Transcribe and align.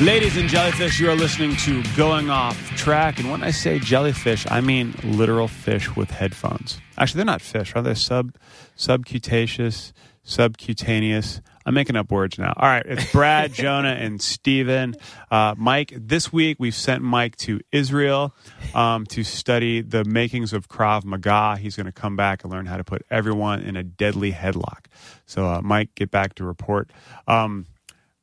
Ladies 0.00 0.36
and 0.36 0.48
jellyfish, 0.48 1.00
you 1.00 1.10
are 1.10 1.16
listening 1.16 1.56
to 1.56 1.82
Going 1.96 2.30
Off 2.30 2.56
Track. 2.76 3.18
And 3.18 3.32
when 3.32 3.42
I 3.42 3.50
say 3.50 3.80
jellyfish, 3.80 4.46
I 4.48 4.60
mean 4.60 4.94
literal 5.02 5.48
fish 5.48 5.96
with 5.96 6.08
headphones. 6.12 6.78
Actually, 6.96 7.18
they're 7.18 7.24
not 7.26 7.42
fish, 7.42 7.74
are 7.74 7.82
they? 7.82 7.94
Sub, 7.94 8.32
subcutaneous, 8.76 9.92
subcutaneous. 10.22 11.40
I'm 11.66 11.74
making 11.74 11.96
up 11.96 12.12
words 12.12 12.38
now. 12.38 12.54
All 12.56 12.68
right, 12.68 12.86
it's 12.86 13.10
Brad, 13.10 13.52
Jonah, 13.54 13.88
and 13.90 14.22
Steven. 14.22 14.94
Uh, 15.32 15.56
Mike, 15.58 15.92
this 15.96 16.32
week 16.32 16.58
we've 16.60 16.76
sent 16.76 17.02
Mike 17.02 17.34
to 17.38 17.60
Israel 17.72 18.32
um, 18.76 19.04
to 19.06 19.24
study 19.24 19.80
the 19.80 20.04
makings 20.04 20.52
of 20.52 20.68
Krav 20.68 21.04
Maga. 21.04 21.56
He's 21.56 21.74
going 21.74 21.86
to 21.86 21.92
come 21.92 22.14
back 22.14 22.44
and 22.44 22.52
learn 22.52 22.66
how 22.66 22.76
to 22.76 22.84
put 22.84 23.02
everyone 23.10 23.62
in 23.62 23.74
a 23.74 23.82
deadly 23.82 24.30
headlock. 24.30 24.86
So, 25.26 25.44
uh, 25.44 25.60
Mike, 25.60 25.96
get 25.96 26.12
back 26.12 26.36
to 26.36 26.44
report. 26.44 26.92
Um, 27.26 27.66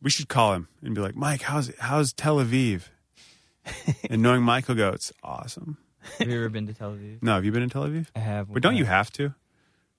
we 0.05 0.11
should 0.11 0.29
call 0.29 0.53
him 0.53 0.67
and 0.83 0.93
be 0.93 1.01
like, 1.01 1.15
Mike, 1.15 1.41
how's 1.41 1.71
how's 1.79 2.13
Tel 2.13 2.37
Aviv? 2.37 2.83
and 4.09 4.21
knowing 4.21 4.43
Mike 4.43 4.67
will 4.67 4.75
go, 4.75 4.89
it's 4.89 5.11
awesome. 5.23 5.77
Have 6.19 6.29
you 6.29 6.37
ever 6.37 6.49
been 6.49 6.67
to 6.67 6.73
Tel 6.75 6.91
Aviv? 6.91 7.23
No, 7.23 7.33
have 7.33 7.43
you 7.43 7.51
been 7.51 7.63
in 7.63 7.69
Tel 7.71 7.83
Aviv? 7.87 8.05
I 8.15 8.19
have. 8.19 8.53
But 8.53 8.61
don't 8.61 8.75
you 8.75 8.85
have 8.85 9.09
to? 9.13 9.33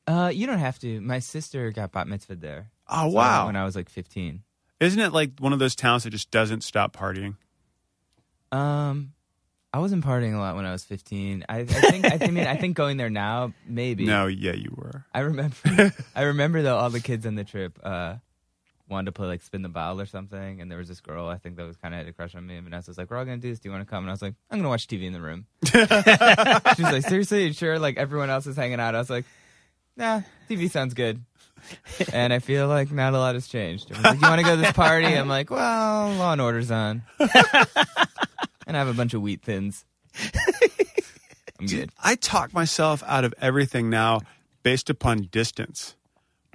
Uh, 0.06 0.30
you 0.32 0.46
don't 0.46 0.60
have 0.60 0.78
to. 0.78 1.00
My 1.00 1.18
sister 1.18 1.72
got 1.72 1.90
bat 1.90 2.06
mitzvah 2.06 2.36
there. 2.36 2.70
Oh 2.88 3.10
So, 3.10 3.16
wow! 3.16 3.46
When 3.46 3.56
I 3.56 3.64
was 3.64 3.74
like 3.74 3.88
15. 3.88 4.44
Isn't 4.78 5.00
it 5.00 5.12
like 5.12 5.32
one 5.40 5.52
of 5.52 5.58
those 5.58 5.74
towns 5.74 6.04
that 6.04 6.10
just 6.10 6.30
doesn't 6.30 6.62
stop 6.62 6.94
partying? 6.96 7.34
Um, 8.52 9.12
I 9.72 9.78
wasn't 9.80 10.04
partying 10.04 10.34
a 10.34 10.38
lot 10.38 10.54
when 10.54 10.64
I 10.64 10.70
was 10.72 10.84
15. 10.84 11.44
I, 11.48 11.58
I 11.60 11.64
think. 11.64 12.04
I, 12.04 12.10
think- 12.10 12.22
I 12.22 12.26
mean, 12.32 12.46
I 12.46 12.56
think 12.56 12.76
going 12.76 12.96
there 12.96 13.10
now, 13.10 13.52
maybe. 13.66 14.04
No, 14.06 14.26
yeah, 14.28 14.52
you 14.52 14.72
were. 14.76 15.04
I 15.12 15.20
remember. 15.20 15.92
I 16.14 16.22
remember 16.22 16.62
though 16.62 16.76
all 16.76 16.90
the 16.90 17.00
kids 17.00 17.26
on 17.26 17.34
the 17.34 17.44
trip 17.44 17.78
uh, 17.82 18.16
wanted 18.88 19.06
to 19.06 19.12
play 19.12 19.26
like 19.26 19.42
spin 19.42 19.62
the 19.62 19.68
bottle 19.68 20.00
or 20.00 20.06
something, 20.06 20.60
and 20.60 20.70
there 20.70 20.78
was 20.78 20.88
this 20.88 21.00
girl 21.00 21.28
I 21.28 21.38
think 21.38 21.56
that 21.56 21.66
was 21.66 21.76
kind 21.76 21.94
of 21.94 21.98
had 21.98 22.08
a 22.08 22.12
crush 22.12 22.34
on 22.34 22.46
me. 22.46 22.56
And 22.56 22.64
Vanessa 22.64 22.90
was 22.90 22.98
like, 22.98 23.10
"We're 23.10 23.16
all 23.16 23.24
gonna 23.24 23.38
do 23.38 23.50
this. 23.50 23.58
Do 23.60 23.68
you 23.68 23.72
want 23.72 23.86
to 23.86 23.90
come?" 23.90 24.04
And 24.04 24.10
I 24.10 24.12
was 24.12 24.22
like, 24.22 24.34
"I'm 24.50 24.58
gonna 24.58 24.68
watch 24.68 24.86
TV 24.86 25.04
in 25.04 25.12
the 25.12 25.20
room." 25.20 25.46
she 25.66 25.78
was 25.78 26.92
like, 26.92 27.02
"Seriously? 27.06 27.46
You 27.46 27.52
sure?" 27.52 27.78
Like 27.78 27.96
everyone 27.96 28.30
else 28.30 28.46
is 28.46 28.56
hanging 28.56 28.80
out. 28.80 28.94
I 28.94 28.98
was 28.98 29.10
like, 29.10 29.24
"Nah, 29.96 30.22
TV 30.48 30.70
sounds 30.70 30.94
good." 30.94 31.22
and 32.12 32.32
I 32.32 32.38
feel 32.38 32.68
like 32.68 32.92
not 32.92 33.14
a 33.14 33.18
lot 33.18 33.34
has 33.34 33.48
changed. 33.48 33.90
Everyone's 33.90 34.04
like, 34.04 34.22
"You 34.22 34.28
want 34.28 34.40
to 34.40 34.46
go 34.46 34.56
to 34.56 34.62
this 34.62 34.72
party?" 34.72 35.06
I'm 35.06 35.28
like, 35.28 35.50
"Well, 35.50 36.12
Law 36.12 36.32
and 36.32 36.40
Order's 36.40 36.70
on," 36.70 37.02
and 37.18 37.30
I 38.76 38.78
have 38.78 38.88
a 38.88 38.94
bunch 38.94 39.14
of 39.14 39.22
wheat 39.22 39.42
thins. 39.42 39.84
I'm 41.58 41.66
good. 41.66 41.90
I 42.02 42.16
talk 42.16 42.52
myself 42.52 43.02
out 43.06 43.24
of 43.24 43.34
everything 43.40 43.90
now 43.90 44.20
based 44.62 44.90
upon 44.90 45.28
distance. 45.30 45.94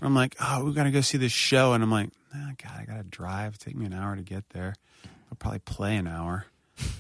I'm 0.02 0.16
like, 0.16 0.36
oh, 0.42 0.66
we 0.66 0.74
got 0.74 0.84
to 0.84 0.92
go 0.92 1.02
see 1.02 1.18
this 1.18 1.32
show, 1.32 1.74
and 1.74 1.84
I'm 1.84 1.92
like, 1.92 2.10
oh, 2.36 2.52
God, 2.62 2.72
I 2.80 2.86
got 2.86 2.98
to 2.98 3.04
drive. 3.04 3.58
Take 3.58 3.76
me 3.76 3.86
an 3.86 3.94
hour 3.94 4.16
to 4.16 4.22
get 4.24 4.50
there. 4.50 4.76
I'll 5.32 5.38
probably 5.38 5.60
play 5.60 5.96
an 5.96 6.08
hour. 6.08 6.46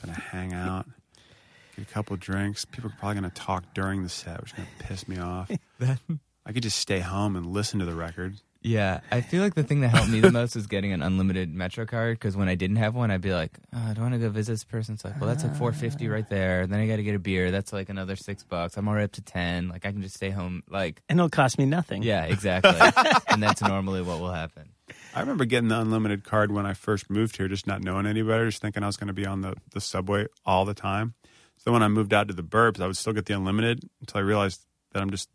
Gonna 0.03 0.19
hang 0.19 0.53
out, 0.53 0.85
get 1.75 1.87
a 1.87 1.91
couple 1.91 2.15
drinks. 2.17 2.65
People 2.65 2.89
are 2.89 2.95
probably 2.99 3.15
gonna 3.15 3.29
talk 3.31 3.73
during 3.73 4.03
the 4.03 4.09
set, 4.09 4.39
which 4.41 4.51
is 4.51 4.57
gonna 4.57 4.69
piss 4.79 5.07
me 5.07 5.17
off. 5.17 5.49
I 6.45 6.51
could 6.53 6.63
just 6.63 6.79
stay 6.79 6.99
home 6.99 7.35
and 7.35 7.47
listen 7.47 7.79
to 7.79 7.85
the 7.85 7.93
record. 7.93 8.35
Yeah, 8.63 8.99
I 9.11 9.21
feel 9.21 9.41
like 9.41 9.55
the 9.55 9.63
thing 9.63 9.81
that 9.81 9.87
helped 9.89 10.09
me 10.09 10.19
the 10.19 10.31
most 10.31 10.55
was 10.55 10.67
getting 10.67 10.93
an 10.93 11.01
unlimited 11.01 11.51
Metro 11.51 11.87
card 11.87 12.19
because 12.19 12.37
when 12.37 12.47
I 12.47 12.53
didn't 12.53 12.75
have 12.75 12.93
one, 12.93 13.09
I'd 13.09 13.21
be 13.21 13.33
like, 13.33 13.57
oh, 13.73 13.79
I 13.89 13.93
don't 13.93 14.03
want 14.03 14.13
to 14.13 14.19
go 14.19 14.29
visit 14.29 14.51
this 14.51 14.63
person. 14.63 14.93
It's 14.93 15.03
like, 15.03 15.19
well, 15.19 15.27
that's 15.27 15.43
like 15.43 15.55
four 15.55 15.71
fifty 15.71 16.07
right 16.07 16.27
there. 16.29 16.67
Then 16.67 16.79
I 16.79 16.85
got 16.85 16.97
to 16.97 17.03
get 17.03 17.15
a 17.15 17.19
beer. 17.19 17.49
That's 17.49 17.73
like 17.73 17.89
another 17.89 18.15
six 18.15 18.43
bucks. 18.43 18.77
I'm 18.77 18.87
already 18.87 19.05
up 19.05 19.13
to 19.13 19.21
ten. 19.23 19.69
Like 19.69 19.85
I 19.87 19.91
can 19.91 20.03
just 20.03 20.15
stay 20.15 20.29
home. 20.29 20.61
Like, 20.69 21.01
and 21.09 21.19
it'll 21.19 21.29
cost 21.29 21.57
me 21.57 21.65
nothing. 21.65 22.03
yeah, 22.03 22.25
exactly. 22.25 22.75
and 23.29 23.41
that's 23.41 23.61
normally 23.63 24.03
what 24.03 24.19
will 24.19 24.31
happen. 24.31 24.69
I 25.13 25.19
remember 25.19 25.45
getting 25.45 25.69
the 25.69 25.79
unlimited 25.79 26.23
card 26.23 26.51
when 26.51 26.65
I 26.65 26.73
first 26.73 27.09
moved 27.09 27.37
here, 27.37 27.47
just 27.47 27.67
not 27.67 27.81
knowing 27.81 28.05
any 28.05 28.21
better, 28.21 28.45
just 28.45 28.61
thinking 28.61 28.83
I 28.83 28.87
was 28.87 28.97
going 28.97 29.07
to 29.07 29.13
be 29.13 29.25
on 29.25 29.41
the, 29.41 29.55
the 29.73 29.81
subway 29.81 30.27
all 30.45 30.65
the 30.65 30.73
time. 30.73 31.15
So 31.57 31.71
when 31.71 31.83
I 31.83 31.87
moved 31.89 32.13
out 32.13 32.27
to 32.29 32.33
the 32.33 32.43
burbs, 32.43 32.79
I 32.79 32.87
would 32.87 32.97
still 32.97 33.13
get 33.13 33.25
the 33.25 33.35
unlimited 33.35 33.87
until 33.99 34.19
I 34.19 34.23
realized 34.23 34.65
that 34.93 35.01
I'm 35.01 35.11
just 35.11 35.29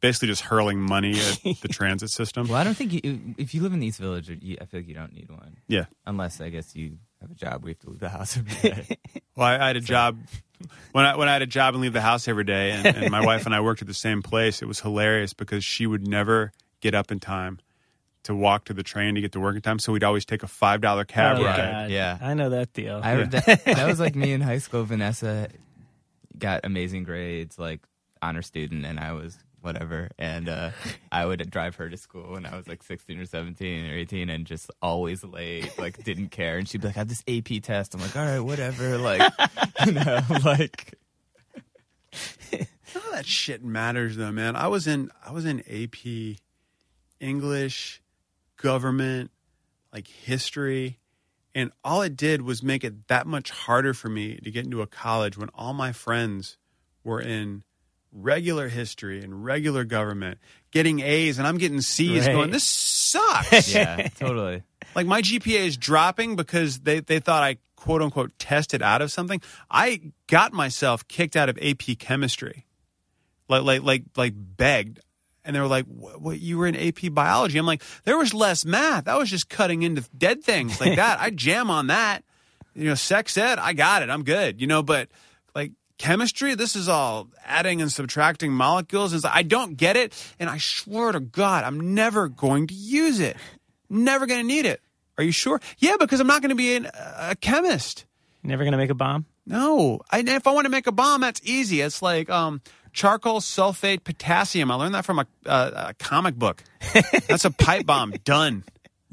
basically 0.00 0.28
just 0.28 0.42
hurling 0.42 0.80
money 0.80 1.12
at 1.12 1.42
the 1.60 1.68
transit 1.70 2.10
system. 2.10 2.46
Well, 2.46 2.56
I 2.56 2.64
don't 2.64 2.76
think 2.76 2.92
you, 2.92 3.34
if 3.36 3.54
you 3.54 3.62
live 3.62 3.72
in 3.72 3.80
the 3.80 3.86
East 3.86 3.98
Village, 3.98 4.30
you, 4.40 4.56
I 4.60 4.64
feel 4.64 4.80
like 4.80 4.88
you 4.88 4.94
don't 4.94 5.12
need 5.12 5.30
one. 5.30 5.56
Yeah. 5.66 5.86
Unless 6.06 6.40
I 6.40 6.48
guess 6.50 6.74
you 6.74 6.98
have 7.20 7.30
a 7.30 7.34
job 7.34 7.62
where 7.62 7.70
you 7.70 7.74
have 7.74 7.80
to 7.80 7.90
leave 7.90 8.00
the 8.00 8.08
house 8.08 8.36
every 8.36 8.70
day. 8.70 8.98
Well, 9.36 9.46
I, 9.46 9.56
I 9.56 9.66
had 9.68 9.76
a 9.76 9.80
job 9.80 10.18
when 10.90 11.04
I 11.04 11.14
when 11.14 11.28
I 11.28 11.32
had 11.32 11.42
a 11.42 11.46
job 11.46 11.74
and 11.74 11.80
leave 11.80 11.92
the 11.92 12.00
house 12.00 12.26
every 12.26 12.42
day, 12.42 12.72
and, 12.72 12.84
and 12.84 13.08
my 13.12 13.24
wife 13.24 13.46
and 13.46 13.54
I 13.54 13.60
worked 13.60 13.82
at 13.82 13.86
the 13.86 13.94
same 13.94 14.20
place. 14.20 14.62
It 14.62 14.64
was 14.64 14.80
hilarious 14.80 15.32
because 15.32 15.64
she 15.64 15.86
would 15.86 16.08
never 16.08 16.50
get 16.80 16.92
up 16.92 17.12
in 17.12 17.20
time 17.20 17.60
to 18.28 18.34
walk 18.34 18.64
to 18.66 18.72
the 18.72 18.82
train 18.82 19.16
to 19.16 19.20
get 19.20 19.32
to 19.32 19.40
work 19.40 19.56
in 19.56 19.60
time. 19.62 19.78
So 19.78 19.92
we'd 19.92 20.04
always 20.04 20.24
take 20.24 20.42
a 20.42 20.46
five 20.46 20.80
dollar 20.80 21.04
cab 21.04 21.38
Oh, 21.38 21.44
ride. 21.44 21.56
God. 21.56 21.90
Yeah. 21.90 22.16
I 22.20 22.32
know 22.34 22.50
that 22.50 22.72
deal. 22.72 23.00
I, 23.02 23.16
that, 23.24 23.64
that 23.64 23.86
was 23.86 23.98
like 24.00 24.14
me 24.24 24.32
in 24.32 24.40
high 24.40 24.58
school. 24.58 24.84
Vanessa 24.84 25.48
got 26.38 26.60
amazing 26.64 27.04
grades, 27.04 27.58
like 27.58 27.80
honor 28.22 28.42
student, 28.42 28.86
and 28.86 28.98
I 29.00 29.12
was 29.12 29.36
whatever. 29.60 30.08
And 30.18 30.48
uh, 30.48 30.70
I 31.10 31.26
would 31.26 31.50
drive 31.50 31.74
her 31.76 31.88
to 31.90 31.96
school 31.96 32.32
when 32.32 32.46
I 32.46 32.56
was 32.56 32.68
like 32.68 32.82
16 32.82 33.18
or 33.18 33.26
17 33.26 33.90
or 33.90 33.94
18 33.94 34.30
and 34.30 34.46
just 34.46 34.70
always 34.80 35.24
late, 35.24 35.76
like 35.78 36.02
didn't 36.04 36.28
care. 36.28 36.58
And 36.58 36.68
she'd 36.68 36.80
be 36.80 36.86
like, 36.86 36.96
I 36.96 37.00
have 37.00 37.08
this 37.08 37.24
AP 37.26 37.62
test. 37.62 37.94
I'm 37.94 38.00
like, 38.00 38.14
all 38.16 38.24
right, 38.24 38.38
whatever. 38.40 38.96
Like, 38.98 39.20
you 39.86 39.92
know, 39.92 40.20
like, 40.44 40.94
None 42.52 43.04
of 43.04 43.12
that 43.12 43.26
shit 43.26 43.62
matters 43.62 44.16
though, 44.16 44.32
man. 44.32 44.56
I 44.56 44.68
was 44.68 44.86
in 44.86 45.10
I 45.26 45.32
was 45.32 45.44
in 45.44 45.60
AP 45.60 46.36
English, 47.20 48.00
government, 48.58 49.30
like 49.92 50.06
history, 50.06 50.98
and 51.54 51.72
all 51.82 52.02
it 52.02 52.14
did 52.16 52.42
was 52.42 52.62
make 52.62 52.84
it 52.84 53.08
that 53.08 53.26
much 53.26 53.50
harder 53.50 53.94
for 53.94 54.08
me 54.10 54.36
to 54.36 54.50
get 54.50 54.64
into 54.66 54.82
a 54.82 54.86
college 54.86 55.38
when 55.38 55.48
all 55.54 55.72
my 55.72 55.92
friends 55.92 56.58
were 57.02 57.20
in 57.20 57.64
regular 58.12 58.68
history 58.68 59.22
and 59.22 59.44
regular 59.44 59.84
government, 59.84 60.38
getting 60.70 61.00
A's 61.00 61.38
and 61.38 61.46
I'm 61.46 61.56
getting 61.58 61.80
C's 61.80 62.26
Right. 62.26 62.32
going, 62.32 62.50
this 62.50 62.64
sucks. 62.64 63.72
yeah, 63.74 64.08
totally. 64.18 64.62
like 64.94 65.06
my 65.06 65.22
GPA 65.22 65.66
is 65.66 65.76
dropping 65.76 66.36
because 66.36 66.80
they, 66.80 67.00
they 67.00 67.18
thought 67.20 67.42
I 67.42 67.56
quote 67.76 68.02
unquote 68.02 68.32
tested 68.38 68.82
out 68.82 69.02
of 69.02 69.10
something. 69.10 69.40
I 69.70 70.12
got 70.26 70.52
myself 70.52 71.06
kicked 71.08 71.36
out 71.36 71.48
of 71.48 71.58
AP 71.62 71.98
chemistry, 71.98 72.66
like 73.48 73.62
like 73.62 73.82
like 73.82 74.04
like 74.16 74.34
begged, 74.36 75.00
and 75.48 75.56
they 75.56 75.60
were 75.60 75.66
like, 75.66 75.86
"What? 75.86 76.20
what 76.20 76.38
you 76.38 76.58
were 76.58 76.66
in 76.66 76.76
AP 76.76 77.12
biology?" 77.12 77.58
I'm 77.58 77.66
like, 77.66 77.82
"There 78.04 78.18
was 78.18 78.34
less 78.34 78.64
math. 78.64 79.08
I 79.08 79.16
was 79.16 79.30
just 79.30 79.48
cutting 79.48 79.82
into 79.82 80.04
dead 80.16 80.44
things 80.44 80.80
like 80.80 80.96
that. 80.96 81.18
I 81.18 81.30
jam 81.30 81.70
on 81.70 81.88
that. 81.88 82.22
You 82.74 82.84
know, 82.84 82.94
sex 82.94 83.36
ed, 83.36 83.58
I 83.58 83.72
got 83.72 84.02
it. 84.02 84.10
I'm 84.10 84.22
good. 84.22 84.60
You 84.60 84.68
know, 84.68 84.84
but 84.84 85.08
like." 85.54 85.72
Chemistry, 85.98 86.54
this 86.54 86.76
is 86.76 86.88
all 86.88 87.26
adding 87.44 87.82
and 87.82 87.90
subtracting 87.90 88.52
molecules. 88.52 89.12
And 89.12 89.24
I 89.26 89.42
don't 89.42 89.76
get 89.76 89.96
it. 89.96 90.14
And 90.38 90.48
I 90.48 90.58
swear 90.58 91.10
to 91.10 91.18
God, 91.18 91.64
I'm 91.64 91.92
never 91.92 92.28
going 92.28 92.68
to 92.68 92.74
use 92.74 93.18
it. 93.18 93.36
Never 93.90 94.26
going 94.26 94.40
to 94.40 94.46
need 94.46 94.64
it. 94.64 94.80
Are 95.16 95.24
you 95.24 95.32
sure? 95.32 95.60
Yeah, 95.78 95.96
because 95.98 96.20
I'm 96.20 96.28
not 96.28 96.40
going 96.40 96.50
to 96.50 96.54
be 96.54 96.76
an, 96.76 96.88
a 96.94 97.34
chemist. 97.34 98.06
Never 98.42 98.64
gonna 98.64 98.76
make 98.76 98.90
a 98.90 98.94
bomb. 98.94 99.26
No, 99.46 100.00
I, 100.10 100.20
if 100.20 100.46
I 100.46 100.52
want 100.52 100.66
to 100.66 100.70
make 100.70 100.86
a 100.86 100.92
bomb, 100.92 101.22
that's 101.22 101.40
easy. 101.42 101.80
It's 101.80 102.02
like 102.02 102.30
um, 102.30 102.60
charcoal 102.98 103.38
sulfate 103.38 104.02
potassium. 104.02 104.72
I 104.72 104.74
learned 104.74 104.94
that 104.96 105.04
from 105.04 105.20
a, 105.20 105.26
a, 105.46 105.50
a 105.90 105.94
comic 106.00 106.34
book. 106.34 106.64
That's 107.28 107.44
a 107.44 107.50
pipe 107.52 107.86
bomb. 107.86 108.12
Done. 108.24 108.64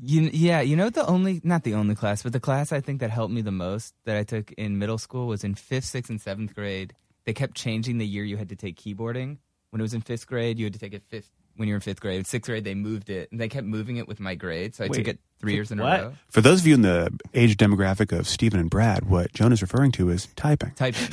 You, 0.01 0.29
yeah, 0.33 0.61
you 0.61 0.75
know 0.75 0.89
the 0.89 1.05
only 1.05 1.39
not 1.43 1.63
the 1.63 1.75
only 1.75 1.95
class, 1.95 2.23
but 2.23 2.33
the 2.33 2.39
class 2.39 2.71
I 2.71 2.81
think 2.81 2.99
that 2.99 3.11
helped 3.11 3.33
me 3.33 3.41
the 3.41 3.51
most 3.51 3.93
that 4.05 4.17
I 4.17 4.23
took 4.23 4.51
in 4.53 4.79
middle 4.79 4.97
school 4.97 5.27
was 5.27 5.43
in 5.43 5.53
fifth, 5.53 5.85
sixth, 5.85 6.09
and 6.09 6.19
seventh 6.19 6.53
grade. 6.55 6.93
They 7.25 7.33
kept 7.33 7.55
changing 7.55 7.99
the 7.99 8.05
year 8.05 8.23
you 8.23 8.37
had 8.37 8.49
to 8.49 8.55
take 8.55 8.75
keyboarding. 8.75 9.37
When 9.69 9.79
it 9.79 9.83
was 9.83 9.93
in 9.93 10.01
fifth 10.01 10.27
grade, 10.27 10.57
you 10.57 10.65
had 10.65 10.73
to 10.73 10.79
take 10.79 10.93
it 10.93 11.03
fifth. 11.07 11.29
When 11.55 11.67
you 11.69 11.73
were 11.73 11.77
in 11.77 11.81
fifth 11.81 12.01
grade, 12.01 12.25
sixth 12.27 12.49
grade 12.49 12.63
they 12.65 12.75
moved 12.75 13.09
it, 13.09 13.31
and 13.31 13.39
they 13.39 13.47
kept 13.47 13.67
moving 13.67 13.97
it 13.97 14.07
with 14.07 14.19
my 14.19 14.35
grade. 14.35 14.75
So 14.75 14.83
I 14.83 14.87
took 14.89 15.07
it 15.07 15.19
three 15.39 15.53
years 15.53 15.71
in 15.71 15.79
what? 15.79 15.99
a 15.99 16.03
row. 16.03 16.13
For 16.29 16.41
those 16.41 16.59
of 16.61 16.67
you 16.67 16.73
in 16.73 16.81
the 16.81 17.17
age 17.33 17.55
demographic 17.55 18.17
of 18.17 18.27
Stephen 18.27 18.59
and 18.59 18.69
Brad, 18.69 19.07
what 19.07 19.31
Jonah 19.31 19.53
is 19.53 19.61
referring 19.61 19.91
to 19.93 20.09
is 20.09 20.27
typing. 20.35 20.71
Typing. 20.71 21.07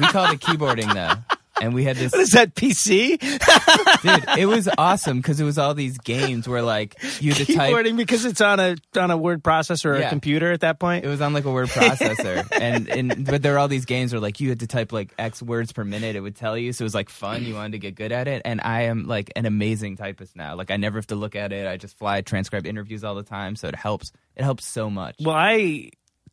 we 0.00 0.06
called 0.06 0.32
it 0.32 0.40
keyboarding 0.40 0.94
though, 0.94 1.36
and 1.62 1.72
we 1.72 1.84
had 1.84 1.96
this. 1.96 2.12
What 2.12 2.20
is 2.20 2.30
that 2.32 2.54
PC? 2.54 3.18
Dude, 4.02 4.38
it 4.38 4.46
was 4.46 4.68
awesome 4.76 5.18
because 5.18 5.40
it 5.40 5.44
was 5.44 5.56
all 5.58 5.74
these 5.74 5.96
games 5.98 6.46
where 6.48 6.60
like 6.62 6.96
you 7.20 7.32
had 7.32 7.46
to 7.46 7.54
type. 7.54 7.72
Keyboarding 7.72 7.96
because 7.96 8.24
it's 8.24 8.40
on 8.40 8.60
a 8.60 8.76
on 8.98 9.10
a 9.10 9.16
word 9.16 9.42
processor 9.42 9.86
or 9.94 9.98
Yeah. 9.98 10.06
a 10.06 10.10
computer 10.10 10.52
at 10.52 10.60
that 10.60 10.78
point. 10.78 11.04
It 11.04 11.08
was 11.08 11.20
on 11.20 11.32
like 11.32 11.44
a 11.44 11.50
word 11.52 11.68
processor, 11.68 12.46
and 12.60 12.88
and 12.88 13.24
but 13.26 13.42
there 13.42 13.52
were 13.52 13.58
all 13.58 13.68
these 13.68 13.84
games 13.86 14.12
where 14.12 14.20
like 14.20 14.40
you 14.40 14.48
had 14.48 14.60
to 14.60 14.66
type 14.66 14.92
like 14.92 15.14
X 15.18 15.40
words 15.42 15.72
per 15.72 15.84
minute. 15.84 16.16
It 16.16 16.20
would 16.20 16.36
tell 16.36 16.58
you, 16.58 16.72
so 16.72 16.82
it 16.82 16.86
was 16.86 16.94
like 16.94 17.08
fun. 17.08 17.44
You 17.44 17.54
wanted 17.54 17.72
to 17.72 17.78
get 17.78 17.94
good 17.94 18.12
at 18.12 18.28
it, 18.28 18.42
and 18.44 18.60
I 18.60 18.82
am 18.82 19.06
like 19.06 19.30
an 19.36 19.46
amazing 19.46 19.96
typist 19.96 20.36
now. 20.36 20.56
Like 20.56 20.70
I 20.70 20.76
never 20.76 20.98
have 20.98 21.06
to 21.08 21.14
look 21.16 21.36
at 21.36 21.52
it. 21.52 21.66
I 21.66 21.76
just 21.76 21.96
fly 21.98 22.20
transcribe 22.22 22.66
interviews 22.66 23.04
all 23.04 23.14
the 23.14 23.22
time, 23.22 23.56
so 23.56 23.68
it 23.68 23.76
helps. 23.76 24.10
It 24.36 24.42
helps 24.42 24.66
so 24.66 24.90
much. 24.90 25.16
Well, 25.20 25.36
I 25.36 25.90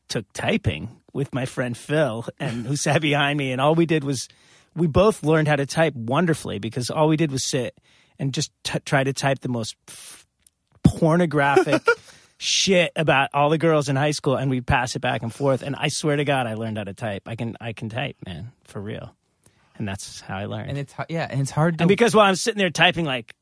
took 0.07 0.25
typing 0.33 0.89
with 1.13 1.33
my 1.35 1.45
friend 1.45 1.77
Phil, 1.77 2.25
and 2.39 2.65
who 2.65 2.75
sat 2.75 3.01
behind 3.01 3.37
me, 3.37 3.51
and 3.51 3.61
all 3.61 3.75
we 3.75 3.85
did 3.85 4.03
was 4.03 4.27
we 4.75 4.87
both 4.87 5.23
learned 5.23 5.47
how 5.47 5.55
to 5.55 5.65
type 5.65 5.93
wonderfully 5.95 6.59
because 6.59 6.89
all 6.89 7.07
we 7.07 7.17
did 7.17 7.31
was 7.31 7.43
sit 7.43 7.77
and 8.17 8.33
just 8.33 8.51
t- 8.63 8.79
try 8.85 9.03
to 9.03 9.13
type 9.13 9.39
the 9.39 9.49
most 9.49 9.75
f- 9.87 10.25
pornographic 10.83 11.81
shit 12.37 12.91
about 12.95 13.29
all 13.33 13.49
the 13.49 13.57
girls 13.57 13.89
in 13.89 13.95
high 13.95 14.11
school, 14.11 14.35
and 14.35 14.49
we'd 14.49 14.65
pass 14.67 14.95
it 14.95 14.99
back 14.99 15.21
and 15.23 15.33
forth. 15.33 15.61
And 15.61 15.75
I 15.75 15.87
swear 15.89 16.15
to 16.15 16.23
God, 16.25 16.47
I 16.47 16.53
learned 16.55 16.77
how 16.77 16.83
to 16.85 16.93
type. 16.93 17.23
I 17.27 17.35
can 17.35 17.55
I 17.61 17.73
can 17.73 17.89
type, 17.89 18.15
man, 18.25 18.51
for 18.65 18.81
real. 18.81 19.15
And 19.77 19.87
that's 19.87 20.19
how 20.21 20.37
I 20.37 20.45
learned. 20.45 20.69
and 20.69 20.77
it's 20.77 20.93
yeah, 21.07 21.27
and 21.29 21.39
it's 21.39 21.51
hard 21.51 21.77
to 21.77 21.83
And 21.83 21.87
because 21.87 22.13
while 22.13 22.25
I'm 22.25 22.35
sitting 22.35 22.59
there 22.59 22.69
typing 22.69 23.05
like 23.05 23.33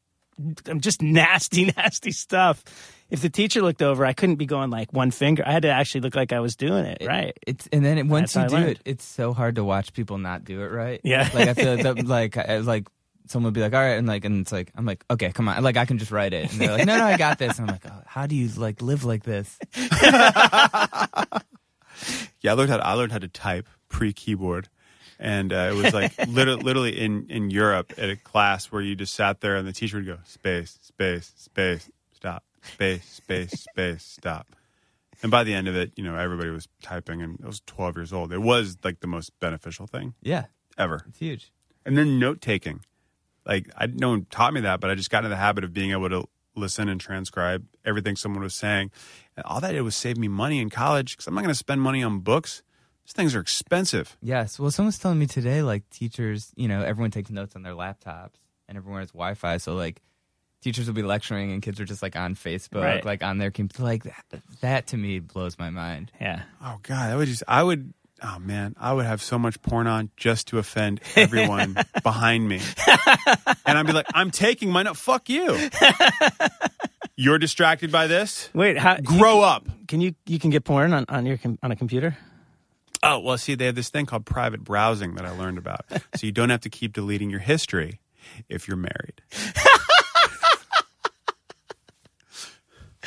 I'm 0.68 0.82
just 0.82 1.02
nasty, 1.02 1.66
nasty 1.76 2.12
stuff. 2.12 2.64
If 3.10 3.22
the 3.22 3.30
teacher 3.30 3.62
looked 3.62 3.82
over, 3.82 4.06
I 4.06 4.14
couldn't 4.14 4.36
be 4.36 4.46
going 4.46 4.70
like 4.70 4.92
one 4.92 5.12
finger. 5.12 5.44
I 5.46 5.52
had 5.52 5.64
to 5.64 5.70
actually 5.70 6.02
look 6.02 6.16
like 6.16 6.34
I 6.34 6.40
was 6.40 6.56
doing 6.56 6.86
it, 6.86 7.04
right. 7.06 7.38
It's 7.46 7.68
and 7.72 7.86
then 7.86 7.98
it, 7.98 8.08
once 8.08 8.34
That's 8.34 8.52
you 8.52 8.60
do 8.60 8.66
it, 8.66 8.80
it's 8.86 9.06
so 9.06 9.34
hard 9.34 9.56
to 9.56 9.64
watch 9.64 9.94
people 9.94 10.18
not 10.18 10.44
do 10.44 10.62
it 10.62 10.72
right. 10.72 11.00
Yeah. 11.04 11.30
like 11.34 11.48
I 11.48 11.54
feel 11.54 11.78
that, 11.78 12.06
like 12.06 12.38
I, 12.38 12.58
like 12.58 12.88
someone 13.28 13.48
would 13.48 13.54
be 13.54 13.62
like, 13.62 13.74
all 13.74 13.82
right, 13.82 13.98
and 13.98 14.08
like 14.08 14.26
and 14.26 14.42
it's 14.42 14.52
like 14.52 14.72
I'm 14.76 14.86
like, 14.86 15.04
okay, 15.10 15.32
come 15.32 15.48
on, 15.48 15.64
like 15.64 15.78
I 15.78 15.86
can 15.86 15.98
just 15.98 16.12
write 16.12 16.34
it, 16.34 16.52
and 16.52 16.60
they're 16.60 16.72
like, 16.72 16.86
no, 16.86 16.98
no, 16.98 17.06
I 17.06 17.18
got 17.18 17.40
this. 17.40 17.60
And 17.60 17.70
I'm 17.70 17.74
like, 17.74 17.86
oh, 17.86 18.04
how 18.06 18.28
do 18.28 18.36
you 18.36 18.50
like 18.50 18.82
live 18.82 19.04
like 19.04 19.24
this? 19.24 19.58
Yeah, 22.42 22.52
I 22.52 22.56
learned 22.56 22.70
how 22.70 22.78
to, 22.78 22.86
I 22.86 22.94
learned 22.94 23.12
how 23.12 23.18
to 23.18 23.28
type 23.28 23.68
pre 23.90 24.14
keyboard, 24.14 24.70
and 25.20 25.52
uh, 25.52 25.70
it 25.72 25.76
was 25.76 25.94
like 25.94 26.14
literally, 26.28 26.62
literally 26.62 27.00
in 27.00 27.28
in 27.30 27.50
Europe 27.50 27.94
at 27.98 28.10
a 28.10 28.16
class 28.16 28.68
where 28.68 28.82
you 28.82 28.96
just 28.96 29.14
sat 29.14 29.42
there 29.42 29.56
and 29.56 29.68
the 29.68 29.74
teacher 29.74 29.98
would 29.98 30.06
go 30.06 30.18
space, 30.26 30.78
space, 30.82 31.34
space, 31.38 31.90
stop, 32.14 32.44
space, 32.68 33.06
space, 33.06 33.52
space, 33.72 34.04
stop. 34.04 34.48
And 35.24 35.32
by 35.32 35.44
the 35.44 35.54
end 35.54 35.68
of 35.68 35.76
it, 35.76 35.94
you 35.96 36.04
know, 36.04 36.16
everybody 36.16 36.50
was 36.52 36.68
typing, 36.82 37.22
and 37.22 37.40
I 37.44 37.48
was 37.48 37.62
12 37.66 37.96
years 37.98 38.14
old. 38.14 38.32
It 38.32 38.42
was 38.42 38.78
like 38.84 39.00
the 39.00 39.08
most 39.08 39.32
beneficial 39.40 39.88
thing 39.88 40.14
Yeah, 40.22 40.46
ever. 40.78 41.04
it's 41.08 41.20
huge. 41.20 41.52
And 41.86 41.98
then 41.98 42.20
note 42.20 42.40
taking, 42.42 42.82
like 43.46 43.70
I 43.78 43.88
no 43.88 44.10
one 44.10 44.26
taught 44.30 44.54
me 44.54 44.62
that, 44.62 44.80
but 44.80 44.90
I 44.90 44.96
just 44.96 45.10
got 45.10 45.20
into 45.20 45.30
the 45.30 45.36
habit 45.38 45.64
of 45.64 45.74
being 45.74 45.92
able 45.92 46.10
to 46.10 46.26
listen 46.56 46.90
and 46.90 47.00
transcribe 47.00 47.66
everything 47.86 48.16
someone 48.16 48.44
was 48.44 48.54
saying. 48.56 48.92
And 49.36 49.46
all 49.46 49.60
that 49.62 49.72
did 49.72 49.82
was 49.82 49.96
save 49.96 50.18
me 50.18 50.28
money 50.28 50.60
in 50.60 50.70
college 50.70 51.14
because 51.14 51.28
I'm 51.28 51.34
not 51.36 51.42
going 51.42 51.50
to 51.54 51.56
spend 51.56 51.82
money 51.82 52.04
on 52.04 52.20
books. 52.20 52.62
These 53.06 53.14
things 53.14 53.36
are 53.36 53.40
expensive. 53.40 54.18
Yes. 54.22 54.60
Well, 54.60 54.70
someone's 54.72 55.00
telling 55.00 55.18
me 55.20 55.28
today, 55.28 55.62
like 55.62 55.90
teachers, 55.90 56.52
you 56.56 56.68
know, 56.68 56.82
everyone 56.84 57.10
takes 57.12 57.30
notes 57.30 57.56
on 57.56 57.64
their 57.64 57.74
laptops 57.74 58.34
and 58.68 58.78
everyone 58.78 59.00
has 59.02 59.12
Wi 59.12 59.34
Fi. 59.36 59.58
So, 59.58 59.76
like, 59.76 60.02
teachers 60.62 60.88
will 60.88 60.94
be 60.96 61.04
lecturing 61.04 61.52
and 61.52 61.62
kids 61.62 61.80
are 61.80 61.86
just 61.86 62.02
like 62.02 62.16
on 62.16 62.36
Facebook, 62.36 62.84
Right. 62.84 63.06
like 63.06 63.24
on 63.24 63.38
their 63.38 63.52
computer. 63.52 63.84
Like, 63.84 64.04
that, 64.04 64.26
that 64.62 64.88
to 64.88 64.98
me 64.98 65.20
blows 65.20 65.58
my 65.60 65.70
mind. 65.70 66.12
Yeah. 66.20 66.44
Oh 66.64 66.80
God, 66.84 67.10
I 67.12 67.16
would 67.16 67.28
just, 67.28 67.44
I 67.48 67.62
would, 67.64 67.94
oh 68.24 68.40
man, 68.40 68.76
I 68.80 68.94
would 68.94 69.06
have 69.06 69.22
so 69.22 69.38
much 69.38 69.62
porn 69.62 69.88
on 69.88 70.10
just 70.18 70.48
to 70.50 70.58
offend 70.58 71.02
everyone 71.16 71.78
behind 72.04 72.48
me, 72.50 72.60
and 73.66 73.78
I'd 73.78 73.86
be 73.86 73.94
like, 73.94 74.08
I'm 74.14 74.32
taking 74.32 74.72
my 74.72 74.84
note. 74.84 74.98
Fuck 74.98 75.30
you. 75.30 75.70
You're 77.20 77.40
distracted 77.40 77.92
by 77.92 78.06
this. 78.08 78.50
Wait, 78.54 78.78
how 78.78 78.98
Grow 78.98 79.42
up. 79.42 79.68
can 79.88 80.02
you 80.02 80.14
you 80.28 80.38
can 80.40 80.50
get 80.52 80.64
porn 80.66 80.94
on, 80.94 81.06
on 81.10 81.26
your 81.26 81.40
on 81.64 81.72
a 81.72 81.76
computer? 81.76 82.16
Oh, 83.04 83.20
well, 83.20 83.38
see, 83.38 83.56
they 83.56 83.66
have 83.68 83.76
this 83.76 83.90
thing 83.90 84.06
called 84.08 84.26
private 84.26 84.64
browsing 84.64 85.16
that 85.16 85.26
I 85.26 85.30
learned 85.32 85.58
about. 85.60 85.86
so 86.16 86.26
you 86.26 86.32
don't 86.32 86.50
have 86.50 86.62
to 86.62 86.70
keep 86.70 86.94
deleting 86.94 87.30
your 87.30 87.40
history 87.40 88.00
if 88.50 88.68
you're 88.68 88.78
married. 88.78 89.22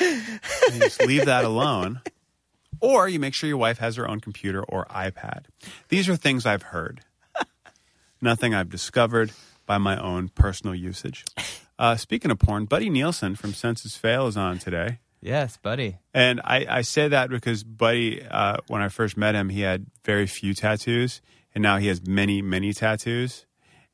You 0.01 0.79
just 0.79 1.05
leave 1.05 1.25
that 1.25 1.45
alone. 1.45 2.01
Or 2.79 3.07
you 3.07 3.19
make 3.19 3.35
sure 3.35 3.47
your 3.47 3.57
wife 3.57 3.77
has 3.77 3.95
her 3.95 4.07
own 4.07 4.19
computer 4.19 4.63
or 4.63 4.85
iPad. 4.85 5.45
These 5.89 6.09
are 6.09 6.15
things 6.15 6.45
I've 6.47 6.63
heard, 6.63 7.01
nothing 8.21 8.55
I've 8.55 8.69
discovered 8.69 9.31
by 9.67 9.77
my 9.77 10.01
own 10.01 10.29
personal 10.29 10.73
usage. 10.73 11.23
Uh, 11.77 11.95
speaking 11.95 12.31
of 12.31 12.39
porn, 12.39 12.65
Buddy 12.65 12.89
Nielsen 12.89 13.35
from 13.35 13.53
Senses 13.53 13.95
Fail 13.95 14.27
is 14.27 14.35
on 14.35 14.57
today. 14.57 14.99
Yes, 15.21 15.57
buddy. 15.57 15.99
And 16.13 16.41
I, 16.43 16.65
I 16.67 16.81
say 16.81 17.07
that 17.07 17.29
because 17.29 17.63
Buddy, 17.63 18.25
uh, 18.25 18.57
when 18.67 18.81
I 18.81 18.89
first 18.89 19.15
met 19.15 19.35
him, 19.35 19.49
he 19.49 19.61
had 19.61 19.85
very 20.03 20.25
few 20.25 20.55
tattoos, 20.55 21.21
and 21.53 21.61
now 21.61 21.77
he 21.77 21.87
has 21.87 22.05
many, 22.05 22.41
many 22.41 22.73
tattoos. 22.73 23.45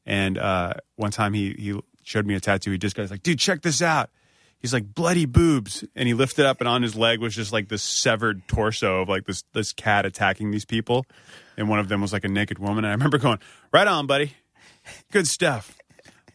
And 0.05 0.37
uh, 0.37 0.75
one 0.95 1.11
time 1.11 1.33
he 1.33 1.53
he 1.59 1.79
showed 2.03 2.25
me 2.25 2.35
a 2.35 2.39
tattoo. 2.39 2.71
He 2.71 2.77
just 2.77 2.95
got 2.95 3.03
he's 3.03 3.11
like, 3.11 3.23
dude, 3.23 3.39
check 3.39 3.61
this 3.61 3.81
out. 3.81 4.09
He's 4.59 4.73
like 4.73 4.93
bloody 4.93 5.25
boobs, 5.25 5.83
and 5.95 6.07
he 6.07 6.13
lifted 6.13 6.45
up, 6.45 6.59
and 6.59 6.67
on 6.67 6.81
his 6.81 6.95
leg 6.95 7.19
was 7.19 7.35
just 7.35 7.53
like 7.53 7.69
this 7.69 7.83
severed 7.83 8.47
torso 8.47 9.01
of 9.03 9.09
like 9.09 9.25
this 9.25 9.43
this 9.53 9.71
cat 9.71 10.05
attacking 10.05 10.49
these 10.51 10.65
people, 10.65 11.05
and 11.57 11.69
one 11.69 11.79
of 11.79 11.89
them 11.89 12.01
was 12.01 12.11
like 12.11 12.23
a 12.23 12.27
naked 12.29 12.57
woman. 12.59 12.79
And 12.83 12.87
I 12.87 12.91
remember 12.91 13.17
going, 13.19 13.39
right 13.71 13.87
on, 13.87 14.07
buddy, 14.07 14.33
good 15.11 15.27
stuff. 15.27 15.77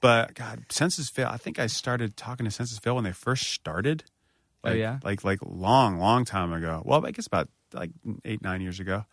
But 0.00 0.34
God, 0.34 0.64
Senses 0.68 1.08
Fail. 1.10 1.28
I 1.28 1.36
think 1.36 1.58
I 1.58 1.66
started 1.66 2.16
talking 2.16 2.44
to 2.44 2.50
Senses 2.50 2.78
Fail 2.78 2.94
when 2.94 3.04
they 3.04 3.12
first 3.12 3.52
started. 3.52 4.04
Oh, 4.64 4.70
Like, 4.70 4.78
yeah? 4.78 4.98
like 5.02 5.24
like 5.24 5.38
long, 5.44 5.98
long 5.98 6.24
time 6.24 6.52
ago. 6.52 6.82
Well, 6.84 7.04
I 7.04 7.10
guess 7.10 7.26
about 7.26 7.48
like 7.72 7.90
eight, 8.24 8.42
nine 8.42 8.60
years 8.60 8.78
ago. 8.78 9.04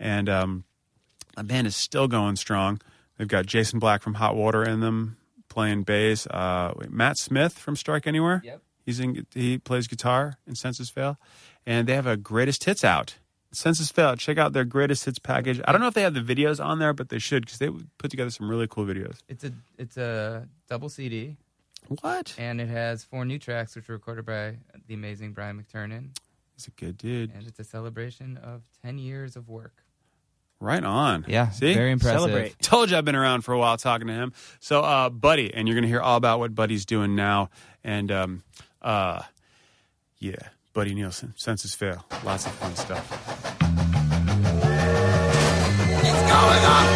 And 0.00 0.28
um, 0.28 0.64
the 1.36 1.44
band 1.44 1.66
is 1.66 1.76
still 1.76 2.08
going 2.08 2.36
strong. 2.36 2.80
They've 3.16 3.28
got 3.28 3.46
Jason 3.46 3.78
Black 3.78 4.02
from 4.02 4.14
Hot 4.14 4.36
Water 4.36 4.64
in 4.64 4.80
them 4.80 5.16
playing 5.56 5.82
bass. 5.84 6.26
Uh, 6.26 6.74
wait, 6.76 6.90
Matt 6.92 7.16
Smith 7.16 7.58
from 7.58 7.76
Strike 7.76 8.06
Anywhere. 8.06 8.42
Yep. 8.44 8.60
He's 8.84 9.00
in. 9.00 9.26
He 9.34 9.56
plays 9.58 9.86
guitar 9.88 10.34
in 10.46 10.54
Senses 10.54 10.90
Fail, 10.90 11.16
and 11.64 11.86
they 11.88 11.94
have 11.94 12.06
a 12.06 12.16
greatest 12.16 12.64
hits 12.64 12.84
out. 12.84 13.16
Senses 13.52 13.90
Fail. 13.90 14.14
Check 14.16 14.36
out 14.38 14.52
their 14.52 14.66
greatest 14.66 15.06
hits 15.06 15.18
package. 15.18 15.60
I 15.66 15.72
don't 15.72 15.80
know 15.80 15.86
if 15.88 15.94
they 15.94 16.02
have 16.02 16.12
the 16.14 16.20
videos 16.20 16.62
on 16.62 16.78
there, 16.78 16.92
but 16.92 17.08
they 17.08 17.18
should 17.18 17.46
because 17.46 17.58
they 17.58 17.70
put 17.98 18.10
together 18.10 18.28
some 18.30 18.48
really 18.50 18.68
cool 18.68 18.84
videos. 18.84 19.18
It's 19.28 19.44
a 19.44 19.52
it's 19.78 19.96
a 19.96 20.46
double 20.68 20.88
CD, 20.90 21.36
What? 22.02 22.34
and 22.38 22.60
it 22.60 22.68
has 22.68 23.02
four 23.02 23.24
new 23.24 23.38
tracks, 23.38 23.74
which 23.74 23.88
were 23.88 23.94
recorded 23.94 24.26
by 24.26 24.58
the 24.86 24.94
amazing 24.94 25.32
Brian 25.32 25.56
McTernan, 25.60 26.10
He's 26.54 26.68
a 26.68 26.70
good 26.72 26.98
dude. 26.98 27.32
and 27.34 27.46
it's 27.46 27.58
a 27.58 27.64
celebration 27.64 28.36
of 28.36 28.62
ten 28.84 28.98
years 28.98 29.34
of 29.36 29.48
work. 29.48 29.82
Right 30.58 30.82
on. 30.82 31.26
Yeah. 31.28 31.50
See? 31.50 31.74
Very 31.74 31.90
impressive. 31.90 32.20
Celebrate. 32.20 32.58
Told 32.60 32.90
you 32.90 32.96
I've 32.96 33.04
been 33.04 33.14
around 33.14 33.42
for 33.42 33.52
a 33.52 33.58
while 33.58 33.76
talking 33.76 34.06
to 34.06 34.12
him. 34.12 34.32
So, 34.58 34.80
uh, 34.80 35.10
Buddy, 35.10 35.52
and 35.52 35.68
you're 35.68 35.74
going 35.74 35.82
to 35.82 35.88
hear 35.88 36.00
all 36.00 36.16
about 36.16 36.38
what 36.38 36.54
Buddy's 36.54 36.86
doing 36.86 37.14
now. 37.14 37.50
And 37.84 38.10
um, 38.10 38.42
uh, 38.80 39.22
yeah, 40.18 40.36
Buddy 40.72 40.94
Nielsen, 40.94 41.34
Senses 41.36 41.74
Fail. 41.74 42.04
Lots 42.24 42.46
of 42.46 42.52
fun 42.52 42.74
stuff. 42.74 43.12
It's 46.02 46.20
going 46.20 46.64
on 46.64 46.86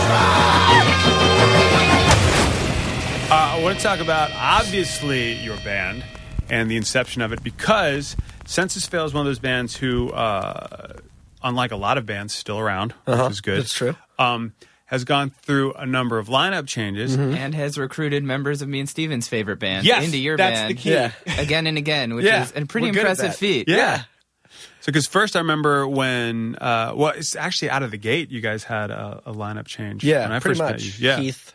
uh, 3.30 3.56
I 3.56 3.60
want 3.62 3.76
to 3.76 3.82
talk 3.82 4.00
about, 4.00 4.30
obviously, 4.34 5.34
your 5.34 5.56
band 5.58 6.02
and 6.48 6.70
the 6.70 6.76
inception 6.76 7.22
of 7.22 7.32
it 7.32 7.42
because 7.44 8.16
Senses 8.46 8.86
Fail 8.86 9.04
is 9.04 9.12
one 9.12 9.20
of 9.20 9.26
those 9.26 9.38
bands 9.38 9.76
who. 9.76 10.10
Uh, 10.10 10.94
unlike 11.42 11.72
a 11.72 11.76
lot 11.76 11.98
of 11.98 12.06
bands 12.06 12.34
still 12.34 12.58
around, 12.58 12.92
which 13.04 13.18
is 13.30 13.40
good. 13.40 13.52
Uh-huh. 13.52 13.60
That's 13.62 13.72
true. 13.74 13.96
Um, 14.18 14.52
has 14.86 15.04
gone 15.04 15.30
through 15.42 15.72
a 15.74 15.86
number 15.86 16.18
of 16.18 16.26
lineup 16.28 16.66
changes. 16.66 17.14
and 17.14 17.54
has 17.54 17.78
recruited 17.78 18.24
members 18.24 18.60
of 18.60 18.68
me 18.68 18.80
and 18.80 18.88
Steven's 18.88 19.28
favorite 19.28 19.58
band 19.60 19.86
Yes, 19.86 20.04
into 20.04 20.18
your 20.18 20.36
that's 20.36 20.58
band 20.60 20.70
the 20.70 20.74
key. 20.74 20.90
Yeah. 20.92 21.12
again 21.38 21.66
and 21.68 21.78
again, 21.78 22.14
which 22.14 22.24
Yeah, 22.24 22.42
is 22.42 22.52
a 22.56 22.66
pretty 22.66 22.88
we're 22.90 22.98
impressive 22.98 23.36
feat. 23.36 23.68
Yeah. 23.68 24.02
So, 24.80 24.86
because 24.86 25.06
first 25.06 25.36
I 25.36 25.40
remember 25.40 25.86
when, 25.86 26.56
uh, 26.56 26.94
well, 26.96 27.12
it's 27.14 27.36
actually 27.36 27.70
out 27.70 27.82
of 27.84 27.90
the 27.92 27.98
gate, 27.98 28.30
you 28.32 28.40
guys 28.40 28.64
had 28.64 28.90
a, 28.90 29.22
a 29.26 29.32
lineup 29.32 29.66
change. 29.66 30.02
Yeah, 30.02 30.22
when 30.22 30.32
I 30.32 30.38
pretty 30.40 30.58
first 30.58 30.72
much. 30.72 30.82
met 30.84 30.98
you. 31.00 31.06
Yeah, 31.08 31.20
Heath 31.20 31.54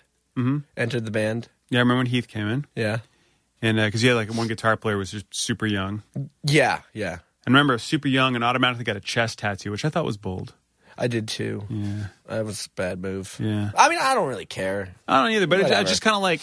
entered 0.77 1.03
the 1.05 1.11
band. 1.11 1.49
yeah. 1.69 1.79
I 1.79 1.81
remember 1.81 1.97
when 1.99 2.05
Heath 2.05 2.27
came 2.29 2.47
in, 2.47 2.65
Yeah. 2.75 2.99
and 3.61 3.77
because 3.77 3.99
he 4.01 4.07
had 4.07 4.15
like 4.15 4.33
one 4.33 4.47
guitar 4.47 4.77
player 4.77 4.95
was 4.95 5.11
just 5.11 5.25
super 5.31 5.65
young. 5.65 6.03
Yeah, 6.43 6.81
yeah. 6.93 7.17
And 7.45 7.53
remember, 7.53 7.73
I 7.73 7.75
was 7.75 7.83
super 7.83 8.07
young 8.07 8.35
and 8.35 8.43
automatically 8.43 8.83
got 8.83 8.95
a 8.95 9.01
chest 9.01 9.39
tattoo, 9.39 9.71
which 9.71 9.85
I 9.85 9.89
thought 9.89 10.05
was 10.05 10.17
bold. 10.17 10.53
I 10.97 11.07
did 11.07 11.27
too. 11.27 11.63
Yeah, 11.69 12.05
That 12.27 12.45
was 12.45 12.65
a 12.67 12.69
bad 12.75 13.01
move. 13.01 13.35
yeah. 13.39 13.71
I 13.77 13.89
mean, 13.89 13.99
I 14.01 14.13
don't 14.15 14.27
really 14.29 14.45
care. 14.45 14.95
I 15.07 15.21
don't 15.21 15.31
either, 15.33 15.45
but 15.47 15.59
it, 15.59 15.71
I 15.71 15.83
just 15.83 16.01
kind 16.01 16.15
of 16.15 16.21
like. 16.21 16.41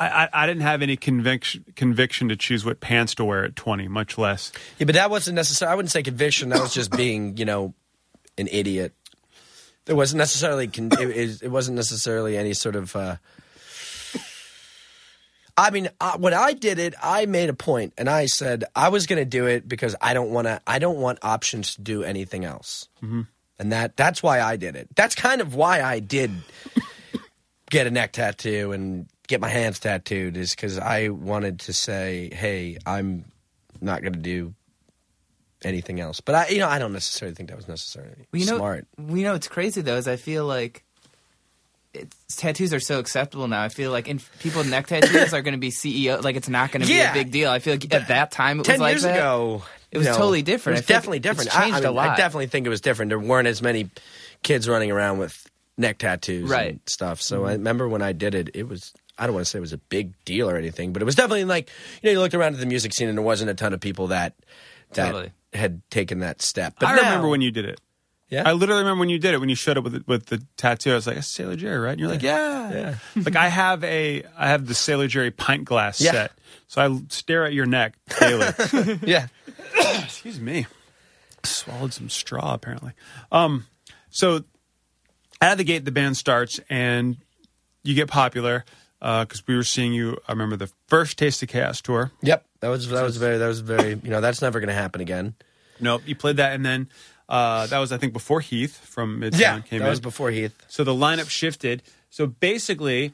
I, 0.00 0.06
I, 0.24 0.28
I 0.32 0.46
didn't 0.46 0.62
have 0.62 0.80
any 0.80 0.96
conviction 0.96 1.64
conviction 1.76 2.28
to 2.28 2.36
choose 2.36 2.64
what 2.64 2.80
pants 2.80 3.16
to 3.16 3.24
wear 3.24 3.44
at 3.44 3.56
20, 3.56 3.88
much 3.88 4.16
less. 4.16 4.52
Yeah, 4.78 4.86
but 4.86 4.94
that 4.94 5.10
wasn't 5.10 5.34
necessary. 5.34 5.70
I 5.70 5.74
wouldn't 5.74 5.90
say 5.90 6.02
conviction. 6.02 6.48
That 6.50 6.60
was 6.62 6.72
just 6.72 6.90
being, 6.92 7.36
you 7.36 7.44
know, 7.44 7.74
an 8.38 8.48
idiot. 8.50 8.94
It 9.86 9.94
wasn't 9.94 10.18
necessarily. 10.18 10.68
Con- 10.68 10.90
it, 10.98 11.42
it 11.42 11.50
wasn't 11.50 11.76
necessarily 11.76 12.36
any 12.36 12.54
sort 12.54 12.76
of. 12.76 12.94
Uh, 12.96 13.16
I 15.58 15.70
mean, 15.70 15.88
I, 16.00 16.16
when 16.16 16.34
I 16.34 16.52
did 16.52 16.78
it, 16.78 16.94
I 17.02 17.26
made 17.26 17.48
a 17.48 17.52
point, 17.52 17.92
and 17.98 18.08
I 18.08 18.26
said 18.26 18.62
I 18.76 18.90
was 18.90 19.08
going 19.08 19.18
to 19.18 19.24
do 19.24 19.46
it 19.46 19.68
because 19.68 19.96
I 20.00 20.14
don't 20.14 20.30
want 20.30 20.46
to. 20.46 20.60
I 20.68 20.78
don't 20.78 20.98
want 20.98 21.18
options 21.22 21.74
to 21.74 21.82
do 21.82 22.04
anything 22.04 22.44
else, 22.44 22.88
mm-hmm. 23.02 23.22
and 23.58 23.72
that 23.72 23.96
that's 23.96 24.22
why 24.22 24.40
I 24.40 24.56
did 24.56 24.76
it. 24.76 24.88
That's 24.94 25.16
kind 25.16 25.40
of 25.40 25.56
why 25.56 25.82
I 25.82 25.98
did 25.98 26.30
get 27.70 27.88
a 27.88 27.90
neck 27.90 28.12
tattoo 28.12 28.70
and 28.70 29.08
get 29.26 29.40
my 29.40 29.48
hands 29.48 29.80
tattooed 29.80 30.36
is 30.36 30.52
because 30.52 30.78
I 30.78 31.08
wanted 31.08 31.58
to 31.60 31.72
say, 31.72 32.30
"Hey, 32.32 32.78
I'm 32.86 33.24
not 33.80 34.02
going 34.02 34.12
to 34.12 34.20
do 34.20 34.54
anything 35.64 35.98
else." 35.98 36.20
But 36.20 36.34
I, 36.36 36.48
you 36.50 36.60
know, 36.60 36.68
I 36.68 36.78
don't 36.78 36.92
necessarily 36.92 37.34
think 37.34 37.48
that 37.48 37.56
was 37.56 37.66
necessarily 37.66 38.28
Well, 38.32 38.40
you 38.40 38.46
know, 38.46 38.58
smart. 38.58 38.86
You 38.96 39.22
know, 39.22 39.34
it's 39.34 39.48
crazy 39.48 39.80
though 39.80 39.96
is 39.96 40.06
I 40.06 40.14
feel 40.14 40.46
like 40.46 40.84
tattoos 42.28 42.72
are 42.74 42.80
so 42.80 42.98
acceptable 42.98 43.48
now. 43.48 43.62
I 43.62 43.68
feel 43.68 43.90
like 43.90 44.08
in, 44.08 44.20
people 44.40 44.60
with 44.60 44.70
neck 44.70 44.86
tattoos 44.86 45.32
are 45.32 45.42
going 45.42 45.52
to 45.52 45.58
be 45.58 45.70
CEO. 45.70 46.22
Like 46.22 46.36
it's 46.36 46.48
not 46.48 46.70
going 46.72 46.84
to 46.86 46.92
Yeah. 46.92 47.12
be 47.12 47.20
a 47.20 47.24
big 47.24 47.32
deal. 47.32 47.50
I 47.50 47.58
feel 47.58 47.74
like 47.74 47.92
at 47.94 48.08
that 48.08 48.30
time 48.30 48.60
it 48.60 48.64
Ten 48.64 48.74
was 48.74 48.80
like 48.80 48.92
years 48.92 49.02
that. 49.02 49.16
ago, 49.16 49.62
It 49.90 49.98
was 49.98 50.06
you 50.06 50.12
know, 50.12 50.18
totally 50.18 50.42
different. 50.42 50.78
It 50.78 50.80
was 50.82 50.86
feel 50.86 50.96
definitely 50.96 51.18
different. 51.20 51.46
it's 51.48 51.56
I- 51.56 51.62
changed 51.64 51.76
I, 51.76 51.78
a 51.78 51.82
mean, 51.92 51.98
I 51.98 52.06
lot. 52.08 52.16
definitely 52.16 52.46
think 52.48 52.66
it 52.66 52.70
was 52.70 52.80
different. 52.80 53.08
There 53.10 53.18
weren't 53.18 53.48
as 53.48 53.62
many 53.62 53.90
kids 54.42 54.68
running 54.68 54.90
around 54.90 55.18
with 55.18 55.48
neck 55.76 55.98
tattoos 55.98 56.50
Right. 56.50 56.70
and 56.72 56.80
stuff. 56.86 57.20
So 57.22 57.44
I 57.44 57.48
mm-hmm. 57.48 57.52
remember 57.58 57.88
when 57.88 58.02
I 58.02 58.12
did 58.12 58.34
it, 58.34 58.50
it 58.54 58.68
was. 58.68 58.92
I 59.20 59.26
don't 59.26 59.34
want 59.34 59.46
to 59.46 59.50
say 59.50 59.58
it 59.58 59.60
was 59.60 59.72
a 59.72 59.78
big 59.78 60.12
deal 60.24 60.48
or 60.48 60.56
anything, 60.56 60.92
but 60.92 61.02
it 61.02 61.04
was 61.04 61.16
definitely 61.16 61.44
like 61.44 61.68
you 62.02 62.08
know 62.08 62.12
you 62.12 62.20
looked 62.20 62.34
around 62.34 62.54
at 62.54 62.60
the 62.60 62.66
music 62.66 62.92
scene 62.92 63.08
and 63.08 63.18
there 63.18 63.24
wasn't 63.24 63.50
a 63.50 63.54
ton 63.54 63.72
of 63.74 63.80
people 63.80 64.06
that 64.08 64.34
that 64.92 65.06
Totally. 65.06 65.32
had 65.52 65.80
taken 65.90 66.20
that 66.20 66.40
step. 66.40 66.74
But 66.78 66.86
I 66.90 66.94
now- 66.94 67.02
remember 67.02 67.28
when 67.28 67.40
you 67.40 67.50
did 67.50 67.64
it. 67.64 67.80
Yeah 68.30 68.42
I 68.48 68.52
literally 68.52 68.80
remember 68.82 69.00
when 69.00 69.08
you 69.08 69.18
did 69.18 69.34
it 69.34 69.38
when 69.40 69.48
you 69.48 69.54
showed 69.54 69.78
up 69.78 69.84
with 69.84 69.92
the, 69.94 70.04
with 70.06 70.26
the 70.26 70.42
tattoo. 70.56 70.92
I 70.92 70.94
was 70.94 71.06
like, 71.06 71.16
"That's 71.16 71.26
Sailor 71.28 71.56
Jerry, 71.56 71.78
right?" 71.78 71.92
And 71.92 72.00
you're 72.00 72.08
like, 72.10 72.22
"Yeah, 72.22 72.72
Yeah. 72.72 72.94
like 73.24 73.36
I 73.36 73.48
have 73.48 73.82
a 73.84 74.22
I 74.36 74.48
have 74.48 74.66
the 74.66 74.74
Sailor 74.74 75.06
Jerry 75.08 75.30
pint 75.30 75.64
glass 75.64 76.00
Yeah. 76.00 76.12
set, 76.12 76.32
so 76.66 76.82
I 76.82 77.00
stare 77.08 77.44
at 77.46 77.52
your 77.52 77.66
neck 77.66 77.94
daily. 78.20 78.46
yeah 79.04 79.28
Excuse 80.04 80.40
me, 80.40 80.66
swallowed 81.44 81.92
some 81.94 82.08
straw 82.08 82.54
apparently. 82.54 82.92
Um, 83.32 83.66
so 84.10 84.44
out 85.40 85.52
of 85.52 85.58
the 85.58 85.64
gate, 85.64 85.84
the 85.84 85.92
band 85.92 86.16
starts 86.16 86.60
and 86.68 87.16
you 87.84 87.94
get 87.94 88.08
popular 88.08 88.64
because 89.00 89.46
we 89.46 89.54
were 89.56 89.62
seeing 89.64 89.92
you. 89.92 90.18
I 90.26 90.32
remember 90.32 90.56
the 90.56 90.70
first 90.88 91.16
Taste 91.18 91.42
of 91.42 91.48
Chaos 91.48 91.80
tour. 91.80 92.10
yep 92.22 92.44
that 92.60 92.68
was 92.68 92.88
that 92.88 93.02
was 93.04 93.16
very 93.16 93.38
that 93.38 93.46
was 93.46 93.60
very 93.60 93.90
you 94.02 94.10
know 94.10 94.20
that's 94.20 94.42
never 94.42 94.58
going 94.60 94.68
to 94.68 94.74
happen 94.74 95.00
again. 95.00 95.34
Nope, 95.80 96.02
you 96.06 96.16
played 96.16 96.38
that, 96.38 96.54
and 96.54 96.66
then 96.66 96.88
uh, 97.28 97.66
that 97.66 97.78
was 97.78 97.92
I 97.92 97.98
think 97.98 98.12
before 98.12 98.40
Heath 98.40 98.78
from 98.84 99.20
Midtown 99.20 99.38
Yeah, 99.38 99.60
came 99.60 99.78
that 99.80 99.86
in. 99.86 99.90
was 99.90 100.00
before 100.00 100.30
Heath. 100.30 100.54
So 100.68 100.84
the 100.84 100.94
lineup 100.94 101.28
shifted. 101.28 101.82
So 102.10 102.26
basically, 102.26 103.12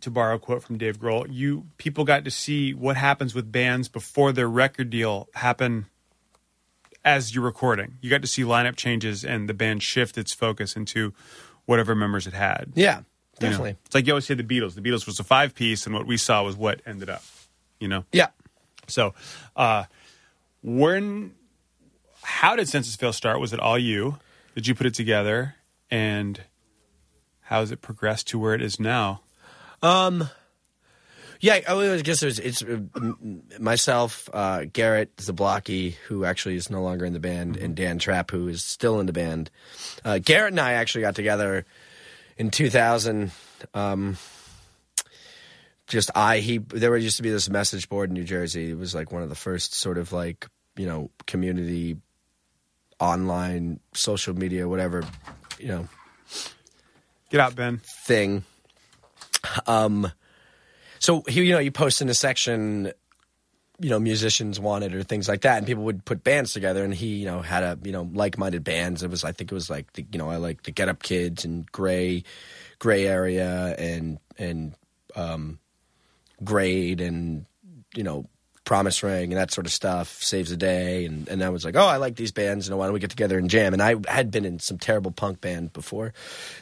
to 0.00 0.10
borrow 0.10 0.36
a 0.36 0.38
quote 0.38 0.62
from 0.62 0.78
Dave 0.78 0.98
Grohl, 0.98 1.26
you 1.28 1.66
people 1.76 2.04
got 2.04 2.24
to 2.24 2.30
see 2.30 2.72
what 2.72 2.96
happens 2.96 3.34
with 3.34 3.50
bands 3.52 3.88
before 3.88 4.32
their 4.32 4.48
record 4.48 4.88
deal 4.90 5.28
happen 5.34 5.86
as 7.04 7.34
you're 7.34 7.44
recording. 7.44 7.98
You 8.00 8.08
got 8.10 8.22
to 8.22 8.28
see 8.28 8.42
lineup 8.42 8.76
changes 8.76 9.24
and 9.24 9.48
the 9.48 9.54
band 9.54 9.82
shift 9.82 10.16
its 10.18 10.32
focus 10.32 10.76
into 10.76 11.12
whatever 11.66 11.94
members 11.94 12.26
it 12.26 12.32
had. 12.34 12.72
Yeah, 12.74 12.98
You 12.98 13.00
know? 13.00 13.04
definitely. 13.50 13.76
It's 13.86 13.94
like 13.94 14.06
you 14.06 14.12
always 14.12 14.26
say 14.26 14.34
the 14.34 14.42
Beatles. 14.44 14.74
The 14.74 14.80
Beatles 14.82 15.06
was 15.06 15.18
a 15.20 15.24
five 15.24 15.54
piece, 15.54 15.86
and 15.86 15.94
what 15.94 16.06
we 16.06 16.16
saw 16.16 16.42
was 16.44 16.56
what 16.56 16.80
ended 16.86 17.08
up. 17.10 17.22
You 17.80 17.88
know. 17.88 18.04
Yeah. 18.12 18.28
So, 18.86 19.14
uh, 19.56 19.84
when, 20.62 21.32
how 22.30 22.56
did 22.56 22.68
Senses 22.68 22.96
Fail 22.96 23.12
start? 23.12 23.40
Was 23.40 23.52
it 23.52 23.60
all 23.60 23.78
you? 23.78 24.18
Did 24.54 24.66
you 24.66 24.74
put 24.74 24.86
it 24.86 24.94
together? 24.94 25.56
And 25.90 26.40
how 27.40 27.60
has 27.60 27.72
it 27.72 27.82
progressed 27.82 28.28
to 28.28 28.38
where 28.38 28.54
it 28.54 28.62
is 28.62 28.78
now? 28.78 29.22
Um, 29.82 30.30
Yeah, 31.40 31.60
I 31.66 32.00
guess 32.02 32.20
there's 32.20 32.38
it's 32.38 32.62
uh, 32.62 32.80
myself, 33.58 34.28
uh, 34.32 34.66
Garrett 34.72 35.16
Zablocki, 35.16 35.94
who 36.06 36.24
actually 36.24 36.56
is 36.56 36.70
no 36.70 36.82
longer 36.82 37.04
in 37.04 37.12
the 37.12 37.20
band, 37.20 37.56
and 37.56 37.74
Dan 37.74 37.98
Trapp, 37.98 38.30
who 38.30 38.46
is 38.48 38.62
still 38.62 39.00
in 39.00 39.06
the 39.06 39.12
band. 39.12 39.50
Uh, 40.04 40.18
Garrett 40.18 40.52
and 40.52 40.60
I 40.60 40.74
actually 40.74 41.00
got 41.00 41.14
together 41.14 41.64
in 42.36 42.50
2000. 42.50 43.32
Um, 43.74 44.18
just 45.86 46.10
I 46.14 46.38
he 46.38 46.58
there 46.58 46.96
used 46.96 47.16
to 47.16 47.22
be 47.22 47.30
this 47.30 47.50
message 47.50 47.88
board 47.88 48.10
in 48.10 48.14
New 48.14 48.24
Jersey. 48.24 48.70
It 48.70 48.78
was 48.78 48.94
like 48.94 49.10
one 49.10 49.22
of 49.22 49.28
the 49.28 49.34
first 49.34 49.74
sort 49.74 49.98
of 49.98 50.12
like 50.12 50.46
you 50.76 50.86
know 50.86 51.10
community 51.26 51.96
online 53.00 53.80
social 53.92 54.34
media 54.34 54.68
whatever 54.68 55.02
you 55.58 55.68
know 55.68 55.88
Get 57.30 57.40
out, 57.40 57.54
Ben. 57.54 57.80
thing. 58.06 58.44
Um, 59.66 60.10
so 60.98 61.22
he, 61.28 61.44
you 61.44 61.52
know, 61.52 61.60
you 61.60 61.70
post 61.70 62.02
in 62.02 62.08
a 62.08 62.14
section, 62.14 62.92
you 63.78 63.88
know, 63.88 64.00
musicians 64.00 64.58
wanted 64.58 64.94
or 64.94 65.04
things 65.04 65.28
like 65.28 65.42
that, 65.42 65.58
and 65.58 65.66
people 65.66 65.84
would 65.84 66.04
put 66.04 66.24
bands 66.24 66.52
together. 66.52 66.82
And 66.84 66.92
he, 66.92 67.06
you 67.06 67.26
know, 67.26 67.40
had 67.40 67.62
a, 67.62 67.78
you 67.84 67.92
know, 67.92 68.10
like-minded 68.12 68.64
bands. 68.64 69.04
It 69.04 69.10
was, 69.10 69.22
I 69.22 69.30
think, 69.30 69.52
it 69.52 69.54
was 69.54 69.70
like, 69.70 69.92
the, 69.92 70.04
you 70.12 70.18
know, 70.18 70.28
I 70.28 70.36
like 70.36 70.64
the 70.64 70.72
Get 70.72 70.88
Up 70.88 71.04
Kids 71.04 71.44
and 71.44 71.70
Gray, 71.70 72.24
Gray 72.80 73.06
Area, 73.06 73.76
and 73.78 74.18
and 74.36 74.74
um, 75.14 75.60
Grade, 76.42 77.00
and 77.00 77.46
you 77.94 78.02
know, 78.02 78.26
Promise 78.70 79.02
Ring, 79.02 79.32
and 79.32 79.36
that 79.36 79.50
sort 79.50 79.66
of 79.66 79.72
stuff. 79.72 80.22
Saves 80.22 80.50
the 80.50 80.56
Day, 80.56 81.04
and 81.04 81.26
and 81.28 81.42
I 81.42 81.48
was 81.48 81.64
like, 81.64 81.74
oh, 81.74 81.84
I 81.88 81.96
like 81.96 82.14
these 82.14 82.30
bands. 82.30 82.66
You 82.66 82.70
know, 82.70 82.76
why 82.76 82.84
don't 82.86 82.94
we 82.94 83.00
get 83.00 83.10
together 83.10 83.36
and 83.36 83.50
jam? 83.50 83.72
And 83.72 83.82
I 83.82 83.96
had 84.06 84.30
been 84.30 84.44
in 84.44 84.60
some 84.60 84.78
terrible 84.78 85.10
punk 85.10 85.40
band 85.40 85.72
before. 85.72 86.12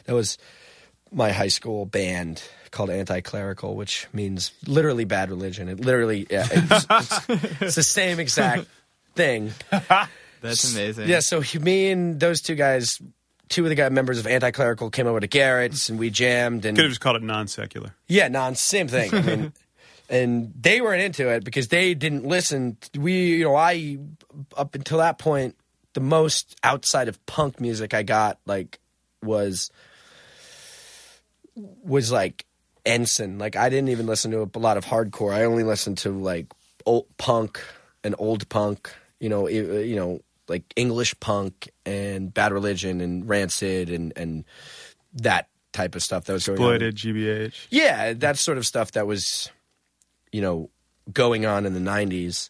That 0.05 0.15
was 0.15 0.39
my 1.11 1.31
high 1.31 1.49
school 1.49 1.85
band 1.85 2.41
called 2.71 2.89
Anti-Clerical, 2.89 3.75
which 3.75 4.07
means 4.11 4.51
literally 4.65 5.05
bad 5.05 5.29
religion. 5.29 5.69
It 5.69 5.81
literally, 5.81 6.25
yeah, 6.31 6.47
it's, 6.49 6.85
it's, 6.89 7.29
it's 7.61 7.75
the 7.75 7.83
same 7.83 8.19
exact 8.19 8.65
thing. 9.13 9.51
That's 10.41 10.73
amazing. 10.73 11.09
Yeah, 11.09 11.19
so 11.19 11.41
he- 11.41 11.59
me 11.59 11.91
and 11.91 12.19
those 12.19 12.41
two 12.41 12.55
guys, 12.55 12.99
two 13.49 13.61
of 13.65 13.69
the 13.69 13.75
guy 13.75 13.87
members 13.89 14.17
of 14.17 14.25
Anti-Clerical 14.25 14.89
came 14.89 15.05
over 15.05 15.19
to 15.19 15.27
Garrett's 15.27 15.89
and 15.89 15.99
we 15.99 16.09
jammed 16.09 16.65
and 16.65 16.75
Could 16.75 16.85
have 16.85 16.91
just 16.91 17.01
called 17.01 17.17
it 17.17 17.23
non 17.23 17.47
secular. 17.47 17.93
yeah, 18.07 18.29
non 18.29 18.55
same 18.55 18.87
thing. 18.87 19.13
I 19.13 19.21
mean, 19.21 19.53
and 20.09 20.51
they 20.59 20.81
weren't 20.81 21.01
into 21.01 21.29
it 21.29 21.43
because 21.43 21.67
they 21.69 21.93
didn't 21.93 22.25
listen. 22.25 22.77
We, 22.97 23.35
you 23.37 23.43
know, 23.45 23.55
I 23.55 23.97
up 24.57 24.75
until 24.75 24.97
that 24.99 25.17
point, 25.19 25.55
the 25.93 25.99
most 26.01 26.55
outside 26.63 27.07
of 27.07 27.23
punk 27.25 27.59
music 27.59 27.93
I 27.93 28.03
got 28.03 28.39
like 28.45 28.79
was 29.23 29.69
was 31.55 32.11
like 32.11 32.45
Ensign. 32.85 33.37
Like 33.37 33.55
I 33.55 33.69
didn't 33.69 33.89
even 33.89 34.05
listen 34.07 34.31
to 34.31 34.49
a 34.53 34.59
lot 34.59 34.77
of 34.77 34.85
hardcore. 34.85 35.33
I 35.33 35.43
only 35.43 35.63
listened 35.63 35.97
to 35.99 36.11
like 36.11 36.47
old 36.85 37.05
punk 37.17 37.61
and 38.03 38.15
old 38.17 38.47
punk. 38.49 38.93
You 39.19 39.29
know, 39.29 39.47
i- 39.47 39.51
you 39.51 39.95
know, 39.95 40.21
like 40.47 40.63
English 40.75 41.19
punk 41.19 41.69
and 41.85 42.33
Bad 42.33 42.51
Religion 42.53 43.01
and 43.01 43.27
Rancid 43.27 43.89
and 43.89 44.13
and 44.15 44.45
that 45.13 45.47
type 45.73 45.93
of 45.95 46.01
stuff 46.01 46.23
that 46.25 46.33
was 46.33 46.47
going 46.47 46.59
on. 46.59 46.81
Exploited, 46.81 46.95
GBH. 46.95 47.67
Yeah, 47.69 48.13
that 48.13 48.37
sort 48.37 48.57
of 48.57 48.65
stuff 48.65 48.93
that 48.93 49.05
was, 49.05 49.51
you 50.31 50.41
know, 50.41 50.69
going 51.11 51.45
on 51.45 51.65
in 51.65 51.73
the 51.73 51.79
90s. 51.79 52.49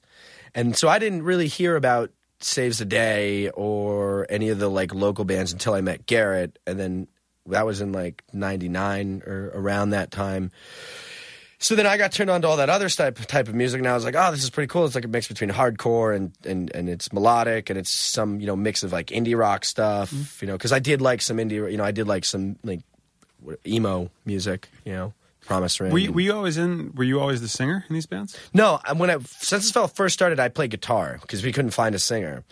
And 0.55 0.75
so 0.75 0.87
I 0.89 0.99
didn't 0.99 1.23
really 1.23 1.47
hear 1.47 1.75
about 1.75 2.11
Saves 2.39 2.79
the 2.79 2.85
Day 2.85 3.49
or 3.49 4.25
any 4.29 4.49
of 4.49 4.59
the 4.59 4.69
like 4.69 4.93
local 4.93 5.25
bands 5.25 5.51
until 5.53 5.73
I 5.73 5.81
met 5.81 6.05
Garrett. 6.05 6.57
And 6.65 6.79
then 6.79 7.07
that 7.45 7.65
was 7.65 7.81
in 7.81 7.91
like 7.91 8.23
99 8.33 9.23
or 9.25 9.51
around 9.53 9.91
that 9.91 10.11
time. 10.11 10.51
so 11.59 11.75
then 11.75 11.85
I 11.87 11.97
got 11.97 12.11
turned 12.11 12.29
on 12.29 12.41
to 12.43 12.47
all 12.47 12.57
that 12.57 12.69
other 12.69 12.87
type 12.89 13.17
type 13.27 13.47
of 13.47 13.55
music, 13.55 13.79
and 13.79 13.87
I 13.87 13.93
was 13.93 14.05
like, 14.05 14.15
oh, 14.17 14.31
this 14.31 14.43
is 14.43 14.49
pretty 14.49 14.67
cool. 14.67 14.85
It's 14.85 14.95
like 14.95 15.03
a 15.05 15.09
mix 15.09 15.27
between 15.27 15.49
hardcore 15.49 16.15
and 16.15 16.31
and 16.45 16.69
and 16.75 16.87
it's 16.89 17.11
melodic, 17.11 17.69
and 17.69 17.77
it's 17.79 17.93
some 17.93 18.39
you 18.39 18.47
know 18.47 18.55
mix 18.55 18.83
of 18.83 18.91
like 18.93 19.07
indie 19.07 19.37
rock 19.37 19.65
stuff, 19.65 20.11
Mm-hmm. 20.11 20.45
you 20.45 20.47
know, 20.51 20.57
because 20.57 20.71
I 20.71 20.79
did 20.79 21.01
like 21.01 21.21
some 21.21 21.37
indie, 21.37 21.71
you 21.71 21.77
know, 21.77 21.83
I 21.83 21.91
did 21.91 22.07
like 22.07 22.23
some 22.23 22.57
like 22.63 22.81
emo 23.65 24.09
music, 24.25 24.69
you 24.85 24.93
know, 24.93 25.13
Promise 25.49 25.79
Ring. 25.79 25.91
Were 25.91 25.97
you, 25.97 26.11
were 26.11 26.21
you 26.21 26.31
always 26.31 26.57
in? 26.57 26.93
Were 26.93 27.03
you 27.03 27.19
always 27.19 27.41
the 27.41 27.47
singer 27.47 27.83
in 27.89 27.95
these 27.95 28.05
bands? 28.05 28.37
No, 28.53 28.79
when 28.95 29.09
I 29.09 29.17
Senses 29.17 29.71
Fail 29.71 29.87
first 29.87 30.13
started, 30.13 30.39
I 30.39 30.47
played 30.47 30.69
guitar 30.69 31.17
because 31.21 31.43
we 31.43 31.51
couldn't 31.51 31.71
find 31.71 31.95
a 31.95 31.99
singer, 31.99 32.43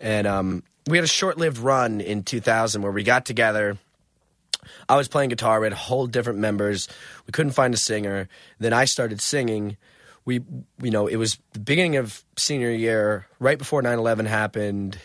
and 0.00 0.26
um, 0.26 0.62
we 0.88 0.96
had 0.96 1.04
a 1.04 1.06
short-lived 1.06 1.58
run 1.58 2.00
in 2.00 2.22
2000 2.22 2.80
where 2.80 2.92
we 2.92 3.02
got 3.02 3.26
together. 3.26 3.76
I 4.88 4.96
was 4.96 5.06
playing 5.06 5.28
guitar. 5.28 5.60
We 5.60 5.66
had 5.66 5.74
whole 5.74 6.06
different 6.06 6.38
members. 6.38 6.88
We 7.26 7.32
couldn't 7.32 7.52
find 7.52 7.74
a 7.74 7.76
singer. 7.76 8.26
Then 8.58 8.72
I 8.72 8.86
started 8.86 9.20
singing. 9.20 9.76
We, 10.24 10.40
you 10.82 10.90
know, 10.90 11.08
it 11.08 11.16
was 11.16 11.36
the 11.52 11.60
beginning 11.60 11.96
of 11.96 12.24
senior 12.38 12.70
year, 12.70 13.26
right 13.38 13.58
before 13.58 13.82
9/11 13.82 14.26
happened. 14.26 14.98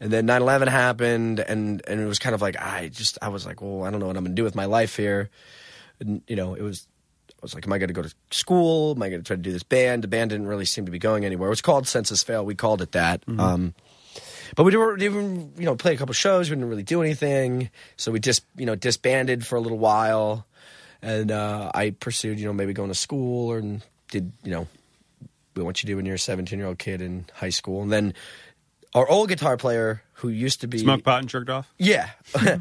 And 0.00 0.10
then 0.10 0.26
9/11 0.26 0.68
happened, 0.68 1.38
and 1.38 1.82
and 1.86 2.00
it 2.00 2.06
was 2.06 2.18
kind 2.18 2.34
of 2.34 2.40
like 2.40 2.56
I 2.58 2.88
just 2.88 3.18
I 3.20 3.28
was 3.28 3.44
like, 3.44 3.60
well, 3.60 3.84
I 3.84 3.90
don't 3.90 4.00
know 4.00 4.06
what 4.06 4.16
I'm 4.16 4.24
gonna 4.24 4.34
do 4.34 4.44
with 4.44 4.54
my 4.54 4.64
life 4.64 4.96
here. 4.96 5.28
You 6.02 6.36
know, 6.36 6.54
it 6.54 6.62
was 6.62 6.86
I 7.30 7.34
was 7.42 7.54
like, 7.54 7.66
am 7.66 7.72
I 7.72 7.78
going 7.78 7.88
to 7.88 7.94
go 7.94 8.02
to 8.02 8.14
school? 8.30 8.92
Am 8.96 9.02
I 9.02 9.08
going 9.08 9.20
to 9.20 9.26
try 9.26 9.34
to 9.34 9.42
do 9.42 9.50
this 9.50 9.64
band? 9.64 10.04
The 10.04 10.08
band 10.08 10.30
didn't 10.30 10.46
really 10.46 10.64
seem 10.64 10.86
to 10.86 10.92
be 10.92 11.00
going 11.00 11.24
anywhere. 11.24 11.48
It 11.48 11.50
was 11.50 11.60
called 11.60 11.88
Senses 11.88 12.22
Fail. 12.22 12.44
We 12.44 12.54
called 12.54 12.82
it 12.82 12.92
that. 12.92 13.24
Um, 13.40 13.74
but 14.54 14.62
we 14.62 14.70
didn't 14.70 15.02
even, 15.02 15.52
you 15.56 15.64
know, 15.64 15.74
play 15.74 15.94
a 15.94 15.96
couple 15.96 16.12
shows. 16.12 16.50
We 16.50 16.56
didn't 16.56 16.68
really 16.68 16.84
do 16.84 17.02
anything. 17.02 17.70
So 17.96 18.12
we 18.12 18.20
just, 18.20 18.44
you 18.56 18.66
know, 18.66 18.76
disbanded 18.76 19.44
for 19.44 19.56
a 19.56 19.60
little 19.60 19.78
while. 19.78 20.46
And 21.00 21.32
uh, 21.32 21.72
I 21.74 21.90
pursued, 21.90 22.38
you 22.38 22.46
know, 22.46 22.52
maybe 22.52 22.72
going 22.72 22.90
to 22.90 22.94
school 22.94 23.50
or 23.50 23.60
did, 24.10 24.32
you 24.44 24.50
know, 24.52 24.68
what 25.54 25.82
you 25.82 25.86
do 25.86 25.96
when 25.96 26.06
you're 26.06 26.14
a 26.14 26.20
17 26.20 26.58
year 26.58 26.68
old 26.68 26.78
kid 26.78 27.00
in 27.02 27.26
high 27.34 27.50
school. 27.50 27.82
And 27.82 27.90
then 27.90 28.14
our 28.94 29.08
old 29.08 29.28
guitar 29.28 29.56
player 29.56 30.02
who 30.22 30.28
used 30.30 30.62
to 30.62 30.66
be 30.68 30.78
Smoke 30.78 31.04
pot 31.04 31.20
and 31.20 31.28
jerked 31.28 31.50
off. 31.50 31.70
yeah. 31.78 32.10
yeah, 32.42 32.58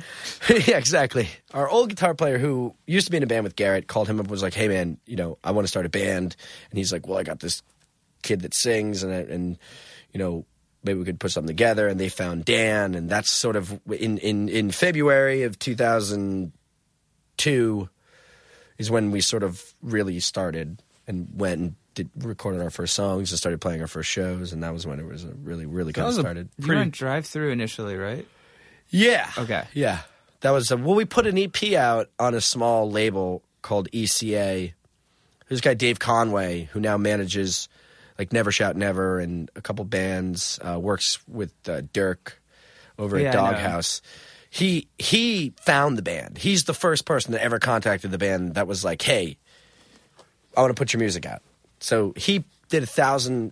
exactly. 0.78 1.28
Our 1.54 1.70
old 1.70 1.90
guitar 1.90 2.14
player 2.14 2.38
who 2.38 2.76
used 2.86 3.08
to 3.08 3.12
be 3.12 3.18
in 3.18 3.24
a 3.24 3.28
band 3.28 3.44
with 3.44 3.56
Garrett 3.56 3.88
called 3.88 4.08
him 4.10 4.20
up 4.20 4.26
and 4.26 4.32
was 4.32 4.44
like, 4.44 4.54
hey, 4.54 4.68
man, 4.68 4.98
you 5.06 5.16
know, 5.16 5.38
I 5.44 5.52
want 5.52 5.64
to 5.66 5.70
start 5.70 5.86
a 5.86 5.90
band. 5.90 6.36
And 6.70 6.78
he's 6.78 6.92
like, 6.92 7.08
well, 7.08 7.18
I 7.20 7.24
got 7.24 7.40
this 7.40 7.62
kid 8.24 8.42
that 8.42 8.54
sings 8.54 9.04
and, 9.04 9.14
I- 9.14 9.34
and 9.34 9.58
you 10.12 10.20
know, 10.20 10.46
maybe 10.84 11.00
we 11.00 11.06
could 11.06 11.20
put 11.20 11.32
something 11.32 11.48
together. 11.48 11.88
And 11.88 11.98
they 12.00 12.10
found 12.10 12.44
Dan. 12.46 12.96
And 12.96 13.10
that's 13.10 13.32
sort 13.32 13.56
of 13.56 13.80
in, 13.92 14.18
in, 14.18 14.50
in 14.50 14.72
February 14.72 15.44
of 15.44 15.58
2002 15.60 17.90
is 18.78 18.92
when 18.92 19.12
we 19.12 19.22
sort 19.22 19.44
of 19.44 19.74
really 19.82 20.20
started 20.20 20.82
and 21.08 21.30
went 21.36 21.62
and 21.62 21.76
did, 21.94 22.10
recorded 22.18 22.62
our 22.62 22.70
first 22.70 22.94
songs 22.94 23.32
and 23.32 23.38
started 23.40 23.60
playing 23.62 23.82
our 23.82 23.88
first 23.88 24.10
shows. 24.10 24.54
And 24.54 24.64
that 24.64 24.74
was 24.74 24.86
when 24.88 25.00
it 25.00 25.06
was 25.06 25.24
a 25.24 25.34
really, 25.44 25.66
really 25.66 25.94
kind 25.94 26.06
of 26.06 26.10
was 26.10 26.18
a 26.18 26.22
started. 26.22 26.50
You 26.58 26.68
were 26.68 26.86
Drive-Thru 26.86 27.50
initially, 27.52 27.96
right? 27.96 28.28
Yeah. 28.90 29.30
Okay. 29.38 29.64
Yeah. 29.74 30.00
That 30.42 30.52
was, 30.52 30.72
a, 30.72 30.78
well, 30.78 30.96
we 30.96 31.06
put 31.06 31.28
an 31.28 31.38
EP 31.38 31.74
out 31.74 32.10
on 32.20 32.34
a 32.34 32.42
small 32.42 32.90
label 32.90 33.44
called 33.62 33.90
ECA. 33.92 34.74
There's 35.48 35.50
this 35.50 35.62
guy, 35.62 35.74
Dave 35.74 36.00
Conway, 36.00 36.70
who 36.72 36.80
now 36.80 36.98
manages 36.98 37.70
like 38.18 38.34
Never 38.34 38.52
Shout 38.52 38.76
Never 38.76 39.20
and 39.20 39.50
a 39.56 39.62
couple 39.62 39.86
bands, 39.86 40.60
uh, 40.68 40.80
works 40.80 41.20
with 41.28 41.54
uh, 41.68 41.82
Dirk 41.94 42.42
over 42.98 43.20
Yeah, 43.20 43.30
at 43.30 43.36
I 43.36 43.38
know. 43.38 43.52
Doghouse. 43.52 44.02
He 44.50 44.90
he 45.00 45.54
found 45.62 45.98
the 45.98 46.02
band. 46.02 46.38
He's 46.38 46.66
the 46.66 46.74
first 46.74 47.06
person 47.06 47.32
that 47.32 47.42
ever 47.42 47.58
contacted 47.58 48.12
the 48.12 48.18
band 48.18 48.56
that 48.56 48.68
was 48.68 48.84
like, 48.84 49.02
"Hey, 49.02 49.38
I 50.58 50.62
want 50.62 50.76
to 50.76 50.80
put 50.80 50.92
your 50.92 51.00
music 51.00 51.26
out." 51.26 51.42
So 51.82 52.14
he 52.16 52.46
did 52.70 52.84
a 52.84 52.88
thousand 52.88 53.52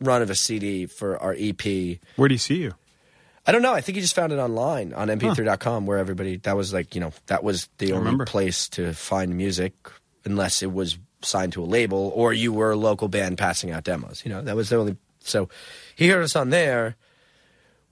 run 0.00 0.22
of 0.22 0.30
a 0.30 0.34
CD 0.34 0.86
for 0.86 1.18
our 1.18 1.34
EP. 1.36 1.98
Where 2.16 2.28
do 2.28 2.34
you 2.34 2.38
see 2.38 2.62
you? 2.62 2.74
I 3.44 3.50
don't 3.50 3.62
know. 3.62 3.74
I 3.74 3.80
think 3.80 3.96
he 3.96 4.02
just 4.02 4.14
found 4.14 4.32
it 4.32 4.36
online 4.36 4.92
on 4.92 5.08
mp3.com 5.08 5.84
where 5.84 5.98
everybody 5.98 6.36
that 6.38 6.56
was 6.56 6.72
like, 6.72 6.94
you 6.94 7.00
know, 7.00 7.12
that 7.26 7.42
was 7.42 7.68
the 7.78 7.92
only 7.92 8.24
place 8.24 8.68
to 8.70 8.92
find 8.92 9.36
music 9.36 9.72
unless 10.24 10.62
it 10.62 10.72
was 10.72 10.96
signed 11.22 11.52
to 11.54 11.62
a 11.62 11.66
label 11.66 12.12
or 12.14 12.32
you 12.32 12.52
were 12.52 12.70
a 12.70 12.76
local 12.76 13.08
band 13.08 13.38
passing 13.38 13.72
out 13.72 13.82
demos. 13.82 14.22
You 14.24 14.30
know, 14.30 14.42
that 14.42 14.54
was 14.54 14.68
the 14.68 14.76
only 14.76 14.96
so 15.20 15.48
he 15.96 16.08
heard 16.08 16.22
us 16.22 16.36
on 16.36 16.50
there 16.50 16.96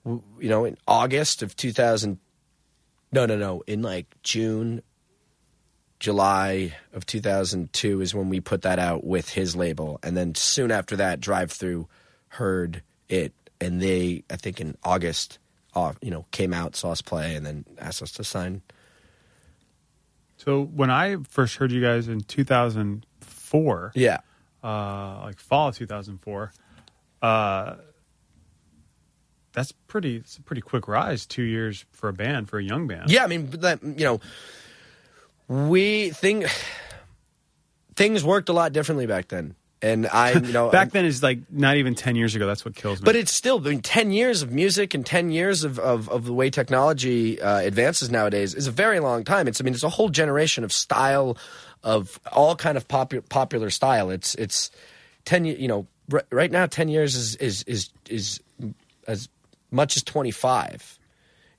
you 0.05 0.23
know, 0.49 0.65
in 0.65 0.77
August 0.87 1.43
of 1.43 1.57
2000 1.57 2.19
No, 3.13 3.27
no, 3.27 3.37
no, 3.37 3.63
in 3.67 3.83
like 3.83 4.07
June 4.23 4.83
July 6.01 6.75
of 6.93 7.07
2002 7.07 8.01
is 8.01 8.15
when 8.15 8.29
we 8.29 8.41
put 8.41 8.63
that 8.63 8.79
out 8.79 9.05
with 9.05 9.29
his 9.29 9.55
label 9.55 10.01
and 10.03 10.17
then 10.17 10.35
soon 10.35 10.71
after 10.73 10.97
that 10.97 11.21
Drive-Thru 11.21 11.87
heard 12.29 12.83
it 13.09 13.33
and 13.61 13.81
they 13.83 14.23
i 14.31 14.37
think 14.37 14.61
in 14.61 14.77
august 14.83 15.39
uh, 15.75 15.93
you 16.01 16.11
know 16.11 16.25
came 16.31 16.53
out 16.55 16.75
saw 16.75 16.91
us 16.93 17.03
play 17.03 17.35
and 17.35 17.45
then 17.45 17.65
asked 17.79 18.03
us 18.03 18.13
to 18.13 18.25
sign 18.25 18.63
So 20.39 20.63
when 20.65 20.91
I 20.91 21.17
first 21.29 21.57
heard 21.57 21.71
you 21.71 21.83
guys 21.83 22.09
in 22.09 22.23
2004, 22.23 23.93
yeah 23.95 24.19
uh, 24.65 25.21
like 25.25 25.39
fall 25.39 25.69
of 25.69 25.77
2004, 25.77 26.53
uh, 27.23 27.75
that's 29.53 29.73
pretty. 29.87 30.17
It's 30.17 30.37
a 30.39 30.43
pretty 30.43 30.63
quick 30.63 30.87
rise. 30.89 31.27
Two 31.27 31.43
years 31.43 31.85
for 31.91 32.09
a 32.09 32.13
band, 32.13 32.49
for 32.49 32.59
a 32.59 32.63
young 32.63 32.87
band. 32.87 33.11
yeah 33.11 33.25
i 33.25 33.27
mean 33.27 33.51
that 33.51 33.83
you 33.83 34.05
know 34.05 34.21
we 35.51 36.11
think 36.11 36.47
things 37.97 38.23
worked 38.25 38.49
a 38.49 38.53
lot 38.53 38.73
differently 38.73 39.07
back 39.07 39.27
then 39.29 39.57
and 39.83 40.07
i 40.07 40.33
you 40.33 40.53
know 40.53 40.71
Back 40.81 40.93
then 40.93 41.05
is 41.05 41.23
like 41.25 41.41
not 41.51 41.77
even 41.77 41.95
10 41.97 42.15
years 42.15 42.37
ago. 42.37 42.47
That's 42.47 42.65
what 42.65 42.75
kills 42.77 43.01
me. 43.01 43.05
But 43.05 43.17
it's 43.17 43.33
still, 43.33 43.59
I 43.67 43.71
mean, 43.71 43.81
10 43.81 44.13
years 44.13 44.43
of 44.43 44.53
music 44.53 44.95
and 44.95 45.05
10 45.05 45.31
years 45.31 45.65
of, 45.65 45.79
of, 45.81 46.09
of 46.09 46.25
the 46.25 46.33
way 46.33 46.51
technology 46.51 47.41
uh, 47.41 47.59
advances 47.59 48.11
nowadays 48.11 48.55
is 48.55 48.67
a 48.69 48.71
very 48.71 49.01
long 49.01 49.25
time. 49.25 49.49
It's, 49.49 49.61
I 49.61 49.65
mean, 49.65 49.75
it's 49.75 49.83
a 49.83 49.89
whole 49.89 50.09
generation 50.11 50.63
of 50.65 50.73
style, 50.73 51.37
of 51.83 52.21
all 52.31 52.55
kind 52.57 52.77
of 52.77 52.87
popu- 52.87 53.27
popular 53.29 53.71
style. 53.71 54.11
It's, 54.11 54.35
it's 54.37 54.71
10, 55.25 55.47
ye- 55.47 55.57
you 55.57 55.69
know, 55.69 55.87
r- 56.13 56.25
right 56.31 56.51
now, 56.53 56.67
10 56.67 56.89
years 56.89 57.17
is, 57.17 57.35
is, 57.37 57.63
is, 57.65 57.91
is 58.09 58.41
as 59.09 59.29
much 59.71 59.97
as 59.97 60.03
25. 60.05 60.99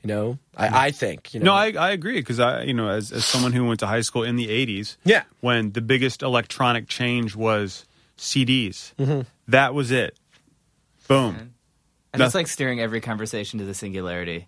You 0.03 0.07
know, 0.07 0.39
I, 0.57 0.87
I 0.87 0.91
think, 0.91 1.33
you 1.33 1.39
know. 1.39 1.45
no, 1.47 1.53
I, 1.53 1.71
I 1.73 1.91
agree 1.91 2.15
because 2.19 2.39
I, 2.39 2.63
you 2.63 2.73
know, 2.73 2.89
as, 2.89 3.11
as 3.11 3.23
someone 3.23 3.51
who 3.53 3.65
went 3.65 3.79
to 3.81 3.87
high 3.87 4.01
school 4.01 4.23
in 4.23 4.35
the 4.35 4.47
80s, 4.47 4.97
Yeah. 5.03 5.23
when 5.41 5.73
the 5.73 5.81
biggest 5.81 6.23
electronic 6.23 6.87
change 6.87 7.35
was 7.35 7.85
CDs, 8.17 8.93
Mm-hmm. 8.95 9.21
that 9.47 9.73
was 9.75 9.91
it. 9.91 10.17
Boom. 11.07 11.53
And 12.13 12.19
No. 12.19 12.25
it's 12.25 12.35
like 12.35 12.47
steering 12.47 12.79
every 12.81 12.99
conversation 13.01 13.59
to 13.59 13.65
the 13.65 13.73
singularity, 13.73 14.47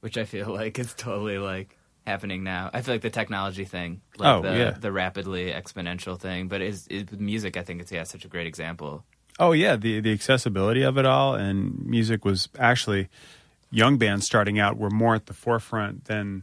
which 0.00 0.16
I 0.16 0.24
feel 0.24 0.48
like 0.54 0.78
is 0.78 0.94
totally 0.94 1.38
like 1.38 1.76
happening 2.06 2.44
now. 2.44 2.70
I 2.72 2.82
feel 2.82 2.94
like 2.94 3.02
the 3.02 3.10
technology 3.10 3.64
thing, 3.64 4.00
like 4.18 4.36
Oh, 4.36 4.42
the, 4.42 4.56
yeah. 4.56 4.70
the 4.70 4.92
rapidly 4.92 5.46
exponential 5.50 6.18
thing, 6.18 6.46
but 6.48 6.60
is, 6.62 6.86
is 6.88 7.06
music. 7.18 7.56
I 7.56 7.62
think 7.62 7.80
it's 7.80 7.90
yeah, 7.90 8.04
such 8.04 8.24
a 8.24 8.28
great 8.28 8.46
example. 8.46 9.04
Oh 9.38 9.52
yeah, 9.52 9.76
the 9.76 10.00
the 10.00 10.12
accessibility 10.12 10.82
of 10.82 10.96
it 10.96 11.04
all 11.04 11.34
and 11.34 11.84
music 11.84 12.24
was 12.24 12.48
actually 12.58 13.08
young 13.76 13.98
bands 13.98 14.24
starting 14.24 14.58
out 14.58 14.78
were 14.78 14.88
more 14.88 15.14
at 15.14 15.26
the 15.26 15.34
forefront 15.34 16.06
than 16.06 16.42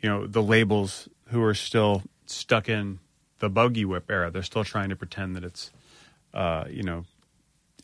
you 0.00 0.08
know 0.08 0.26
the 0.26 0.42
labels 0.42 1.08
who 1.26 1.40
are 1.42 1.54
still 1.54 2.02
stuck 2.26 2.68
in 2.68 2.98
the 3.38 3.48
buggy 3.48 3.84
whip 3.84 4.10
era. 4.10 4.30
They're 4.30 4.42
still 4.42 4.64
trying 4.64 4.88
to 4.88 4.96
pretend 4.96 5.36
that 5.36 5.44
it's 5.44 5.70
uh, 6.34 6.64
you 6.68 6.82
know 6.82 7.04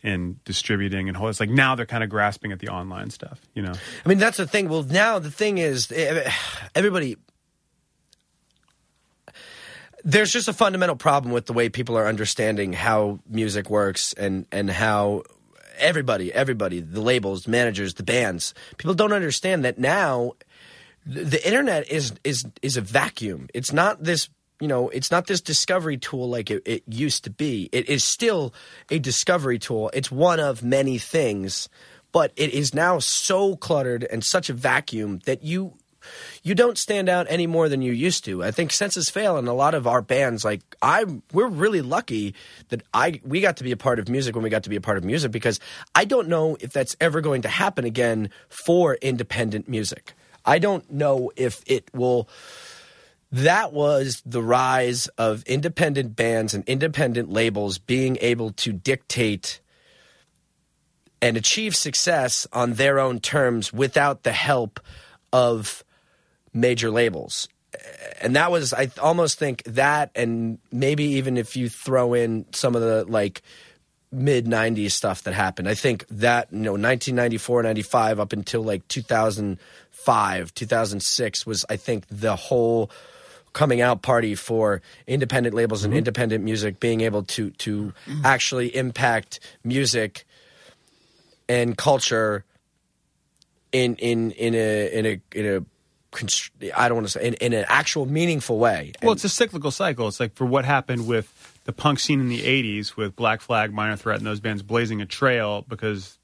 in 0.02 0.40
distributing 0.44 1.08
and 1.08 1.16
whole. 1.16 1.28
It's 1.28 1.38
like 1.38 1.50
now 1.50 1.76
they're 1.76 1.86
kind 1.86 2.02
of 2.02 2.10
grasping 2.10 2.50
at 2.50 2.58
the 2.58 2.68
online 2.68 3.10
stuff. 3.10 3.40
You 3.54 3.62
know, 3.62 3.72
I 4.04 4.08
mean, 4.08 4.18
that's 4.18 4.38
the 4.38 4.46
thing. 4.46 4.68
Well, 4.68 4.82
now 4.82 5.20
the 5.20 5.30
thing 5.30 5.58
is, 5.58 5.92
everybody. 6.74 7.16
There's 10.04 10.30
just 10.30 10.46
a 10.46 10.52
fundamental 10.52 10.94
problem 10.94 11.32
with 11.32 11.46
the 11.46 11.52
way 11.52 11.68
people 11.68 11.98
are 11.98 12.06
understanding 12.06 12.72
how 12.72 13.18
music 13.28 13.68
works 13.68 14.12
and, 14.12 14.46
and 14.52 14.70
how 14.70 15.24
everybody, 15.78 16.32
everybody, 16.32 16.80
the 16.80 17.00
labels, 17.00 17.46
managers, 17.46 17.94
the 17.94 18.02
bands, 18.02 18.54
people 18.76 18.94
don't 18.94 19.12
understand 19.12 19.64
that 19.64 19.78
now 19.78 20.32
the, 21.06 21.44
internet 21.46 21.90
is 21.90 22.12
is 22.24 22.44
is 22.62 22.76
a 22.76 22.80
vacuum. 22.80 23.48
It's 23.54 23.72
not 23.72 24.02
this 24.02 24.28
you 24.60 24.68
know 24.68 24.88
it's 24.88 25.10
not 25.10 25.26
this 25.26 25.40
discovery 25.40 25.96
tool 25.96 26.28
like 26.28 26.50
it, 26.50 26.62
it 26.66 26.82
used 26.88 27.24
to 27.24 27.30
be. 27.30 27.68
It 27.72 27.88
is 27.88 28.04
still 28.04 28.52
a 28.90 28.98
discovery 28.98 29.58
tool. 29.58 29.90
It's 29.94 30.10
one 30.10 30.40
of 30.40 30.62
many 30.62 30.98
things, 30.98 31.68
but 32.12 32.32
it 32.36 32.50
is 32.52 32.74
now 32.74 32.98
so 32.98 33.56
cluttered 33.56 34.04
and 34.04 34.24
such 34.24 34.50
a 34.50 34.54
vacuum 34.54 35.20
that 35.26 35.42
you 35.42 35.74
you 36.42 36.54
don't 36.54 36.78
stand 36.78 37.08
out 37.08 37.26
any 37.28 37.46
more 37.46 37.68
than 37.68 37.82
you 37.82 37.92
used 37.92 38.24
to. 38.24 38.42
I 38.42 38.50
think 38.50 38.72
senses 38.72 39.10
Fail 39.10 39.36
and 39.36 39.48
a 39.48 39.52
lot 39.52 39.74
of 39.74 39.86
our 39.86 40.02
bands, 40.02 40.44
like 40.44 40.60
I, 40.82 41.04
we're 41.32 41.48
really 41.48 41.82
lucky 41.82 42.34
that 42.68 42.82
I 42.94 43.20
we 43.24 43.40
got 43.40 43.56
to 43.58 43.64
be 43.64 43.72
a 43.72 43.76
part 43.76 43.98
of 43.98 44.08
music 44.08 44.34
when 44.34 44.42
we 44.42 44.50
got 44.50 44.64
to 44.64 44.70
be 44.70 44.76
a 44.76 44.80
part 44.80 44.98
of 44.98 45.04
music 45.04 45.32
because 45.32 45.60
I 45.94 46.04
don't 46.04 46.28
know 46.28 46.56
if 46.60 46.72
that's 46.72 46.96
ever 47.00 47.20
going 47.20 47.42
to 47.42 47.48
happen 47.48 47.84
again 47.84 48.30
for 48.48 48.94
independent 48.96 49.68
music. 49.68 50.14
I 50.44 50.58
don't 50.58 50.90
know 50.90 51.32
if 51.36 51.62
it 51.66 51.90
will 51.92 52.28
that 53.32 53.72
was 53.72 54.22
the 54.24 54.42
rise 54.42 55.08
of 55.18 55.42
independent 55.44 56.14
bands 56.14 56.54
and 56.54 56.64
independent 56.66 57.28
labels 57.28 57.78
being 57.78 58.16
able 58.20 58.50
to 58.52 58.72
dictate 58.72 59.60
and 61.20 61.36
achieve 61.36 61.74
success 61.74 62.46
on 62.52 62.74
their 62.74 62.98
own 62.98 63.18
terms 63.18 63.72
without 63.72 64.22
the 64.22 64.32
help 64.32 64.80
of 65.32 65.82
major 66.56 66.90
labels. 66.90 67.48
And 68.20 68.34
that 68.34 68.50
was, 68.50 68.72
I 68.72 68.90
almost 69.00 69.38
think 69.38 69.62
that, 69.64 70.10
and 70.14 70.58
maybe 70.72 71.04
even 71.04 71.36
if 71.36 71.56
you 71.56 71.68
throw 71.68 72.14
in 72.14 72.46
some 72.52 72.74
of 72.74 72.80
the 72.80 73.04
like 73.04 73.42
mid 74.10 74.46
90s 74.46 74.92
stuff 74.92 75.22
that 75.24 75.34
happened, 75.34 75.68
I 75.68 75.74
think 75.74 76.06
that, 76.08 76.48
you 76.50 76.58
know, 76.58 76.72
1994, 76.72 77.62
95 77.64 78.20
up 78.20 78.32
until 78.32 78.62
like 78.62 78.88
2005, 78.88 80.54
2006 80.54 81.46
was, 81.46 81.64
I 81.68 81.76
think, 81.76 82.06
the 82.08 82.34
whole 82.34 82.90
coming 83.52 83.80
out 83.80 84.02
party 84.02 84.34
for 84.34 84.82
independent 85.06 85.54
labels 85.54 85.82
and 85.82 85.92
mm-hmm. 85.92 85.98
independent 85.98 86.44
music 86.44 86.78
being 86.78 87.00
able 87.00 87.22
to 87.22 87.50
to 87.52 87.86
mm-hmm. 88.06 88.20
actually 88.22 88.74
impact 88.76 89.40
music 89.64 90.26
and 91.48 91.76
culture 91.76 92.44
in 93.72 93.96
in 93.96 94.30
in 94.32 94.54
a 94.54 94.92
in 94.92 95.06
a 95.06 95.20
in 95.38 95.46
a 95.46 95.64
constr- 96.16 96.50
I 96.74 96.88
don't 96.88 96.96
want 96.96 97.06
to 97.08 97.12
say 97.12 97.26
in, 97.26 97.34
in 97.34 97.52
an 97.52 97.64
actual 97.68 98.06
meaningful 98.06 98.58
way. 98.58 98.92
Well, 99.02 99.12
it's 99.12 99.24
a 99.24 99.28
cyclical 99.28 99.70
cycle. 99.70 100.08
It's 100.08 100.18
like 100.18 100.34
for 100.34 100.46
what 100.46 100.64
happened 100.64 101.06
with 101.06 101.60
the 101.64 101.72
punk 101.72 101.98
scene 101.98 102.20
in 102.20 102.28
the 102.28 102.40
80s 102.40 102.96
with 102.96 103.14
Black 103.16 103.40
Flag, 103.40 103.72
Minor 103.72 103.96
Threat, 103.96 104.18
and 104.18 104.26
those 104.26 104.40
bands 104.40 104.62
blazing 104.62 105.00
a 105.00 105.06
trail 105.06 105.64
because 105.68 106.18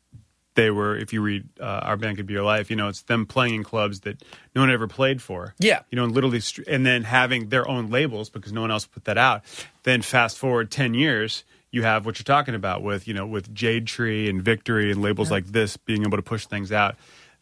they 0.55 0.71
were, 0.71 0.97
if 0.97 1.13
you 1.13 1.23
read 1.23 1.49
uh, 1.61 1.65
Our 1.65 1.97
Band 1.97 2.17
Could 2.17 2.27
Be 2.27 2.35
Your 2.35 2.43
Life, 2.43 2.71
you 2.71 2.77
know, 2.77 2.89
it's 2.89 3.03
them 3.03 3.27
playing 3.27 3.55
in 3.55 3.65
clubs 3.65 4.01
that 4.01 4.23
no 4.55 4.63
one 4.63 4.71
ever 4.71 4.87
played 4.87 5.23
for. 5.23 5.55
Yeah. 5.59 5.81
You 5.91 5.97
know, 5.97 6.05
and 6.05 6.13
literally, 6.13 6.41
and 6.69 6.85
then 6.85 7.05
having 7.05 7.49
their 7.49 7.69
own 7.69 7.91
labels 7.91 8.31
because 8.31 8.53
no 8.53 8.61
one 8.61 8.71
else 8.71 8.87
put 8.87 9.05
that 9.05 9.19
out. 9.19 9.43
Then 9.85 10.03
fast 10.03 10.39
forward 10.39 10.71
10 10.71 10.95
years, 10.95 11.45
you 11.71 11.83
have 11.83 12.05
what 12.05 12.19
you're 12.19 12.25
talking 12.25 12.55
about 12.55 12.83
with, 12.83 13.09
you 13.09 13.15
know, 13.15 13.27
with 13.27 13.53
Jade 13.55 13.87
Tree 13.87 14.29
and 14.29 14.43
Victory 14.43 14.93
and 14.93 15.01
labels 15.01 15.31
like 15.31 15.47
this 15.47 15.77
being 15.77 16.03
able 16.03 16.19
to 16.19 16.23
push 16.23 16.47
things 16.47 16.71
out. 16.71 16.97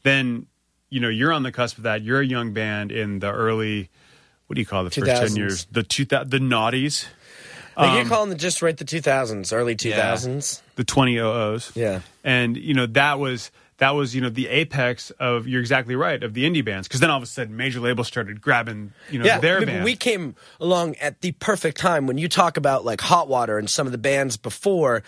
Then, 0.04 0.46
you 0.90 1.00
know, 1.00 1.08
you're 1.08 1.32
on 1.32 1.42
the 1.42 1.52
cusp 1.52 1.78
of 1.78 1.84
that. 1.84 2.02
You're 2.02 2.20
a 2.20 2.26
young 2.26 2.52
band 2.52 2.92
in 2.92 3.20
the 3.20 3.32
early, 3.32 3.88
what 4.46 4.54
do 4.54 4.60
you 4.60 4.66
call 4.66 4.84
the 4.84 4.90
first 4.90 5.06
10 5.06 5.36
years? 5.36 5.66
The 5.70 5.82
two, 5.82 6.04
the 6.04 6.24
naughties, 6.38 7.06
like 7.76 7.92
you're 7.92 8.02
um, 8.02 8.08
calling 8.08 8.32
it 8.32 8.38
just 8.38 8.62
right 8.62 8.76
the 8.76 8.84
2000s, 8.84 9.52
early 9.56 9.76
2000s. 9.76 10.60
the 10.76 10.84
2000s. 10.84 11.76
Yeah. 11.76 12.00
and 12.24 12.56
you 12.56 12.74
know 12.74 12.86
that 12.86 13.18
was 13.18 13.50
that 13.80 13.90
was 13.90 14.14
you 14.14 14.20
know 14.20 14.30
the 14.30 14.46
apex 14.48 15.10
of 15.18 15.46
you're 15.48 15.60
exactly 15.60 15.96
right 15.96 16.22
of 16.22 16.32
the 16.34 16.44
indie 16.48 16.64
bands 16.64 16.86
because 16.86 17.00
then 17.00 17.10
all 17.10 17.16
of 17.16 17.22
a 17.22 17.26
sudden 17.26 17.56
major 17.56 17.80
labels 17.80 18.06
started 18.06 18.40
grabbing 18.40 18.92
you 19.10 19.18
know 19.18 19.24
Yeah, 19.24 19.38
their 19.40 19.56
I 19.56 19.60
mean, 19.60 19.66
band. 19.68 19.84
we 19.84 19.96
came 19.96 20.36
along 20.60 20.96
at 20.96 21.20
the 21.22 21.32
perfect 21.32 21.76
time 21.78 22.06
when 22.06 22.16
you 22.16 22.28
talk 22.28 22.56
about 22.56 22.84
like 22.84 23.00
Hot 23.00 23.26
Water 23.28 23.58
and 23.58 23.68
some 23.68 23.86
of 23.86 23.92
the 23.92 23.98
bands 23.98 24.36
before, 24.36 25.02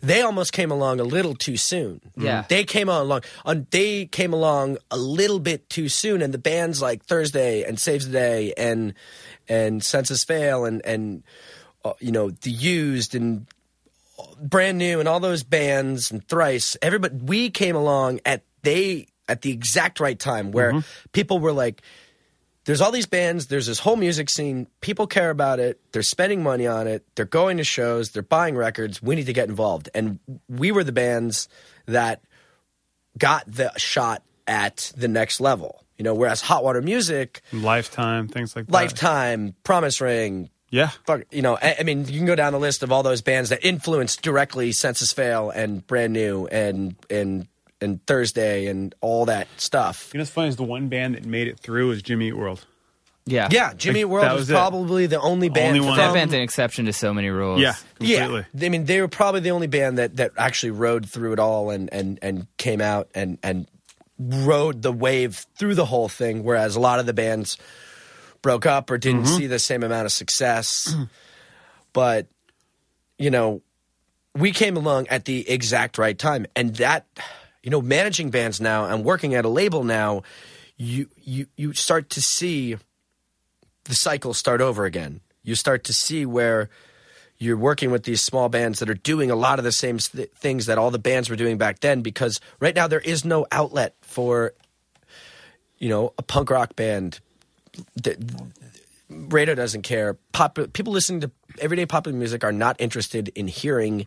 they 0.00 0.22
almost 0.22 0.52
came 0.52 0.70
along 0.70 1.00
a 1.00 1.04
little 1.04 1.34
too 1.34 1.56
soon. 1.56 2.00
Yeah. 2.16 2.44
they 2.48 2.64
came 2.64 2.88
along, 2.88 3.22
on 3.44 3.66
they 3.70 4.06
came 4.06 4.32
along 4.32 4.78
a 4.90 4.96
little 4.96 5.40
bit 5.40 5.68
too 5.68 5.88
soon, 5.88 6.22
and 6.22 6.32
the 6.32 6.38
bands 6.38 6.80
like 6.80 7.04
Thursday 7.04 7.62
and 7.64 7.80
Saves 7.80 8.06
the 8.06 8.12
Day 8.12 8.52
and 8.56 8.94
and 9.48 9.82
Senses 9.82 10.22
Fail 10.24 10.64
and 10.64 10.84
and 10.84 11.22
uh, 11.84 11.94
you 12.00 12.12
know 12.12 12.30
the 12.30 12.50
Used 12.50 13.14
and 13.14 13.46
brand 14.40 14.78
new 14.78 15.00
and 15.00 15.08
all 15.08 15.20
those 15.20 15.42
bands 15.42 16.10
and 16.10 16.26
thrice 16.26 16.76
everybody 16.82 17.14
we 17.16 17.50
came 17.50 17.76
along 17.76 18.20
at 18.24 18.42
they 18.62 19.06
at 19.28 19.42
the 19.42 19.50
exact 19.50 20.00
right 20.00 20.18
time 20.18 20.52
where 20.52 20.72
mm-hmm. 20.72 21.08
people 21.12 21.38
were 21.38 21.52
like 21.52 21.82
there's 22.64 22.82
all 22.82 22.92
these 22.92 23.06
bands 23.06 23.46
there's 23.46 23.66
this 23.66 23.78
whole 23.78 23.96
music 23.96 24.28
scene 24.28 24.66
people 24.80 25.06
care 25.06 25.30
about 25.30 25.58
it 25.58 25.80
they're 25.92 26.02
spending 26.02 26.42
money 26.42 26.66
on 26.66 26.86
it 26.86 27.04
they're 27.14 27.24
going 27.24 27.56
to 27.56 27.64
shows 27.64 28.10
they're 28.10 28.22
buying 28.22 28.54
records 28.54 29.02
we 29.02 29.16
need 29.16 29.26
to 29.26 29.32
get 29.32 29.48
involved. 29.48 29.88
And 29.94 30.18
we 30.48 30.70
were 30.72 30.84
the 30.84 30.92
bands 30.92 31.48
that 31.86 32.22
got 33.16 33.44
the 33.46 33.72
shot 33.76 34.22
at 34.46 34.92
the 34.96 35.08
next 35.08 35.40
level. 35.40 35.82
You 35.96 36.04
know 36.04 36.14
whereas 36.14 36.40
hot 36.40 36.62
water 36.62 36.80
music 36.80 37.42
lifetime 37.52 38.28
things 38.28 38.54
like 38.54 38.66
that. 38.66 38.72
lifetime 38.72 39.54
promise 39.64 40.00
ring 40.00 40.50
yeah 40.70 40.90
fuck, 41.06 41.22
you 41.30 41.42
know, 41.42 41.56
I, 41.60 41.76
I 41.80 41.82
mean, 41.82 42.06
you 42.06 42.18
can 42.18 42.26
go 42.26 42.34
down 42.34 42.52
the 42.52 42.58
list 42.58 42.82
of 42.82 42.92
all 42.92 43.02
those 43.02 43.22
bands 43.22 43.50
that 43.50 43.64
influenced 43.66 44.22
directly 44.22 44.72
Senses 44.72 45.12
Fail 45.12 45.50
and 45.50 45.86
Brand 45.86 46.12
New 46.12 46.46
and 46.46 46.94
and 47.08 47.46
and 47.80 48.04
Thursday 48.06 48.66
and 48.66 48.94
all 49.00 49.26
that 49.26 49.46
stuff. 49.56 50.10
you 50.12 50.18
know 50.18 50.22
what's 50.22 50.30
funny 50.30 50.48
is 50.48 50.56
the 50.56 50.64
one 50.64 50.88
band 50.88 51.14
that 51.14 51.24
made 51.24 51.46
it 51.48 51.60
through 51.60 51.88
was 51.88 52.02
Jimmy 52.02 52.28
Eat 52.28 52.32
World 52.36 52.64
Yeah. 53.24 53.48
Yeah, 53.50 53.72
Jimmy 53.74 54.04
Like, 54.04 54.12
World 54.12 54.24
that 54.24 54.32
was, 54.32 54.48
was 54.48 54.50
probably 54.50 55.06
the 55.06 55.20
only 55.20 55.48
band. 55.48 55.76
Only 55.76 55.86
one. 55.88 55.96
That 55.96 56.12
band's 56.12 56.34
an 56.34 56.40
exception 56.40 56.86
to 56.86 56.92
so 56.92 57.14
many 57.14 57.28
rules. 57.28 57.60
yeah 57.60 57.74
completely 57.96 58.44
yeah, 58.54 58.66
I 58.66 58.68
mean, 58.70 58.84
they 58.86 59.00
were 59.00 59.08
probably 59.08 59.40
the 59.40 59.50
only 59.52 59.66
band 59.68 59.98
that 59.98 60.16
that 60.16 60.32
actually 60.36 60.72
rode 60.72 61.08
through 61.08 61.34
it 61.34 61.38
all 61.38 61.70
and 61.70 61.88
and 61.92 62.18
and 62.20 62.46
came 62.56 62.80
out 62.80 63.08
and 63.14 63.38
and 63.42 63.68
rode 64.18 64.82
the 64.82 64.92
wave 64.92 65.46
through 65.56 65.76
the 65.76 65.84
whole 65.86 66.08
thing. 66.08 66.42
Whereas 66.42 66.74
a 66.74 66.80
lot 66.80 66.98
of 66.98 67.06
the 67.06 67.12
bands 67.12 67.56
broke 68.42 68.66
up 68.66 68.90
or 68.90 68.98
didn't 68.98 69.24
mm-hmm. 69.24 69.36
see 69.36 69.46
the 69.46 69.58
same 69.58 69.82
amount 69.82 70.06
of 70.06 70.12
success. 70.12 70.94
but 71.92 72.26
you 73.18 73.30
know, 73.30 73.62
we 74.34 74.52
came 74.52 74.76
along 74.76 75.08
at 75.08 75.24
the 75.24 75.48
exact 75.48 75.98
right 75.98 76.16
time, 76.16 76.46
and 76.54 76.76
that 76.76 77.06
you 77.62 77.70
know, 77.70 77.82
managing 77.82 78.30
bands 78.30 78.60
now 78.60 78.86
and 78.86 79.04
working 79.04 79.34
at 79.34 79.44
a 79.44 79.48
label 79.48 79.84
now, 79.84 80.22
you 80.76 81.08
you 81.16 81.46
you 81.56 81.72
start 81.74 82.10
to 82.10 82.22
see 82.22 82.76
the 83.84 83.94
cycle 83.94 84.32
start 84.34 84.60
over 84.60 84.84
again. 84.84 85.20
You 85.42 85.54
start 85.54 85.84
to 85.84 85.92
see 85.92 86.24
where 86.24 86.70
you're 87.38 87.56
working 87.56 87.90
with 87.90 88.04
these 88.04 88.22
small 88.22 88.48
bands 88.48 88.78
that 88.78 88.90
are 88.90 88.94
doing 88.94 89.30
a 89.30 89.36
lot 89.36 89.58
of 89.58 89.64
the 89.64 89.72
same 89.72 89.98
th- 89.98 90.30
things 90.30 90.66
that 90.66 90.78
all 90.78 90.90
the 90.90 90.98
bands 90.98 91.30
were 91.30 91.36
doing 91.36 91.56
back 91.56 91.80
then 91.80 92.02
because 92.02 92.40
right 92.60 92.74
now 92.74 92.88
there 92.88 93.00
is 93.00 93.24
no 93.24 93.46
outlet 93.52 93.94
for 94.00 94.54
you 95.78 95.88
know 95.88 96.12
a 96.18 96.22
punk 96.22 96.50
rock 96.50 96.76
band 96.76 97.20
that 98.02 98.18
radio 99.08 99.54
doesn't 99.54 99.82
care 99.82 100.14
Pop- 100.32 100.58
people 100.72 100.92
listening 100.92 101.20
to 101.20 101.30
everyday 101.60 101.86
popular 101.86 102.16
music 102.16 102.44
are 102.44 102.52
not 102.52 102.76
interested 102.78 103.28
in 103.28 103.48
hearing 103.48 104.06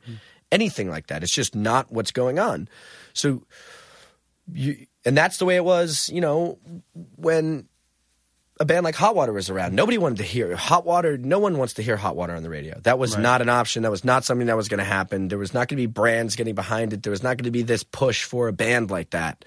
anything 0.51 0.89
like 0.89 1.07
that 1.07 1.23
it's 1.23 1.33
just 1.33 1.55
not 1.55 1.91
what's 1.91 2.11
going 2.11 2.39
on 2.39 2.67
so 3.13 3.43
you 4.53 4.85
and 5.05 5.17
that's 5.17 5.37
the 5.37 5.45
way 5.45 5.55
it 5.55 5.65
was 5.65 6.09
you 6.09 6.21
know 6.21 6.59
when 7.15 7.67
a 8.61 8.65
band 8.65 8.83
like 8.83 8.93
Hot 8.95 9.15
Water 9.15 9.33
was 9.33 9.49
around. 9.49 9.73
Nobody 9.73 9.97
wanted 9.97 10.19
to 10.19 10.23
hear 10.23 10.55
Hot 10.55 10.85
Water. 10.85 11.17
No 11.17 11.39
one 11.39 11.57
wants 11.57 11.73
to 11.73 11.81
hear 11.81 11.97
Hot 11.97 12.15
Water 12.15 12.35
on 12.35 12.43
the 12.43 12.49
radio. 12.49 12.79
That 12.83 12.99
was 12.99 13.17
not 13.17 13.41
an 13.41 13.49
option. 13.49 13.81
That 13.81 13.89
was 13.89 14.05
not 14.05 14.23
something 14.23 14.45
that 14.47 14.55
was 14.55 14.67
going 14.67 14.77
to 14.77 14.83
happen. 14.83 15.29
There 15.29 15.39
was 15.39 15.51
not 15.51 15.67
going 15.67 15.77
to 15.77 15.81
be 15.81 15.87
brands 15.87 16.35
getting 16.35 16.53
behind 16.53 16.93
it. 16.93 17.01
There 17.01 17.09
was 17.09 17.23
not 17.23 17.37
going 17.37 17.45
to 17.45 17.51
be 17.51 17.63
this 17.63 17.83
push 17.83 18.23
for 18.23 18.47
a 18.47 18.53
band 18.53 18.91
like 18.91 19.09
that. 19.09 19.43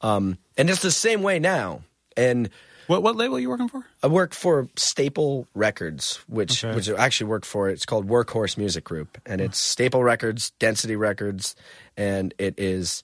Um, 0.00 0.38
and 0.56 0.70
it's 0.70 0.80
the 0.80 0.90
same 0.90 1.22
way 1.22 1.38
now. 1.38 1.82
And 2.16 2.48
what 2.86 3.02
what 3.02 3.16
label 3.16 3.36
are 3.36 3.40
you 3.40 3.48
working 3.48 3.68
for 3.68 3.84
I 4.02 4.06
work 4.08 4.32
for 4.34 4.68
Staple 4.76 5.46
Records, 5.54 6.20
which 6.28 6.64
Okay. 6.64 6.74
which 6.74 6.88
I 6.88 7.04
actually 7.04 7.28
work 7.28 7.44
for. 7.44 7.68
It's 7.68 7.86
called 7.86 8.06
Workhorse 8.08 8.56
Music 8.56 8.84
Group, 8.84 9.18
and 9.26 9.40
it's 9.40 9.58
Staple 9.60 10.02
Records, 10.02 10.50
Density 10.58 10.96
Records, 10.96 11.54
and 11.96 12.32
it 12.38 12.54
is 12.58 13.02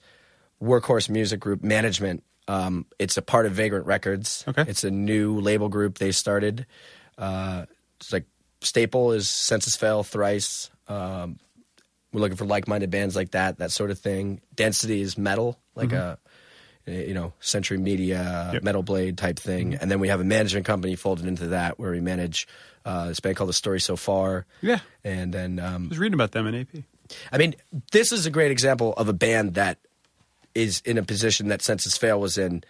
Workhorse 0.63 1.09
Music 1.09 1.41
Group 1.41 1.63
management. 1.63 2.23
Um, 2.49 2.87
it's 2.99 3.17
a 3.17 3.23
part 3.23 3.47
of 3.47 3.53
Vagrant 3.53 3.87
Records. 3.87 4.45
Okay. 4.49 4.65
it's 4.67 4.85
a 4.85 4.91
new 4.91 5.39
label 5.41 5.69
group 5.69 5.99
they 5.99 6.13
started. 6.13 6.67
Uh, 7.17 7.67
it's 8.01 8.13
like 8.13 8.25
Staple 8.61 9.13
is 9.13 9.29
Senses 9.29 9.77
Fail, 9.77 10.03
Thrice. 10.03 10.71
Um, 10.89 11.39
we're 12.13 12.21
looking 12.21 12.37
for 12.37 12.45
like-minded 12.45 12.91
bands 12.91 13.17
like 13.17 13.31
that, 13.31 13.59
that 13.59 13.71
sort 13.71 13.91
of 13.91 13.99
thing. 13.99 14.41
Density 14.55 15.01
is 15.01 15.17
metal, 15.17 15.59
like 15.75 15.93
a 15.93 16.19
you 16.87 17.15
know 17.15 17.33
Century 17.41 17.79
Media, 17.79 18.51
Yep. 18.55 18.63
Metal 18.63 18.83
Blade 18.83 19.17
type 19.19 19.39
thing, 19.39 19.75
and 19.75 19.91
then 19.91 20.01
we 20.01 20.09
have 20.09 20.21
a 20.21 20.25
management 20.25 20.67
company 20.67 20.97
folded 20.97 21.27
into 21.27 21.49
that 21.49 21.79
where 21.79 21.91
we 21.93 22.01
manage 22.01 22.47
uh, 22.85 23.09
this 23.09 23.21
band 23.21 23.37
called 23.37 23.49
The 23.49 23.55
Story 23.55 23.81
So 23.81 23.97
Far. 23.97 24.45
Yeah. 24.61 24.81
and 25.05 25.33
then 25.33 25.59
um, 25.59 25.87
I 25.87 25.89
was 25.91 25.99
reading 25.99 26.15
about 26.15 26.33
them 26.33 26.47
in 26.47 26.55
AP 26.55 26.83
I 27.31 27.37
mean, 27.39 27.55
this 27.93 28.11
is 28.11 28.25
a 28.27 28.31
great 28.31 28.51
example 28.51 28.95
of 28.95 29.07
a 29.09 29.13
band 29.13 29.55
that 29.55 29.79
is 30.55 30.81
in 30.85 30.97
a 30.99 31.03
position 31.03 31.49
that 31.49 31.61
Senses 31.63 31.97
Fail 31.97 32.19
was 32.21 32.39
in, 32.39 32.65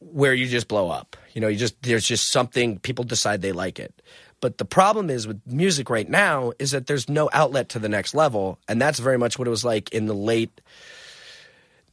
where 0.00 0.34
you 0.34 0.46
just 0.46 0.68
blow 0.68 0.90
up. 0.90 1.16
You 1.32 1.40
know, 1.40 1.48
you 1.48 1.56
just 1.56 1.80
there's 1.82 2.04
just 2.06 2.30
something 2.30 2.78
people 2.78 3.04
decide 3.04 3.42
they 3.42 3.52
like 3.52 3.78
it. 3.78 4.02
But 4.42 4.58
the 4.58 4.64
problem 4.66 5.08
is 5.08 5.26
with 5.26 5.40
music 5.46 5.88
right 5.88 6.08
now 6.08 6.52
is 6.58 6.72
that 6.72 6.86
there's 6.86 7.08
no 7.08 7.30
outlet 7.32 7.70
to 7.70 7.78
the 7.78 7.88
next 7.88 8.14
level, 8.14 8.58
and 8.68 8.80
that's 8.80 8.98
very 8.98 9.16
much 9.18 9.38
what 9.38 9.48
it 9.48 9.50
was 9.50 9.64
like 9.64 9.90
in 9.92 10.06
the 10.06 10.14
late 10.14 10.60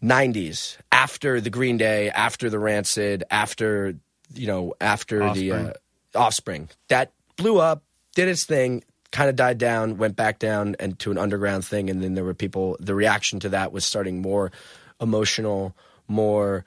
'90s, 0.03 0.77
after 0.91 1.39
the 1.41 1.49
Green 1.49 1.77
Day, 1.77 2.09
after 2.09 2.49
the 2.49 2.59
Rancid, 2.59 3.23
after 3.31 3.95
you 4.33 4.47
know, 4.47 4.73
after 4.81 5.33
the 5.33 5.51
Offspring. 5.51 5.67
uh, 5.67 6.19
Offspring. 6.19 6.69
That 6.89 7.11
blew 7.37 7.59
up, 7.59 7.83
did 8.15 8.27
its 8.27 8.45
thing, 8.45 8.83
kind 9.11 9.29
of 9.29 9.35
died 9.35 9.57
down, 9.57 9.97
went 9.97 10.15
back 10.15 10.39
down 10.39 10.75
and 10.79 10.97
to 10.99 11.11
an 11.11 11.17
underground 11.17 11.65
thing, 11.65 11.89
and 11.89 12.03
then 12.03 12.15
there 12.15 12.23
were 12.23 12.33
people. 12.33 12.75
The 12.79 12.95
reaction 12.95 13.39
to 13.41 13.49
that 13.49 13.71
was 13.71 13.85
starting 13.85 14.21
more 14.21 14.51
emotional, 14.99 15.75
more 16.07 16.65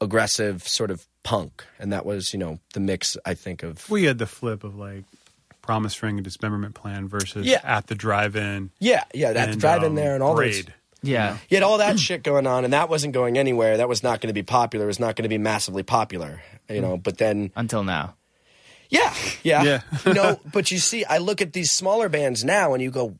aggressive 0.00 0.66
sort 0.66 0.90
of 0.90 1.06
punk, 1.22 1.64
and 1.78 1.92
that 1.92 2.04
was 2.06 2.32
you 2.32 2.38
know 2.38 2.58
the 2.74 2.80
mix. 2.80 3.16
I 3.24 3.34
think 3.34 3.62
of 3.62 3.88
We 3.90 4.04
had 4.04 4.18
the 4.18 4.26
flip 4.26 4.64
of 4.64 4.76
like 4.76 5.04
Promise 5.62 6.02
Ring 6.02 6.16
and 6.16 6.24
Dismemberment 6.24 6.74
Plan 6.74 7.08
versus 7.08 7.46
Yeah. 7.46 7.60
at 7.64 7.86
the 7.88 7.94
drive-in. 7.94 8.70
yeah, 8.78 9.04
yeah, 9.14 9.32
that 9.32 9.50
and, 9.50 9.60
drive 9.60 9.82
in 9.82 9.90
um, 9.90 9.94
there 9.94 10.14
and 10.14 10.22
all 10.22 10.36
those. 10.36 10.64
Raid. 11.06 11.12
Yeah. 11.12 11.38
You 11.48 11.56
had 11.56 11.62
all 11.62 11.78
that 11.78 11.98
shit 11.98 12.22
going 12.22 12.46
on, 12.46 12.64
and 12.64 12.72
that 12.72 12.88
wasn't 12.88 13.14
going 13.14 13.38
anywhere. 13.38 13.76
That 13.78 13.88
was 13.88 14.02
not 14.02 14.20
going 14.20 14.28
to 14.28 14.34
be 14.34 14.42
popular. 14.42 14.84
It 14.84 14.88
was 14.88 15.00
not 15.00 15.16
going 15.16 15.22
to 15.24 15.28
be 15.28 15.38
massively 15.38 15.82
popular, 15.82 16.42
you 16.68 16.80
know. 16.80 16.96
But 16.96 17.18
then, 17.18 17.50
Until 17.56 17.84
now. 17.84 18.14
yeah, 18.90 19.12
yeah, 19.42 19.62
Yeah. 19.62 19.80
you 20.04 20.14
know. 20.14 20.40
But 20.52 20.70
you 20.70 20.78
see, 20.78 21.04
I 21.04 21.18
look 21.18 21.40
at 21.40 21.52
these 21.52 21.70
smaller 21.72 22.08
bands 22.08 22.44
now, 22.44 22.74
and 22.74 22.82
you 22.82 22.90
go, 22.90 23.16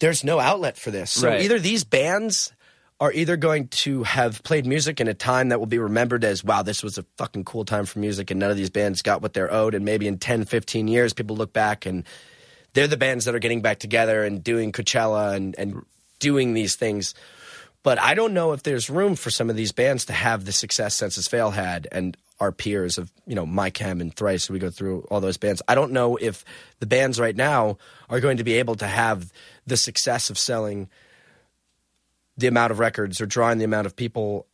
"There's 0.00 0.24
no 0.24 0.38
outlet 0.38 0.76
for 0.76 0.90
this." 0.90 1.10
So 1.10 1.28
Right. 1.28 1.42
either 1.42 1.58
these 1.58 1.84
bands 1.84 2.52
are 3.00 3.12
either 3.12 3.36
going 3.36 3.68
to 3.68 4.02
have 4.02 4.42
played 4.42 4.66
music 4.66 5.00
in 5.00 5.06
a 5.06 5.14
time 5.14 5.50
that 5.50 5.60
will 5.60 5.66
be 5.66 5.78
remembered 5.78 6.24
as, 6.24 6.42
"Wow, 6.42 6.62
this 6.62 6.82
was 6.82 6.98
a 6.98 7.04
fucking 7.16 7.44
cool 7.44 7.64
time 7.64 7.86
for 7.86 7.98
music," 8.00 8.30
and 8.30 8.40
none 8.40 8.50
of 8.50 8.56
these 8.56 8.70
bands 8.70 9.02
got 9.02 9.22
what 9.22 9.34
they're 9.34 9.52
owed, 9.52 9.74
and 9.74 9.84
maybe 9.84 10.06
in 10.08 10.18
10, 10.18 10.44
15 10.44 10.88
years, 10.88 11.12
people 11.12 11.36
look 11.36 11.52
back 11.52 11.86
and 11.86 12.04
they're 12.74 12.88
the 12.88 12.96
bands 12.96 13.24
that 13.24 13.34
are 13.34 13.38
getting 13.38 13.62
back 13.62 13.78
together 13.78 14.24
and 14.24 14.44
doing 14.44 14.72
Coachella 14.72 15.34
and, 15.34 15.54
and 15.58 15.82
doing 16.18 16.54
these 16.54 16.76
things. 16.76 17.14
But 17.82 18.00
I 18.00 18.14
don't 18.14 18.34
know 18.34 18.52
if 18.52 18.62
there's 18.62 18.90
room 18.90 19.14
for 19.14 19.30
some 19.30 19.50
of 19.50 19.56
these 19.56 19.72
bands 19.72 20.06
to 20.06 20.12
have 20.12 20.44
the 20.44 20.52
success 20.52 20.94
Senses 20.94 21.28
Fail 21.28 21.50
had 21.50 21.88
and 21.92 22.16
our 22.40 22.52
peers 22.52 22.98
of, 22.98 23.10
you 23.26 23.34
know, 23.34 23.46
My 23.46 23.70
Chem 23.70 24.00
and 24.00 24.14
Thrice. 24.14 24.48
We 24.48 24.58
go 24.58 24.70
through 24.70 25.06
all 25.10 25.20
those 25.20 25.36
bands. 25.36 25.62
I 25.66 25.74
don't 25.74 25.92
know 25.92 26.16
if 26.16 26.44
the 26.80 26.86
bands 26.86 27.18
right 27.18 27.34
now 27.34 27.78
are 28.08 28.20
going 28.20 28.36
to 28.36 28.44
be 28.44 28.54
able 28.54 28.76
to 28.76 28.86
have 28.86 29.32
the 29.66 29.76
success 29.76 30.30
of 30.30 30.38
selling 30.38 30.88
the 32.36 32.46
amount 32.46 32.70
of 32.70 32.78
records 32.78 33.20
or 33.20 33.26
drawing 33.26 33.58
the 33.58 33.64
amount 33.64 33.86
of 33.86 33.96
people 33.96 34.46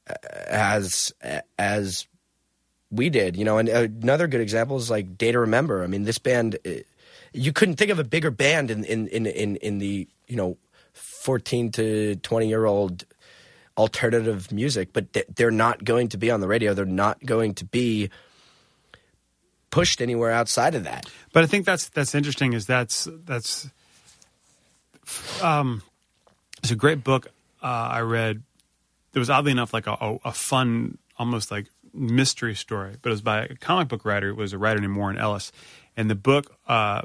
as 0.49 1.13
as 1.59 2.07
we 2.91 3.11
did, 3.11 3.37
you 3.37 3.45
know. 3.45 3.59
And 3.59 3.69
another 3.69 4.27
good 4.27 4.41
example 4.41 4.77
is 4.79 4.91
like 4.91 5.19
Day 5.19 5.33
to 5.33 5.41
Remember. 5.41 5.85
I 5.85 5.87
mean, 5.87 6.05
this 6.05 6.19
band, 6.19 6.59
uh, 6.67 6.71
you 7.33 7.53
couldn't 7.53 7.77
think 7.77 7.91
of 7.91 7.99
a 7.99 8.05
bigger 8.05 8.31
band 8.31 8.71
in 8.71 8.85
in 8.85 9.09
in 9.09 9.27
in, 9.27 9.57
in 9.57 9.79
the 9.79 10.09
you 10.27 10.37
know 10.37 10.57
fourteen 10.95 11.71
to 11.73 12.17
twenty 12.17 12.49
year 12.49 12.65
old 12.65 13.05
alternative 13.77 14.53
music, 14.53 14.93
but 14.93 15.07
they're 15.35 15.51
not 15.51 15.85
going 15.85 16.09
to 16.09 16.17
be 16.17 16.31
on 16.31 16.41
the 16.41 16.49
radio. 16.49 16.75
They're 16.75 16.85
not 16.85 17.25
going 17.25 17.55
to 17.55 17.65
be 17.65 18.11
pushed 19.71 20.01
anywhere 20.01 20.31
outside 20.31 20.77
of 20.77 20.85
that. 20.85 21.11
But 21.33 21.43
I 21.43 21.47
think 21.47 21.67
that's 21.67 21.89
that's 21.89 22.15
interesting. 22.15 22.53
Is 22.53 22.67
that's 22.67 23.09
that's 23.25 23.69
um, 25.43 25.83
it's 26.63 26.71
a 26.71 26.77
great 26.77 27.03
book 27.03 27.27
uh, 27.63 27.67
I 27.67 28.01
read. 28.01 28.43
It 29.13 29.19
was 29.19 29.31
oddly 29.31 29.53
enough 29.53 29.73
like 29.73 29.87
a, 29.87 29.93
a, 29.93 30.19
a 30.27 30.33
fun, 30.33 30.99
almost 31.19 31.51
like 31.51 31.67
mystery 31.93 32.55
story, 32.55 32.97
but 33.01 33.11
it 33.11 33.13
was 33.13 33.23
by 33.23 33.45
a 33.45 33.55
comic 33.57 33.89
book 33.89 34.05
writer. 34.05 34.29
It 34.29 34.37
was 34.37 34.53
a 34.53 34.59
writer 34.59 34.81
named 34.81 34.97
Warren 34.97 35.19
Ellis, 35.19 35.53
and 35.97 36.11
the 36.11 36.15
book 36.15 36.57
uh, 36.67 37.03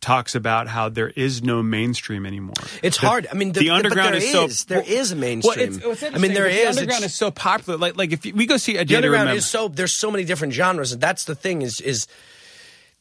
talks 0.00 0.34
about 0.34 0.66
how 0.68 0.88
there 0.88 1.08
is 1.10 1.42
no 1.42 1.62
mainstream 1.62 2.24
anymore. 2.26 2.54
It's 2.82 2.98
The- 2.98 3.06
hard. 3.06 3.26
I 3.30 3.34
mean, 3.34 3.52
the, 3.52 3.60
the 3.60 3.70
underground 3.70 4.14
there 4.14 4.22
is 4.22 4.32
so 4.32 4.44
is- 4.44 4.64
there 4.64 4.80
well, 4.80 4.88
is 4.88 5.12
a 5.12 5.14
well, 5.14 5.20
mainstream. 5.20 5.68
it's, 5.74 6.02
it's 6.02 6.14
I 6.14 6.18
mean, 6.18 6.34
there 6.34 6.46
is. 6.46 6.76
The 6.76 6.82
underground 6.82 7.04
is 7.04 7.14
so 7.14 7.30
popular. 7.30 7.78
Like 7.78 7.96
like 7.96 8.12
if 8.12 8.24
you, 8.24 8.34
we 8.34 8.46
go 8.46 8.56
see 8.56 8.76
a 8.76 8.84
the 8.84 8.96
underground 8.96 9.24
Remember, 9.28 9.38
is 9.38 9.46
so 9.46 9.68
there's 9.68 9.94
so 9.96 10.10
many 10.10 10.24
different 10.24 10.52
genres 10.54 10.92
and 10.92 11.00
that's 11.00 11.24
the 11.24 11.34
thing 11.34 11.62
is 11.62 11.80
is 11.80 12.06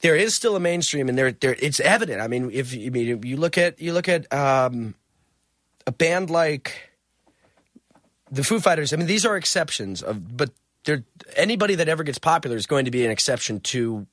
there 0.01 0.15
is 0.15 0.33
still 0.35 0.55
a 0.55 0.59
mainstream 0.59 1.09
and 1.09 1.17
there 1.17 1.31
there 1.31 1.55
it's 1.59 1.79
evident 1.81 2.21
i 2.21 2.27
mean 2.27 2.49
if 2.53 2.73
you 2.73 2.87
I 2.87 2.89
mean 2.89 3.21
you 3.23 3.37
look 3.37 3.57
at 3.57 3.81
you 3.81 3.91
look 3.93 4.07
at 4.07 4.31
um 4.33 4.95
a 5.85 5.91
band 5.91 6.29
like 6.29 6.89
the 8.31 8.43
foo 8.43 8.59
fighters 8.59 8.93
i 8.93 8.95
mean 8.95 9.07
these 9.07 9.25
are 9.25 9.35
exceptions 9.35 10.01
of 10.01 10.37
but 10.37 10.51
there 10.85 11.03
anybody 11.35 11.75
that 11.75 11.89
ever 11.89 12.03
gets 12.03 12.17
popular 12.17 12.55
is 12.55 12.65
going 12.65 12.85
to 12.85 12.91
be 12.91 13.03
an 13.03 13.11
exception 13.11 13.59
to 13.59 14.07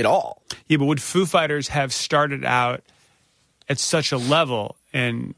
it 0.00 0.06
all 0.06 0.42
Yeah, 0.66 0.78
but 0.78 0.86
would 0.86 1.00
Foo 1.02 1.26
Fighters 1.26 1.68
have 1.68 1.92
started 1.92 2.44
out 2.44 2.82
at 3.68 3.78
such 3.78 4.10
a 4.10 4.16
level, 4.18 4.74
and 4.92 5.34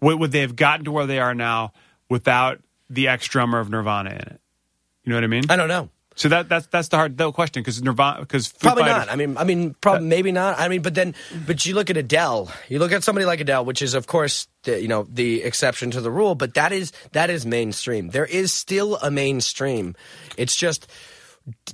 would, 0.00 0.20
would 0.20 0.30
they 0.30 0.42
have 0.42 0.54
gotten 0.54 0.84
to 0.84 0.92
where 0.92 1.06
they 1.06 1.18
are 1.18 1.34
now 1.34 1.72
without 2.08 2.60
the 2.88 3.08
ex 3.08 3.26
drummer 3.26 3.58
of 3.58 3.70
Nirvana 3.70 4.10
in 4.10 4.16
it? 4.16 4.40
You 5.04 5.10
know 5.10 5.16
what 5.16 5.24
I 5.24 5.28
mean? 5.28 5.44
i 5.50 5.56
don't 5.56 5.66
know 5.66 5.88
So 6.14 6.28
that 6.28 6.48
that's 6.48 6.66
that's 6.66 6.88
the 6.88 6.96
hard 6.96 7.16
the 7.16 7.32
question 7.32 7.62
because 7.62 7.82
Nirvana 7.82 8.20
because 8.20 8.52
Probably 8.52 8.84
Fighters, 8.84 9.06
not. 9.06 9.12
I 9.12 9.16
mean, 9.16 9.36
I 9.36 9.44
mean, 9.44 9.74
probably 9.80 10.06
maybe 10.06 10.30
not. 10.30 10.60
I 10.60 10.68
mean, 10.68 10.82
but 10.82 10.94
then, 10.94 11.14
but 11.46 11.64
you 11.64 11.74
look 11.74 11.90
at 11.90 11.96
Adele. 11.96 12.52
You 12.68 12.78
look 12.78 12.92
at 12.92 13.02
somebody 13.02 13.24
like 13.24 13.40
Adele, 13.40 13.64
which 13.64 13.80
is, 13.82 13.94
of 13.94 14.06
course, 14.06 14.46
the, 14.64 14.80
you 14.80 14.88
know, 14.88 15.06
the 15.10 15.42
exception 15.42 15.90
to 15.92 16.00
the 16.00 16.10
rule. 16.10 16.34
But 16.34 16.54
that 16.54 16.70
is 16.70 16.92
that 17.12 17.30
is 17.30 17.46
mainstream. 17.46 18.10
There 18.10 18.26
is 18.26 18.52
still 18.52 18.96
a 18.98 19.10
mainstream. 19.10 19.96
It's 20.36 20.56
just 20.56 20.86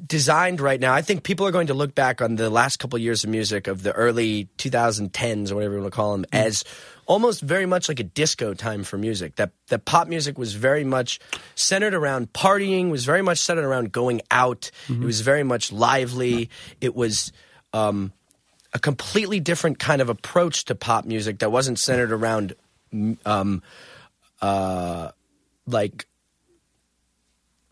designed 0.06 0.60
right 0.60 0.80
now. 0.80 0.94
I 0.94 1.02
think 1.02 1.22
people 1.22 1.46
are 1.46 1.50
going 1.50 1.66
to 1.66 1.74
look 1.74 1.94
back 1.94 2.22
on 2.22 2.36
the 2.36 2.50
last 2.50 2.78
couple 2.78 2.96
of 2.96 3.02
years 3.02 3.24
of 3.24 3.30
music 3.30 3.66
of 3.66 3.82
the 3.82 3.92
early 3.92 4.48
2010s 4.58 5.50
or 5.50 5.56
whatever 5.56 5.74
you 5.74 5.80
want 5.80 5.92
to 5.92 5.96
call 5.96 6.12
them 6.12 6.24
as 6.32 6.64
almost 7.06 7.40
very 7.40 7.66
much 7.66 7.88
like 7.88 8.00
a 8.00 8.04
disco 8.04 8.54
time 8.54 8.84
for 8.84 8.96
music. 8.98 9.36
That 9.36 9.50
that 9.68 9.84
pop 9.84 10.08
music 10.08 10.38
was 10.38 10.54
very 10.54 10.84
much 10.84 11.20
centered 11.54 11.94
around 11.94 12.32
partying, 12.32 12.90
was 12.90 13.04
very 13.04 13.22
much 13.22 13.38
centered 13.38 13.64
around 13.64 13.92
going 13.92 14.22
out. 14.30 14.70
It 14.88 15.04
was 15.04 15.20
very 15.20 15.42
much 15.42 15.72
lively. 15.72 16.50
It 16.80 16.94
was 16.94 17.32
um, 17.72 18.12
a 18.72 18.78
completely 18.78 19.40
different 19.40 19.78
kind 19.78 20.00
of 20.00 20.08
approach 20.08 20.66
to 20.66 20.74
pop 20.74 21.04
music 21.04 21.40
that 21.40 21.50
wasn't 21.50 21.78
centered 21.78 22.12
around 22.12 22.54
um, 23.24 23.62
uh, 24.40 25.10
like 25.66 26.06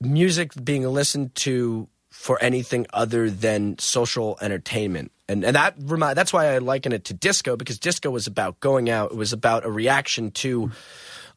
music 0.01 0.53
being 0.63 0.87
listened 0.87 1.35
to 1.37 1.89
for 2.11 2.43
anything 2.43 2.87
other 2.93 3.31
than 3.31 3.79
social 3.79 4.39
entertainment. 4.41 5.13
And 5.29 5.45
and 5.45 5.57
that 5.57 5.75
remind, 5.79 6.17
that's 6.17 6.33
why 6.33 6.55
I 6.55 6.59
liken 6.59 6.93
it 6.93 7.05
to 7.07 7.15
disco 7.15 7.57
because 7.57 7.79
disco 7.79 8.11
was 8.11 8.27
about 8.27 8.61
going 8.61 8.89
out. 8.89 9.13
It 9.13 9.17
was 9.17 9.33
about 9.33 9.65
a 9.65 9.71
reaction 9.71 10.31
to 10.33 10.71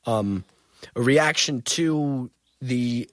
um, 0.05 0.43
a 0.95 1.01
reaction 1.01 1.61
to 1.61 2.31
the 2.61 3.09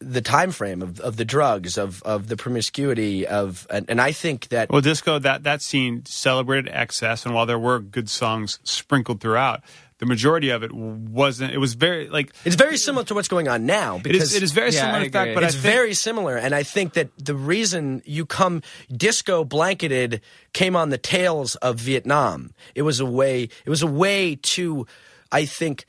the 0.00 0.20
time 0.20 0.50
frame 0.50 0.82
of, 0.82 0.98
of 1.00 1.16
the 1.16 1.24
drugs 1.24 1.78
of, 1.78 2.02
of 2.02 2.26
the 2.26 2.36
promiscuity 2.36 3.24
of 3.26 3.66
and, 3.70 3.88
and 3.88 4.00
I 4.00 4.10
think 4.12 4.48
that 4.48 4.70
Well, 4.70 4.80
disco 4.80 5.18
that 5.20 5.44
that 5.44 5.62
scene 5.62 6.04
celebrated 6.06 6.70
excess, 6.72 7.24
and 7.24 7.34
while 7.34 7.46
there 7.46 7.58
were 7.58 7.78
good 7.78 8.10
songs 8.10 8.58
sprinkled 8.64 9.20
throughout, 9.20 9.62
the 10.02 10.06
majority 10.06 10.48
of 10.50 10.64
it 10.64 10.72
wasn't. 10.72 11.52
It 11.54 11.58
was 11.58 11.74
very 11.74 12.08
like 12.08 12.32
it's 12.44 12.56
very 12.56 12.76
similar 12.76 13.04
to 13.04 13.14
what's 13.14 13.28
going 13.28 13.46
on 13.46 13.66
now 13.66 13.98
because 13.98 14.32
is. 14.32 14.34
It 14.34 14.42
is 14.42 14.50
very 14.50 14.72
Yeah, 14.72 14.80
similar 14.80 14.98
I 14.98 15.04
in 15.04 15.12
fact, 15.12 15.26
agree. 15.28 15.34
but 15.36 15.44
it's 15.44 15.54
think, 15.54 15.74
very 15.76 15.94
similar 15.94 16.36
and 16.36 16.56
i 16.56 16.64
think 16.64 16.94
that 16.94 17.10
the 17.18 17.36
reason 17.36 18.02
you 18.04 18.26
come 18.26 18.62
disco 18.90 19.44
blanketed 19.44 20.20
came 20.54 20.74
on 20.74 20.88
the 20.90 20.98
tails 20.98 21.54
of 21.62 21.76
vietnam 21.78 22.50
it 22.74 22.82
was 22.82 22.98
a 22.98 23.06
way 23.06 23.44
it 23.64 23.70
was 23.70 23.82
a 23.82 23.86
way 23.86 24.34
to 24.42 24.86
i 25.30 25.44
think 25.44 25.84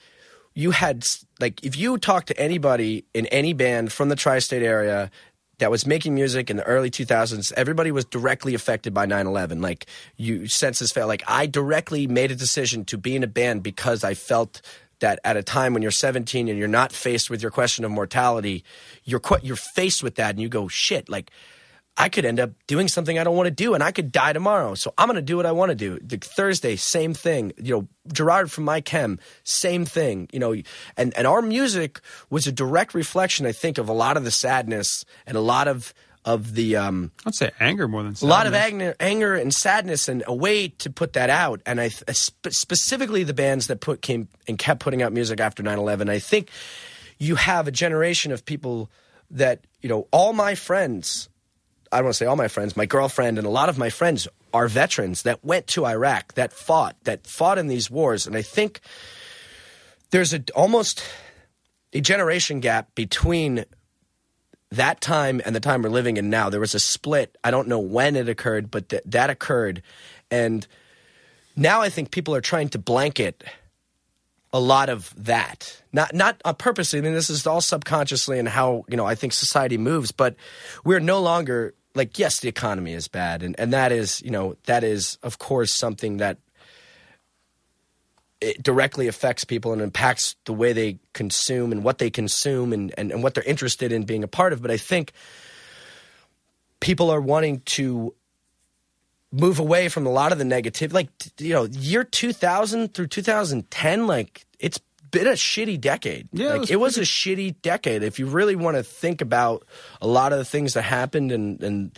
you 0.54 0.70
had 0.70 1.04
like 1.40 1.64
if 1.66 1.76
you 1.76 1.98
talk 1.98 2.26
to 2.26 2.38
anybody 2.40 3.06
in 3.16 3.26
any 3.28 3.54
band 3.54 3.92
from 3.92 4.10
the 4.10 4.16
tri-state 4.16 4.62
area 4.62 5.10
that 5.64 5.72
was 5.72 5.88
making 5.88 6.14
music 6.14 6.50
in 6.50 6.58
the 6.58 6.64
early 6.64 6.92
2000s 6.92 7.54
everybody 7.56 7.90
was 7.90 8.04
directly 8.04 8.54
affected 8.54 8.94
by 8.94 9.06
9-11 9.06 9.62
like 9.62 9.86
you 10.18 10.46
senses 10.46 10.92
fail 10.92 11.08
like 11.08 11.24
i 11.26 11.46
directly 11.46 12.06
made 12.06 12.32
a 12.32 12.36
decision 12.36 12.84
to 12.84 12.98
be 12.98 13.16
in 13.16 13.24
a 13.24 13.28
band 13.28 13.64
because 13.64 14.04
i 14.04 14.14
felt 14.14 14.62
that 15.00 15.20
at 15.24 15.38
a 15.38 15.42
time 15.42 15.74
when 15.74 15.82
you're 15.82 15.90
17 15.90 16.50
and 16.50 16.60
you're 16.60 16.68
not 16.68 16.92
faced 16.92 17.30
with 17.30 17.42
your 17.42 17.50
question 17.50 17.86
of 17.86 17.92
mortality 17.92 18.62
you're 19.06 19.22
you're 19.42 19.56
faced 19.56 20.04
with 20.04 20.16
that 20.16 20.32
and 20.32 20.42
you 20.42 20.50
go 20.50 20.68
shit 20.68 21.08
like 21.08 21.32
I 21.96 22.10
could 22.10 22.26
end 22.26 22.40
up 22.40 22.52
doing 22.66 22.88
something 22.88 23.20
I 23.20 23.24
don't 23.24 23.36
want 23.36 23.48
to 23.48 23.52
do 23.52 23.76
and 23.76 23.84
I 23.84 23.92
could 23.92 24.12
die 24.12 24.34
tomorrow. 24.34 24.74
So 24.74 24.94
I'm 24.98 25.08
going 25.08 25.16
to 25.16 25.22
do 25.22 25.38
what 25.38 25.46
I 25.46 25.52
want 25.52 25.70
to 25.70 25.76
do. 25.76 26.00
The 26.00 26.18
Thursday, 26.18 26.76
same 26.76 27.14
thing. 27.14 27.54
You 27.62 27.76
know, 27.76 27.88
Gerard 28.12 28.52
from 28.52 28.64
My 28.64 28.82
Chem, 28.82 29.20
same 29.44 29.86
thing. 29.86 30.28
You 30.34 30.40
know, 30.40 30.56
and, 30.98 31.16
and 31.16 31.28
our 31.28 31.42
music 31.42 32.00
was 32.32 32.48
a 32.48 32.52
direct 32.52 32.96
reflection, 32.96 33.46
I 33.46 33.52
think, 33.52 33.78
of 33.78 33.90
a 33.90 33.94
lot 33.94 34.18
of 34.18 34.24
the 34.24 34.32
sadness 34.32 35.06
and 35.28 35.38
a 35.38 35.42
lot 35.42 35.68
of, 35.68 35.94
of 36.26 36.56
the, 36.56 36.78
um, 36.78 37.12
I'd 37.28 37.36
say 37.36 37.52
anger 37.60 37.88
more 37.88 38.02
than 38.02 38.16
a 38.20 38.26
lot 38.26 38.48
of 38.48 38.54
sadness. 38.54 38.72
anger, 38.72 38.96
anger 39.00 39.36
and 39.36 39.54
sadness, 39.54 40.08
and 40.08 40.24
a 40.26 40.34
way 40.34 40.70
to 40.70 40.90
put 40.90 41.14
that 41.14 41.30
out. 41.30 41.62
And 41.66 41.80
I 41.80 41.90
sp- 41.90 42.50
specifically 42.50 43.24
the 43.24 43.34
bands 43.36 43.68
that 43.68 43.82
put 43.82 44.02
came 44.02 44.30
and 44.48 44.58
kept 44.58 44.80
putting 44.80 45.04
out 45.04 45.14
music 45.14 45.40
after 45.40 45.62
9-11. 45.62 46.10
I 46.10 46.20
think 46.20 46.50
you 47.20 47.36
have 47.36 47.68
a 47.68 47.72
generation 47.72 48.32
of 48.32 48.46
people 48.46 48.90
that 49.30 49.66
you 49.82 49.90
know. 49.90 50.08
All 50.12 50.34
my 50.34 50.56
friends, 50.56 51.30
I 51.94 51.98
don't 51.98 52.06
want 52.06 52.16
to 52.16 52.18
say 52.18 52.26
all 52.26 52.36
my 52.36 52.48
friends, 52.48 52.76
my 52.76 52.86
girlfriend 52.86 53.38
and 53.38 53.46
a 53.46 53.52
lot 53.52 53.70
of 53.70 53.78
my 53.78 53.90
friends 53.90 54.28
are 54.54 54.68
veterans 54.68 55.24
that 55.24 55.44
went 55.44 55.68
to 55.68 55.86
Iraq, 55.86 56.34
that 56.34 56.52
fought, 56.52 56.96
that 57.04 57.26
fought 57.28 57.58
in 57.58 57.68
these 57.68 57.90
wars, 57.90 58.28
and 58.28 58.36
I 58.36 58.42
think 58.42 58.82
there's 60.12 60.34
a 60.34 60.44
almost 60.56 61.04
a 61.94 62.02
generation 62.02 62.60
gap 62.60 62.94
between 62.96 63.66
that 64.72 65.02
time 65.02 65.40
and 65.46 65.56
the 65.56 65.60
time 65.60 65.84
we're 65.84 65.90
living 65.90 66.18
in 66.18 66.30
now, 66.30 66.50
there 66.50 66.60
was 66.60 66.74
a 66.74 66.80
split. 66.80 67.38
I 67.44 67.52
don't 67.52 67.68
know 67.68 67.80
when 67.80 68.16
it 68.16 68.28
occurred, 68.28 68.72
but 68.72 68.90
th- 68.90 69.04
that 69.06 69.30
occurred. 69.30 69.84
And 70.32 70.66
now 71.56 71.82
I 71.82 71.90
think 71.90 72.10
people 72.10 72.34
are 72.34 72.42
trying 72.42 72.70
to 72.70 72.80
blanket 72.80 73.44
a 74.52 74.60
lot 74.60 74.90
of 74.90 75.14
that. 75.26 75.82
Not 75.92 76.14
not 76.14 76.42
on 76.44 76.56
purposely. 76.56 77.00
I 77.00 77.02
mean, 77.04 77.14
this 77.14 77.30
is 77.30 77.46
all 77.46 77.62
subconsciously 77.62 78.40
and 78.40 78.48
how 78.48 78.86
you 78.88 78.98
know 78.98 79.06
I 79.06 79.16
think 79.16 79.34
society 79.34 79.78
moves. 79.78 80.12
But 80.12 80.36
we're 80.84 81.00
no 81.00 81.22
longer 81.22 81.76
like 81.96 82.18
yes, 82.20 82.40
the 82.40 82.50
economy 82.50 82.94
is 82.94 83.08
bad, 83.08 83.44
and 83.44 83.60
and 83.60 83.74
that 83.74 83.92
is 83.92 84.22
you 84.22 84.32
know 84.32 84.56
that 84.66 84.84
is 84.84 85.18
of 85.24 85.40
course 85.40 85.74
something 85.74 86.18
that 86.18 86.38
it 88.44 88.62
directly 88.62 89.08
affects 89.08 89.46
people 89.46 89.72
and 89.72 89.82
impacts 89.82 90.36
the 90.46 90.54
way 90.54 90.74
they 90.74 91.00
consume 91.14 91.72
and 91.72 91.84
what 91.84 91.98
they 91.98 92.10
consume 92.10 92.74
and, 92.74 92.94
and, 92.98 93.10
and 93.12 93.24
what 93.24 93.34
they're 93.34 93.44
interested 93.46 93.94
in 93.94 94.04
being 94.04 94.22
a 94.22 94.28
part 94.28 94.52
of. 94.52 94.62
But 94.62 94.70
I 94.70 94.76
think 94.76 95.14
people 96.82 97.10
are 97.10 97.22
wanting 97.22 97.62
to 97.62 98.14
move 99.32 99.60
away 99.60 99.88
from 99.88 100.06
a 100.06 100.12
lot 100.12 100.34
of 100.34 100.40
the 100.40 100.46
negative. 100.46 100.92
Like, 100.92 101.08
you 101.40 101.54
know, 101.54 101.64
year 101.64 102.04
2000 102.04 102.94
through 102.94 103.08
2010, 103.08 104.08
like, 104.08 104.46
it's 104.60 104.80
been 105.14 105.28
a 105.28 105.32
shitty 105.32 105.80
decade. 105.80 106.28
Yeah, 106.34 106.56
it 106.56 106.60
was 106.60 106.72
it 106.72 106.80
was 106.80 106.98
a 106.98 107.02
shitty 107.02 107.62
decade. 107.62 108.04
If 108.04 108.20
you 108.20 108.26
really 108.26 108.58
want 108.58 108.76
to 108.76 108.84
think 108.84 109.22
about 109.22 109.66
a 110.02 110.08
lot 110.08 110.34
of 110.34 110.40
the 110.40 110.46
things 110.46 110.74
that 110.74 110.82
happened 110.82 111.32
and, 111.32 111.62
and, 111.64 111.98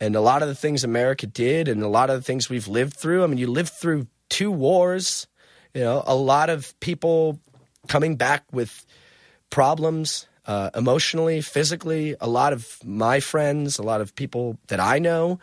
and 0.00 0.16
a 0.16 0.20
lot 0.20 0.42
of 0.42 0.48
the 0.48 0.54
things 0.54 0.84
America 0.84 1.26
did 1.26 1.68
and 1.68 1.82
a 1.82 1.88
lot 1.88 2.08
of 2.08 2.16
the 2.16 2.22
things 2.22 2.48
we've 2.48 2.68
lived 2.68 2.94
through, 2.94 3.24
I 3.24 3.26
mean, 3.26 3.38
you 3.38 3.48
lived 3.48 3.72
through 3.72 4.06
two 4.30 4.50
wars, 4.50 5.26
you 5.74 5.82
know, 5.82 6.02
a 6.06 6.14
lot 6.14 6.48
of 6.48 6.78
people 6.80 7.38
coming 7.88 8.16
back 8.16 8.44
with 8.52 8.86
problems 9.50 10.28
uh, 10.46 10.70
emotionally, 10.74 11.40
physically, 11.40 12.16
a 12.20 12.28
lot 12.28 12.52
of 12.52 12.78
my 12.84 13.20
friends, 13.20 13.78
a 13.78 13.82
lot 13.82 14.00
of 14.00 14.14
people 14.14 14.56
that 14.68 14.80
I 14.80 14.98
know. 14.98 15.38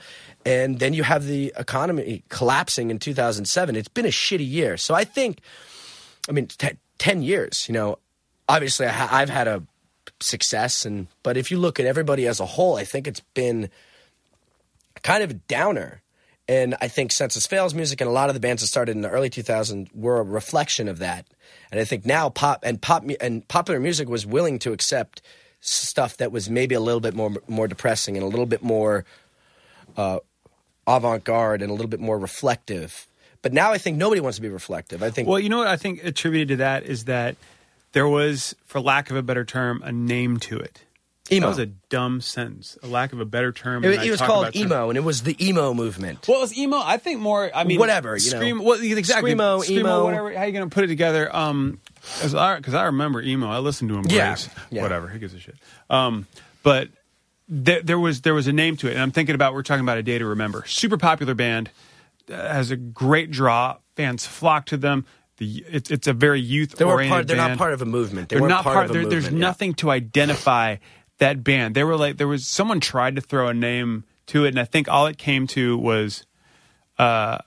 And 0.45 0.79
then 0.79 0.93
you 0.93 1.03
have 1.03 1.25
the 1.25 1.53
economy 1.57 2.23
collapsing 2.29 2.89
in 2.89 2.99
2007. 2.99 3.75
It's 3.75 3.87
been 3.89 4.05
a 4.05 4.09
shitty 4.09 4.49
year. 4.49 4.77
So 4.77 4.95
I 4.95 5.03
think, 5.03 5.41
I 6.27 6.31
mean, 6.31 6.47
10 6.99 7.23
years, 7.23 7.65
you 7.67 7.73
know, 7.73 7.97
obviously 8.47 8.85
I 8.85 9.21
I've 9.21 9.29
had 9.29 9.47
a 9.47 9.63
success. 10.19 10.85
and 10.85 11.07
But 11.23 11.37
if 11.37 11.51
you 11.51 11.57
look 11.57 11.79
at 11.79 11.85
everybody 11.85 12.27
as 12.27 12.39
a 12.39 12.45
whole, 12.45 12.75
I 12.75 12.83
think 12.83 13.07
it's 13.07 13.21
been 13.33 13.69
kind 15.01 15.23
of 15.23 15.31
a 15.31 15.35
downer. 15.35 16.01
And 16.47 16.75
I 16.81 16.87
think 16.87 17.11
Senses 17.11 17.45
Fail's 17.45 17.75
music 17.75 18.01
and 18.01 18.09
a 18.09 18.13
lot 18.13 18.29
of 18.29 18.33
the 18.33 18.39
bands 18.39 18.63
that 18.63 18.67
started 18.67 18.95
in 18.95 19.01
the 19.01 19.09
early 19.09 19.29
2000s 19.29 19.87
were 19.93 20.19
a 20.19 20.23
reflection 20.23 20.87
of 20.87 20.97
that. 20.97 21.27
And 21.71 21.79
I 21.79 21.83
think 21.83 22.05
now 22.05 22.29
pop 22.29 22.61
and 22.63 22.81
pop 22.81 23.03
and 23.21 23.47
popular 23.47 23.79
music 23.79 24.09
was 24.09 24.25
willing 24.25 24.57
to 24.59 24.73
accept 24.73 25.21
stuff 25.61 26.17
that 26.17 26.31
was 26.31 26.49
maybe 26.49 26.73
a 26.73 26.79
little 26.79 27.01
bit 27.01 27.13
more 27.13 27.33
more 27.47 27.67
depressing 27.67 28.17
and 28.17 28.23
a 28.23 28.27
little 28.27 28.45
bit 28.45 28.63
more 28.63 29.05
uh, 29.95 30.19
avant-garde 30.87 31.61
and 31.61 31.69
a 31.69 31.73
little 31.73 31.89
bit 31.89 31.99
more 31.99 32.17
reflective. 32.17 33.07
But 33.41 33.53
now 33.53 33.71
I 33.71 33.77
think 33.77 33.97
nobody 33.97 34.19
wants 34.21 34.37
to 34.37 34.41
be 34.41 34.49
reflective. 34.49 35.01
I 35.01 35.09
think 35.11 35.27
Well, 35.27 35.39
you 35.39 35.49
know 35.49 35.59
what 35.59 35.67
I 35.67 35.77
think 35.77 36.03
attributed 36.03 36.49
to 36.49 36.55
that 36.57 36.83
is 36.83 37.05
that 37.05 37.35
there 37.93 38.07
was, 38.07 38.53
for 38.65 38.79
lack 38.81 39.09
of 39.09 39.15
a 39.17 39.21
better 39.21 39.45
term, 39.45 39.81
a 39.83 39.91
name 39.91 40.37
to 40.41 40.59
it. 40.59 40.83
emo. 41.31 41.45
That 41.45 41.49
was 41.49 41.59
a 41.59 41.65
dumb 41.67 42.19
sentence. 42.21 42.77
A 42.83 42.87
lack 42.87 43.13
of 43.13 43.19
a 43.21 43.25
better 43.25 43.51
term. 43.51 43.83
it, 43.85 44.03
it 44.03 44.11
was 44.11 44.19
called 44.21 44.45
about 44.45 44.53
term- 44.55 44.63
emo, 44.63 44.89
and 44.89 44.97
it 44.97 45.03
was 45.03 45.23
the 45.23 45.35
emo 45.47 45.73
movement. 45.73 46.27
Well, 46.27 46.37
it 46.39 46.41
was 46.41 46.57
emo. 46.57 46.77
I 46.83 46.97
think 46.97 47.21
more. 47.21 47.49
I 47.55 47.63
mean, 47.63 47.79
Whatever, 47.79 48.17
you 48.17 48.29
know. 48.31 48.37
scream. 48.37 48.63
Well, 48.63 48.79
exactly. 48.81 49.33
Screamo, 49.33 49.63
Screamo, 49.63 49.69
emo. 49.79 50.03
whatever. 50.03 50.33
How 50.33 50.41
are 50.41 50.45
you 50.47 50.51
going 50.51 50.69
to 50.69 50.73
put 50.73 50.83
it 50.83 50.87
together? 50.87 51.33
Um, 51.35 51.79
because 51.95 52.35
I, 52.35 52.59
'cause 52.61 52.73
I 52.73 52.83
remember 52.85 53.21
emo. 53.21 53.49
I 53.49 53.59
listened 53.59 53.89
to 53.89 53.95
him. 53.97 54.05
Yeah, 54.09 54.35
yeah. 54.69 54.81
Whatever. 54.81 55.07
Who 55.07 55.17
gives 55.19 55.33
a 55.33 55.39
shit? 55.39 55.55
Um, 55.89 56.27
but 56.61 56.89
there, 57.47 57.81
there 57.81 57.99
was 57.99 58.21
there 58.21 58.33
was 58.33 58.47
a 58.47 58.53
name 58.53 58.75
to 58.77 58.87
it, 58.87 58.93
and 58.93 59.01
I'm 59.01 59.11
thinking 59.11 59.35
about 59.35 59.53
we're 59.53 59.63
talking 59.63 59.83
about 59.83 59.97
a 59.97 60.03
day 60.03 60.17
to 60.17 60.25
remember. 60.25 60.63
Super 60.67 60.97
popular 60.97 61.33
band 61.35 61.69
has 62.29 62.71
a 62.71 62.75
great 62.75 63.31
draw. 63.31 63.77
Fans 63.95 64.25
flock 64.25 64.65
to 64.67 64.77
them. 64.77 65.05
The 65.37 65.65
it's 65.69 65.89
it's 65.91 66.07
a 66.07 66.13
very 66.13 66.39
youth 66.41 66.75
they 66.75 66.85
oriented 66.85 67.11
part, 67.11 67.27
They're 67.27 67.37
not 67.37 67.57
part 67.57 67.73
of 67.73 67.81
a 67.81 67.85
movement. 67.85 68.29
They 68.29 68.35
They're 68.35 68.41
weren't 68.41 68.53
part, 68.55 68.63
part. 68.63 68.85
of 68.85 68.91
a 68.91 68.93
movement. 68.95 69.09
there's 69.11 69.29
yeah. 69.33 69.39
nothing 69.39 69.73
to 69.75 69.89
identify 69.91 70.77
that 71.19 71.43
band. 71.43 71.75
They 71.75 71.83
were 71.83 71.95
like 71.97 72.17
there 72.17 72.27
was 72.27 72.45
someone 72.47 72.79
tried 72.79 73.15
to 73.15 73.21
throw 73.21 73.47
a 73.47 73.53
name 73.53 74.03
to 74.27 74.45
it, 74.45 74.49
and 74.49 74.59
I 74.59 74.65
think 74.65 74.87
all 74.89 75.07
it 75.07 75.17
came 75.17 75.47
to 75.47 75.77
was 75.77 76.25
uh, 76.97 77.39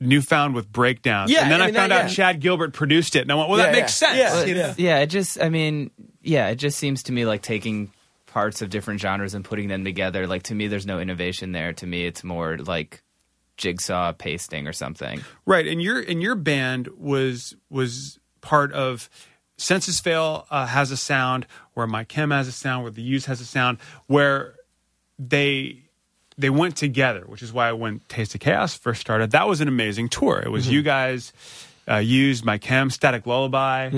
New 0.00 0.20
Found 0.22 0.54
with 0.54 0.70
breakdowns. 0.72 1.30
Yeah, 1.30 1.42
and 1.42 1.52
then 1.52 1.60
I 1.60 1.64
I, 1.64 1.66
mean, 1.68 1.74
found 1.74 1.92
that- 1.92 2.04
out 2.04 2.08
yeah. 2.10 2.14
Chad 2.14 2.40
Gilbert 2.40 2.72
produced 2.72 3.16
it, 3.16 3.20
and 3.22 3.32
I 3.32 3.34
went, 3.36 3.48
"Well, 3.48 3.58
Yeah, 3.58 3.66
that 3.66 3.72
makes 3.72 4.00
yeah. 4.02 4.08
sense." 4.08 4.18
Yeah, 4.18 4.44
you 4.44 4.54
yeah. 4.56 4.74
Yeah, 4.76 4.98
it 5.00 5.06
just, 5.06 5.40
I 5.40 5.48
mean, 5.50 5.90
yeah, 6.22 6.48
it 6.48 6.56
just 6.56 6.78
seems 6.78 7.04
to 7.04 7.12
me 7.12 7.26
like 7.26 7.42
taking 7.42 7.92
parts 8.26 8.62
of 8.62 8.70
different 8.70 9.00
genres 9.00 9.34
and 9.34 9.44
putting 9.44 9.68
them 9.68 9.84
together. 9.84 10.26
Like, 10.26 10.44
to 10.44 10.54
me, 10.54 10.66
there's 10.68 10.86
no 10.86 10.98
innovation 11.00 11.52
there. 11.52 11.72
To 11.74 11.86
me, 11.86 12.06
it's 12.06 12.24
more 12.24 12.56
like 12.58 13.02
jigsaw 13.56 14.12
pasting 14.12 14.66
or 14.66 14.72
something. 14.72 15.22
Right, 15.46 15.66
and 15.66 15.80
your 15.82 16.00
and 16.00 16.22
your 16.22 16.34
band 16.34 16.88
was 16.96 17.54
was 17.70 18.18
part 18.40 18.72
of 18.72 19.08
Senses 19.56 20.00
Fail 20.00 20.46
uh, 20.50 20.66
has 20.66 20.90
a 20.90 20.96
sound, 20.96 21.46
where 21.74 21.86
My 21.86 22.04
Chem 22.04 22.30
has 22.30 22.48
a 22.48 22.52
sound, 22.52 22.82
where 22.82 22.90
the 22.92 23.02
Used 23.02 23.26
has 23.26 23.40
a 23.40 23.44
sound, 23.46 23.78
where 24.06 24.54
they 25.18 25.82
they 26.36 26.50
went 26.50 26.76
together, 26.76 27.22
which 27.26 27.42
is 27.42 27.52
why 27.52 27.70
when 27.72 28.00
Taste 28.08 28.34
of 28.34 28.40
Chaos 28.40 28.76
first 28.76 29.00
started, 29.00 29.30
that 29.30 29.46
was 29.46 29.60
an 29.60 29.68
amazing 29.68 30.08
tour. 30.08 30.42
It 30.44 30.50
was 30.50 30.68
you 30.68 30.82
guys, 30.82 31.32
uh, 31.88 31.96
used 31.98 32.44
My 32.44 32.58
Chem, 32.58 32.90
Static 32.90 33.24
Lullaby, 33.26 33.90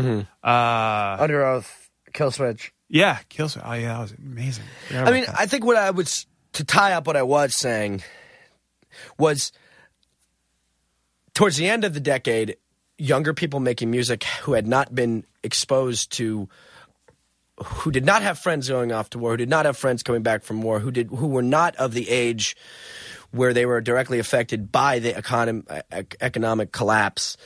uh, 0.45 1.17
Under 1.19 1.47
Oath, 1.47 1.89
Killswitch. 2.13 2.71
yeah, 2.91 3.19
Kills. 3.31 3.57
Oh 3.57 3.73
yeah, 3.73 3.95
that 3.95 4.01
was 4.01 4.13
amazing. 4.13 4.65
Forgot 4.89 5.09
I 5.09 5.13
mean, 5.13 5.25
that. 5.25 5.35
I 5.39 5.47
think 5.47 5.65
what 5.65 5.77
I 5.79 5.91
was 5.91 6.27
to 6.53 6.65
tie 6.65 6.93
up 6.93 7.07
what 7.07 7.17
I 7.17 7.23
was 7.23 7.55
saying 7.55 8.03
was 9.19 9.53
towards 11.35 11.57
the 11.57 11.69
end 11.69 11.85
of 11.85 11.95
the 11.95 12.01
decade, 12.01 12.57
younger 12.99 13.35
people 13.35 13.61
making 13.61 13.91
music 13.91 14.25
who 14.43 14.53
had 14.55 14.67
not 14.67 14.95
been 14.95 15.25
exposed 15.43 16.13
to 16.13 16.49
who 17.65 17.91
did 17.91 18.05
not 18.05 18.23
have 18.23 18.39
friends 18.39 18.69
going 18.69 18.93
off 18.93 19.11
to 19.11 19.19
war, 19.19 19.31
who 19.33 19.37
did 19.39 19.49
not 19.49 19.65
have 19.65 19.77
friends 19.77 20.03
coming 20.03 20.23
back 20.23 20.43
from 20.43 20.63
war, 20.63 20.79
who 20.79 20.91
did 20.91 21.09
who 21.09 21.27
were 21.27 21.43
not 21.43 21.75
of 21.77 21.93
the 21.93 22.09
age 22.11 22.57
where 23.31 23.53
they 23.53 23.67
were 23.67 23.81
directly 23.81 24.19
affected 24.19 24.71
by 24.71 24.99
the 24.99 25.13
econom- 25.13 25.83
ec- 25.91 26.17
economic 26.21 26.73
collapse, 26.73 27.37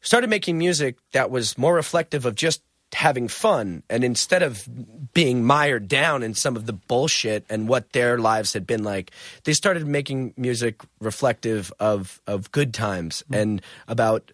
started 0.00 0.30
making 0.30 0.58
music 0.58 0.96
that 1.12 1.30
was 1.30 1.58
more 1.58 1.74
reflective 1.74 2.24
of 2.24 2.34
just 2.34 2.62
having 2.92 3.28
fun 3.28 3.82
and 3.90 4.04
instead 4.04 4.42
of 4.42 4.66
being 5.12 5.44
mired 5.44 5.88
down 5.88 6.22
in 6.22 6.34
some 6.34 6.56
of 6.56 6.66
the 6.66 6.72
bullshit 6.72 7.44
and 7.50 7.68
what 7.68 7.92
their 7.92 8.16
lives 8.16 8.52
had 8.52 8.66
been 8.66 8.84
like 8.84 9.10
they 9.44 9.52
started 9.52 9.86
making 9.86 10.32
music 10.36 10.80
reflective 11.00 11.72
of 11.80 12.22
of 12.26 12.50
good 12.52 12.72
times 12.72 13.22
mm-hmm. 13.24 13.34
and 13.34 13.62
about 13.88 14.32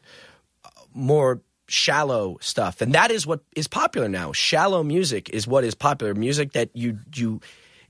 more 0.95 1.41
shallow 1.73 2.37
stuff. 2.41 2.81
And 2.81 2.93
that 2.95 3.11
is 3.11 3.27
what 3.27 3.41
is 3.57 3.67
popular 3.67 4.09
now. 4.09 4.33
Shallow 4.33 4.83
music 4.83 5.31
is 5.31 5.47
what 5.47 5.65
is 5.65 5.75
popular. 5.75 6.15
Music 6.15 6.53
that 6.53 6.71
you 6.75 6.99
you 7.15 7.41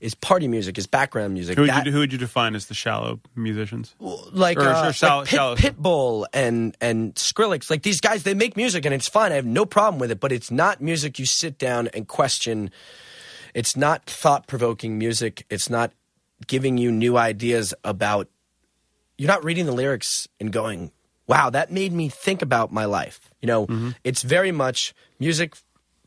is 0.03 0.13
party 0.13 0.47
music 0.47 0.77
is 0.77 0.85
background 0.85 1.33
music 1.33 1.55
who 1.55 1.61
would, 1.61 1.69
That- 1.69 1.85
you, 1.85 1.91
who 1.93 1.99
would 1.99 2.11
you 2.11 2.17
define 2.19 2.55
as 2.55 2.65
the 2.67 2.73
shallow 2.73 3.19
musicians? 3.35 3.95
like, 3.99 4.57
Or- 4.57 4.67
uh, 4.69 4.89
or 4.89 4.93
shallow- 4.93 5.21
like 5.21 5.29
Pit, 5.29 5.35
shallow- 5.37 5.55
Pitbull 5.55 6.25
and 6.33 6.75
and 6.81 7.15
Skrillex. 7.15 7.69
Like 7.69 7.83
these 7.83 8.01
guys, 8.01 8.23
they 8.23 8.33
make 8.33 8.57
music 8.57 8.85
and 8.85 8.93
it's 8.93 9.07
fine. 9.07 9.31
I 9.31 9.35
have 9.35 9.45
no 9.45 9.65
problem 9.65 9.99
with 9.99 10.11
it, 10.11 10.19
but 10.19 10.31
it's 10.31 10.51
not 10.51 10.81
music 10.81 11.17
you 11.19 11.25
sit 11.25 11.57
down 11.57 11.87
and 11.93 12.07
question. 12.07 12.69
It's 13.53 13.75
not 13.77 14.05
thought 14.05 14.45
provoking 14.47 14.97
music. 14.97 15.45
It's 15.49 15.69
not 15.69 15.91
giving 16.47 16.77
you 16.77 16.91
new 16.91 17.17
ideas 17.17 17.73
about. 17.83 18.27
You're 19.17 19.27
not 19.29 19.43
reading 19.45 19.65
the 19.67 19.71
lyrics 19.71 20.27
and 20.39 20.51
going, 20.51 20.91
"Wow, 21.27 21.49
that 21.51 21.71
made 21.71 21.93
me 21.93 22.09
think 22.09 22.41
about 22.41 22.73
my 22.73 22.85
life." 22.85 23.29
You 23.41 23.47
know, 23.47 23.67
Mm-hmm. 23.67 23.89
it's 24.03 24.21
very 24.23 24.51
much 24.51 24.93
music 25.19 25.55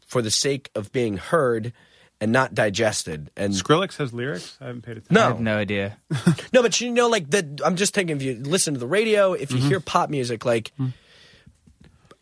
for 0.07 0.21
the 0.23 0.31
sake 0.31 0.71
of 0.75 0.93
being 0.93 1.17
heard 1.17 1.73
and 2.21 2.33
not 2.33 2.55
digested. 2.55 3.31
And 3.37 3.53
Skrillex 3.53 3.97
has 3.99 4.13
lyrics. 4.13 4.57
I 4.61 4.67
haven't 4.67 4.83
paid 4.83 4.93
attention. 4.99 5.15
no, 5.15 5.21
I 5.23 5.27
have 5.29 5.41
no 5.41 5.57
idea. 5.59 5.99
no, 6.53 6.63
but 6.63 6.81
you 6.81 6.91
know, 6.91 7.09
like 7.09 7.31
the 7.31 7.61
I'm 7.65 7.77
just 7.77 7.93
thinking 7.95 8.17
if 8.17 8.23
you 8.23 8.35
listen 8.43 8.75
to 8.75 8.81
the 8.81 8.87
radio, 8.87 9.33
if 9.35 9.51
you 9.53 9.59
hear 9.59 9.81
pop 9.81 10.09
music, 10.11 10.45
like 10.45 10.73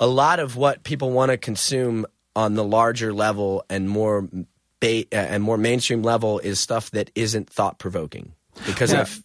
a 0.01 0.07
lot 0.07 0.41
of 0.41 0.57
what 0.57 0.83
people 0.83 1.11
want 1.11 1.31
to 1.31 1.37
consume 1.37 2.07
on 2.37 2.55
the 2.55 2.65
larger 2.65 3.13
level 3.13 3.65
and 3.71 3.89
more 3.89 4.29
ba- 4.81 5.05
uh, 5.13 5.17
and 5.17 5.43
more 5.43 5.57
mainstream 5.57 6.03
level 6.03 6.41
is 6.41 6.59
stuff 6.59 6.91
that 6.91 7.11
isn't 7.15 7.49
thought 7.49 7.79
provoking 7.79 8.33
because 8.67 8.93
Yeah. 8.93 9.03
of. 9.03 9.23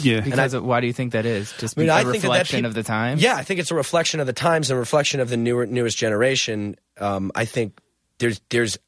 Yeah, 0.00 0.20
Because 0.20 0.54
of, 0.54 0.64
why 0.64 0.80
do 0.80 0.86
you 0.86 0.92
think 0.94 1.12
that 1.12 1.26
is? 1.26 1.52
Just 1.58 1.76
I 1.76 1.82
mean, 1.82 1.90
a 1.90 1.92
I 1.92 2.02
think 2.02 2.12
that 2.14 2.20
that 2.22 2.28
reflection 2.28 2.64
of 2.64 2.72
the 2.72 2.82
time. 2.82 3.18
Yeah, 3.18 3.36
I 3.36 3.42
think 3.42 3.60
it's 3.60 3.70
a 3.70 3.74
reflection 3.74 4.20
of 4.20 4.26
the 4.26 4.32
times 4.32 4.70
and 4.70 4.76
a 4.78 4.80
reflection 4.80 5.20
of 5.20 5.28
the 5.28 5.36
newer 5.36 5.66
newest 5.66 5.98
generation. 5.98 6.76
Um, 6.98 7.30
I 7.34 7.44
think 7.44 7.78
there's 8.18 8.40
there's 8.48 8.78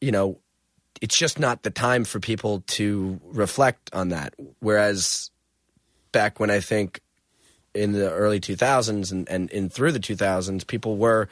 you 0.00 0.12
know 0.12 0.38
it's 1.00 1.16
just 1.16 1.38
not 1.38 1.62
the 1.62 1.70
time 1.70 2.04
for 2.04 2.20
people 2.20 2.62
to 2.68 3.20
reflect 3.24 3.90
on 3.92 4.08
that. 4.10 4.34
Whereas 4.60 5.30
back 6.12 6.40
when 6.40 6.50
I 6.50 6.60
think 6.60 7.00
in 7.74 7.92
the 7.92 8.10
early 8.10 8.40
2000s 8.40 9.12
and, 9.12 9.28
and 9.28 9.50
in 9.50 9.68
through 9.68 9.92
the 9.92 10.00
2000s, 10.00 10.66
people 10.66 10.96
were 10.96 11.28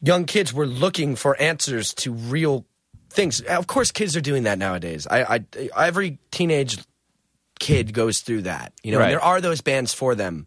young 0.00 0.24
kids 0.24 0.52
were 0.52 0.66
looking 0.66 1.16
for 1.16 1.40
answers 1.40 1.92
to 1.94 2.12
real 2.12 2.64
things. 3.10 3.40
Of 3.42 3.66
course, 3.66 3.90
kids 3.90 4.16
are 4.16 4.20
doing 4.20 4.44
that 4.44 4.58
nowadays. 4.58 5.06
I, 5.10 5.44
I 5.76 5.86
every 5.86 6.18
teenage 6.30 6.78
kid 7.58 7.92
goes 7.92 8.20
through 8.20 8.42
that. 8.42 8.72
You 8.82 8.92
know, 8.92 8.98
Right. 8.98 9.04
and 9.06 9.12
there 9.12 9.24
are 9.24 9.40
those 9.40 9.60
bands 9.60 9.92
for 9.92 10.14
them, 10.14 10.46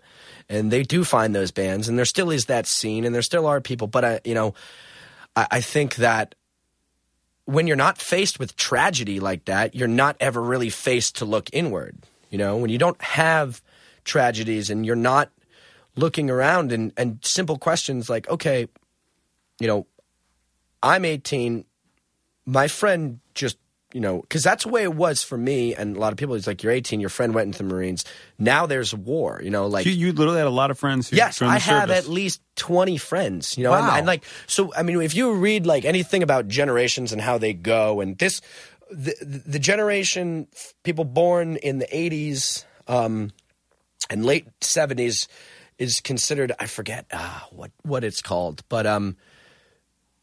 and 0.49 0.71
they 0.71 0.83
do 0.83 1.03
find 1.03 1.35
those 1.35 1.51
bands, 1.51 1.87
and 1.89 1.97
there 1.97 2.05
still 2.05 2.31
is 2.31 2.45
that 2.45 2.65
scene, 2.67 3.03
and 3.05 3.13
there 3.13 3.21
still 3.21 3.45
are 3.45 3.61
people. 3.61 3.87
But 3.87 4.05
I, 4.05 4.19
you 4.23 4.33
know, 4.33 4.53
I, 5.35 5.47
I 5.51 5.61
think 5.61 5.95
that 5.95 6.35
when 7.45 7.67
you're 7.67 7.75
not 7.75 7.97
faced 7.97 8.39
with 8.39 8.55
tragedy 8.55 9.19
like 9.19 9.45
that, 9.45 9.75
you're 9.75 9.87
not 9.87 10.15
ever 10.19 10.41
really 10.41 10.69
faced 10.69 11.17
to 11.17 11.25
look 11.25 11.49
inward. 11.53 11.97
You 12.29 12.37
know, 12.37 12.57
when 12.57 12.69
you 12.69 12.77
don't 12.77 13.01
have 13.01 13.61
tragedies 14.03 14.69
and 14.69 14.85
you're 14.85 14.95
not 14.95 15.31
looking 15.95 16.29
around 16.29 16.71
and, 16.71 16.93
and 16.95 17.19
simple 17.23 17.57
questions 17.57 18.09
like, 18.09 18.29
okay, 18.29 18.67
you 19.59 19.67
know, 19.67 19.85
I'm 20.81 21.05
18, 21.05 21.65
my 22.45 22.67
friend 22.67 23.19
just, 23.35 23.57
you 23.93 24.01
know, 24.01 24.21
because 24.21 24.43
that's 24.43 24.63
the 24.63 24.69
way 24.69 24.83
it 24.83 24.93
was 24.93 25.23
for 25.23 25.37
me 25.37 25.75
and 25.75 25.95
a 25.97 25.99
lot 25.99 26.11
of 26.13 26.17
people. 26.17 26.35
It's 26.35 26.47
like, 26.47 26.63
you're 26.63 26.71
18, 26.71 26.99
your 26.99 27.09
friend 27.09 27.33
went 27.33 27.47
into 27.47 27.57
the 27.59 27.63
Marines. 27.65 28.05
Now 28.39 28.65
there's 28.65 28.93
war, 28.93 29.41
you 29.43 29.49
know, 29.49 29.67
like. 29.67 29.85
You, 29.85 29.91
you 29.91 30.11
literally 30.13 30.37
had 30.39 30.47
a 30.47 30.49
lot 30.49 30.71
of 30.71 30.79
friends 30.79 31.09
who 31.09 31.15
Yes, 31.17 31.41
I 31.41 31.57
have 31.59 31.89
service. 31.89 32.05
at 32.05 32.07
least 32.11 32.41
20 32.55 32.97
friends, 32.97 33.57
you 33.57 33.63
know, 33.63 33.73
and, 33.73 33.87
Wow. 33.87 33.95
and 33.97 34.07
like, 34.07 34.23
so, 34.47 34.73
I 34.75 34.83
mean, 34.83 35.01
if 35.01 35.15
you 35.15 35.33
read 35.33 35.65
like 35.65 35.85
anything 35.85 36.23
about 36.23 36.47
generations 36.47 37.11
and 37.11 37.21
how 37.21 37.37
they 37.37 37.53
go, 37.53 37.99
and 38.01 38.17
this, 38.17 38.41
the, 38.89 39.15
the 39.45 39.59
generation, 39.59 40.47
people 40.83 41.05
born 41.05 41.57
in 41.57 41.79
the 41.79 41.87
80s 41.87 42.65
um, 42.87 43.31
and 44.09 44.25
late 44.25 44.47
70s 44.61 45.27
is 45.77 45.99
considered, 46.01 46.51
I 46.59 46.65
forget 46.67 47.05
uh, 47.11 47.39
what, 47.51 47.71
what 47.83 48.03
it's 48.03 48.21
called, 48.21 48.63
but 48.69 48.85
um, 48.85 49.17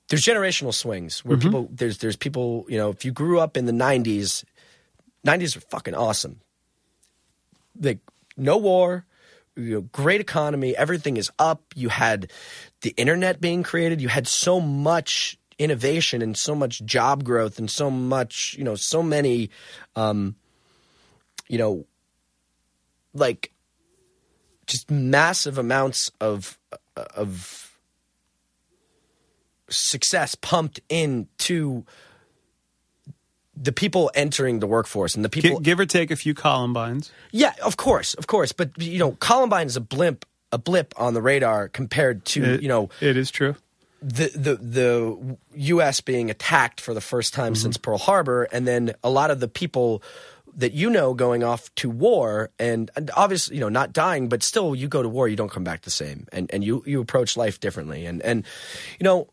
there's 0.09 0.25
generational 0.25 0.73
swings 0.73 1.25
where 1.25 1.37
people, 1.37 1.69
there's, 1.71 1.99
there's 1.99 2.17
people, 2.17 2.65
you 2.69 2.79
know, 2.79 2.91
if 2.91 3.05
you 3.05 3.13
grew 3.13 3.41
up 3.41 3.57
in 3.57 3.67
the 3.67 3.73
90s, 3.73 4.45
90s 5.27 5.57
are 5.57 5.61
fucking 5.61 5.95
awesome 5.95 6.41
like 7.81 7.99
no 8.37 8.57
war, 8.57 9.05
you 9.57 9.75
know, 9.75 9.81
great 9.93 10.21
economy, 10.21 10.77
everything 10.77 11.17
is 11.17 11.31
up. 11.39 11.63
You 11.75 11.89
had 11.89 12.31
the 12.83 12.91
internet 12.91 13.41
being 13.41 13.63
created. 13.63 14.01
You 14.01 14.09
had 14.09 14.29
so 14.29 14.61
much 14.61 15.39
innovation 15.59 16.23
and 16.23 16.37
so 16.37 16.55
much 16.55 16.85
job 16.85 17.25
growth 17.25 17.59
and 17.59 17.71
so 17.71 17.91
much, 17.91 18.55
you 18.57 18.65
know, 18.65 18.77
so 18.77 19.03
many, 19.03 19.51
um, 19.97 20.37
you 21.49 21.59
know, 21.59 21.87
like 23.15 23.53
just 24.67 24.91
massive 24.91 25.59
amounts 25.59 26.11
of 26.21 26.59
of 26.97 27.68
success 29.69 30.35
pumped 30.35 30.81
into 30.89 31.85
the 33.61 33.73
people 33.73 34.11
entering 34.15 34.61
the 34.61 34.67
workforce 34.67 35.15
and 35.17 35.25
the 35.25 35.29
people 35.29 35.59
give 35.59 35.81
or 35.81 35.87
take 35.87 36.11
a 36.11 36.17
few 36.17 36.33
Columbines. 36.35 37.11
yeah, 37.33 37.55
of 37.65 37.77
course, 37.77 38.15
of 38.15 38.27
course. 38.29 38.53
But 38.53 38.71
you 38.81 38.99
know, 38.99 39.13
Columbine 39.13 39.67
is 39.67 39.77
a 39.77 39.81
blimp, 39.81 40.25
a 40.53 40.59
blip 40.59 40.95
on 40.97 41.15
the 41.15 41.23
radar 41.23 41.69
compared 41.69 42.25
to 42.27 42.45
It- 42.55 42.63
you 42.63 42.69
know 42.69 42.89
it 43.01 43.17
is 43.17 43.31
true. 43.33 43.57
the 44.01 44.31
the 44.35 44.55
the 44.57 45.37
U.S. 45.55 46.01
being 46.01 46.31
attacked 46.31 46.81
for 46.81 46.95
the 46.95 47.01
first 47.01 47.35
time 47.35 47.55
Mm-hmm. 47.55 47.63
since 47.63 47.77
Pearl 47.77 47.99
Harbor, 47.99 48.45
and 48.53 48.67
then 48.67 48.95
a 49.03 49.11
lot 49.11 49.31
of 49.33 49.41
the 49.41 49.49
people 49.49 50.03
that 50.57 50.73
you 50.73 50.89
know 50.89 51.13
going 51.15 51.43
off 51.45 51.73
to 51.77 51.91
war, 51.91 52.51
and, 52.61 52.91
and 52.97 53.11
obviously 53.17 53.57
you 53.57 53.61
know 53.61 53.69
not 53.69 53.93
dying, 53.93 54.29
but 54.29 54.45
still 54.45 54.75
you 54.77 54.87
go 54.87 55.03
to 55.03 55.09
war, 55.09 55.27
you 55.27 55.35
don't 55.37 55.51
come 55.51 55.65
back 55.65 55.83
the 55.83 55.91
same, 55.91 56.29
and 56.33 56.49
and 56.53 56.63
you 56.63 56.85
you 56.87 57.01
approach 57.01 57.37
life 57.37 57.59
differently, 57.59 58.07
and 58.07 58.23
and 58.23 58.45
you 59.01 59.05
know 59.05 59.27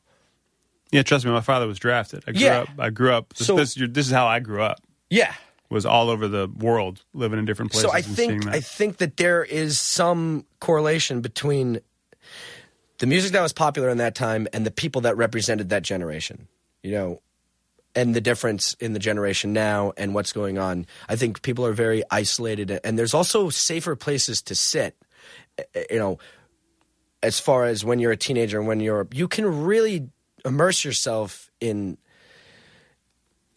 Yeah, 0.96 1.04
trust 1.04 1.26
me, 1.26 1.32
my 1.32 1.41
father 1.41 1.68
was 1.68 1.78
drafted. 1.80 2.24
I 2.28 2.32
grew 2.32 2.41
Yeah. 2.41 2.60
up. 2.62 2.70
I 2.80 2.89
grew 2.89 3.12
up. 3.14 3.34
This, 3.34 3.48
So- 3.48 3.56
this, 3.56 3.74
this 3.76 4.08
is 4.08 4.12
how 4.12 4.28
I 4.28 4.39
grew 4.39 4.62
up. 4.62 4.82
yeah. 5.10 5.34
Was 5.70 5.86
all 5.86 6.10
over 6.12 6.28
the 6.28 6.48
world, 6.48 7.04
living 7.14 7.39
in 7.39 7.46
different 7.46 7.72
places. 7.72 7.89
so 7.89 7.96
I 7.96 8.02
think 8.04 8.43
that. 8.46 8.54
I 8.54 8.60
think 8.62 8.98
that 8.98 9.18
there 9.18 9.43
is 9.43 9.80
some 9.80 10.46
correlation 10.60 11.22
between 11.22 11.80
the 13.00 13.08
music 13.08 13.32
that 13.34 13.41
was 13.41 13.52
popular 13.52 13.89
in 13.89 13.98
that 13.98 14.14
time 14.16 14.48
and 14.54 14.64
the 14.66 14.72
people 14.72 15.02
that 15.02 15.18
represented 15.18 15.70
that 15.70 15.82
generation. 15.84 16.48
You 16.84 16.91
know, 16.91 17.22
and 17.96 18.14
the 18.14 18.22
difference 18.22 18.76
in 18.80 18.93
the 18.93 19.00
generation 19.00 19.54
now 19.54 19.91
and 19.98 20.14
what's 20.14 20.32
going 20.34 20.58
on. 20.60 20.86
I 21.10 21.16
think 21.16 21.41
people 21.41 21.66
are 21.66 21.74
very 21.74 22.04
isolated, 22.12 22.80
and 22.84 22.98
there's 23.00 23.14
also 23.16 23.50
safer 23.50 23.96
places 23.96 24.41
to 24.43 24.56
sit. 24.56 24.96
eh, 25.58 25.84
You 25.89 25.98
know, 26.00 26.20
as 27.24 27.39
far 27.39 27.66
as 27.66 27.84
when 27.84 27.98
you're 28.00 28.12
a 28.12 28.18
teenager 28.18 28.60
and 28.60 28.68
when 28.68 28.80
you're, 28.82 29.08
you 29.12 29.28
can 29.28 29.64
really 29.64 30.10
immerse 30.46 30.86
yourself 30.86 31.52
in 31.60 31.98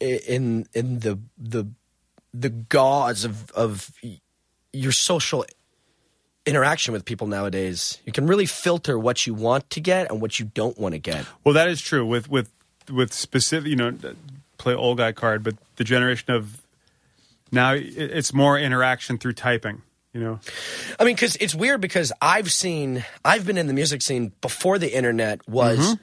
in 0.01 0.67
in 0.75 1.01
the 1.01 1.19
the 1.37 1.67
the 2.33 2.49
gauze 2.49 3.25
of 3.25 3.51
of 3.53 3.93
your 4.73 4.93
social 4.93 5.45
interaction 6.47 6.93
with 6.93 7.05
people 7.05 7.27
nowadays. 7.27 7.99
You 8.05 8.13
can 8.13 8.27
really 8.27 8.47
filter 8.47 8.99
what 8.99 9.27
you 9.27 9.35
want 9.35 9.69
to 9.71 9.81
get 9.81 10.11
and 10.11 10.21
what 10.21 10.39
you 10.39 10.51
don't 10.55 10.79
want 10.79 10.95
to 10.95 10.99
get. 10.99 11.27
Well, 11.45 11.55
that 11.55 11.69
is 11.69 11.81
true 11.81 12.07
with 12.07 12.29
with 12.29 12.51
with 12.91 13.13
specific. 13.13 13.69
You 13.69 13.77
know, 13.77 13.95
play 14.57 14.75
old 14.75 14.99
guy 14.99 15.13
card, 15.13 15.43
but 15.43 15.57
the 15.77 15.85
generation 15.85 16.33
of 16.33 16.63
now 17.53 17.75
it's 17.75 18.33
more 18.33 18.59
interaction 18.59 19.19
through 19.19 19.35
typing. 19.35 19.83
You 20.15 20.21
know, 20.23 20.41
I 20.99 21.05
mean, 21.05 21.15
because 21.15 21.37
it's 21.37 21.55
weird 21.55 21.83
because 21.83 22.13
I've 22.21 22.51
seen, 22.51 23.05
I've 23.25 23.47
been 23.47 23.59
in 23.59 23.67
the 23.67 23.75
music 23.75 24.01
scene 24.01 24.33
before 24.41 24.79
the 24.79 24.93
internet 24.97 25.47
was 25.47 25.79
mm-hmm. 25.79 26.03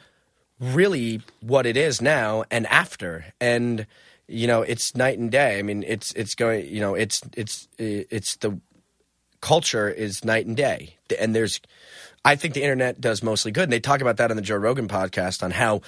Really 0.60 1.22
what 1.41 1.66
it 1.66 1.78
is 1.78 2.01
now 2.01 2.43
and 2.49 2.66
after. 2.68 3.26
And, 3.41 3.86
you 4.28 4.47
know, 4.47 4.62
it's 4.62 4.95
night 4.95 5.18
and 5.18 5.32
day. 5.32 5.60
I 5.60 5.62
mean, 5.62 5.84
it's, 5.86 6.12
it's 6.14 6.36
going, 6.36 6.68
you 6.68 6.80
know, 6.80 6.95
it's, 6.95 7.22
it's, 7.36 7.68
it's 7.78 8.38
the 8.38 8.60
culture 9.41 9.89
is 9.89 10.24
night 10.26 10.45
and 10.45 10.58
day. 10.58 10.95
And 11.20 11.36
there's, 11.36 11.60
I 12.24 12.36
think 12.36 12.53
the 12.53 12.64
internet 12.64 12.99
does 12.99 13.22
mostly 13.22 13.51
good. 13.51 13.64
And 13.64 13.72
they 13.72 13.80
talk 13.80 14.01
about 14.01 14.18
that 14.18 14.32
on 14.32 14.38
the 14.38 14.41
Joe 14.41 14.56
Rogan 14.56 14.88
podcast 14.88 15.43
on 15.43 15.51
how 15.51 15.82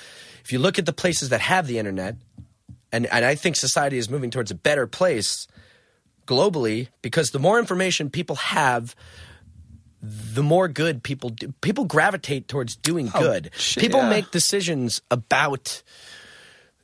if 0.44 0.52
you 0.52 0.60
look 0.60 0.78
at 0.78 0.86
the 0.86 0.94
places 0.94 1.30
that 1.30 1.42
have 1.42 1.68
the 1.68 1.80
internet, 1.80 2.16
and, 2.92 3.06
and 3.08 3.26
I 3.26 3.36
think 3.36 3.56
society 3.56 3.98
is 3.98 4.10
moving 4.10 4.32
towards 4.32 4.52
a 4.52 4.56
better 4.56 4.88
place 4.88 5.48
globally 6.26 6.90
because 7.02 7.32
the 7.32 7.40
more 7.40 7.58
information 7.58 8.10
people 8.10 8.36
have, 8.36 8.96
the 10.02 10.44
more 10.44 10.68
good 10.68 11.04
people 11.04 11.30
do. 11.30 11.54
People 11.62 11.86
gravitate 11.86 12.48
towards 12.48 12.76
doing 12.76 13.12
oh, 13.14 13.20
good. 13.20 13.52
shit, 13.58 13.82
people 13.82 14.02
yeah. 14.02 14.10
make 14.10 14.32
decisions 14.32 15.02
about 15.10 15.82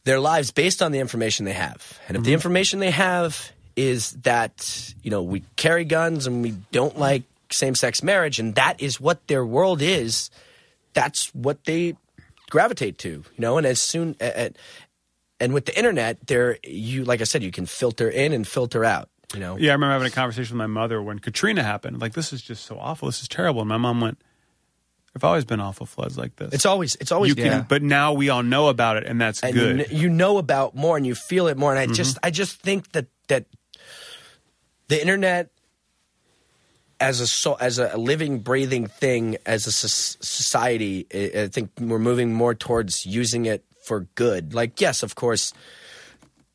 their 0.03 0.19
lives 0.19 0.51
based 0.51 0.81
on 0.81 0.91
the 0.91 0.99
information 0.99 1.45
they 1.45 1.53
have. 1.53 1.99
And 2.07 2.17
if 2.17 2.23
the 2.23 2.29
mm-hmm. 2.29 2.33
information 2.33 2.79
they 2.79 2.91
have 2.91 3.51
is 3.75 4.11
that, 4.23 4.93
you 5.01 5.11
know, 5.11 5.23
we 5.23 5.43
carry 5.55 5.85
guns 5.85 6.27
and 6.27 6.41
we 6.41 6.51
don't 6.71 6.97
like 6.97 7.23
same 7.51 7.75
sex 7.75 8.03
marriage, 8.03 8.39
and 8.39 8.55
that 8.55 8.81
is 8.81 8.99
what 8.99 9.25
their 9.27 9.45
world 9.45 9.81
is, 9.81 10.29
that's 10.93 11.33
what 11.35 11.63
they 11.65 11.95
gravitate 12.49 12.97
to, 12.99 13.09
you 13.09 13.23
know, 13.37 13.57
and 13.57 13.65
as 13.65 13.81
soon 13.81 14.15
at, 14.19 14.57
and 15.39 15.53
with 15.53 15.65
the 15.65 15.77
internet, 15.77 16.27
there 16.27 16.57
you 16.63 17.03
like 17.03 17.21
I 17.21 17.25
said, 17.25 17.43
you 17.43 17.51
can 17.51 17.65
filter 17.65 18.09
in 18.09 18.33
and 18.33 18.47
filter 18.47 18.83
out. 18.85 19.09
You 19.33 19.39
know, 19.39 19.57
yeah. 19.57 19.71
I 19.71 19.73
remember 19.73 19.93
having 19.93 20.07
a 20.07 20.11
conversation 20.11 20.55
with 20.55 20.59
my 20.59 20.67
mother 20.67 21.01
when 21.01 21.19
Katrina 21.19 21.63
happened. 21.63 21.99
Like, 21.99 22.13
this 22.13 22.31
is 22.33 22.41
just 22.41 22.65
so 22.65 22.77
awful. 22.79 23.07
This 23.07 23.21
is 23.21 23.27
terrible. 23.27 23.61
And 23.61 23.69
my 23.69 23.77
mom 23.77 23.99
went, 23.99 24.21
"There've 25.13 25.23
always 25.23 25.45
been 25.45 25.59
awful 25.59 25.85
floods 25.85 26.17
like 26.17 26.35
this. 26.35 26.53
it's 26.53 26.65
always 26.65 26.95
it's 26.95 27.11
always 27.11 27.29
you 27.29 27.35
can, 27.35 27.45
yeah. 27.45 27.65
but 27.67 27.81
now 27.81 28.13
we 28.13 28.29
all 28.29 28.43
know 28.43 28.67
about 28.67 28.97
it, 28.97 29.05
and 29.05 29.19
that's 29.19 29.41
and 29.41 29.53
good. 29.53 29.77
You, 29.77 29.85
kn- 29.85 30.01
you 30.01 30.09
know 30.09 30.37
about 30.37 30.75
more 30.75 30.97
and 30.97 31.07
you 31.07 31.15
feel 31.15 31.47
it 31.47 31.57
more. 31.57 31.71
And 31.71 31.79
I 31.79 31.85
mm-hmm. 31.85 31.93
just 31.93 32.17
I 32.21 32.29
just 32.29 32.59
think 32.59 32.91
that 32.91 33.07
that 33.27 33.45
the 34.87 35.01
internet 35.01 35.49
as 36.99 37.19
a 37.19 37.27
so, 37.27 37.55
as 37.55 37.79
a 37.79 37.97
living 37.97 38.39
breathing 38.39 38.87
thing 38.87 39.37
as 39.45 39.67
a 39.67 39.71
society, 39.71 41.05
I 41.13 41.47
think 41.47 41.71
we're 41.79 41.99
moving 41.99 42.33
more 42.33 42.55
towards 42.55 43.05
using 43.05 43.45
it 43.45 43.65
for 43.83 44.01
good. 44.15 44.53
Like 44.53 44.79
yes, 44.79 45.03
of 45.03 45.15
course, 45.15 45.53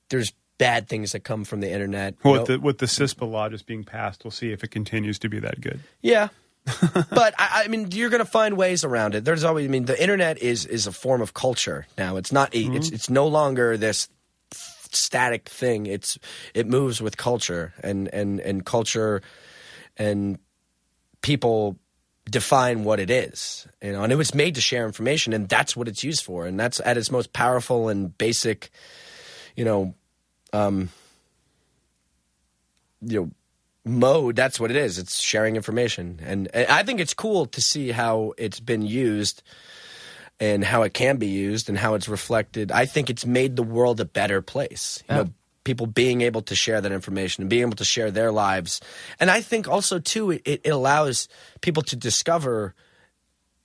there's 0.09 0.33
bad 0.59 0.89
things 0.89 1.13
that 1.13 1.21
come 1.21 1.45
from 1.45 1.61
the 1.61 1.71
internet. 1.71 2.15
Well, 2.23 2.35
with 2.35 2.47
the 2.47 2.61
with 2.61 2.79
the 2.79 2.87
CISPA 2.87 3.29
law 3.31 3.49
just 3.49 3.67
being 3.67 3.85
passed, 3.85 4.25
we'll 4.25 4.31
see 4.31 4.53
if 4.53 4.63
it 4.63 4.71
continues 4.71 5.19
to 5.21 5.29
be 5.29 5.39
that 5.41 5.61
good. 5.61 5.81
Yeah. 6.03 6.29
but 7.11 7.35
I, 7.39 7.63
I 7.65 7.69
mean, 7.69 7.89
you're 7.93 8.11
going 8.11 8.25
to 8.25 8.31
find 8.31 8.57
ways 8.57 8.85
around 8.85 9.15
it. 9.15 9.25
There's 9.25 9.45
always, 9.45 9.67
I 9.67 9.71
mean, 9.71 9.87
the 9.87 10.01
internet 10.01 10.39
is 10.39 10.67
is 10.67 10.87
a 10.87 10.93
form 10.93 11.23
of 11.23 11.33
culture 11.33 11.87
now. 11.97 12.17
It's 12.17 12.33
not, 12.33 12.55
a, 12.55 12.59
it's 12.59 12.87
mm-hmm. 12.87 12.95
it's 12.95 13.09
no 13.09 13.27
longer 13.27 13.77
this 13.77 14.09
static 14.51 15.49
thing. 15.49 15.87
It's 15.87 16.19
it 16.55 16.67
moves 16.67 17.01
with 17.01 17.17
culture, 17.17 17.73
and 17.83 18.13
and 18.13 18.41
and 18.41 18.65
culture, 18.65 19.23
and 19.97 20.39
people 21.23 21.79
define 22.31 22.85
what 22.85 23.01
it 23.01 23.11
is. 23.11 23.67
You 23.83 23.93
know, 23.93 24.03
and 24.03 24.13
it 24.13 24.17
was 24.17 24.35
made 24.35 24.55
to 24.57 24.61
share 24.61 24.85
information, 24.85 25.33
and 25.33 25.49
that's 25.49 25.77
what 25.77 25.89
it's 25.89 26.05
used 26.05 26.25
for, 26.25 26.47
and 26.47 26.59
that's 26.59 26.81
at 26.85 26.97
its 26.97 27.11
most 27.11 27.33
powerful 27.33 27.89
and 27.89 28.17
basic. 28.19 28.71
You 29.57 29.65
know, 29.65 29.95
um, 30.53 30.89
you 33.03 33.21
know 33.21 33.31
mode 33.85 34.37
that's 34.37 34.61
what 34.61 34.71
it 34.71 34.77
is. 34.77 34.99
It's 34.99 35.21
sharing 35.21 35.57
information. 35.57 36.21
And, 36.23 36.49
and 36.53 36.67
i 36.69 36.83
think 36.83 37.01
it's 37.01 37.15
cool 37.15 37.47
to 37.47 37.61
see 37.61 37.91
how 37.91 38.35
it's 38.37 38.61
been 38.61 38.83
used 38.83 39.43
and 40.41 40.63
how 40.65 40.83
it 40.83 40.95
can 40.95 41.17
be 41.17 41.27
used 41.27 41.69
and 41.69 41.79
how 41.79 41.95
it's 41.95 42.09
reflected. 42.09 42.71
I 42.71 42.87
think 42.87 43.11
it's 43.11 43.27
made 43.27 43.57
the 43.57 43.63
world 43.63 44.01
a 44.01 44.05
better 44.05 44.43
place. 44.43 45.03
You 45.09 45.17
know 45.17 45.31
people 45.65 45.87
being 45.87 46.23
able 46.23 46.41
to 46.41 46.55
share 46.55 46.81
that 46.81 46.93
information 46.93 47.43
and 47.43 47.51
being 47.51 47.61
able 47.61 47.77
to 47.77 47.85
share 47.85 48.11
their 48.11 48.33
lives. 48.33 48.81
And 49.21 49.31
I 49.31 49.43
think 49.43 49.69
also 49.69 49.99
too 49.99 50.31
it, 50.31 50.43
it 50.47 50.67
allows 50.67 51.29
people 51.61 51.83
to 51.83 51.97
discover 51.97 52.75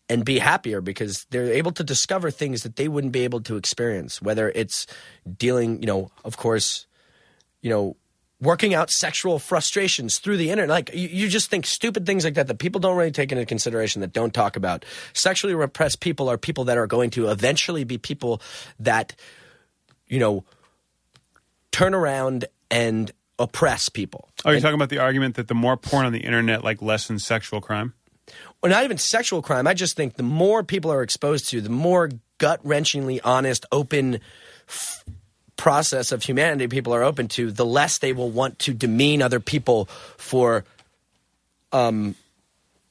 and 0.09 0.25
be 0.25 0.39
happier 0.39 0.81
because 0.81 1.25
they're 1.29 1.51
able 1.51 1.71
to 1.71 1.83
discover 1.83 2.29
things 2.29 2.63
that 2.63 2.75
they 2.75 2.87
wouldn't 2.87 3.13
be 3.13 3.23
able 3.23 3.41
to 3.41 3.55
experience 3.55 4.21
whether 4.21 4.49
it's 4.53 4.85
dealing, 5.37 5.79
you 5.81 5.87
know, 5.87 6.11
of 6.25 6.37
course, 6.37 6.85
you 7.61 7.69
know, 7.69 7.95
working 8.41 8.73
out 8.73 8.91
sexual 8.91 9.39
frustrations 9.39 10.19
through 10.19 10.35
the 10.35 10.51
internet. 10.51 10.69
Like 10.69 10.93
you, 10.93 11.07
you, 11.07 11.29
just 11.29 11.49
think 11.49 11.65
stupid 11.65 12.05
things 12.05 12.25
like 12.25 12.33
that 12.33 12.47
that 12.47 12.59
people 12.59 12.81
don't 12.81 12.97
really 12.97 13.11
take 13.11 13.31
into 13.31 13.45
consideration 13.45 14.01
that 14.01 14.11
don't 14.11 14.33
talk 14.33 14.57
about. 14.57 14.83
Sexually 15.13 15.55
repressed 15.55 16.01
people 16.01 16.29
are 16.29 16.37
people 16.37 16.65
that 16.65 16.77
are 16.77 16.87
going 16.87 17.09
to 17.11 17.29
eventually 17.29 17.85
be 17.85 17.97
people 17.97 18.41
that, 18.79 19.15
you 20.07 20.19
know, 20.19 20.43
turn 21.71 21.93
around 21.93 22.45
and 22.69 23.11
oppress 23.39 23.87
people. 23.87 24.29
Oh, 24.43 24.49
are 24.49 24.51
you 24.51 24.57
And- 24.57 24.63
talking 24.63 24.75
about 24.75 24.89
the 24.89 24.99
argument 24.99 25.35
that 25.35 25.47
the 25.47 25.55
more 25.55 25.77
porn 25.77 26.05
on 26.05 26.11
the 26.11 26.19
internet 26.19 26.63
like 26.63 26.81
lessens 26.81 27.23
sexual 27.23 27.61
crime? 27.61 27.93
Or 28.63 28.69
not 28.69 28.85
even 28.85 28.97
sexual 28.97 29.41
crime. 29.41 29.67
I 29.67 29.73
just 29.73 29.95
think 29.95 30.15
the 30.15 30.23
more 30.23 30.63
people 30.63 30.91
are 30.91 31.03
exposed 31.03 31.49
to, 31.49 31.59
the 31.61 31.69
more 31.69 32.09
gut 32.37 32.63
wrenchingly 32.65 33.19
honest, 33.23 33.65
open 33.71 34.19
f- 34.69 35.03
process 35.57 36.11
of 36.11 36.23
humanity 36.23 36.67
people 36.67 36.95
are 36.95 37.03
open 37.03 37.27
to, 37.27 37.51
the 37.51 37.65
less 37.65 37.99
they 37.99 38.13
will 38.13 38.31
want 38.31 38.59
to 38.59 38.73
demean 38.73 39.21
other 39.21 39.39
people 39.41 39.85
for 40.17 40.63
um, 41.73 42.15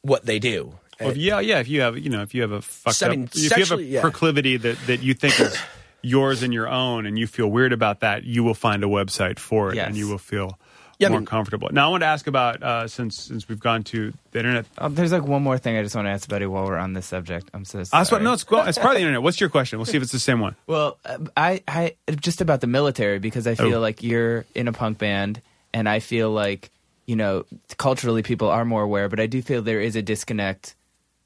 what 0.02 0.26
they 0.26 0.38
do. 0.38 0.74
Well, 1.00 1.16
yeah, 1.16 1.40
yeah. 1.40 1.58
If 1.58 1.68
you 1.68 1.80
have, 1.80 1.98
you 1.98 2.10
know, 2.10 2.22
if 2.22 2.34
you 2.34 2.42
have 2.42 2.52
a 2.52 2.62
fucked 2.62 3.02
I 3.02 3.06
up, 3.06 3.10
mean, 3.10 3.28
if 3.34 3.56
you 3.56 3.64
have 3.64 3.78
a 3.78 3.82
yeah. 3.82 4.00
proclivity 4.02 4.56
that 4.58 4.78
that 4.86 5.02
you 5.02 5.14
think 5.14 5.40
is 5.40 5.56
yours 6.02 6.42
and 6.44 6.54
your 6.54 6.68
own, 6.68 7.06
and 7.06 7.18
you 7.18 7.26
feel 7.26 7.48
weird 7.48 7.72
about 7.72 8.00
that, 8.00 8.22
you 8.24 8.44
will 8.44 8.54
find 8.54 8.84
a 8.84 8.86
website 8.86 9.38
for 9.40 9.70
it, 9.70 9.76
Yes. 9.76 9.88
and 9.88 9.96
you 9.96 10.06
will 10.08 10.18
feel 10.18 10.58
Yeah, 11.02 11.08
I 11.08 11.10
more 11.10 11.20
mean- 11.20 11.26
comfortable. 11.26 11.68
Now, 11.72 11.88
I 11.88 11.90
want 11.90 12.02
to 12.02 12.06
ask 12.06 12.26
about 12.26 12.62
uh, 12.62 12.88
since 12.88 13.16
since 13.18 13.48
we've 13.48 13.60
gone 13.60 13.82
to 13.84 14.12
the 14.30 14.38
internet. 14.38 14.66
Oh, 14.78 14.88
there's 14.88 15.12
like 15.12 15.22
one 15.24 15.42
more 15.42 15.58
thing 15.58 15.76
I 15.76 15.82
just 15.82 15.94
want 15.94 16.06
to 16.06 16.10
ask 16.10 16.28
Buddy 16.28 16.46
while 16.46 16.64
we're 16.64 16.78
on 16.78 16.92
this 16.94 17.06
subject. 17.06 17.50
I'm 17.52 17.64
so 17.64 17.84
sorry. 17.84 18.00
That's 18.00 18.10
what. 18.10 18.22
No, 18.22 18.32
it's 18.32 18.44
cool. 18.44 18.60
It's 18.60 18.78
part 18.78 18.94
of 18.94 18.94
the 18.94 19.00
internet. 19.00 19.22
What's 19.22 19.40
your 19.40 19.50
question? 19.50 19.78
We'll 19.78 19.86
see 19.86 19.96
if 19.98 20.02
it's 20.02 20.12
the 20.12 20.18
same 20.18 20.40
one. 20.40 20.56
Well, 20.66 20.98
uh, 21.04 21.18
I, 21.36 21.62
I 21.68 21.94
just 22.20 22.40
about 22.40 22.60
the 22.60 22.66
military 22.66 23.18
because 23.18 23.46
I 23.46 23.54
feel 23.54 23.76
Oh. 23.76 23.80
like 23.80 24.02
you're 24.02 24.44
in 24.54 24.68
a 24.68 24.72
punk 24.72 24.98
band, 24.98 25.40
and 25.74 25.88
I 25.88 25.98
feel 26.00 26.30
like 26.30 26.70
you 27.06 27.16
know 27.16 27.44
culturally 27.76 28.22
people 28.22 28.48
are 28.48 28.64
more 28.64 28.82
aware, 28.82 29.08
but 29.08 29.20
I 29.20 29.26
do 29.26 29.42
feel 29.42 29.60
there 29.62 29.80
is 29.80 29.96
a 29.96 30.02
disconnect, 30.02 30.74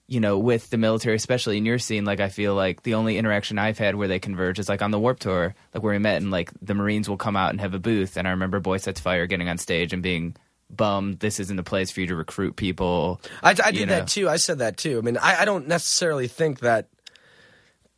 you 0.08 0.20
know, 0.20 0.38
with 0.38 0.70
the 0.70 0.78
military, 0.78 1.16
especially 1.16 1.56
in 1.58 1.64
your 1.66 1.78
scene. 1.78 2.04
Like 2.04 2.20
I 2.20 2.28
feel 2.28 2.54
like 2.54 2.82
the 2.82 2.94
only 2.94 3.18
interaction 3.18 3.58
I've 3.58 3.78
had 3.78 3.96
where 3.96 4.08
they 4.08 4.18
converge 4.18 4.58
is 4.58 4.68
like 4.68 4.82
on 4.82 4.90
the 4.92 4.98
Warp 5.00 5.18
Tour, 5.18 5.54
like 5.74 5.82
where 5.82 5.92
we 5.92 5.98
met, 5.98 6.22
and 6.22 6.30
like 6.30 6.50
the 6.62 6.74
Marines 6.74 7.08
will 7.08 7.16
come 7.16 7.36
out 7.36 7.50
and 7.50 7.60
have 7.60 7.74
a 7.74 7.78
booth, 7.78 8.16
and 8.16 8.26
I 8.28 8.30
remember 8.30 8.60
Boy 8.60 8.76
Sets 8.76 9.00
Fire 9.00 9.26
getting 9.26 9.48
on 9.48 9.58
stage 9.58 9.92
and 9.92 10.02
being 10.02 10.36
bummed 10.68 11.20
this 11.20 11.38
isn't 11.38 11.54
the 11.56 11.62
place 11.62 11.92
for 11.92 12.00
you 12.00 12.08
to 12.08 12.16
recruit 12.16 12.56
people. 12.56 13.20
I, 13.42 13.50
I 13.64 13.70
did 13.70 13.88
know. 13.88 13.94
that 13.96 14.08
too. 14.08 14.28
I 14.28 14.36
said 14.36 14.58
that 14.58 14.76
too. 14.76 14.98
I 14.98 15.00
mean, 15.00 15.16
I, 15.16 15.42
I 15.42 15.44
don't 15.44 15.68
necessarily 15.68 16.26
think 16.26 16.58
that 16.60 16.88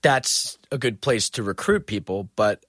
that's 0.02 0.58
a 0.70 0.78
good 0.78 1.00
place 1.00 1.30
to 1.30 1.42
recruit 1.42 1.86
people, 1.86 2.28
but 2.36 2.64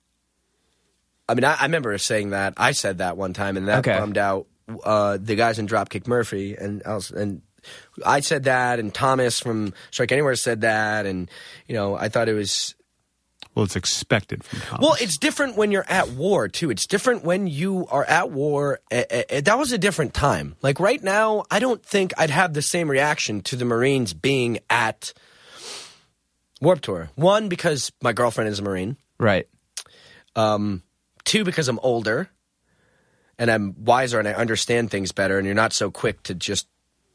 I 1.28 1.34
mean, 1.36 1.44
I, 1.44 1.56
I 1.56 1.64
remember 1.64 1.98
saying 1.98 2.32
that. 2.32 2.54
I 2.58 2.72
said 2.72 2.98
that 3.00 3.18
one 3.18 3.34
time, 3.34 3.56
and 3.58 3.68
that 3.68 3.80
Okay. 3.80 3.94
bummed 3.94 4.18
out 4.18 4.48
uh, 4.84 5.18
the 5.22 5.36
guys 5.36 5.60
in 5.60 5.68
Dropkick 5.68 6.08
Murphy, 6.08 6.56
and 6.56 6.82
else, 6.86 7.12
and 7.12 7.42
I 8.06 8.20
said 8.22 8.44
that, 8.46 8.80
and 8.80 8.94
Thomas 8.94 9.40
from 9.40 9.74
Strike 9.92 10.12
Anywhere 10.12 10.36
said 10.36 10.62
that, 10.62 11.06
and 11.06 11.30
you 11.68 11.76
know, 11.76 11.96
I 11.96 12.10
thought 12.10 12.30
it 12.30 12.34
was 12.34 12.76
Well, 13.56 13.66
it's 13.66 13.76
expected 13.76 14.44
from 14.44 14.60
Thomas. 14.60 14.82
well, 14.82 14.96
it's 15.02 15.18
different 15.18 15.58
when 15.58 15.72
you're 15.72 15.86
at 15.90 16.10
war 16.10 16.48
too. 16.48 16.70
It's 16.70 16.86
different 16.88 17.24
when 17.24 17.48
you 17.48 17.88
are 17.88 18.06
at 18.06 18.32
war. 18.32 18.80
Eh, 18.92 19.04
eh, 19.10 19.24
eh, 19.30 19.42
that 19.42 19.58
was 19.58 19.72
a 19.72 19.78
different 19.78 20.14
time. 20.14 20.56
Like 20.62 20.80
right 20.80 21.04
now, 21.04 21.44
I 21.50 21.60
don't 21.60 21.84
think 21.84 22.14
I'd 22.18 22.30
have 22.30 22.54
the 22.54 22.62
same 22.62 22.90
reaction 22.90 23.42
to 23.42 23.56
the 23.56 23.66
Marines 23.66 24.14
being 24.14 24.60
at 24.70 25.14
Warp 26.62 26.82
Tour. 26.82 27.10
One 27.16 27.50
because 27.50 27.92
my 28.02 28.14
girlfriend 28.14 28.50
is 28.50 28.60
a 28.60 28.64
Marine. 28.64 28.98
Right. 29.18 29.48
Um, 30.36 30.84
Two 31.26 31.44
because 31.44 31.68
I'm 31.68 31.80
older 31.84 32.30
and 33.38 33.52
I'm 33.52 33.76
wiser 33.84 34.18
and 34.20 34.28
I 34.28 34.34
understand 34.34 34.90
things 34.90 35.12
better. 35.12 35.38
And 35.38 35.46
you're 35.46 35.54
not 35.54 35.74
so 35.74 35.92
quick 35.92 36.24
to 36.24 36.34
just. 36.34 36.68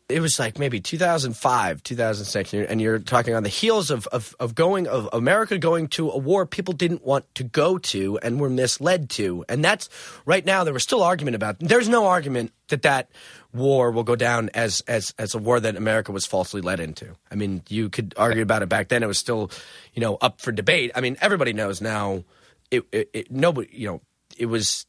It 0.09 0.21
was 0.21 0.39
like 0.39 0.59
maybe 0.59 0.81
2005, 0.81 1.83
2006, 1.83 2.53
and 2.53 2.81
you're- 2.81 3.01
talking 3.01 3.35
on 3.35 3.43
the 3.43 3.49
heels 3.49 3.91
of, 3.91 4.07
of, 4.09 4.37
of 4.39 4.55
going 4.55 4.87
of 4.87 5.09
America 5.15 5.57
going 5.57 5.89
to 5.89 6.11
a 6.11 6.19
war 6.19 6.45
people 6.45 6.75
didn't 6.75 7.05
want 7.05 7.25
to 7.37 7.43
go 7.45 7.79
to 7.79 8.19
and 8.19 8.39
were 8.39 8.51
misled 8.51 9.09
to, 9.11 9.47
and 9.49 9.65
that's 9.65 9.89
right 10.27 10.45
now. 10.45 10.63
There 10.63 10.75
was 10.75 10.83
still 10.83 11.03
argument 11.03 11.37
about. 11.37 11.59
There's 11.59 11.89
no 11.89 12.05
argument 12.05 12.53
that 12.69 12.83
that 12.83 13.09
war 13.55 13.91
will 13.91 14.05
go 14.05 14.15
down 14.15 14.51
as 14.53 14.83
as 14.87 15.15
as 15.19 15.35
a 15.35 15.39
war 15.39 15.59
that 15.59 15.75
America 15.75 16.13
was 16.13 16.27
falsely 16.27 16.61
led 16.61 16.81
into. 16.81 17.15
I 17.31 17.37
mean, 17.37 17.63
you 17.71 17.89
could 17.89 18.13
argue 18.19 18.43
about 18.43 18.63
it 18.63 18.69
back 18.69 18.89
then. 18.89 19.03
It 19.03 19.07
was 19.07 19.19
still, 19.19 19.51
you 19.95 20.03
know, 20.03 20.17
up 20.17 20.41
for 20.43 20.53
debate. 20.53 20.91
I 20.95 21.01
mean, 21.01 21.17
everybody 21.23 21.55
knows 21.55 21.81
now. 21.81 22.25
It, 22.71 22.85
it, 22.93 23.11
it 23.15 23.31
nobody, 23.31 23.69
you 23.73 23.87
know, 23.89 24.01
it 24.37 24.47
was 24.47 24.85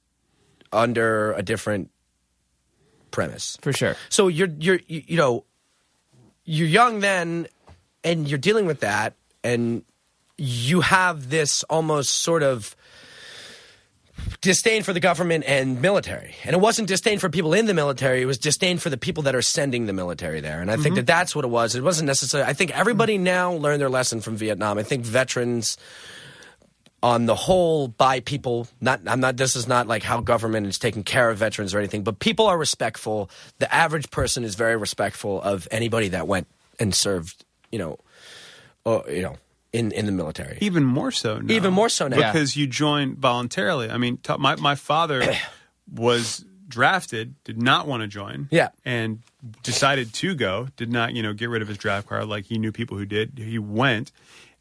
under 0.74 1.32
a 1.34 1.42
different 1.42 1.90
premise. 3.16 3.58
For 3.62 3.74
sure. 3.74 3.96
So 4.10 4.28
you're 4.28 4.50
you're 4.60 4.80
you, 4.88 5.04
you 5.08 5.18
know 5.18 5.46
you're 6.44 6.68
young 6.68 7.00
then, 7.00 7.48
and 8.04 8.28
you're 8.28 8.38
dealing 8.38 8.68
with 8.68 8.82
that, 8.82 9.16
and 9.44 9.84
you 10.38 10.82
have 10.82 11.30
this 11.30 11.64
almost 11.64 12.12
sort 12.12 12.44
of 12.44 12.76
disdain 14.42 14.84
for 14.84 14.94
the 14.94 15.00
government 15.00 15.46
and 15.48 15.82
military. 15.82 16.36
And 16.44 16.54
it 16.56 16.60
wasn't 16.60 16.88
disdain 16.88 17.20
for 17.20 17.30
people 17.30 17.54
in 17.54 17.66
the 17.66 17.74
military, 17.74 18.22
it 18.22 18.26
was 18.26 18.38
disdain 18.38 18.78
for 18.78 18.90
the 18.90 18.98
people 18.98 19.24
that 19.24 19.36
are 19.36 19.42
sending 19.42 19.86
the 19.86 19.94
military 19.94 20.42
there. 20.42 20.62
And 20.62 20.70
I 20.70 20.76
think 20.76 20.88
mm-hmm. 20.88 20.96
that 20.96 21.08
that's 21.08 21.36
what 21.36 21.46
it 21.46 21.50
was. 21.50 21.76
It 21.76 21.84
wasn't 21.84 22.08
necessarily, 22.08 22.50
I 22.50 22.54
think 22.54 22.72
everybody 22.78 23.18
now 23.18 23.54
learned 23.54 23.82
their 23.82 23.90
lesson 23.90 24.22
from 24.22 24.36
Vietnam. 24.36 24.78
I 24.78 24.84
think 24.84 25.06
veterans 25.06 25.78
on 27.04 27.26
the 27.26 27.36
whole 27.36 27.88
by 27.88 28.20
people 28.20 28.68
not 28.82 29.00
i'm 29.08 29.20
not 29.20 29.38
this 29.38 29.56
is 29.56 29.68
not 29.68 29.86
like 29.88 30.02
how 30.02 30.22
government 30.22 30.66
is 30.66 30.80
taking 30.80 31.04
care 31.04 31.30
of 31.30 31.38
veterans 31.38 31.74
or 31.74 31.78
anything 31.80 32.04
but 32.04 32.20
people 32.20 32.48
are 32.48 32.58
respectful 32.58 33.30
the 33.60 33.72
average 33.74 34.10
person 34.12 34.44
is 34.44 34.56
very 34.56 34.76
respectful 34.76 35.42
of 35.42 35.68
anybody 35.72 36.08
that 36.08 36.28
went 36.28 36.48
and 36.80 36.96
served 36.96 37.44
you 37.72 37.78
know 37.78 38.00
or 38.86 39.04
you 39.10 39.22
know 39.22 39.36
in 39.74 39.92
in 39.92 40.06
the 40.06 40.12
military 40.12 40.58
even 40.62 40.84
more 40.84 41.12
so 41.12 41.38
now. 41.40 41.54
Even 41.54 41.74
more 41.74 41.90
so 41.90 42.08
now. 42.08 42.16
because 42.16 42.56
you 42.56 42.66
joined 42.66 43.18
voluntarily. 43.18 43.90
I 43.90 43.98
mean, 43.98 44.18
t- 44.18 44.38
my 44.40 44.56
my 44.56 44.76
father 44.76 45.22
was 45.94 46.46
drafted, 46.68 47.36
did 47.44 47.62
not 47.62 47.86
want 47.88 48.02
to 48.02 48.08
join, 48.08 48.48
Yeah. 48.52 48.70
and 48.86 49.20
decided 49.64 50.14
to 50.14 50.34
go. 50.34 50.70
Did 50.78 50.92
not, 50.92 51.14
you 51.14 51.22
know, 51.22 51.34
get 51.34 51.50
rid 51.50 51.62
of 51.62 51.68
his 51.68 51.78
draft 51.78 52.08
card. 52.08 52.28
Like 52.28 52.46
he 52.46 52.58
knew 52.58 52.72
people 52.72 52.98
who 52.98 53.06
did. 53.06 53.34
He 53.38 53.60
went, 53.60 54.12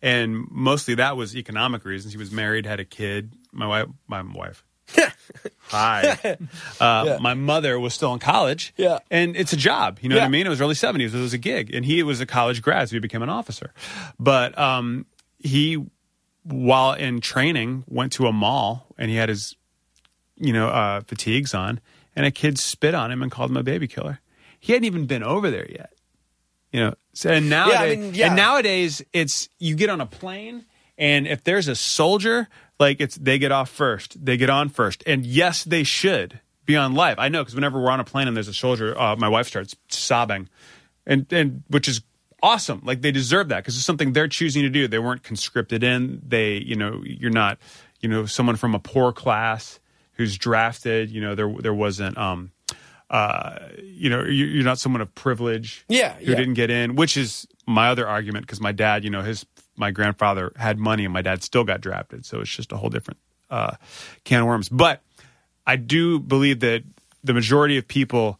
and 0.05 0.47
mostly 0.51 0.95
that 0.97 1.17
was 1.17 1.35
economic 1.37 1.85
reasons. 1.85 2.13
He 2.13 2.19
was 2.19 2.31
married, 2.31 2.67
had 2.67 2.79
a 2.79 2.85
kid. 2.85 3.33
My 3.53 3.67
wife, 3.67 3.87
my 4.07 4.23
wife. 4.23 4.63
Hi. 5.69 6.37
Uh, 6.81 7.19
My 7.21 7.35
mother 7.35 7.81
was 7.81 7.95
still 7.95 8.13
in 8.13 8.19
college. 8.19 8.75
Yeah. 8.77 8.99
And 9.11 9.37
it's 9.37 9.53
a 9.53 9.57
job. 9.57 9.99
You 10.03 10.09
know 10.11 10.17
what 10.17 10.25
I 10.25 10.29
mean? 10.29 10.47
It 10.47 10.51
was 10.51 10.61
early 10.61 10.75
70s. 10.75 11.15
It 11.15 11.19
was 11.21 11.33
a 11.33 11.39
gig. 11.39 11.75
And 11.75 11.85
he 11.85 12.03
was 12.03 12.21
a 12.21 12.27
college 12.27 12.61
grad, 12.61 12.89
so 12.89 12.97
he 12.97 13.01
became 13.01 13.23
an 13.23 13.31
officer. 13.31 13.73
But 14.19 14.57
um, 14.59 15.07
he, 15.39 15.83
while 16.43 16.93
in 16.93 17.21
training, 17.21 17.85
went 17.89 18.13
to 18.15 18.27
a 18.27 18.33
mall 18.33 18.87
and 18.99 19.11
he 19.11 19.17
had 19.17 19.29
his, 19.31 19.57
you 20.37 20.53
know, 20.53 20.69
uh, 20.69 21.01
fatigues 21.03 21.55
on, 21.55 21.81
and 22.15 22.27
a 22.27 22.31
kid 22.31 22.59
spit 22.59 22.95
on 22.95 23.11
him 23.11 23.23
and 23.23 23.31
called 23.31 23.51
him 23.51 23.57
a 23.57 23.63
baby 23.63 23.87
killer. 23.89 24.21
He 24.61 24.73
hadn't 24.73 24.85
even 24.85 25.07
been 25.07 25.23
over 25.23 25.51
there 25.51 25.67
yet. 25.71 25.93
You 26.73 26.81
know, 26.81 26.95
and 27.25 27.49
nowadays, 27.49 27.99
mean, 27.99 28.15
yeah. 28.15 28.27
and 28.27 28.37
nowadays 28.37 29.03
it's 29.13 29.49
you 29.59 29.77
get 29.77 29.91
on 29.91 30.01
a 30.01 30.07
plane, 30.07 30.65
and 30.99 31.27
if 31.27 31.45
there's 31.45 31.69
a 31.69 31.77
soldier, 31.77 32.49
like 32.81 33.01
it's 33.01 33.17
they 33.17 33.39
get 33.39 33.53
off 33.53 33.71
first, 33.71 34.25
they 34.25 34.37
get 34.37 34.51
on 34.51 34.69
first, 34.69 35.03
and 35.07 35.25
yes, 35.25 35.65
they 35.65 35.85
should 35.85 36.41
be 36.67 36.77
on 36.77 36.95
live. 36.95 37.19
I 37.19 37.29
know 37.29 37.43
because 37.43 37.55
whenever 37.55 37.81
we're 37.81 37.91
on 37.91 38.01
a 38.01 38.05
plane 38.05 38.27
and 38.29 38.37
there's 38.37 38.49
a 38.49 38.55
soldier, 38.55 38.99
uh, 38.99 39.17
my 39.17 39.29
wife 39.29 39.47
starts 39.47 39.77
sobbing, 39.89 40.49
and 41.07 41.27
and 41.33 41.63
which 41.69 41.89
is 41.89 42.01
awesome. 42.43 42.83
Like 42.85 43.03
they 43.03 43.13
deserve 43.13 43.49
that 43.49 43.59
because 43.59 43.77
it's 43.77 43.87
something 43.87 44.13
they're 44.13 44.29
choosing 44.29 44.63
to 44.63 44.71
do. 44.71 44.89
They 44.89 44.99
weren't 44.99 45.23
conscripted 45.23 45.83
in. 45.83 46.23
They, 46.27 46.55
you 46.57 46.77
know, 46.77 47.03
you're 47.05 47.31
not, 47.31 47.59
you 48.01 48.09
know, 48.09 48.27
someone 48.27 48.57
from 48.57 48.75
a 48.75 48.79
poor 48.79 49.13
class 49.13 49.81
who's 50.13 50.37
drafted. 50.37 51.11
You 51.11 51.21
know, 51.21 51.35
there 51.35 51.53
there 51.61 51.75
wasn't. 51.75 52.19
um 52.19 52.53
uh, 53.15 53.59
you 53.83 54.11
know, 54.11 54.25
you- 54.25 54.47
you're 54.47 54.65
not 54.65 54.79
someone 54.79 55.01
of 55.01 55.15
privilege, 55.15 55.85
Yeah, 55.89 56.15
who 56.17 56.33
yeah. 56.33 56.37
didn't 56.37 56.55
get 56.55 56.69
in, 56.71 56.97
which 56.97 57.17
is 57.17 57.47
my 57.67 57.89
other 57.89 58.09
argument 58.09 58.45
because 58.47 58.61
my 58.61 58.73
dad, 58.73 59.05
you 59.05 59.11
know, 59.11 59.23
his 59.23 59.47
my 59.77 59.91
grandfather 59.91 60.53
had 60.57 60.79
money 60.79 61.05
and 61.05 61.13
my 61.13 61.23
dad 61.23 61.43
still 61.43 61.65
got 61.65 61.81
drafted, 61.81 62.25
so 62.27 62.41
it's 62.41 62.51
just 62.51 62.73
a 62.73 62.77
whole 62.77 62.91
different 62.91 63.19
uh, 63.51 63.77
can 64.25 64.41
of 64.41 64.47
worms. 64.47 64.69
But 64.69 65.01
I 65.67 65.77
do 65.77 66.19
believe 66.19 66.61
that 66.61 66.83
the 67.23 67.33
majority 67.35 67.77
of 67.79 67.87
people 67.89 68.39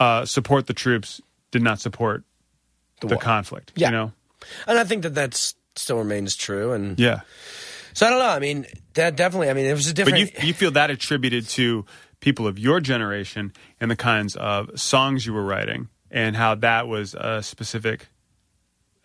uh, 0.00 0.24
support 0.24 0.66
the 0.66 0.74
troops, 0.74 1.20
did 1.50 1.62
not 1.62 1.80
support 1.80 2.22
the, 3.00 3.06
war. 3.08 3.16
conflict. 3.18 3.72
Yeah. 3.76 3.88
You 3.88 3.92
know, 3.92 4.12
and 4.66 4.78
i 4.78 4.84
think 4.84 5.02
that 5.02 5.14
that 5.14 5.34
still 5.76 5.98
remains 5.98 6.34
true 6.36 6.72
and 6.72 6.98
yeah. 6.98 7.20
So 7.94 8.06
I 8.06 8.10
don't 8.10 8.18
know. 8.20 8.28
I 8.28 8.38
mean, 8.38 8.66
that 8.94 9.16
definitely. 9.16 9.50
I 9.50 9.54
mean, 9.54 9.66
it 9.66 9.72
was 9.74 9.86
a 9.86 9.90
But 9.90 9.96
different. 9.96 10.18
you 10.42 10.48
you 10.48 10.54
feel 10.54 10.70
that 10.72 10.90
attributed 10.90 11.48
to 11.58 11.84
people 12.20 12.46
of 12.46 12.58
your 12.58 12.80
generation 12.80 13.52
and 13.80 13.90
the 13.90 13.96
kinds 13.96 14.36
of 14.36 14.78
songs 14.78 15.26
you 15.26 15.32
were 15.32 15.44
writing 15.44 15.88
and 16.10 16.36
how 16.36 16.54
that 16.56 16.88
was 16.88 17.14
a 17.14 17.42
specific 17.42 18.08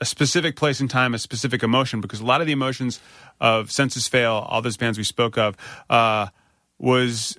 a 0.01 0.05
specific 0.05 0.57
place 0.57 0.81
and 0.81 0.89
time, 0.89 1.13
a 1.13 1.19
specific 1.19 1.63
emotion, 1.63 2.01
because 2.01 2.19
a 2.19 2.25
lot 2.25 2.41
of 2.41 2.47
the 2.47 2.51
emotions 2.51 2.99
of 3.39 3.71
Senses 3.71 4.05
Fail, 4.07 4.45
all 4.49 4.61
those 4.61 4.75
bands 4.75 4.97
we 4.97 5.03
spoke 5.05 5.37
of, 5.37 5.55
uh, 5.89 6.27
was 6.77 7.37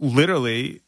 literally 0.00 0.80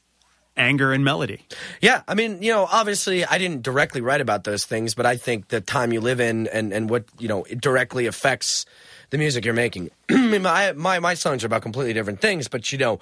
anger 0.57 0.93
and 0.93 1.05
melody. 1.05 1.47
Yeah, 1.81 2.03
I 2.09 2.15
mean, 2.15 2.43
you 2.43 2.53
know, 2.53 2.67
obviously, 2.71 3.25
I 3.25 3.39
didn't 3.39 3.63
directly 3.63 4.01
write 4.01 4.21
about 4.21 4.45
those 4.45 4.65
things, 4.65 4.95
but 4.95 5.07
I 5.07 5.17
think 5.17 5.49
the 5.49 5.61
time 5.61 5.93
you 5.93 6.01
live 6.01 6.21
in 6.21 6.49
and 6.49 6.73
and 6.73 6.91
what 6.91 7.05
you 7.19 7.29
know 7.29 7.45
it 7.45 7.61
directly 7.61 8.07
affects 8.07 8.67
the 9.13 9.19
music 9.19 9.45
you're 9.45 9.53
making. 9.55 9.91
My, 10.09 10.73
my 10.73 10.99
my 10.99 11.13
songs 11.13 11.45
are 11.45 11.47
about 11.47 11.61
completely 11.61 11.93
different 11.93 12.23
things, 12.23 12.49
but 12.49 12.73
you 12.73 12.79
know, 12.79 12.99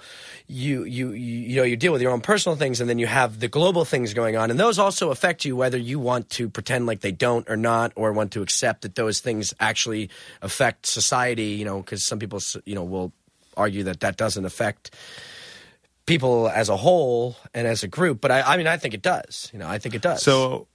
you, 0.47 0.83
you 0.83 1.11
you 1.11 1.37
you 1.39 1.55
know 1.55 1.63
you 1.63 1.77
deal 1.77 1.93
with 1.93 2.01
your 2.01 2.11
own 2.11 2.19
personal 2.19 2.57
things, 2.57 2.81
and 2.81 2.89
then 2.89 2.99
you 2.99 3.07
have 3.07 3.39
the 3.39 3.47
global 3.47 3.85
things 3.85 4.13
going 4.13 4.35
on, 4.35 4.51
and 4.51 4.59
those 4.59 4.77
also 4.77 5.11
affect 5.11 5.45
you 5.45 5.55
whether 5.55 5.77
you 5.77 5.97
want 5.97 6.29
to 6.31 6.49
pretend 6.49 6.85
like 6.85 6.99
they 6.99 7.13
don't 7.13 7.49
or 7.49 7.55
not, 7.55 7.93
or 7.95 8.11
want 8.11 8.33
to 8.33 8.41
accept 8.41 8.81
that 8.81 8.95
those 8.95 9.21
things 9.21 9.53
actually 9.61 10.09
affect 10.41 10.85
society. 10.85 11.55
You 11.55 11.63
know, 11.63 11.79
because 11.79 12.03
some 12.03 12.19
people 12.19 12.41
you 12.65 12.75
know 12.75 12.83
will 12.83 13.13
argue 13.55 13.83
that 13.83 14.01
that 14.01 14.17
doesn't 14.17 14.43
affect 14.43 14.93
people 16.05 16.49
as 16.49 16.67
a 16.67 16.75
whole 16.75 17.37
and 17.53 17.65
as 17.65 17.83
a 17.83 17.87
group, 17.87 18.19
but 18.19 18.31
I, 18.31 18.41
I 18.41 18.57
mean, 18.57 18.67
I 18.67 18.75
think 18.75 18.93
it 18.93 19.01
does. 19.01 19.49
You 19.53 19.59
know, 19.59 19.67
I 19.67 19.77
think 19.77 19.95
it 19.95 20.01
does. 20.01 20.21
So, 20.21 20.67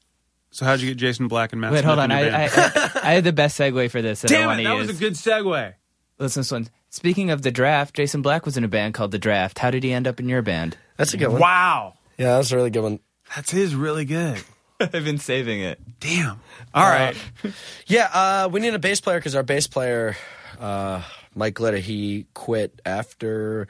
so 0.50 0.64
how'd 0.64 0.80
you 0.80 0.88
get 0.90 0.96
Jason 0.98 1.28
Black 1.28 1.52
and 1.52 1.60
Matt? 1.60 1.72
Wait, 1.72 1.78
Smith 1.80 1.84
hold 1.86 1.98
on. 1.98 2.10
your 2.10 2.18
I. 2.18 2.44
I, 2.44 2.90
I 3.02 3.12
had 3.14 3.24
the 3.24 3.32
best 3.32 3.58
segue 3.58 3.90
for 3.90 4.00
this 4.02 4.22
that 4.22 4.30
I 4.30 4.34
Damn 4.34 4.46
want 4.46 4.60
it, 4.60 4.62
to 4.64 4.68
that 4.70 4.76
use. 4.76 4.86
was 4.88 4.96
a 4.96 5.00
good 5.00 5.12
segue. 5.14 5.74
Listen 6.18 6.42
to 6.42 6.46
this 6.46 6.52
one. 6.52 6.68
Speaking 6.88 7.30
of 7.30 7.42
the 7.42 7.50
draft, 7.50 7.94
Jason 7.94 8.22
Black 8.22 8.46
was 8.46 8.56
in 8.56 8.64
a 8.64 8.68
band 8.68 8.94
called 8.94 9.10
The 9.10 9.18
Draft. 9.18 9.58
How 9.58 9.70
did 9.70 9.82
he 9.84 9.92
end 9.92 10.06
up 10.06 10.18
in 10.18 10.28
your 10.28 10.40
band? 10.40 10.78
that's 10.96 11.12
a 11.12 11.18
good 11.18 11.28
one. 11.28 11.40
Wow, 11.42 11.94
Yeah, 12.16 12.36
that's 12.36 12.50
a 12.52 12.56
really 12.56 12.70
good 12.70 12.82
one. 12.82 13.00
that's 13.34 13.50
his 13.50 13.74
really 13.74 14.06
good. 14.06 14.42
I've 14.80 14.92
been 14.92 15.18
saving 15.18 15.60
it. 15.60 15.78
Damn. 16.00 16.40
All 16.72 16.84
right. 16.88 17.16
Yeah, 17.86 18.08
uh, 18.12 18.48
we 18.50 18.60
need 18.60 18.72
a 18.74 18.78
bass 18.78 19.00
player 19.00 19.18
because 19.18 19.34
our 19.34 19.42
bass 19.42 19.66
player, 19.66 20.16
uh, 20.58 21.02
Mike 21.34 21.54
Glitter, 21.54 21.76
he 21.78 22.26
quit 22.34 22.80
after 22.86 23.68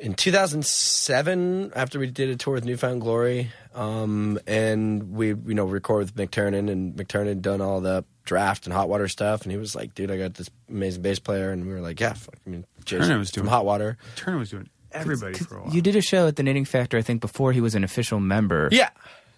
in 0.00 0.14
2007 0.14 1.72
after 1.74 1.98
we 1.98 2.06
did 2.06 2.30
a 2.30 2.36
tour 2.36 2.54
with 2.54 2.64
New 2.64 2.76
Found 2.76 3.00
Glory, 3.00 3.50
um, 3.78 4.38
and 4.46 5.12
we 5.12 5.28
you 5.28 5.54
know 5.54 5.64
recorded 5.64 6.14
with 6.16 6.30
McTernan 6.30 6.70
and 6.70 6.94
McTernan 6.96 7.40
done 7.40 7.60
all 7.60 7.80
the 7.80 8.04
draft 8.24 8.66
and 8.66 8.72
hot 8.74 8.88
water 8.88 9.08
stuff, 9.08 9.42
and 9.42 9.52
he 9.52 9.58
was 9.58 9.74
like, 9.74 9.94
"Dude, 9.94 10.10
I 10.10 10.18
got 10.18 10.34
this 10.34 10.50
amazing 10.68 11.02
bass 11.02 11.18
player," 11.18 11.50
and 11.50 11.66
we 11.66 11.72
were 11.72 11.80
like, 11.80 12.00
"Yeah, 12.00 12.12
fuck, 12.14 12.34
I 12.46 12.50
mean, 12.50 12.64
Jason 12.84 13.06
Turner 13.08 13.18
was 13.18 13.30
doing- 13.30 13.46
hot 13.46 13.64
water." 13.64 13.96
Turner 14.16 14.38
was 14.38 14.50
doing 14.50 14.68
everybody 14.92 15.38
for 15.38 15.56
a 15.58 15.62
while. 15.62 15.72
You 15.74 15.80
did 15.80 15.96
a 15.96 16.00
show 16.02 16.26
at 16.26 16.36
the 16.36 16.42
Knitting 16.42 16.64
Factory, 16.64 16.98
I 16.98 17.02
think, 17.02 17.20
before 17.20 17.52
he 17.52 17.60
was 17.60 17.74
an 17.74 17.84
official 17.84 18.20
member. 18.20 18.68
Yeah, 18.72 18.90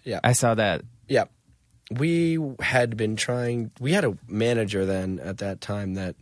yeah. 0.03 0.19
I 0.23 0.33
saw 0.33 0.55
that. 0.55 0.81
Yeah. 1.07 1.25
We 1.91 2.39
had 2.61 2.95
been 2.95 3.17
trying 3.17 3.69
we 3.81 3.91
had 3.91 4.05
a 4.05 4.17
manager 4.27 4.85
then 4.85 5.19
at 5.19 5.39
that 5.39 5.59
time 5.59 5.95
that 5.95 6.15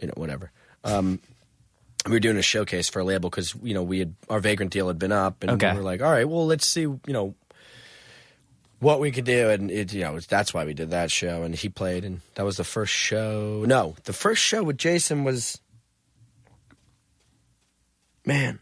you 0.00 0.06
know, 0.06 0.14
whatever. 0.16 0.52
Um 0.84 1.20
we 2.06 2.12
were 2.12 2.20
doing 2.20 2.36
a 2.36 2.42
showcase 2.42 2.88
for 2.88 3.00
a 3.00 3.04
label 3.04 3.28
because 3.30 3.54
you 3.62 3.74
know 3.74 3.82
we 3.82 3.98
had 4.00 4.14
our 4.28 4.40
vagrant 4.40 4.72
deal 4.72 4.88
had 4.88 4.98
been 4.98 5.12
up 5.12 5.42
and 5.42 5.52
Okay. 5.52 5.70
we 5.72 5.78
were 5.78 5.84
like, 5.84 6.00
all 6.02 6.10
right, 6.10 6.28
well 6.28 6.46
let's 6.46 6.66
see, 6.66 6.82
you 6.82 7.00
know, 7.08 7.34
what 8.78 8.98
we 9.00 9.10
could 9.10 9.26
do 9.26 9.50
and 9.50 9.70
it 9.70 9.92
you 9.92 10.00
know 10.02 10.18
that's 10.20 10.54
why 10.54 10.64
we 10.64 10.72
did 10.72 10.90
that 10.90 11.10
show 11.10 11.42
and 11.42 11.54
he 11.54 11.68
played 11.68 12.02
and 12.04 12.20
that 12.36 12.44
was 12.44 12.56
the 12.56 12.64
first 12.64 12.92
show. 12.94 13.64
No, 13.66 13.94
the 14.04 14.12
first 14.14 14.42
show 14.42 14.62
with 14.62 14.78
Jason 14.78 15.24
was 15.24 15.60
man. 18.24 18.58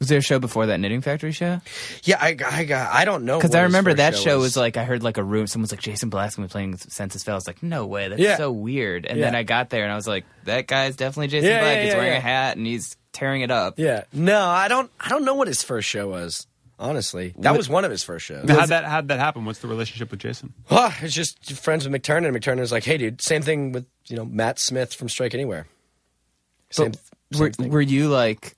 Was 0.00 0.08
there 0.08 0.18
a 0.18 0.22
show 0.22 0.38
before 0.38 0.66
that 0.66 0.80
Knitting 0.80 1.02
Factory 1.02 1.30
show? 1.30 1.60
Yeah, 2.04 2.16
I, 2.20 2.34
I 2.50 2.64
got 2.64 2.92
I 2.92 3.04
don't 3.04 3.24
know 3.26 3.38
Because 3.38 3.54
I 3.54 3.62
remember 3.62 3.92
that 3.94 4.16
show 4.16 4.36
was. 4.38 4.44
was 4.44 4.56
like 4.56 4.76
I 4.78 4.84
heard 4.84 5.02
like 5.02 5.18
a 5.18 5.22
room. 5.22 5.46
Someone's 5.46 5.70
like 5.72 5.80
Jason 5.82 6.08
Black's 6.08 6.36
gonna 6.36 6.48
be 6.48 6.52
playing 6.52 6.76
Senses 6.78 7.22
Fail. 7.22 7.34
I 7.34 7.36
was 7.36 7.46
like, 7.46 7.62
no 7.62 7.86
way, 7.86 8.08
that's 8.08 8.20
Yeah. 8.20 8.36
so 8.38 8.50
weird. 8.50 9.04
And 9.06 9.18
Yeah. 9.18 9.26
then 9.26 9.34
I 9.36 9.42
got 9.42 9.68
there 9.70 9.84
and 9.84 9.92
I 9.92 9.96
was 9.96 10.08
like, 10.08 10.24
that 10.46 10.66
guy's 10.66 10.96
definitely 10.96 11.28
Jason 11.28 11.50
Yeah, 11.50 11.60
Black. 11.60 11.76
yeah, 11.76 11.84
He's 11.84 11.94
wearing 11.94 12.12
yeah. 12.12 12.18
a 12.18 12.22
hat 12.22 12.56
and 12.56 12.66
he's 12.66 12.96
tearing 13.12 13.42
it 13.42 13.50
up. 13.50 13.74
Yeah. 13.78 14.04
No, 14.12 14.40
I 14.40 14.68
don't. 14.68 14.90
I 14.98 15.10
don't 15.10 15.24
know 15.26 15.34
what 15.34 15.48
his 15.48 15.62
first 15.62 15.86
show 15.88 16.08
was. 16.08 16.46
Honestly, 16.78 17.34
that 17.40 17.54
was 17.54 17.68
one 17.68 17.84
of 17.84 17.90
his 17.90 18.02
first 18.02 18.24
shows. 18.24 18.48
How'd 18.48 18.70
that 18.70 18.86
how'd 18.86 19.08
that 19.08 19.18
happen? 19.18 19.44
What's 19.44 19.58
the 19.58 19.68
relationship 19.68 20.10
with 20.10 20.20
Jason? 20.20 20.54
Oh, 20.70 20.96
it's 21.02 21.12
just 21.12 21.52
friends 21.52 21.86
with 21.86 21.92
McTernan. 22.02 22.28
and 22.28 22.34
McTernan's 22.34 22.72
like, 22.72 22.84
hey, 22.84 22.96
dude, 22.96 23.20
same 23.20 23.42
thing 23.42 23.72
with 23.72 23.84
you 24.06 24.16
know 24.16 24.24
Matt 24.24 24.58
Smith 24.58 24.94
from 24.94 25.10
Strike 25.10 25.34
Anywhere. 25.34 25.66
Same, 26.70 26.92
But 26.92 26.98
same 27.36 27.40
were, 27.42 27.50
thing. 27.50 27.70
were 27.70 27.80
you 27.82 28.08
like? 28.08 28.56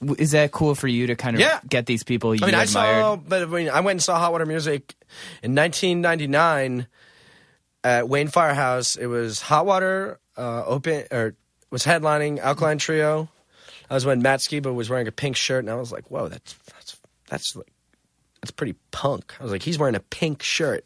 W- 0.00 0.16
Is 0.18 0.32
that 0.32 0.52
cool 0.52 0.74
for 0.74 0.88
you 0.88 1.06
to 1.08 1.16
kind 1.16 1.36
of 1.36 1.40
Yeah. 1.40 1.60
get 1.68 1.86
these 1.86 2.02
people 2.04 2.34
you 2.34 2.40
I 2.42 2.46
mean, 2.46 2.54
I 2.54 2.64
saw, 2.66 3.16
but 3.16 3.42
I 3.42 3.46
mean, 3.46 3.68
I 3.68 3.80
went 3.80 3.96
and 3.96 4.02
saw 4.02 4.18
Hot 4.18 4.32
Water 4.32 4.46
Music 4.46 4.94
in 5.42 5.54
1999 5.54 6.86
at 7.84 8.08
Wayne 8.08 8.28
Firehouse. 8.28 8.96
It 8.96 9.06
was 9.06 9.40
Hot 9.42 9.66
Water 9.66 10.18
uh, 10.36 10.64
open 10.64 11.04
or 11.10 11.34
was 11.70 11.84
headlining 11.84 12.38
Alkaline 12.38 12.78
Trio. 12.78 13.28
That 13.88 13.94
was 13.94 14.04
when 14.04 14.20
Matt 14.22 14.40
Skiba 14.40 14.74
was 14.74 14.90
wearing 14.90 15.06
a 15.06 15.12
pink 15.12 15.36
shirt, 15.36 15.60
and 15.64 15.70
I 15.70 15.76
was 15.76 15.92
like, 15.92 16.10
"Whoa, 16.10 16.28
that's 16.28 16.54
that's 16.72 16.96
that's 17.28 17.56
like 17.56 17.72
that's 18.40 18.50
pretty 18.50 18.74
punk." 18.90 19.34
I 19.38 19.42
was 19.44 19.52
like, 19.52 19.62
"He's 19.62 19.78
wearing 19.78 19.94
a 19.94 20.00
pink 20.00 20.42
shirt." 20.42 20.84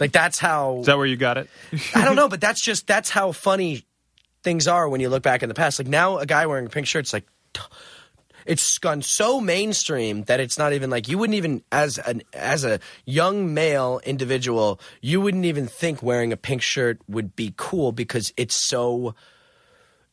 Like 0.00 0.12
that's 0.12 0.38
how 0.38 0.78
Is 0.80 0.86
that 0.86 0.96
where 0.96 1.04
you 1.06 1.16
got 1.16 1.36
it? 1.36 1.48
I 1.94 2.04
don't 2.06 2.16
know, 2.16 2.28
but 2.30 2.40
that's 2.40 2.62
just 2.64 2.86
that's 2.86 3.10
how 3.10 3.32
funny 3.32 3.84
things 4.42 4.66
are 4.66 4.88
when 4.88 5.00
you 5.02 5.10
look 5.10 5.22
back 5.22 5.42
in 5.42 5.48
the 5.50 5.54
past. 5.54 5.78
Like 5.78 5.88
now, 5.88 6.16
a 6.18 6.24
guy 6.26 6.46
wearing 6.46 6.64
a 6.66 6.70
pink 6.70 6.86
shirt's 6.86 7.12
like 7.12 7.26
t- 7.52 7.60
it's 8.46 8.78
gone 8.78 9.02
so 9.02 9.40
mainstream 9.40 10.22
that 10.24 10.40
it's 10.40 10.58
not 10.58 10.72
even 10.72 10.90
like 10.90 11.08
you 11.08 11.18
wouldn't 11.18 11.36
even 11.36 11.62
as 11.72 11.98
an 11.98 12.22
as 12.32 12.64
a 12.64 12.80
young 13.04 13.54
male 13.54 14.00
individual, 14.04 14.80
you 15.00 15.20
wouldn't 15.20 15.44
even 15.44 15.66
think 15.66 16.02
wearing 16.02 16.32
a 16.32 16.36
pink 16.36 16.62
shirt 16.62 16.98
would 17.08 17.34
be 17.36 17.52
cool 17.56 17.92
because 17.92 18.32
it's 18.36 18.54
so 18.54 19.14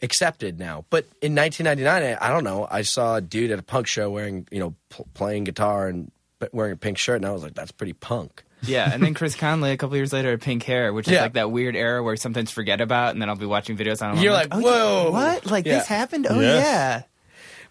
accepted 0.02 0.60
now. 0.60 0.86
But 0.90 1.06
in 1.22 1.36
1999, 1.36 2.18
I, 2.22 2.26
I 2.26 2.30
don't 2.32 2.44
know, 2.44 2.68
I 2.70 2.84
saw 2.84 3.16
a 3.18 3.22
dude 3.22 3.52
at 3.52 3.60
a 3.60 3.64
punk 3.64 3.88
show 3.88 4.10
wearing 4.10 4.48
you 4.52 4.60
know 4.60 4.76
pl- 4.90 5.08
playing 5.14 5.44
guitar 5.46 5.88
and 5.88 6.12
wearing 6.52 6.74
a 6.74 6.78
pink 6.78 6.98
shirt, 6.98 7.18
and 7.18 7.26
I 7.26 7.32
was 7.32 7.44
like, 7.44 7.54
that's 7.54 7.72
pretty 7.72 7.94
punk. 7.94 8.44
Yeah, 8.62 8.90
and 8.94 9.02
then 9.02 9.14
Chris 9.14 9.36
Conley 9.36 9.72
a 9.72 9.78
couple 9.78 9.96
years 9.96 10.12
later 10.12 10.32
had 10.32 10.42
pink 10.42 10.64
hair, 10.64 10.92
which 10.94 11.08
is 11.08 11.14
Yeah. 11.14 11.22
like 11.22 11.34
that 11.34 11.50
weird 11.50 11.78
era 11.78 12.04
where 12.04 12.12
I 12.12 12.16
sometimes 12.16 12.52
forget 12.52 12.82
about, 12.82 13.12
and 13.12 13.22
then 13.22 13.30
I'll 13.30 13.36
be 13.38 13.46
watching 13.46 13.78
videos 13.78 14.02
on. 14.06 14.22
You're 14.22 14.34
I'm 14.34 14.50
like, 14.50 14.54
oh, 14.54 14.62
whoa, 14.62 15.12
what? 15.12 15.46
Like 15.46 15.66
Yeah. 15.66 15.80
this 15.80 15.88
happened? 15.88 16.28
Oh 16.30 16.40
Yes. 16.40 16.66
yeah. 16.66 17.02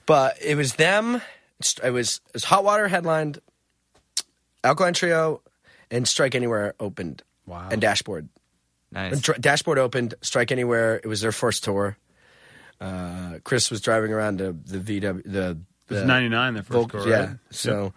But 0.09 0.39
it 0.43 0.57
was 0.57 0.75
them. 0.75 1.21
It 1.85 1.91
was, 1.93 2.21
it 2.29 2.33
was 2.35 2.45
Hot 2.45 2.65
Water 2.65 2.89
headlined, 2.89 3.41
Alkaline 4.65 4.95
Trio, 4.95 5.43
and 5.91 6.09
Strike 6.09 6.35
Anywhere 6.35 6.75
opened. 6.81 7.23
Wow. 7.47 7.69
And 7.71 7.81
Dashboard. 7.81 8.29
Nice. 8.91 9.21
Dr- 9.21 9.41
Dashboard 9.41 9.79
opened. 9.79 10.15
Strike 10.23 10.51
Anywhere. 10.51 10.97
It 10.97 11.07
was 11.07 11.21
their 11.21 11.31
first 11.33 11.63
tour. 11.63 11.97
Uh, 12.81 13.35
Chris 13.45 13.71
was 13.71 13.81
driving 13.81 14.13
around 14.13 14.39
to 14.39 14.53
the 14.53 14.79
VW. 14.79 15.23
The, 15.25 15.59
It 15.91 15.95
was 15.95 16.05
ninety 16.05 16.29
nine 16.29 16.55
the 16.55 16.63
first 16.63 16.73
Volk- 16.73 16.93
go, 16.93 17.05
yeah. 17.07 17.19
right? 17.27 17.37
So, 17.51 17.93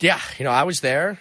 yeah, 0.00 0.20
you 0.38 0.44
know, 0.44 0.50
I 0.50 0.62
was 0.64 0.80
there 0.80 1.20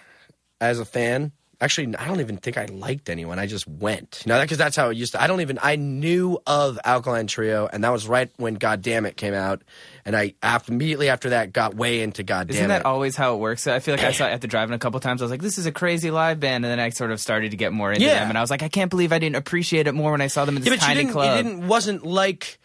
as 0.59 0.79
a 0.79 0.85
fan. 0.85 1.31
Actually, 1.61 1.95
I 1.95 2.07
don't 2.07 2.19
even 2.21 2.37
think 2.37 2.57
I 2.57 2.65
liked 2.65 3.07
anyone. 3.07 3.37
I 3.37 3.45
just 3.45 3.67
went. 3.67 4.23
You 4.25 4.33
know, 4.33 4.41
because 4.41 4.57
that's 4.57 4.75
how 4.75 4.89
it 4.89 4.97
used 4.97 5.11
to. 5.13 5.21
I 5.21 5.27
don't 5.27 5.41
even. 5.41 5.59
I 5.61 5.75
knew 5.75 6.39
of 6.47 6.79
Alkaline 6.83 7.27
Trio, 7.27 7.69
and 7.71 7.83
that 7.83 7.91
was 7.91 8.07
right 8.07 8.31
when 8.37 8.55
God 8.55 8.81
Damn 8.81 9.05
It 9.05 9.15
came 9.15 9.35
out, 9.35 9.61
and 10.03 10.15
I 10.17 10.33
after, 10.41 10.73
immediately 10.73 11.09
after 11.09 11.29
that 11.29 11.53
got 11.53 11.75
way 11.75 12.01
into 12.01 12.23
God 12.23 12.49
Isn't 12.49 12.67
that 12.69 12.79
It. 12.81 12.85
always 12.87 13.15
how 13.15 13.35
it 13.35 13.37
works? 13.37 13.67
I 13.67 13.77
feel 13.79 13.93
like 13.95 14.03
I 14.03 14.11
saw 14.11 14.25
it 14.27 14.31
after 14.31 14.47
driving 14.55 14.73
a 14.73 14.79
couple 14.79 14.99
times. 14.99 15.21
I 15.21 15.25
was 15.25 15.31
like, 15.31 15.43
"This 15.43 15.59
is 15.59 15.67
a 15.67 15.71
crazy 15.71 16.09
live 16.09 16.39
band," 16.39 16.65
and 16.65 16.71
then 16.71 16.79
I 16.79 16.89
sort 16.89 17.11
of 17.11 17.19
started 17.21 17.51
to 17.51 17.57
get 17.57 17.71
more 17.71 17.91
into 17.93 18.05
Yeah. 18.05 18.15
them, 18.21 18.29
and 18.29 18.37
I 18.39 18.41
was 18.41 18.49
like, 18.49 18.63
"I 18.63 18.69
can't 18.69 18.89
believe 18.89 19.13
I 19.13 19.19
didn't 19.19 19.35
appreciate 19.35 19.85
it 19.85 19.93
more 19.93 20.11
when 20.11 20.21
I 20.21 20.27
saw 20.27 20.45
them 20.45 20.57
in 20.57 20.63
this 20.63 20.71
yeah, 20.73 20.77
tiny 20.79 21.05
club." 21.05 21.39
It 21.39 21.43
didn't. 21.43 21.67
Wasn't 21.67 22.03
like 22.03 22.57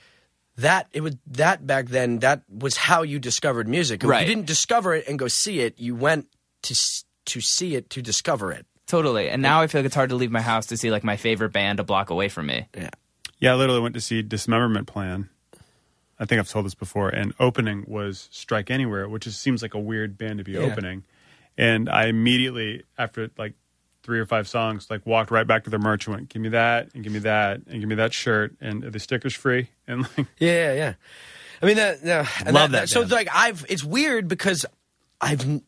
that. 0.57 0.89
It 0.95 1.03
was 1.03 1.17
that 1.33 1.67
back 1.67 1.89
then. 1.89 2.21
That 2.21 2.45
was 2.49 2.79
how 2.79 3.03
you 3.03 3.19
discovered 3.19 3.69
music. 3.69 4.03
Right. 4.03 4.27
You 4.27 4.35
didn't 4.35 4.47
discover 4.47 4.95
it 4.95 5.07
and 5.07 5.19
go 5.19 5.29
see 5.29 5.61
it. 5.61 5.79
You 5.79 5.95
went 5.95 6.29
to 6.63 6.75
to 7.27 7.41
see 7.43 7.75
it 7.75 7.91
to 7.91 8.01
discover 8.01 8.53
it. 8.53 8.65
Totally. 8.87 9.29
And 9.29 9.43
now 9.43 9.63
I 9.63 9.67
feel 9.67 9.81
like 9.81 9.87
it's 9.87 9.95
hard 9.95 10.11
to 10.11 10.17
leave 10.17 10.31
my 10.31 10.41
house 10.41 10.67
to 10.67 10.77
see 10.77 10.91
like 10.91 11.05
my 11.05 11.17
favorite 11.17 11.51
band 11.51 11.81
a 11.81 11.85
block 11.85 12.11
away 12.11 12.29
from 12.29 12.47
me. 12.47 12.69
Yeah. 12.77 12.91
Yeah, 13.39 13.53
I 13.53 13.57
literally 13.57 13.81
went 13.81 13.95
to 13.95 14.01
see 14.01 14.23
Dismemberment 14.23 14.87
Plan. 14.87 15.29
I 16.19 16.25
think 16.25 16.39
I've 16.39 16.49
told 16.49 16.65
this 16.65 16.75
before. 16.75 17.11
And 17.11 17.35
opening 17.39 17.85
was 17.87 18.29
Strike 18.31 18.71
Anywhere, 18.71 19.09
which 19.09 19.25
just 19.25 19.41
seems 19.43 19.61
like 19.61 19.75
a 19.75 19.79
weird 19.79 20.17
band 20.17 20.39
to 20.39 20.45
be 20.45 20.57
opening. 20.57 21.05
And 21.59 21.89
I 21.89 22.07
immediately, 22.07 22.85
after 22.97 23.31
like 23.37 23.55
three 24.03 24.21
or 24.21 24.27
five 24.27 24.49
songs, 24.49 24.89
like 24.89 25.05
walked 25.05 25.31
right 25.31 25.47
back 25.47 25.65
to 25.65 25.71
their 25.71 25.79
merch 25.79 26.07
and 26.07 26.15
went, 26.17 26.29
"Give 26.29 26.41
me 26.41 26.51
that, 26.51 26.91
and 26.95 27.03
give 27.03 27.13
me 27.13 27.19
that, 27.21 27.61
and 27.67 27.81
give 27.81 27.89
me 27.89 27.97
that 27.97 28.13
shirt, 28.15 28.55
and 28.61 28.85
are 28.85 28.91
the 28.91 29.01
stickers 29.01 29.35
free?" 29.35 29.69
And 29.87 30.03
like, 30.03 30.27
Yeah, 30.39 30.73
yeah, 30.73 30.73
yeah. 30.73 30.95
I 31.63 31.67
mean, 31.67 31.77
that, 31.77 31.99
yeah, 32.05 32.27
Love 32.51 32.73
that 32.73 32.89
So, 32.89 33.03
like, 33.03 33.29
I've 33.33 33.65
it's 33.69 33.83
weird 33.85 34.29
because 34.29 34.67
I've 35.21 35.63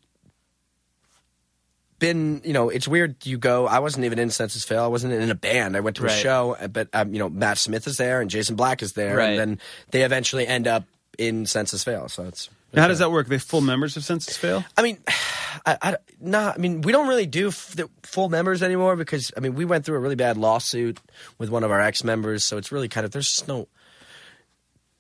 been, 1.99 2.41
you 2.45 2.53
know, 2.53 2.69
it's 2.69 2.87
weird. 2.89 3.25
You 3.27 3.39
go. 3.39 3.67
I 3.67 3.79
wasn't 3.81 4.05
even 4.05 4.19
in 4.19 4.31
Senses 4.31 4.65
Fail. 4.65 4.83
I 4.85 4.87
wasn't 4.89 5.13
in 5.15 5.31
a 5.31 5.35
band. 5.35 5.77
I 5.77 5.81
went 5.81 5.97
to 5.97 6.03
a 6.05 6.07
Right. 6.07 6.13
show, 6.23 6.57
but 6.73 6.89
um, 6.93 7.13
you 7.13 7.19
know, 7.19 7.29
Matt 7.29 7.59
Smith 7.59 7.87
is 7.87 7.97
there 7.97 8.21
and 8.21 8.31
Jason 8.31 8.57
Black 8.57 8.83
is 8.83 8.93
there, 8.93 9.17
Right. 9.17 9.31
and 9.31 9.39
then 9.39 9.61
they 9.91 10.03
eventually 10.03 10.47
end 10.47 10.67
up 10.67 10.85
in 11.19 11.47
Senses 11.47 11.83
Fail. 11.85 12.09
So 12.09 12.25
it's. 12.25 12.49
Now, 12.73 12.83
how 12.83 12.89
does 12.89 12.99
that 12.99 13.11
work? 13.11 13.27
Are 13.27 13.31
they 13.31 13.39
full 13.39 13.63
members 13.63 13.97
of 13.97 14.05
Senses 14.05 14.37
Fail? 14.37 14.63
I 14.77 14.83
mean, 14.83 14.99
I, 15.67 15.79
I 15.83 15.97
not. 16.21 16.55
I 16.57 16.59
mean, 16.59 16.83
we 16.83 16.93
don't 16.93 17.09
really 17.09 17.27
do 17.27 17.49
f- 17.49 17.73
the 17.75 17.89
full 18.03 18.29
members 18.29 18.63
anymore 18.63 18.95
because 18.95 19.33
I 19.37 19.41
mean, 19.41 19.55
we 19.55 19.65
went 19.65 19.85
through 19.87 19.97
a 19.97 20.01
really 20.01 20.15
bad 20.17 20.37
lawsuit 20.37 21.01
with 21.39 21.49
one 21.51 21.65
of 21.65 21.71
our 21.71 21.81
ex 21.81 22.05
members, 22.05 22.45
so 22.45 22.59
it's 22.59 22.71
really 22.71 22.89
kind 22.89 23.05
of 23.07 23.11
there's 23.13 23.27
just 23.27 23.49
no, 23.49 23.69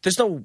there's 0.03 0.19
no 0.19 0.45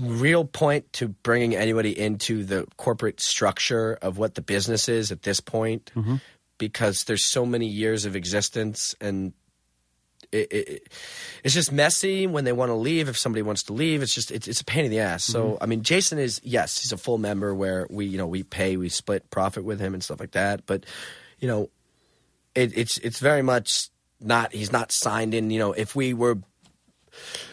real 0.00 0.44
point 0.44 0.92
to 0.94 1.08
bringing 1.08 1.54
anybody 1.54 1.98
into 1.98 2.44
the 2.44 2.66
corporate 2.76 3.20
structure 3.20 3.98
of 4.02 4.18
what 4.18 4.34
the 4.34 4.42
business 4.42 4.88
is 4.88 5.12
at 5.12 5.22
this 5.22 5.40
point 5.40 5.90
mm-hmm. 5.94 6.16
because 6.58 7.04
there's 7.04 7.24
so 7.24 7.44
many 7.44 7.66
years 7.66 8.04
of 8.04 8.16
existence 8.16 8.94
and 9.00 9.32
it, 10.30 10.50
it, 10.50 10.92
it's 11.44 11.52
just 11.52 11.70
messy 11.70 12.26
when 12.26 12.44
they 12.44 12.52
want 12.52 12.70
to 12.70 12.74
leave. 12.74 13.08
If 13.08 13.18
somebody 13.18 13.42
wants 13.42 13.64
to 13.64 13.74
leave, 13.74 14.02
it's 14.02 14.14
just 14.14 14.30
it's, 14.30 14.48
it's 14.48 14.62
a 14.62 14.64
pain 14.64 14.86
in 14.86 14.90
the 14.90 15.00
ass. 15.00 15.24
So 15.24 15.44
mm-hmm. 15.44 15.62
I 15.62 15.66
mean, 15.66 15.82
Jason 15.82 16.18
is 16.18 16.40
yes, 16.42 16.80
he's 16.80 16.92
a 16.92 16.96
full 16.96 17.18
member 17.18 17.54
where 17.54 17.86
we 17.90 18.06
you 18.06 18.16
know 18.16 18.26
we 18.26 18.42
pay, 18.42 18.78
we 18.78 18.88
split 18.88 19.30
profit 19.30 19.62
with 19.62 19.78
him 19.78 19.92
and 19.92 20.02
stuff 20.02 20.20
like 20.20 20.30
that. 20.30 20.64
But 20.64 20.86
you 21.38 21.48
know, 21.48 21.68
it, 22.54 22.76
it's 22.76 22.96
it's 22.98 23.18
very 23.18 23.42
much 23.42 23.90
not. 24.20 24.52
He's 24.52 24.72
not 24.72 24.90
signed 24.90 25.34
in. 25.34 25.50
You 25.50 25.58
know, 25.58 25.72
if 25.72 25.94
we 25.94 26.14
were 26.14 26.38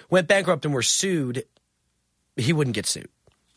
went 0.09 0.29
bankrupt 0.29 0.63
and 0.63 0.73
were 0.73 0.81
sued, 0.81 1.43
he 2.39 2.53
wouldn't 2.53 2.75
get 2.75 2.85
sued. 2.85 3.09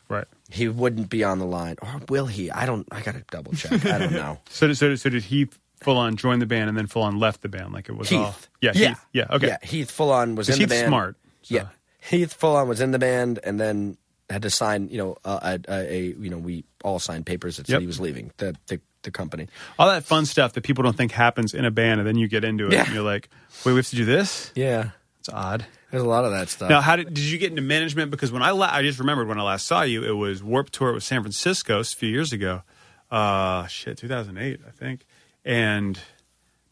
Right. 0.09 0.25
He 0.49 0.67
wouldn't 0.67 1.09
be 1.09 1.23
on 1.23 1.39
the 1.39 1.45
line, 1.45 1.75
or 1.81 2.01
will 2.09 2.27
he? 2.27 2.51
I 2.51 2.65
don't. 2.65 2.87
I 2.91 3.01
gotta 3.01 3.23
double 3.31 3.53
check. 3.53 3.85
I 3.85 3.97
don't 3.97 4.13
know. 4.13 4.39
So, 4.49 4.67
did- 4.67 4.75
so, 4.77 4.89
did- 4.89 4.99
so 4.99 5.09
did 5.09 5.23
he 5.23 5.47
full 5.81 5.97
on 5.97 6.15
join 6.17 6.39
the 6.39 6.45
band 6.45 6.69
and 6.69 6.77
then 6.77 6.87
full 6.87 7.01
on 7.03 7.19
left 7.19 7.41
the 7.41 7.49
band? 7.49 7.73
Like 7.73 7.89
it 7.89 7.93
was 7.97 8.11
all. 8.11 8.25
Heath. 8.25 8.49
Yeah. 8.61 8.71
yeah, 8.75 8.87
Heath. 8.89 9.05
Yeah. 9.13 9.25
Okay. 9.31 9.47
Yeah, 9.47 9.57
Heath 9.63 9.91
full 9.91 10.11
on 10.11 10.35
was 10.35 10.49
in 10.49 10.57
Because 10.57 10.69
the 10.69 10.75
band. 10.75 10.87
smart. 10.89 11.17
so- 11.41 11.55
Yeah, 11.55 11.67
Heath 11.99 12.33
full 12.33 12.55
on 12.55 12.67
was 12.67 12.79
in 12.81 12.91
the 12.91 12.99
band, 12.99 13.39
and 13.43 13.59
then 13.59 13.97
had 14.29 14.41
to 14.43 14.49
sign. 14.49 14.89
You 14.89 14.97
know, 14.97 15.17
uh, 15.25 15.57
a, 15.67 15.71
a, 15.73 15.93
a 15.93 16.01
you 16.19 16.29
know 16.29 16.37
we 16.37 16.65
all 16.83 16.99
signed 16.99 17.25
papers 17.25 17.57
that 17.57 17.67
said 17.67 17.73
Yep. 17.73 17.81
he 17.81 17.87
was 17.87 17.99
leaving 17.99 18.31
the 18.37 18.55
the, 18.67 18.79
the 19.03 19.11
company. 19.11 19.47
All 19.79 19.87
that 19.89 20.03
fun 20.03 20.25
stuff 20.25 20.53
that 20.53 20.63
people 20.63 20.83
don't 20.83 20.95
think 20.95 21.11
happens 21.11 21.53
in 21.53 21.65
a 21.65 21.71
band, 21.71 21.99
and 22.01 22.07
then 22.07 22.17
you 22.17 22.27
get 22.27 22.43
into 22.43 22.67
it, 22.67 22.73
Yeah. 22.73 22.83
and 22.85 22.93
you're 22.93 23.03
like, 23.03 23.29
"Wait, 23.65 23.71
we 23.73 23.77
have 23.79 23.87
to 23.87 23.95
do 23.95 24.05
this? 24.05 24.51
Yeah, 24.55 24.91
It's 25.23 25.29
odd." 25.29 25.65
there's 25.89 26.03
a 26.03 26.07
lot 26.07 26.25
of 26.25 26.31
that 26.31 26.49
stuff. 26.49 26.69
Now, 26.69 26.81
how 26.81 26.97
did, 26.97 27.13
did 27.13 27.23
you 27.23 27.37
get 27.37 27.49
into 27.49 27.61
management? 27.61 28.11
Because 28.11 28.29
when 28.29 28.41
I 28.41 28.51
la- 28.51 28.69
I 28.69 28.81
just 28.81 28.99
remembered 28.99 29.29
when 29.29 29.39
I 29.39 29.43
last 29.43 29.65
saw 29.65 29.83
you, 29.83 30.03
it 30.03 30.17
was 30.17 30.43
Warp 30.43 30.69
Tour 30.69 30.91
with 30.91 31.03
San 31.03 31.21
Francisco 31.21 31.79
a 31.79 31.83
few 31.85 32.09
years 32.09 32.33
ago. 32.33 32.63
Uh, 33.09 33.65
shit, 33.67 33.97
2008, 33.99 34.59
I 34.67 34.71
think, 34.71 35.05
and 35.45 35.97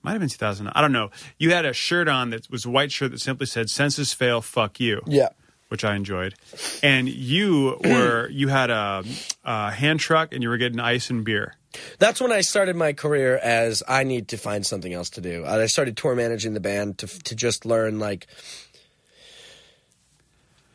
might 0.03 0.11
have 0.11 0.19
been 0.19 0.27
2000. 0.27 0.67
I 0.67 0.81
don't 0.81 0.91
know. 0.91 1.11
You 1.37 1.51
had 1.51 1.65
a 1.65 1.71
shirt 1.71 2.09
on 2.09 2.31
that 2.31 2.49
was 2.49 2.65
a 2.65 2.69
white 2.69 2.91
shirt 2.91 3.11
that 3.11 3.21
simply 3.21 3.45
said 3.45 3.69
"Senses 3.69 4.11
fail, 4.11 4.41
fuck 4.41 4.81
you." 4.81 5.01
yeah, 5.05 5.29
which 5.69 5.85
I 5.85 5.95
enjoyed. 5.95 6.35
And 6.83 7.07
you 7.07 7.79
were 7.85 8.27
you 8.31 8.49
had 8.49 8.69
a, 8.69 9.05
a 9.45 9.71
hand 9.71 10.01
truck 10.01 10.33
and 10.33 10.43
you 10.43 10.49
were 10.49 10.57
getting 10.57 10.81
ice 10.81 11.09
and 11.09 11.23
beer. 11.23 11.55
That's 11.99 12.21
when 12.21 12.31
I 12.31 12.41
started 12.41 12.75
my 12.75 12.93
career 12.93 13.37
as 13.37 13.83
I 13.87 14.03
need 14.03 14.29
to 14.29 14.37
find 14.37 14.65
something 14.65 14.93
else 14.93 15.09
to 15.11 15.21
do. 15.21 15.45
Uh, 15.45 15.57
I 15.57 15.65
started 15.67 15.97
tour 15.97 16.15
managing 16.15 16.53
the 16.53 16.59
band 16.59 16.97
to 16.99 17.07
to 17.07 17.35
just 17.35 17.65
learn 17.65 17.99
like 17.99 18.27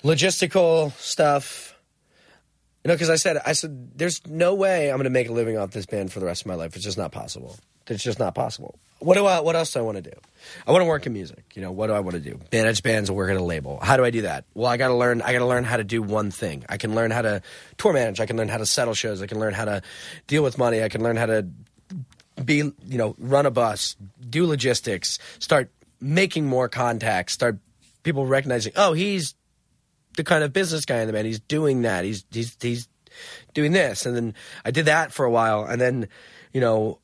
logistical 0.02 0.92
stuff. 0.92 1.74
You 2.84 2.88
know, 2.88 2.94
because 2.94 3.10
I 3.10 3.16
said, 3.16 3.38
I 3.44 3.52
said, 3.52 3.98
there's 3.98 4.24
no 4.28 4.54
way 4.54 4.90
I'm 4.90 4.96
going 4.96 5.04
to 5.04 5.10
make 5.10 5.28
a 5.28 5.32
living 5.32 5.58
off 5.58 5.72
this 5.72 5.86
band 5.86 6.12
for 6.12 6.20
the 6.20 6.26
rest 6.26 6.42
of 6.42 6.46
my 6.46 6.54
life. 6.54 6.76
It's 6.76 6.84
just 6.84 6.96
not 6.96 7.10
possible. 7.10 7.58
It's 7.88 8.02
just 8.02 8.18
not 8.18 8.34
possible. 8.34 8.78
What 8.98 9.14
do 9.14 9.26
I? 9.26 9.40
What 9.40 9.56
else 9.56 9.72
do 9.72 9.80
I 9.80 9.82
want 9.82 9.96
to 9.96 10.02
do? 10.02 10.16
I 10.66 10.72
want 10.72 10.82
to 10.82 10.86
work 10.86 11.06
in 11.06 11.12
music. 11.12 11.44
You 11.54 11.62
know, 11.62 11.70
what 11.70 11.88
do 11.88 11.92
I 11.92 12.00
want 12.00 12.14
to 12.14 12.20
do? 12.20 12.40
Manage 12.50 12.82
bands 12.82 13.10
and 13.10 13.16
work 13.16 13.30
at 13.30 13.36
a 13.36 13.42
label. 13.42 13.78
How 13.82 13.96
do 13.96 14.04
I 14.04 14.10
do 14.10 14.22
that? 14.22 14.44
Well, 14.54 14.68
I 14.68 14.78
got 14.78 14.88
to 14.88 14.94
learn. 14.94 15.20
I 15.20 15.32
got 15.32 15.40
to 15.40 15.46
learn 15.46 15.64
how 15.64 15.76
to 15.76 15.84
do 15.84 16.02
one 16.02 16.30
thing. 16.30 16.64
I 16.68 16.78
can 16.78 16.94
learn 16.94 17.10
how 17.10 17.22
to 17.22 17.42
tour 17.76 17.92
manage. 17.92 18.20
I 18.20 18.26
can 18.26 18.36
learn 18.38 18.48
how 18.48 18.56
to 18.56 18.66
settle 18.66 18.94
shows. 18.94 19.20
I 19.20 19.26
can 19.26 19.38
learn 19.38 19.52
how 19.52 19.66
to 19.66 19.82
deal 20.26 20.42
with 20.42 20.56
money. 20.56 20.82
I 20.82 20.88
can 20.88 21.02
learn 21.02 21.16
how 21.16 21.26
to 21.26 21.46
be 22.44 22.56
you 22.56 22.98
know 22.98 23.14
run 23.18 23.46
a 23.46 23.50
bus 23.50 23.96
do 24.28 24.46
logistics 24.46 25.18
start 25.38 25.70
making 26.00 26.46
more 26.46 26.68
contacts 26.68 27.32
start 27.32 27.58
people 28.02 28.26
recognizing 28.26 28.72
oh 28.76 28.92
he's 28.92 29.34
the 30.16 30.24
kind 30.24 30.44
of 30.44 30.52
business 30.52 30.84
guy 30.84 31.00
in 31.00 31.06
the 31.06 31.12
band 31.12 31.26
he's 31.26 31.40
doing 31.40 31.82
that 31.82 32.04
he's 32.04 32.24
he's 32.30 32.56
he's 32.60 32.88
doing 33.54 33.72
this 33.72 34.04
and 34.04 34.14
then 34.14 34.34
i 34.64 34.70
did 34.70 34.84
that 34.84 35.12
for 35.12 35.24
a 35.24 35.30
while 35.30 35.64
and 35.64 35.80
then 35.80 36.08
you 36.52 36.60
know 36.60 36.98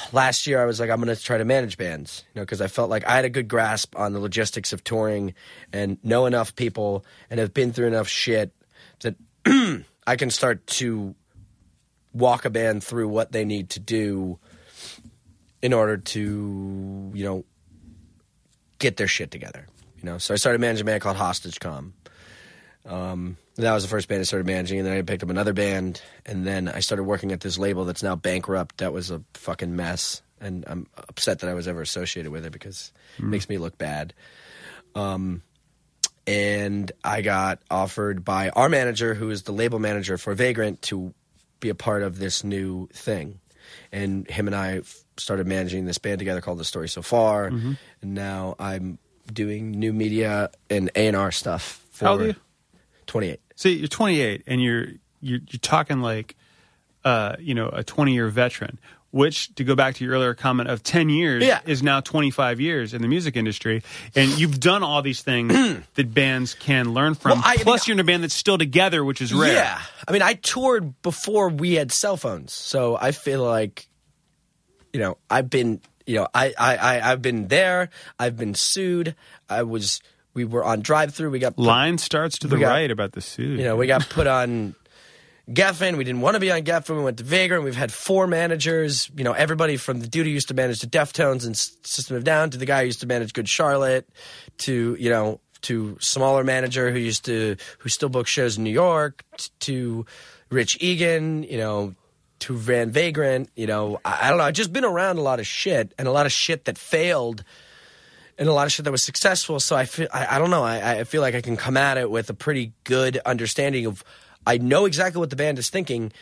last 0.12 0.46
year 0.46 0.60
i 0.60 0.64
was 0.64 0.80
like 0.80 0.90
i'm 0.90 1.00
going 1.00 1.14
to 1.14 1.22
try 1.22 1.38
to 1.38 1.44
manage 1.44 1.76
bands 1.76 2.24
you 2.34 2.40
know 2.40 2.44
because 2.44 2.60
i 2.60 2.66
felt 2.66 2.90
like 2.90 3.06
i 3.06 3.16
had 3.16 3.24
a 3.24 3.30
good 3.30 3.48
grasp 3.48 3.98
on 3.98 4.12
the 4.12 4.20
logistics 4.20 4.72
of 4.72 4.82
touring 4.84 5.34
and 5.72 5.98
know 6.04 6.26
enough 6.26 6.54
people 6.56 7.04
and 7.30 7.40
have 7.40 7.54
been 7.54 7.72
through 7.72 7.86
enough 7.86 8.08
shit 8.08 8.52
that 9.00 9.16
i 10.06 10.16
can 10.16 10.30
start 10.30 10.66
to 10.66 11.14
walk 12.14 12.44
a 12.44 12.50
band 12.50 12.82
through 12.82 13.08
what 13.08 13.32
they 13.32 13.44
need 13.44 13.70
to 13.70 13.80
do 13.80 14.38
in 15.60 15.72
order 15.72 15.96
to, 15.96 17.10
you 17.14 17.24
know, 17.24 17.44
get 18.78 18.98
their 18.98 19.08
shit 19.08 19.30
together. 19.30 19.66
You 19.96 20.04
know, 20.04 20.18
so 20.18 20.34
I 20.34 20.36
started 20.36 20.60
managing 20.60 20.82
a 20.82 20.84
band 20.84 21.02
called 21.02 21.16
Hostage 21.16 21.58
Calm. 21.58 21.94
Um, 22.86 23.38
that 23.56 23.72
was 23.72 23.82
the 23.84 23.88
first 23.88 24.08
band 24.08 24.20
I 24.20 24.24
started 24.24 24.46
managing, 24.46 24.78
and 24.80 24.86
then 24.88 24.96
I 24.96 25.02
picked 25.02 25.22
up 25.22 25.30
another 25.30 25.52
band, 25.52 26.02
and 26.26 26.46
then 26.46 26.68
I 26.68 26.80
started 26.80 27.04
working 27.04 27.32
at 27.32 27.40
this 27.40 27.58
label 27.58 27.84
that's 27.84 28.02
now 28.02 28.16
bankrupt. 28.16 28.78
That 28.78 28.92
was 28.92 29.10
a 29.10 29.22
fucking 29.34 29.74
mess, 29.76 30.22
and 30.40 30.64
I'm 30.66 30.86
upset 30.96 31.38
that 31.40 31.50
I 31.50 31.54
was 31.54 31.68
ever 31.68 31.80
associated 31.80 32.32
with 32.32 32.44
it 32.44 32.52
because 32.52 32.92
it 33.18 33.24
makes 33.24 33.48
me 33.48 33.58
look 33.58 33.78
bad. 33.78 34.12
Um, 34.94 35.42
and 36.26 36.90
I 37.04 37.20
got 37.22 37.60
offered 37.70 38.24
by 38.24 38.48
our 38.50 38.68
manager, 38.68 39.14
who 39.14 39.30
is 39.30 39.42
the 39.42 39.52
label 39.52 39.78
manager 39.78 40.16
for 40.18 40.34
Vagrant, 40.34 40.82
to 40.82 41.12
be 41.60 41.68
a 41.68 41.74
part 41.74 42.02
of 42.02 42.18
this 42.18 42.42
new 42.44 42.88
thing. 42.92 43.40
And 43.92 44.28
him 44.28 44.46
and 44.46 44.56
I 44.56 44.78
f- 44.78 45.04
started 45.16 45.46
managing 45.46 45.84
this 45.84 45.98
band 45.98 46.18
together 46.18 46.40
called 46.40 46.58
The 46.58 46.64
Story 46.64 46.88
So 46.88 47.02
Far. 47.02 47.46
And 47.46 47.76
now 48.02 48.56
I'm 48.58 48.98
doing 49.32 49.70
new 49.72 49.92
media 49.92 50.50
and 50.70 50.90
A 50.94 51.06
and 51.06 51.16
R 51.16 51.30
stuff. 51.30 51.84
For 51.92 52.04
How 52.06 52.12
old 52.12 52.22
are 52.22 52.26
you? 52.28 52.34
28. 53.06 53.40
See, 53.56 53.74
you're 53.78 53.88
28 53.88 54.42
and 54.46 54.62
you're 54.62 54.86
you're, 55.20 55.40
you're 55.48 55.60
talking 55.62 56.00
like 56.00 56.36
uh, 57.04 57.36
you 57.38 57.54
know, 57.54 57.68
a 57.68 57.82
20 57.84 58.12
year 58.14 58.28
veteran. 58.28 58.78
Which, 59.10 59.54
to 59.54 59.62
go 59.62 59.76
back 59.76 59.94
to 59.94 60.04
your 60.04 60.14
earlier 60.14 60.34
comment 60.34 60.68
of 60.68 60.82
10 60.82 61.08
years, 61.08 61.44
Yeah. 61.44 61.60
is 61.64 61.84
now 61.84 62.00
25 62.00 62.58
years 62.60 62.92
in 62.94 63.00
the 63.00 63.06
music 63.06 63.36
industry. 63.36 63.84
And 64.16 64.28
you've 64.36 64.58
done 64.58 64.82
all 64.82 65.02
these 65.02 65.22
things 65.22 65.52
that 65.94 66.12
bands 66.12 66.54
can 66.54 66.94
learn 66.94 67.14
from. 67.14 67.30
Well, 67.38 67.42
I- 67.44 67.52
I 67.52 67.56
Plus, 67.58 67.82
mean- 67.86 67.92
you're 67.96 68.00
in 68.02 68.08
a 68.08 68.10
band 68.10 68.24
that's 68.24 68.34
still 68.34 68.58
together, 68.58 69.04
which 69.04 69.22
is 69.22 69.32
rare. 69.32 69.52
Yeah. 69.52 69.80
I 70.08 70.10
mean, 70.10 70.22
I 70.22 70.34
toured 70.34 71.00
before 71.02 71.48
we 71.48 71.74
had 71.74 71.92
cell 71.92 72.16
phones. 72.16 72.52
So 72.52 72.96
I 73.00 73.12
feel 73.12 73.44
like, 73.44 73.86
you 74.92 74.98
know, 74.98 75.16
I've 75.30 75.48
been, 75.48 75.80
you 76.06 76.16
know, 76.16 76.26
I, 76.34 76.52
I, 76.58 76.76
I, 76.76 77.12
I've 77.12 77.22
been 77.22 77.46
there. 77.46 77.90
I've 78.18 78.36
been 78.36 78.54
sued. 78.54 79.14
I 79.48 79.62
was, 79.62 80.00
we 80.34 80.44
were 80.44 80.64
on 80.64 80.80
Drive-Thru. 80.80 81.30
We 81.30 81.38
got, 81.38 81.56
put- 81.56 81.64
Line 81.64 81.98
starts 81.98 82.38
to 82.40 82.48
the 82.48 82.58
got- 82.58 82.68
right 82.70 82.90
about 82.90 83.12
the 83.12 83.20
suit. 83.20 83.58
you 83.58 83.64
know, 83.64 83.76
we 83.76 83.86
got 83.86 84.08
put 84.10 84.26
on 84.26 84.74
Geffen. 85.50 85.96
We 85.96 86.04
didn't 86.04 86.20
want 86.22 86.34
to 86.34 86.40
be 86.40 86.50
on 86.50 86.62
Geffen. 86.62 86.96
We 86.96 87.02
went 87.02 87.18
to 87.18 87.24
Vagrant. 87.24 87.64
We've 87.64 87.76
had 87.76 87.92
four 87.92 88.26
managers. 88.26 89.10
You 89.16 89.24
know, 89.24 89.32
everybody 89.32 89.76
from 89.76 90.00
the 90.00 90.06
dude 90.06 90.26
who 90.26 90.32
used 90.32 90.48
to 90.48 90.54
manage 90.54 90.80
the 90.80 90.86
Deftones 90.86 91.46
and 91.46 91.56
System 91.56 92.16
of 92.16 92.24
Down 92.24 92.50
to 92.50 92.58
the 92.58 92.66
guy 92.66 92.80
who 92.80 92.86
used 92.86 93.00
to 93.00 93.06
manage 93.06 93.32
Good 93.32 93.48
Charlotte 93.48 94.08
to, 94.58 94.96
you 94.98 95.10
know, 95.10 95.40
to 95.62 95.96
smaller 96.00 96.44
manager 96.44 96.90
who 96.90 96.98
used 96.98 97.24
to, 97.26 97.56
who 97.78 97.88
still 97.88 98.08
books 98.08 98.30
shows 98.30 98.58
in 98.58 98.64
New 98.64 98.70
York 98.70 99.22
to 99.60 100.04
Rich 100.50 100.78
Egan, 100.80 101.42
you 101.44 101.56
know, 101.58 101.94
to 102.40 102.56
Van 102.56 102.90
Vagrant, 102.90 103.48
you 103.56 103.66
know, 103.66 103.98
I, 104.04 104.18
I 104.22 104.28
don't 104.28 104.38
know. 104.38 104.44
I've 104.44 104.54
just 104.54 104.72
been 104.72 104.84
around 104.84 105.16
a 105.18 105.22
lot 105.22 105.40
of 105.40 105.46
shit 105.46 105.94
and 105.98 106.06
a 106.06 106.10
lot 106.12 106.26
of 106.26 106.32
shit 106.32 106.66
that 106.66 106.76
failed 106.76 107.44
and 108.38 108.48
a 108.48 108.52
lot 108.52 108.66
of 108.66 108.72
shit 108.72 108.84
that 108.84 108.90
was 108.90 109.02
successful. 109.02 109.60
So 109.60 109.76
I 109.76 109.84
feel 109.84 110.08
I, 110.12 110.36
I 110.36 110.38
don't 110.38 110.50
know. 110.50 110.64
I, 110.64 111.00
I 111.00 111.04
feel 111.04 111.20
like 111.20 111.34
I 111.34 111.40
can 111.40 111.56
come 111.56 111.76
at 111.76 111.98
it 111.98 112.10
with 112.10 112.30
a 112.30 112.34
pretty 112.34 112.72
good 112.84 113.18
understanding 113.24 113.86
of. 113.86 114.04
I 114.46 114.58
know 114.58 114.84
exactly 114.84 115.20
what 115.20 115.30
the 115.30 115.36
band 115.36 115.58
is 115.58 115.70
thinking 115.70 116.12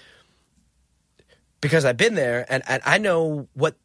because 1.60 1.84
I've 1.84 1.96
been 1.96 2.14
there, 2.14 2.46
and, 2.48 2.62
and 2.68 2.82
I 2.84 2.98
know 2.98 3.48
what 3.54 3.76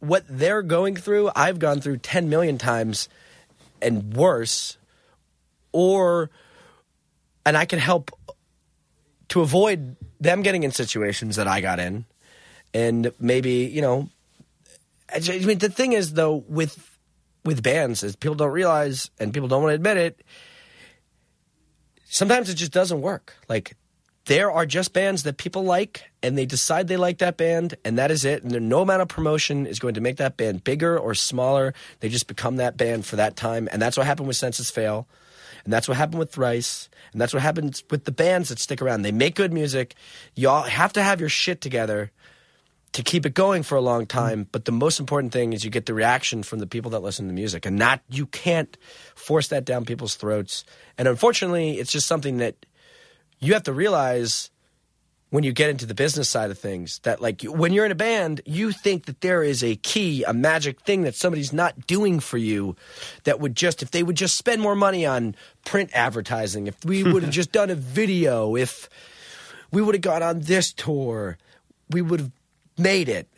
what 0.00 0.24
they're 0.28 0.62
going 0.62 0.96
through. 0.96 1.30
I've 1.34 1.58
gone 1.58 1.80
through 1.80 1.98
ten 1.98 2.28
million 2.28 2.58
times 2.58 3.08
and 3.80 4.14
worse, 4.14 4.76
or 5.72 6.30
and 7.44 7.56
I 7.56 7.64
can 7.64 7.78
help 7.78 8.10
to 9.28 9.40
avoid 9.40 9.96
them 10.20 10.42
getting 10.42 10.62
in 10.62 10.72
situations 10.72 11.36
that 11.36 11.46
I 11.46 11.60
got 11.60 11.78
in, 11.78 12.04
and 12.74 13.12
maybe 13.20 13.66
you 13.66 13.82
know. 13.82 14.10
I 15.08 15.20
mean, 15.20 15.58
the 15.58 15.68
thing 15.68 15.92
is 15.92 16.14
though 16.14 16.44
with 16.48 16.95
with 17.46 17.62
bands 17.62 18.02
is 18.02 18.16
people 18.16 18.34
don't 18.34 18.50
realize 18.50 19.10
and 19.18 19.32
people 19.32 19.48
don't 19.48 19.62
want 19.62 19.70
to 19.70 19.76
admit 19.76 19.96
it. 19.96 20.22
Sometimes 22.04 22.50
it 22.50 22.54
just 22.54 22.72
doesn't 22.72 23.00
work. 23.00 23.34
Like 23.48 23.76
there 24.26 24.50
are 24.50 24.66
just 24.66 24.92
bands 24.92 25.22
that 25.22 25.36
people 25.36 25.64
like 25.64 26.04
and 26.22 26.36
they 26.36 26.46
decide 26.46 26.88
they 26.88 26.96
like 26.96 27.18
that 27.18 27.36
band 27.36 27.76
and 27.84 27.98
that 27.98 28.10
is 28.10 28.24
it. 28.24 28.42
And 28.42 28.68
no 28.68 28.82
amount 28.82 29.02
of 29.02 29.08
promotion 29.08 29.66
is 29.66 29.78
going 29.78 29.94
to 29.94 30.00
make 30.00 30.16
that 30.16 30.36
band 30.36 30.64
bigger 30.64 30.98
or 30.98 31.14
smaller. 31.14 31.74
They 32.00 32.08
just 32.08 32.26
become 32.26 32.56
that 32.56 32.76
band 32.76 33.06
for 33.06 33.16
that 33.16 33.36
time. 33.36 33.68
And 33.70 33.80
that's 33.80 33.96
what 33.96 34.06
happened 34.06 34.28
with 34.28 34.36
senses 34.36 34.70
fail. 34.70 35.08
And 35.64 35.72
that's 35.72 35.88
what 35.88 35.96
happened 35.96 36.18
with 36.18 36.32
thrice. 36.32 36.88
And 37.12 37.20
that's 37.20 37.32
what 37.32 37.42
happens 37.42 37.82
with 37.90 38.04
the 38.04 38.12
bands 38.12 38.50
that 38.50 38.58
stick 38.58 38.82
around. 38.82 39.02
They 39.02 39.12
make 39.12 39.34
good 39.34 39.52
music. 39.52 39.94
Y'all 40.34 40.62
have 40.62 40.92
to 40.94 41.02
have 41.02 41.20
your 41.20 41.28
shit 41.28 41.60
together 41.60 42.12
to 42.96 43.02
keep 43.02 43.26
it 43.26 43.34
going 43.34 43.62
for 43.62 43.76
a 43.76 43.80
long 43.82 44.06
time 44.06 44.48
but 44.52 44.64
the 44.64 44.72
most 44.72 44.98
important 44.98 45.30
thing 45.30 45.52
is 45.52 45.62
you 45.62 45.70
get 45.70 45.84
the 45.84 45.92
reaction 45.92 46.42
from 46.42 46.60
the 46.60 46.66
people 46.66 46.90
that 46.92 47.00
listen 47.00 47.26
to 47.28 47.34
music. 47.34 47.66
And 47.66 47.78
that 47.78 48.00
you 48.08 48.24
can't 48.24 48.74
force 49.14 49.48
that 49.48 49.66
down 49.66 49.84
people's 49.84 50.14
throats. 50.14 50.64
And 50.96 51.06
unfortunately 51.06 51.78
it's 51.78 51.92
just 51.92 52.06
something 52.06 52.38
that 52.38 52.64
you 53.38 53.52
have 53.52 53.64
to 53.64 53.72
realize 53.74 54.48
when 55.28 55.44
you 55.44 55.52
get 55.52 55.68
into 55.68 55.84
the 55.84 55.92
business 55.92 56.30
side 56.30 56.50
of 56.50 56.58
things 56.58 57.00
that 57.00 57.20
like 57.20 57.42
you- 57.42 57.52
when 57.52 57.74
you're 57.74 57.84
in 57.84 57.92
a 57.92 57.96
band 57.96 58.40
you 58.46 58.72
think 58.72 59.04
that 59.04 59.20
there 59.20 59.42
is 59.42 59.62
a 59.62 59.76
key 59.76 60.24
a 60.24 60.32
magic 60.32 60.80
thing 60.80 61.02
that 61.02 61.14
somebody's 61.14 61.52
not 61.52 61.86
doing 61.86 62.18
for 62.18 62.38
you 62.38 62.76
that 63.24 63.40
would 63.40 63.54
just 63.54 63.82
if 63.82 63.90
they 63.90 64.02
would 64.02 64.16
just 64.16 64.38
spend 64.38 64.62
more 64.62 64.74
money 64.76 65.04
on 65.04 65.34
print 65.66 65.90
advertising 65.92 66.66
if 66.66 66.82
we 66.84 67.04
would 67.04 67.22
have 67.22 67.32
just 67.40 67.52
done 67.52 67.68
a 67.68 67.74
video 67.74 68.56
if 68.56 68.88
we 69.70 69.82
would 69.82 69.94
have 69.94 70.02
gone 70.02 70.22
on 70.22 70.40
this 70.40 70.72
tour 70.72 71.36
we 71.90 72.00
would 72.00 72.20
have 72.20 72.30
made 72.78 73.08
it 73.08 73.28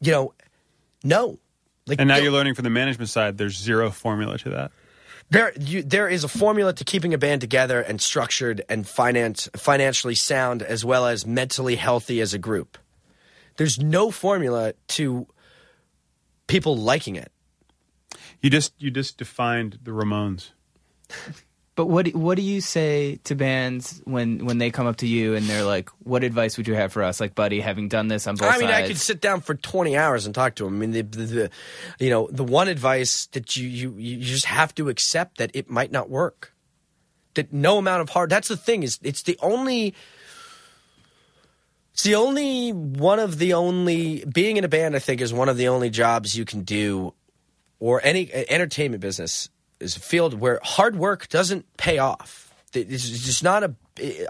you 0.00 0.12
know 0.12 0.34
no 1.04 1.38
like 1.86 2.00
And 2.00 2.08
now 2.08 2.16
you're 2.16 2.32
learning 2.32 2.54
from 2.54 2.64
the 2.64 2.70
management 2.70 3.10
side. 3.10 3.38
There's 3.38 3.56
zero 3.56 3.90
formula 3.90 4.38
to 4.38 4.50
that. 4.50 4.72
there 5.30 5.52
you, 5.58 5.82
there 5.82 6.08
is 6.08 6.24
a 6.24 6.28
formula 6.28 6.72
to 6.72 6.84
keeping 6.84 7.14
a 7.14 7.18
band 7.18 7.40
together 7.40 7.80
and 7.80 8.00
structured 8.00 8.62
and 8.68 8.86
finance 8.86 9.48
financially 9.56 10.14
sound 10.14 10.62
as 10.62 10.84
well 10.84 11.06
as 11.06 11.26
mentally 11.26 11.76
healthy 11.76 12.20
as 12.20 12.34
a 12.34 12.38
group. 12.38 12.78
There's 13.56 13.78
no 13.78 14.10
formula 14.10 14.74
to 14.88 15.26
people 16.46 16.76
liking 16.76 17.16
it. 17.16 17.30
You 18.42 18.50
just 18.50 18.74
you 18.78 18.90
just 18.90 19.16
defined 19.16 19.78
the 19.82 19.92
Ramones. 19.92 20.50
But 21.76 21.86
what 21.86 22.06
do- 22.06 22.18
what 22.18 22.36
do 22.36 22.42
you 22.42 22.62
say 22.62 23.20
to 23.24 23.34
bands 23.34 24.00
when 24.04 24.46
when 24.46 24.56
they 24.56 24.70
come 24.70 24.86
up 24.86 24.96
to 24.96 25.06
you 25.06 25.34
and 25.34 25.46
they're 25.46 25.62
like, 25.62 25.90
"What 26.02 26.24
advice 26.24 26.56
would 26.56 26.66
you 26.66 26.74
have 26.74 26.90
for 26.90 27.02
us?" 27.02 27.20
Like, 27.20 27.34
buddy, 27.34 27.60
having 27.60 27.88
done 27.88 28.08
this 28.08 28.26
on 28.26 28.36
both 28.36 28.48
sides 28.48 28.62
I 28.62 28.66
mean, 28.66 28.74
I 28.74 28.86
could 28.86 28.96
sit 28.96 29.20
down 29.20 29.42
for 29.42 29.54
20 29.54 29.94
hours 29.94 30.24
and 30.24 30.34
talk 30.34 30.54
to 30.54 30.64
them. 30.64 30.76
I 30.76 30.78
mean, 30.78 30.92
the, 30.92 31.02
the, 31.02 31.24
the 31.26 31.50
you 32.00 32.08
know, 32.08 32.28
the 32.32 32.44
one 32.44 32.68
advice 32.68 33.26
that 33.32 33.56
you, 33.56 33.68
you 33.68 33.94
you 33.98 34.16
just 34.24 34.46
have 34.46 34.74
to 34.76 34.88
accept 34.88 35.36
that 35.36 35.50
it 35.52 35.68
might 35.68 35.92
not 35.92 36.08
work. 36.08 36.54
That 37.34 37.52
no 37.52 37.76
amount 37.76 38.00
of 38.00 38.08
hard. 38.08 38.30
That's 38.30 38.48
the 38.48 38.56
thing 38.56 38.82
is, 38.82 38.98
it's 39.02 39.22
the 39.22 39.38
only. 39.42 39.94
It's 41.92 42.04
the 42.04 42.14
only 42.14 42.70
one 42.70 43.18
of 43.18 43.38
the 43.38 43.52
only 43.52 44.24
being 44.24 44.56
in 44.56 44.64
a 44.64 44.68
band. 44.68 44.96
I 44.96 44.98
think 44.98 45.20
is 45.20 45.34
one 45.34 45.50
of 45.50 45.58
the 45.58 45.68
only 45.68 45.90
jobs 45.90 46.36
you 46.36 46.46
can 46.46 46.62
do, 46.62 47.12
or 47.80 48.00
any 48.02 48.32
uh, 48.32 48.44
entertainment 48.48 49.02
business 49.02 49.50
is 49.80 49.96
a 49.96 50.00
field 50.00 50.34
where 50.34 50.60
hard 50.62 50.96
work 50.96 51.28
doesn't 51.28 51.76
pay 51.76 51.98
off. 51.98 52.54
It's 52.72 53.08
just 53.08 53.42
not 53.42 53.64
a 53.64 53.74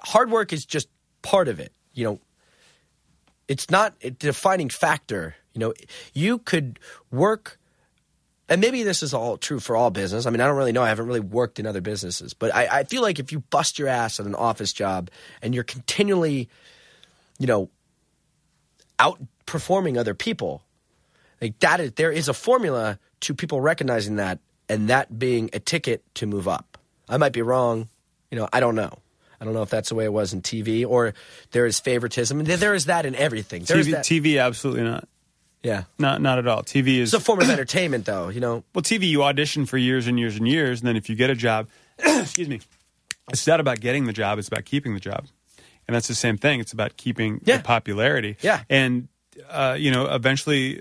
hard 0.05 0.30
work 0.30 0.53
is 0.53 0.64
just 0.64 0.88
part 1.22 1.49
of 1.49 1.61
it. 1.61 1.72
You 1.94 2.05
know, 2.05 2.20
it's 3.49 3.70
not 3.70 3.94
a 4.03 4.11
defining 4.11 4.68
factor. 4.68 5.34
You 5.53 5.61
know, 5.61 5.74
you 6.12 6.38
could 6.38 6.78
work, 7.11 7.59
and 8.49 8.61
maybe 8.61 8.82
this 8.82 9.03
is 9.03 9.14
all 9.14 9.36
true 9.38 9.59
for 9.59 9.76
all 9.76 9.90
business. 9.90 10.26
I 10.26 10.30
mean, 10.30 10.40
I 10.40 10.47
don't 10.47 10.57
really 10.57 10.72
know. 10.72 10.82
I 10.82 10.88
haven't 10.88 11.07
really 11.07 11.20
worked 11.20 11.59
in 11.59 11.66
other 11.66 11.80
businesses, 11.80 12.34
but 12.34 12.55
I, 12.55 12.80
I 12.80 12.84
feel 12.84 13.03
like 13.03 13.18
if 13.18 13.32
you 13.32 13.40
bust 13.40 13.78
your 13.78 13.88
ass 13.88 14.20
at 14.20 14.26
an 14.26 14.34
office 14.34 14.72
job 14.72 15.11
and 15.42 15.55
you're 15.55 15.64
continually, 15.64 16.49
you 17.38 17.47
know, 17.47 17.70
outperforming 18.99 19.99
other 19.99 20.14
people, 20.14 20.62
like 21.40 21.59
that 21.61 21.80
is 21.80 21.92
there 21.92 22.12
is 22.12 22.28
a 22.28 22.34
formula 22.34 22.99
to 23.20 23.34
people 23.34 23.61
recognizing 23.61 24.16
that 24.16 24.38
and 24.69 24.89
that 24.89 25.19
being 25.19 25.51
a 25.53 25.59
ticket 25.61 26.03
to 26.17 26.27
move 26.27 26.49
up. 26.49 26.79
I 27.09 27.17
might 27.19 27.33
be 27.33 27.43
wrong. 27.43 27.89
You 28.31 28.39
know, 28.39 28.49
I 28.53 28.61
don't 28.61 28.75
know. 28.75 28.91
I 29.41 29.45
don't 29.45 29.55
know 29.55 29.62
if 29.62 29.71
that's 29.71 29.91
the 29.91 29.95
way 29.95 30.05
it 30.07 30.12
was 30.12 30.33
in 30.33 30.41
TV 30.43 30.87
or 30.87 31.12
there 31.53 31.67
is 31.67 31.79
favoritism. 31.79 32.43
There- 32.45 32.75
is 32.75 32.87
that 32.87 33.05
in 33.07 33.14
everything. 33.14 33.62
TV, 33.64 33.91
that. 33.93 34.05
TV, 34.05 34.43
absolutely 34.43 34.83
not. 34.85 35.07
yeah. 35.62 35.85
Not 35.99 36.21
not 36.23 36.39
at 36.39 36.47
all. 36.49 36.62
TV 36.62 36.99
is 36.99 37.12
It's 37.12 37.23
a 37.23 37.25
form 37.25 37.41
of 37.41 37.51
entertainment, 37.51 38.07
though. 38.07 38.29
You 38.29 38.41
know, 38.41 38.64
well, 38.75 38.83
TV. 38.83 39.07
You 39.09 39.23
audition 39.25 39.67
for 39.67 39.77
years 39.79 40.07
and 40.07 40.19
years 40.19 40.37
and 40.37 40.49
years, 40.49 40.81
and 40.81 40.89
then 40.89 40.97
if 40.97 41.09
you 41.11 41.17
get 41.17 41.29
a 41.31 41.35
job, 41.35 41.69
excuse 41.99 42.49
me, 42.49 42.61
it's 43.31 43.47
not 43.47 43.61
about 43.61 43.81
getting 43.81 44.07
the 44.07 44.12
job; 44.12 44.39
it's 44.39 44.49
about 44.49 44.64
keeping 44.64 44.95
the 44.95 45.01
job, 45.01 45.27
and 45.87 45.95
that's 45.95 46.09
the 46.09 46.14
same 46.14 46.39
thing. 46.39 46.61
It's 46.61 46.73
about 46.73 46.97
keeping 46.97 47.41
Yeah. 47.45 47.59
the 47.59 47.62
popularity. 47.62 48.37
Yeah. 48.41 48.62
and 48.71 49.09
uh, 49.51 49.77
you 49.79 49.91
know, 49.91 50.07
eventually, 50.14 50.81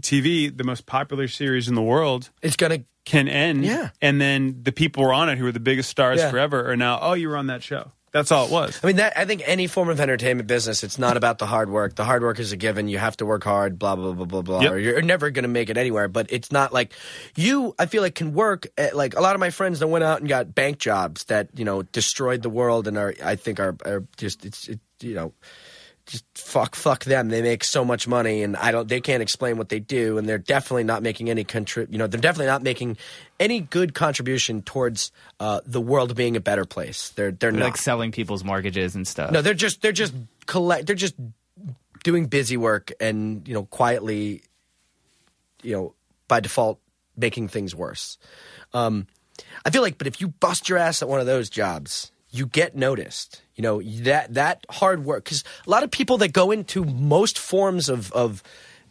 TV, 0.00 0.56
the 0.56 0.64
most 0.64 0.86
popular 0.86 1.28
series 1.28 1.68
in 1.68 1.74
the 1.74 1.82
world, 1.82 2.30
it's 2.42 2.56
gonna. 2.56 2.80
can 3.04 3.28
end. 3.28 3.64
Yeah. 3.64 3.90
and 4.02 4.20
then 4.20 4.60
the 4.64 4.72
people 4.72 5.02
who 5.02 5.08
were 5.08 5.14
on 5.14 5.28
it, 5.28 5.38
who 5.38 5.44
were 5.44 5.52
the 5.52 5.60
biggest 5.60 5.88
stars 5.88 6.18
Yeah. 6.18 6.30
forever, 6.30 6.70
are 6.70 6.76
now, 6.76 6.98
oh, 7.00 7.12
you 7.12 7.28
were 7.28 7.36
on 7.36 7.46
that 7.46 7.62
show. 7.62 7.92
That's 8.12 8.32
all 8.32 8.46
it 8.46 8.50
was. 8.50 8.80
I 8.82 8.86
mean, 8.86 8.96
that 8.96 9.12
I 9.16 9.26
think 9.26 9.42
any 9.44 9.66
form 9.66 9.90
of 9.90 10.00
entertainment 10.00 10.48
business, 10.48 10.82
it's 10.82 10.98
not 10.98 11.18
about 11.18 11.38
the 11.38 11.44
hard 11.44 11.68
work. 11.68 11.96
The 11.96 12.04
hard 12.04 12.22
work 12.22 12.38
is 12.40 12.50
a 12.50 12.56
given. 12.56 12.88
You 12.88 12.96
have 12.96 13.16
to 13.18 13.26
work 13.26 13.44
hard. 13.44 13.78
Blah 13.78 13.94
blah 13.96 14.12
blah 14.12 14.24
blah 14.24 14.40
blah. 14.42 14.60
Yep. 14.60 14.72
Or 14.72 14.78
you're 14.78 15.02
never 15.02 15.28
going 15.30 15.42
to 15.42 15.48
make 15.50 15.68
it 15.68 15.76
anywhere. 15.76 16.08
But 16.08 16.32
it's 16.32 16.50
not 16.50 16.72
like 16.72 16.94
you. 17.36 17.74
I 17.78 17.84
feel 17.84 18.00
like 18.02 18.14
can 18.14 18.32
work. 18.32 18.66
At, 18.78 18.96
like 18.96 19.14
a 19.16 19.20
lot 19.20 19.34
of 19.34 19.40
my 19.40 19.50
friends 19.50 19.80
that 19.80 19.88
went 19.88 20.02
out 20.02 20.20
and 20.20 20.28
got 20.28 20.54
bank 20.54 20.78
jobs 20.78 21.24
that 21.24 21.48
you 21.56 21.64
know 21.66 21.82
destroyed 21.82 22.40
the 22.42 22.48
world 22.48 22.88
and 22.88 22.96
are 22.96 23.14
I 23.22 23.36
think 23.36 23.60
are, 23.60 23.76
are 23.84 24.04
just 24.16 24.46
it's 24.46 24.66
it, 24.68 24.80
you 25.00 25.14
know 25.14 25.34
just 26.06 26.24
fuck 26.34 26.74
fuck 26.76 27.04
them. 27.04 27.28
They 27.28 27.42
make 27.42 27.64
so 27.64 27.84
much 27.84 28.06
money, 28.06 28.42
and 28.42 28.56
I 28.56 28.70
don't. 28.70 28.88
They 28.88 29.00
can't 29.00 29.22
explain 29.22 29.58
what 29.58 29.68
they 29.68 29.80
do, 29.80 30.18
and 30.18 30.28
they're 30.28 30.38
definitely 30.38 30.84
not 30.84 31.02
making 31.02 31.28
any 31.30 31.44
contrib. 31.44 31.92
You 31.92 31.98
know, 31.98 32.06
they're 32.06 32.20
definitely 32.20 32.46
not 32.46 32.62
making 32.62 32.96
any 33.40 33.60
good 33.60 33.92
contribution 33.94 34.62
towards 34.62 35.10
uh, 35.40 35.60
the 35.66 35.80
world 35.80 36.14
being 36.14 36.36
a 36.36 36.40
better 36.40 36.64
place. 36.64 37.10
They're 37.10 37.32
they're, 37.32 37.50
They're 37.50 37.60
not 37.60 37.64
like 37.66 37.76
selling 37.76 38.12
people's 38.12 38.44
mortgages 38.44 38.94
and 38.94 39.06
stuff. 39.06 39.32
no. 39.32 39.42
They're 39.42 39.52
just 39.54 39.82
they're 39.82 39.92
just 39.92 40.14
collect. 40.46 40.86
They're 40.86 40.94
just 40.96 41.14
doing 42.04 42.26
busy 42.26 42.56
work, 42.56 42.92
and 43.00 43.46
you 43.48 43.54
know, 43.54 43.64
quietly, 43.64 44.42
you 45.62 45.72
know, 45.74 45.94
by 46.28 46.38
default, 46.40 46.78
making 47.16 47.48
things 47.48 47.74
worse. 47.74 48.16
Um, 48.72 49.08
I 49.64 49.70
feel 49.70 49.82
like, 49.82 49.98
but 49.98 50.06
if 50.06 50.20
you 50.20 50.28
bust 50.28 50.68
your 50.68 50.78
ass 50.78 51.02
at 51.02 51.08
one 51.08 51.18
of 51.20 51.26
those 51.26 51.50
jobs, 51.50 52.12
you 52.30 52.46
get 52.46 52.76
noticed. 52.76 53.42
You 53.54 53.62
know 53.62 53.82
that 53.82 54.34
that 54.34 54.66
hard 54.70 55.04
work 55.04 55.24
because 55.24 55.44
a 55.66 55.70
lot 55.70 55.82
of 55.82 55.90
people 55.90 56.18
that 56.18 56.32
go 56.32 56.50
into 56.50 56.84
most 56.84 57.38
forms 57.38 57.88
of 57.88 58.12
of 58.12 58.42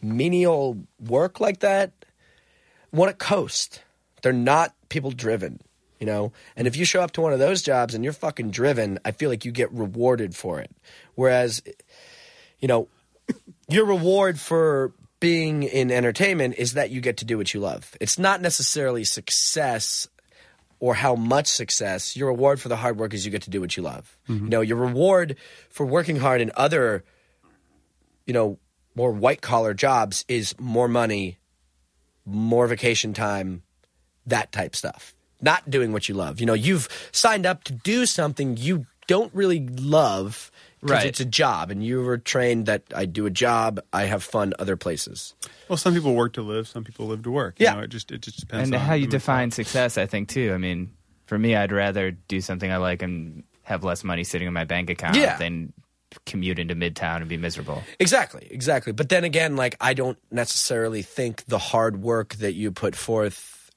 menial 0.02 0.78
work 1.00 1.40
like 1.40 1.60
that 1.60 1.92
want 2.92 3.10
to 3.10 3.16
coast. 3.24 3.82
They're 4.22 4.32
not 4.32 4.74
people 4.88 5.10
driven, 5.10 5.60
you 6.00 6.06
know? 6.06 6.32
And 6.56 6.66
if 6.66 6.76
you 6.76 6.84
show 6.84 7.02
up 7.02 7.12
to 7.12 7.20
one 7.20 7.32
of 7.32 7.38
those 7.38 7.62
jobs 7.62 7.94
and 7.94 8.02
you're 8.02 8.12
fucking 8.12 8.50
driven, 8.50 8.98
I 9.04 9.12
feel 9.12 9.30
like 9.30 9.44
you 9.44 9.52
get 9.52 9.72
rewarded 9.72 10.34
for 10.34 10.60
it. 10.60 10.70
Whereas, 11.14 11.62
you 12.58 12.68
know, 12.68 12.88
your 13.68 13.86
reward 13.86 14.40
for 14.40 14.92
being 15.20 15.62
in 15.62 15.90
entertainment 15.90 16.56
is 16.58 16.74
that 16.74 16.90
you 16.90 17.00
get 17.00 17.18
to 17.18 17.24
do 17.24 17.38
what 17.38 17.52
you 17.54 17.60
love. 17.60 17.96
It's 18.00 18.18
not 18.18 18.40
necessarily 18.40 19.04
success 19.04 20.08
or 20.78 20.94
how 20.94 21.14
much 21.14 21.46
success. 21.46 22.16
Your 22.16 22.28
reward 22.28 22.60
for 22.60 22.68
the 22.68 22.76
hard 22.76 22.98
work 22.98 23.14
is 23.14 23.24
you 23.24 23.30
get 23.32 23.42
to 23.42 23.50
do 23.50 23.60
what 23.60 23.76
you 23.76 23.82
love. 23.82 24.18
You 24.44 24.48
know, 24.50 24.60
your 24.60 24.76
reward 24.76 25.36
for 25.70 25.86
working 25.86 26.16
hard 26.16 26.40
in 26.40 26.50
other, 26.54 27.04
you 28.26 28.34
know, 28.34 28.58
more 28.94 29.10
white 29.12 29.40
collar 29.40 29.74
jobs 29.74 30.24
is 30.28 30.54
more 30.58 30.88
money, 30.88 31.38
more 32.24 32.66
vacation 32.66 33.12
time, 33.14 33.62
that 34.26 34.52
type 34.52 34.74
stuff. 34.74 35.14
Not 35.40 35.68
doing 35.68 35.92
what 35.92 36.08
you 36.08 36.14
love. 36.14 36.40
You 36.40 36.46
know, 36.46 36.54
you've 36.54 36.88
signed 37.12 37.46
up 37.46 37.64
to 37.64 37.72
do 37.72 38.06
something 38.06 38.56
you 38.56 38.86
don't 39.06 39.32
really 39.34 39.66
love 39.68 40.50
Right. 40.82 41.06
it's 41.06 41.20
a 41.20 41.24
job, 41.24 41.70
and 41.70 41.82
you 41.82 42.02
were 42.02 42.18
trained 42.18 42.66
that 42.66 42.82
I 42.94 43.06
do 43.06 43.26
a 43.26 43.30
job, 43.30 43.80
I 43.92 44.04
have 44.04 44.22
fun 44.22 44.52
other 44.58 44.76
places. 44.76 45.34
Well, 45.68 45.76
some 45.78 45.94
people 45.94 46.14
work 46.14 46.34
to 46.34 46.42
live, 46.42 46.68
some 46.68 46.84
people 46.84 47.06
live 47.06 47.22
to 47.24 47.30
work. 47.30 47.56
Yeah. 47.58 47.70
you 47.72 47.76
know, 47.78 47.82
it 47.84 47.88
just 47.88 48.12
it 48.12 48.20
just 48.20 48.40
depends. 48.40 48.68
and 48.68 48.74
on 48.74 48.80
how 48.80 48.94
you 48.94 49.06
the 49.06 49.12
define 49.12 49.50
success, 49.50 49.98
I 49.98 50.06
think 50.06 50.28
too. 50.28 50.52
I 50.52 50.58
mean, 50.58 50.92
for 51.26 51.38
me, 51.38 51.56
I'd 51.56 51.72
rather 51.72 52.10
do 52.12 52.40
something 52.40 52.70
I 52.70 52.76
like 52.76 53.02
and 53.02 53.42
have 53.62 53.82
less 53.82 54.04
money 54.04 54.22
sitting 54.22 54.46
in 54.46 54.54
my 54.54 54.64
bank 54.64 54.90
account 54.90 55.16
Yeah. 55.16 55.36
than 55.38 55.72
commute 56.24 56.58
into 56.58 56.74
Midtown 56.76 57.16
and 57.16 57.28
be 57.28 57.36
miserable. 57.36 57.82
Exactly, 57.98 58.46
exactly. 58.50 58.92
But 58.92 59.08
then 59.08 59.24
again, 59.24 59.56
like 59.56 59.76
I 59.80 59.92
don't 59.94 60.18
necessarily 60.30 61.02
think 61.02 61.44
the 61.46 61.58
hard 61.58 62.00
work 62.00 62.34
that 62.36 62.52
you 62.54 62.70
put 62.70 62.94
forth 62.94 63.70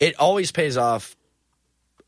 it 0.00 0.18
always 0.18 0.50
pays 0.52 0.76
off 0.76 1.16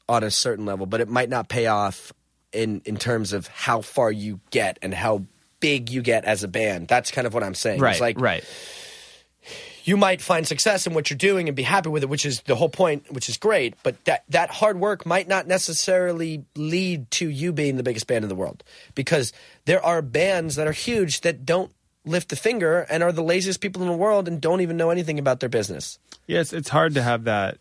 on 0.08 0.24
a 0.24 0.30
certain 0.30 0.64
level, 0.66 0.86
but 0.86 1.00
it 1.00 1.08
might 1.08 1.28
not 1.28 1.48
pay 1.48 1.66
off 1.66 2.12
in 2.52 2.82
in 2.84 2.96
terms 2.96 3.32
of 3.32 3.46
how 3.48 3.80
far 3.80 4.10
you 4.10 4.40
get 4.50 4.78
and 4.82 4.94
how 4.94 5.24
big 5.60 5.90
you 5.90 6.02
get 6.02 6.24
as 6.24 6.44
a 6.44 6.48
band. 6.48 6.88
That's 6.88 7.10
kind 7.10 7.26
of 7.26 7.34
what 7.34 7.42
I'm 7.42 7.54
saying. 7.54 7.80
Right, 7.80 7.92
It's 7.92 8.00
like 8.00 8.20
right. 8.20 8.44
you 9.84 9.96
might 9.96 10.20
find 10.20 10.46
success 10.46 10.86
in 10.86 10.94
what 10.94 11.10
you're 11.10 11.16
doing 11.16 11.48
and 11.48 11.56
be 11.56 11.62
happy 11.62 11.88
with 11.88 12.02
it, 12.02 12.08
which 12.08 12.24
is 12.24 12.42
the 12.42 12.54
whole 12.54 12.68
point, 12.68 13.10
which 13.12 13.28
is 13.28 13.36
great. 13.36 13.74
But 13.82 14.04
that 14.04 14.24
that 14.28 14.50
hard 14.50 14.78
work 14.78 15.06
might 15.06 15.28
not 15.28 15.46
necessarily 15.46 16.44
lead 16.54 17.10
to 17.12 17.28
you 17.28 17.52
being 17.52 17.76
the 17.76 17.82
biggest 17.82 18.06
band 18.06 18.24
in 18.24 18.28
the 18.28 18.34
world, 18.34 18.62
because 18.94 19.32
there 19.64 19.84
are 19.84 20.02
bands 20.02 20.56
that 20.56 20.66
are 20.66 20.72
huge 20.72 21.22
that 21.22 21.44
don't 21.44 21.72
lift 22.04 22.32
a 22.32 22.36
finger 22.36 22.86
and 22.88 23.02
are 23.02 23.12
the 23.12 23.22
laziest 23.22 23.60
people 23.60 23.82
in 23.82 23.88
the 23.88 23.94
world 23.96 24.28
and 24.28 24.40
don't 24.40 24.60
even 24.60 24.76
know 24.76 24.90
anything 24.90 25.18
about 25.18 25.40
their 25.40 25.48
business. 25.48 25.98
Yeah, 26.26 26.40
it's, 26.40 26.52
it's 26.52 26.68
hard 26.68 26.94
to 26.94 27.02
have 27.02 27.24
that. 27.24 27.58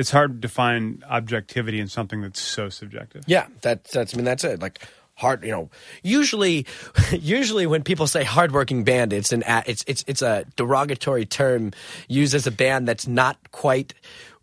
It's 0.00 0.10
hard 0.10 0.40
to 0.40 0.48
find 0.48 1.04
objectivity 1.04 1.78
in 1.78 1.88
something 1.88 2.22
that's 2.22 2.40
so 2.40 2.70
subjective. 2.70 3.24
Yeah, 3.26 3.46
that, 3.60 3.84
that's 3.84 4.14
I 4.14 4.16
mean 4.16 4.24
that's 4.24 4.44
it. 4.44 4.60
Like 4.60 4.80
hard, 5.20 5.44
you 5.44 5.50
know. 5.50 5.68
Usually, 6.02 6.66
usually 7.12 7.66
when 7.66 7.82
people 7.82 8.06
say 8.06 8.24
hardworking 8.24 8.82
band, 8.84 9.12
it's 9.12 9.30
an 9.30 9.44
it's 9.66 9.84
it's 9.86 10.02
it's 10.06 10.22
a 10.22 10.46
derogatory 10.56 11.26
term 11.26 11.72
used 12.08 12.34
as 12.34 12.46
a 12.46 12.50
band 12.50 12.88
that's 12.88 13.06
not 13.06 13.36
quite 13.52 13.92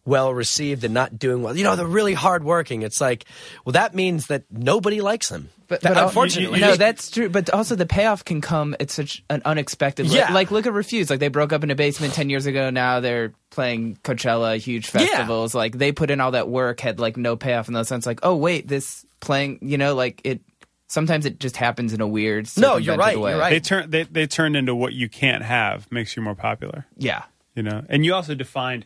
well 0.08 0.34
received 0.34 0.84
and 0.86 0.93
not 0.93 1.20
doing 1.20 1.43
well. 1.43 1.55
You 1.55 1.64
know, 1.66 1.76
they're 1.76 1.86
really 1.86 2.14
hardworking. 2.16 2.82
It's 2.82 3.01
like, 3.01 3.26
well, 3.66 3.74
that 3.74 3.93
means 3.93 4.28
that 4.28 4.45
nobody 4.49 5.01
likes 5.01 5.30
them. 5.30 5.49
But, 5.68 5.82
That- 5.82 5.95
but 5.95 6.03
unfortunately, 6.05 6.62
no, 6.62 6.78
that's 6.78 7.12
true. 7.12 7.28
But 7.28 7.49
also, 7.49 7.76
the 7.76 7.86
payoff 7.86 8.24
can 8.24 8.39
come 8.39 8.74
at 8.80 8.89
such 8.89 9.22
an 9.30 9.41
unexpected. 9.43 10.05
Yeah. 10.08 10.32
like 10.32 10.49
look 10.49 10.66
at 10.66 10.72
Refused. 10.72 11.10
Like 11.10 11.20
they 11.20 11.28
broke 11.28 11.51
up 11.51 11.62
in 11.64 11.70
a 11.72 11.76
basement 11.76 12.14
ten 12.14 12.30
years 12.30 12.45
ago. 12.45 12.70
Now 12.70 13.01
they're 13.01 13.34
playing 13.49 13.97
Coachella, 14.03 14.58
huge 14.58 14.88
festivals. 14.88 15.53
Like 15.53 15.78
they 15.78 15.91
put 15.91 16.10
in 16.10 16.22
all 16.22 16.32
that 16.32 16.47
work, 16.47 16.80
had 16.80 16.99
like 17.01 17.18
no 17.18 17.36
payoff 17.36 17.68
in 17.68 17.74
those 17.74 17.89
sense. 17.89 18.05
Like, 18.05 18.22
oh 18.24 18.38
wait, 18.38 18.68
this 18.68 19.05
playing. 19.20 19.60
You 19.62 19.78
know, 19.78 19.93
like 19.93 20.22
it. 20.24 20.39
Sometimes 20.89 21.26
it 21.26 21.38
just 21.38 21.58
happens 21.58 21.91
in 21.91 21.99
a 21.99 22.08
weird. 22.08 22.47
No, 22.55 22.78
you're 22.78 22.95
right, 22.95 23.20
Way. 23.20 23.32
you're 23.32 23.39
right. 23.41 23.49
They 23.49 23.60
turn 23.60 23.89
they 23.91 24.03
they 24.03 24.26
turned 24.26 24.55
into 24.55 24.74
what 24.74 24.93
you 24.93 25.10
can't 25.10 25.43
have 25.43 25.91
makes 25.91 26.16
you 26.16 26.22
more 26.24 26.34
popular. 26.36 26.86
Yeah. 26.95 27.24
You 27.55 27.64
know, 27.64 27.84
and 27.89 28.05
you 28.05 28.14
also 28.14 28.36
defined 28.36 28.86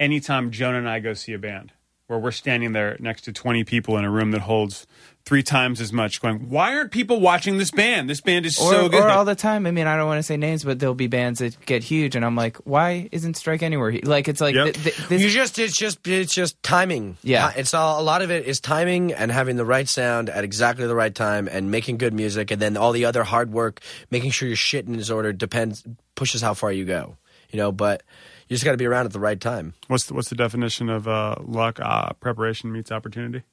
anytime 0.00 0.50
Jonah 0.50 0.78
and 0.78 0.88
I 0.88 0.98
go 0.98 1.14
see 1.14 1.32
a 1.34 1.38
band 1.38 1.72
where 2.08 2.18
we're 2.18 2.32
standing 2.32 2.72
there 2.72 2.96
next 2.98 3.22
to 3.22 3.32
20 3.32 3.62
people 3.62 3.96
in 3.96 4.04
a 4.04 4.10
room 4.10 4.32
that 4.32 4.40
holds 4.40 4.84
three 5.24 5.42
times 5.44 5.80
as 5.80 5.92
much 5.92 6.20
going, 6.20 6.48
why 6.50 6.74
aren't 6.74 6.90
people 6.90 7.20
watching 7.20 7.56
this 7.58 7.70
band? 7.70 8.10
This 8.10 8.20
band 8.20 8.46
is 8.46 8.58
Or, 8.58 8.72
so 8.72 8.88
good. 8.88 9.00
or 9.04 9.08
all 9.10 9.24
the 9.24 9.36
time. 9.36 9.64
I 9.66 9.70
mean, 9.70 9.86
I 9.86 9.96
don't 9.96 10.06
want 10.08 10.18
to 10.18 10.22
say 10.24 10.36
names, 10.36 10.64
but 10.64 10.80
there'll 10.80 10.94
be 10.96 11.06
bands 11.06 11.38
that 11.38 11.64
get 11.66 11.84
huge, 11.84 12.16
and 12.16 12.24
I'm 12.24 12.34
like, 12.34 12.56
why 12.64 13.08
isn't 13.12 13.36
Strike 13.36 13.62
Anywhere? 13.62 14.00
Like, 14.02 14.26
it's 14.26 14.40
like 14.40 14.56
Yep. 14.56 14.74
th- 14.74 14.82
th- 14.96 15.08
this, 15.08 15.22
you 15.22 15.28
just 15.28 15.58
it's 15.60 15.76
just 15.76 16.04
it's 16.08 16.34
just 16.34 16.60
timing. 16.64 17.16
Yeah. 17.22 17.52
It's 17.54 17.74
all 17.74 18.00
a 18.00 18.02
lot 18.02 18.22
of 18.22 18.32
it 18.32 18.46
is 18.46 18.58
timing 18.60 19.12
and 19.12 19.30
having 19.30 19.54
the 19.56 19.64
right 19.66 19.86
sound 19.88 20.30
at 20.30 20.42
exactly 20.42 20.86
the 20.88 20.96
right 20.96 21.14
time 21.14 21.46
and 21.48 21.70
making 21.70 21.98
good 21.98 22.14
music, 22.14 22.50
and 22.50 22.60
then 22.60 22.76
all 22.76 22.90
the 22.90 23.04
other 23.04 23.22
hard 23.22 23.52
work, 23.52 23.80
making 24.10 24.30
sure 24.32 24.48
your 24.48 24.56
shit 24.56 24.86
in 24.88 24.96
is 24.98 25.10
order 25.12 25.32
depends 25.32 25.84
pushes 26.16 26.40
how 26.42 26.54
far 26.54 26.72
you 26.72 26.86
go. 26.86 27.16
You 27.50 27.58
know, 27.58 27.70
but 27.72 28.02
you 28.50 28.56
just 28.56 28.64
got 28.64 28.72
to 28.72 28.76
be 28.76 28.86
around 28.86 29.06
at 29.06 29.12
the 29.12 29.20
right 29.20 29.40
time. 29.40 29.74
what's 29.86 30.06
the, 30.06 30.14
what's 30.14 30.28
the 30.28 30.34
definition 30.34 30.90
of 30.90 31.06
uh, 31.06 31.36
luck? 31.40 31.78
Uh, 31.80 32.12
preparation 32.14 32.72
meets 32.72 32.90
opportunity. 32.90 33.44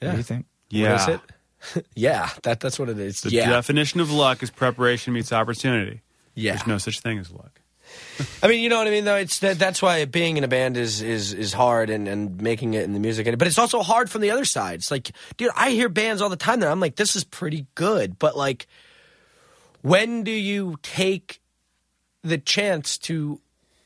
What 0.00 0.10
do 0.10 0.16
you 0.18 0.22
think? 0.22 0.44
Yeah. 0.68 0.92
What 0.92 1.08
is 1.08 1.20
it? 1.76 1.86
yeah, 1.94 2.28
that 2.42 2.60
that's 2.60 2.78
what 2.78 2.90
it 2.90 2.98
is. 2.98 3.22
The 3.22 3.30
yeah, 3.30 3.48
definition 3.48 4.00
of 4.00 4.12
luck 4.12 4.42
is 4.42 4.50
preparation 4.50 5.14
meets 5.14 5.32
opportunity. 5.32 6.02
yeah. 6.34 6.52
There's 6.52 6.66
no 6.66 6.76
such 6.76 7.00
thing 7.00 7.18
as 7.18 7.32
luck. 7.32 7.60
I 8.42 8.46
mean, 8.46 8.60
you 8.62 8.68
know 8.68 8.76
what 8.76 8.86
I 8.86 8.90
mean, 8.90 9.06
though. 9.06 9.16
It's 9.16 9.38
that, 9.40 9.58
that's 9.58 9.80
why 9.80 10.04
being 10.04 10.36
in 10.36 10.44
a 10.44 10.48
band 10.48 10.76
is 10.76 11.00
is 11.00 11.32
is 11.32 11.54
hard, 11.54 11.88
and 11.88 12.06
and 12.06 12.40
making 12.40 12.74
it 12.74 12.84
in 12.84 12.92
the 12.92 13.00
music, 13.00 13.26
but 13.38 13.48
it's 13.48 13.58
also 13.58 13.80
hard 13.80 14.10
from 14.10 14.20
the 14.20 14.30
other 14.30 14.44
side. 14.44 14.80
It's 14.80 14.90
like, 14.90 15.10
dude, 15.38 15.50
I 15.56 15.70
hear 15.70 15.88
bands 15.88 16.20
all 16.20 16.28
the 16.28 16.36
time 16.36 16.60
that 16.60 16.70
I'm 16.70 16.78
like, 16.78 16.96
this 16.96 17.16
is 17.16 17.24
pretty 17.24 17.66
good, 17.74 18.18
but 18.18 18.36
like, 18.36 18.66
when 19.80 20.22
do 20.24 20.30
you 20.30 20.76
take 20.82 21.40
the 22.28 22.38
chance 22.38 22.98
to, 22.98 23.40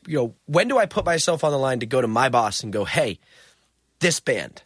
you 0.05 0.17
know, 0.17 0.35
when 0.45 0.67
do 0.67 0.77
I 0.77 0.85
put 0.85 1.05
myself 1.05 1.43
on 1.43 1.51
the 1.51 1.57
line 1.57 1.79
to 1.79 1.85
go 1.85 2.01
to 2.01 2.07
my 2.07 2.29
boss 2.29 2.63
and 2.63 2.71
go, 2.71 2.85
hey, 2.85 3.19
this 3.99 4.19
band. 4.19 4.63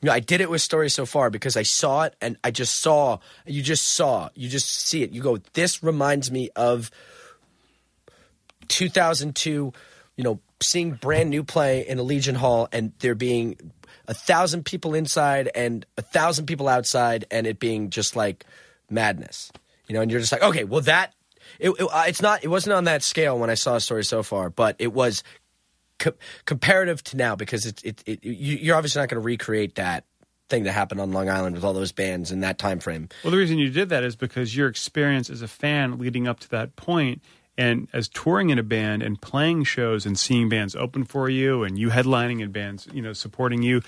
You 0.00 0.06
know, 0.06 0.12
I 0.12 0.20
did 0.20 0.40
it 0.40 0.48
with 0.48 0.62
Story 0.62 0.88
So 0.88 1.04
Far 1.04 1.28
because 1.28 1.56
I 1.56 1.62
saw 1.62 2.04
it 2.04 2.16
and 2.22 2.38
I 2.42 2.50
just 2.50 2.80
saw, 2.80 3.18
you 3.46 3.62
just 3.62 3.86
saw, 3.86 4.30
you 4.34 4.48
just 4.48 4.68
see 4.68 5.02
it. 5.02 5.10
You 5.10 5.20
go, 5.20 5.38
this 5.52 5.82
reminds 5.82 6.30
me 6.30 6.48
of 6.56 6.90
2002, 8.68 9.72
you 10.16 10.24
know, 10.24 10.40
seeing 10.62 10.92
Brand 10.92 11.28
New 11.28 11.44
play 11.44 11.86
in 11.86 11.98
a 11.98 12.02
Legion 12.02 12.34
Hall 12.34 12.68
and 12.72 12.92
there 13.00 13.14
being 13.14 13.72
a 14.08 14.14
thousand 14.14 14.64
people 14.64 14.94
inside 14.94 15.50
and 15.54 15.84
a 15.98 16.02
thousand 16.02 16.46
people 16.46 16.68
outside 16.68 17.26
and 17.30 17.46
it 17.46 17.58
being 17.58 17.90
just 17.90 18.16
like 18.16 18.46
madness, 18.88 19.52
you 19.86 19.94
know, 19.94 20.00
and 20.00 20.10
you're 20.10 20.20
just 20.20 20.32
like, 20.32 20.42
okay, 20.42 20.64
well, 20.64 20.80
that, 20.82 21.14
it, 21.60 21.70
it, 21.70 21.82
uh, 21.82 22.04
it's 22.06 22.22
not, 22.22 22.42
it 22.44 22.48
wasn't 22.48 22.74
on 22.74 22.84
that 22.84 23.02
scale 23.02 23.38
when 23.38 23.50
I 23.50 23.54
saw 23.54 23.76
a 23.76 23.80
story 23.80 24.04
so 24.04 24.22
far, 24.22 24.50
but 24.50 24.76
it 24.78 24.92
was 24.92 25.22
co- 25.98 26.14
comparative 26.44 27.02
to 27.04 27.16
now 27.16 27.36
because 27.36 27.66
it, 27.66 27.84
it, 27.84 28.02
it, 28.06 28.24
you, 28.24 28.56
you're 28.56 28.76
obviously 28.76 29.00
not 29.00 29.08
going 29.08 29.20
to 29.20 29.24
recreate 29.24 29.76
that 29.76 30.04
thing 30.48 30.64
that 30.64 30.72
happened 30.72 31.00
on 31.00 31.12
Long 31.12 31.28
Island 31.28 31.54
with 31.54 31.64
all 31.64 31.72
those 31.72 31.92
bands 31.92 32.32
in 32.32 32.40
that 32.40 32.58
time 32.58 32.80
frame. 32.80 33.08
Well, 33.22 33.30
the 33.30 33.36
reason 33.36 33.58
you 33.58 33.70
did 33.70 33.88
that 33.90 34.02
is 34.02 34.16
because 34.16 34.56
your 34.56 34.68
experience 34.68 35.30
as 35.30 35.42
a 35.42 35.48
fan 35.48 35.98
leading 35.98 36.26
up 36.26 36.40
to 36.40 36.48
that 36.50 36.76
point 36.76 37.22
and 37.56 37.88
as 37.92 38.08
touring 38.08 38.50
in 38.50 38.58
a 38.58 38.62
band 38.62 39.02
and 39.02 39.20
playing 39.20 39.64
shows 39.64 40.06
and 40.06 40.18
seeing 40.18 40.48
bands 40.48 40.74
open 40.74 41.04
for 41.04 41.28
you 41.28 41.62
and 41.62 41.78
you 41.78 41.90
headlining 41.90 42.42
and 42.42 42.52
bands, 42.52 42.88
you 42.92 43.02
know, 43.02 43.12
supporting 43.12 43.62
you, 43.62 43.82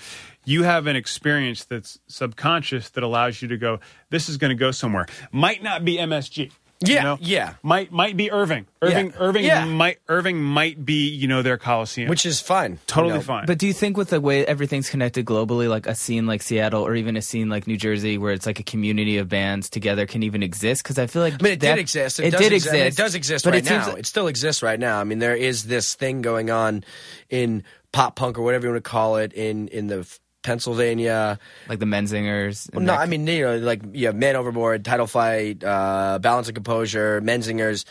you 0.45 0.63
have 0.63 0.87
an 0.87 0.95
experience 0.95 1.65
that's 1.65 1.99
subconscious 2.07 2.89
that 2.91 3.03
allows 3.03 3.41
you 3.41 3.47
to 3.47 3.57
go, 3.57 3.79
this 4.09 4.29
is 4.29 4.37
going 4.37 4.49
to 4.49 4.55
go 4.55 4.71
somewhere. 4.71 5.05
Might 5.31 5.63
not 5.63 5.83
be 5.83 5.97
MSG. 5.97 6.51
You 6.89 6.95
Yeah, 6.95 7.03
know? 7.03 7.17
yeah. 7.21 7.53
Might 7.63 7.91
might 7.91 8.17
be 8.17 8.31
Irving. 8.31 8.65
Irving 8.81 9.07
Yeah, 9.11 9.17
Irving 9.19 9.43
yeah. 9.45 9.65
might 9.65 9.99
Irving 10.09 10.41
might 10.41 10.85
be, 10.85 11.07
you 11.09 11.27
know, 11.27 11.41
their 11.41 11.57
Coliseum. 11.57 12.09
Which 12.09 12.25
is 12.25 12.39
fine. 12.41 12.79
totally 12.87 13.13
you 13.13 13.19
know. 13.19 13.23
fine. 13.23 13.45
But 13.45 13.57
do 13.57 13.67
you 13.67 13.73
think 13.73 13.95
with 13.97 14.09
the 14.09 14.19
way 14.19 14.45
everything's 14.45 14.89
connected 14.89 15.25
globally, 15.25 15.69
like 15.69 15.87
a 15.87 15.95
scene 15.95 16.25
like 16.27 16.41
Seattle 16.41 16.81
or 16.85 16.95
even 16.95 17.15
a 17.17 17.21
scene 17.21 17.49
like 17.49 17.67
New 17.67 17.77
Jersey, 17.77 18.17
where 18.17 18.33
it's 18.33 18.45
like 18.45 18.59
a 18.59 18.63
community 18.63 19.17
of 19.17 19.29
bands 19.29 19.69
together, 19.69 20.05
can 20.05 20.23
even 20.23 20.43
exist? 20.43 20.83
Because 20.83 20.99
I 20.99 21.07
feel 21.07 21.21
like 21.21 21.33
I 21.35 21.43
mean, 21.43 21.53
it 21.53 21.59
that- 21.61 21.75
did 21.75 21.79
exist. 21.79 22.19
It, 22.19 22.25
It, 22.25 22.31
does 22.31 22.41
did 22.41 22.53
exist. 22.53 22.73
I 22.73 22.77
mean, 22.77 22.85
exist. 22.87 22.99
it 22.99 23.03
does 23.03 23.15
exist 23.15 23.45
but 23.45 23.53
right 23.53 23.65
it 23.65 23.69
now. 23.69 23.87
like- 23.89 23.97
it 23.99 24.05
still 24.05 24.27
exists 24.27 24.61
right 24.63 24.79
now. 24.79 24.99
I 24.99 25.03
mean, 25.03 25.19
there 25.19 25.35
is 25.35 25.63
this 25.65 25.93
thing 25.95 26.21
going 26.21 26.49
on 26.49 26.83
in 27.29 27.63
pop 27.91 28.15
punk 28.15 28.37
or 28.37 28.41
whatever 28.41 28.65
you 28.67 28.73
want 28.73 28.83
to 28.83 28.89
call 28.89 29.17
it 29.17 29.33
in 29.33 29.67
in 29.67 29.87
the 29.87 29.99
f- 29.99 30.19
Pennsylvania. 30.43 31.39
like 31.67 31.79
the 31.79 31.85
Menzingers. 31.85 32.69
Well, 32.73 32.83
no, 32.85 32.93
I 32.93 33.05
mean 33.05 33.25
you 33.25 33.43
know 33.45 33.57
like 33.57 33.81
you 33.93 34.07
have 34.07 34.15
Man 34.15 34.35
Overboard, 34.35 34.85
Title 34.85 35.07
Fight, 35.07 35.63
uh, 35.63 36.19
Balance 36.21 36.47
and 36.47 36.55
Composure, 36.55 37.21
Menzingers, 37.21 37.85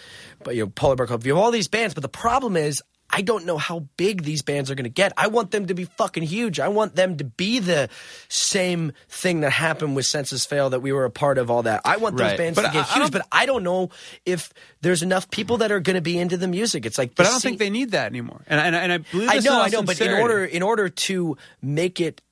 but 0.45 0.55
you 0.55 0.65
know 0.65 0.71
Polar 0.75 0.97
Bear 0.97 1.07
Club. 1.07 1.25
You 1.27 1.35
have 1.35 1.43
all 1.45 1.51
these 1.51 1.69
bands, 1.69 1.95
but 1.95 2.03
the 2.03 2.09
problem 2.09 2.57
is. 2.57 2.83
I 3.15 3.21
don't 3.21 3.45
know 3.45 3.59
how 3.59 3.81
big 3.99 4.23
these 4.23 4.41
bands 4.41 4.71
are 4.71 4.75
going 4.75 4.85
to 4.85 4.89
get. 4.89 5.13
I 5.19 5.27
want 5.27 5.51
them 5.51 5.67
to 5.67 5.75
be 5.75 5.85
fucking 5.85 6.23
huge. 6.23 6.59
I 6.59 6.69
want 6.69 6.97
them 6.97 7.19
to 7.19 7.25
be 7.25 7.59
the 7.59 7.91
same 8.29 8.93
thing 9.11 9.41
that 9.41 9.51
happened 9.51 9.95
with 9.95 10.07
Senses 10.07 10.47
Fail 10.47 10.71
that 10.71 10.81
we 10.81 10.93
were 10.93 11.05
a 11.05 11.11
part 11.11 11.37
of. 11.37 11.51
All 11.51 11.63
that. 11.65 11.83
I 11.85 11.99
want 11.99 12.17
those 12.17 12.39
bands 12.39 12.57
But 12.57 12.63
to 12.63 12.69
I- 12.69 12.73
get 12.73 12.87
I 12.87 12.95
huge, 12.95 12.99
don't- 13.01 13.13
but 13.13 13.27
I 13.31 13.45
don't 13.45 13.65
know 13.65 13.91
if 14.25 14.51
there's 14.81 15.03
enough 15.03 15.31
people 15.31 15.59
that 15.59 15.71
are 15.71 15.81
going 15.81 15.97
to 15.97 16.01
be 16.01 16.19
into 16.19 16.39
the 16.39 16.49
music. 16.49 16.87
It's 16.87 16.97
like, 16.97 17.15
but 17.15 17.27
I 17.27 17.31
don't 17.33 17.41
scene- 17.41 17.51
think 17.51 17.59
they 17.59 17.69
need 17.69 17.91
that 17.91 18.07
anymore. 18.07 18.41
And 18.47 18.59
and, 18.59 18.75
and 18.75 18.93
I 18.93 18.99
believe 18.99 19.29
I 19.29 19.37
this 19.37 19.45
know, 19.45 19.53
in 19.53 19.59
all 19.59 19.65
I 19.65 19.69
know, 19.69 19.83
but 19.83 20.01
in 20.01 20.11
order 20.19 20.45
in 20.47 20.63
order 20.63 20.89
to 20.89 21.37
make 21.61 22.01
it, 22.01 22.23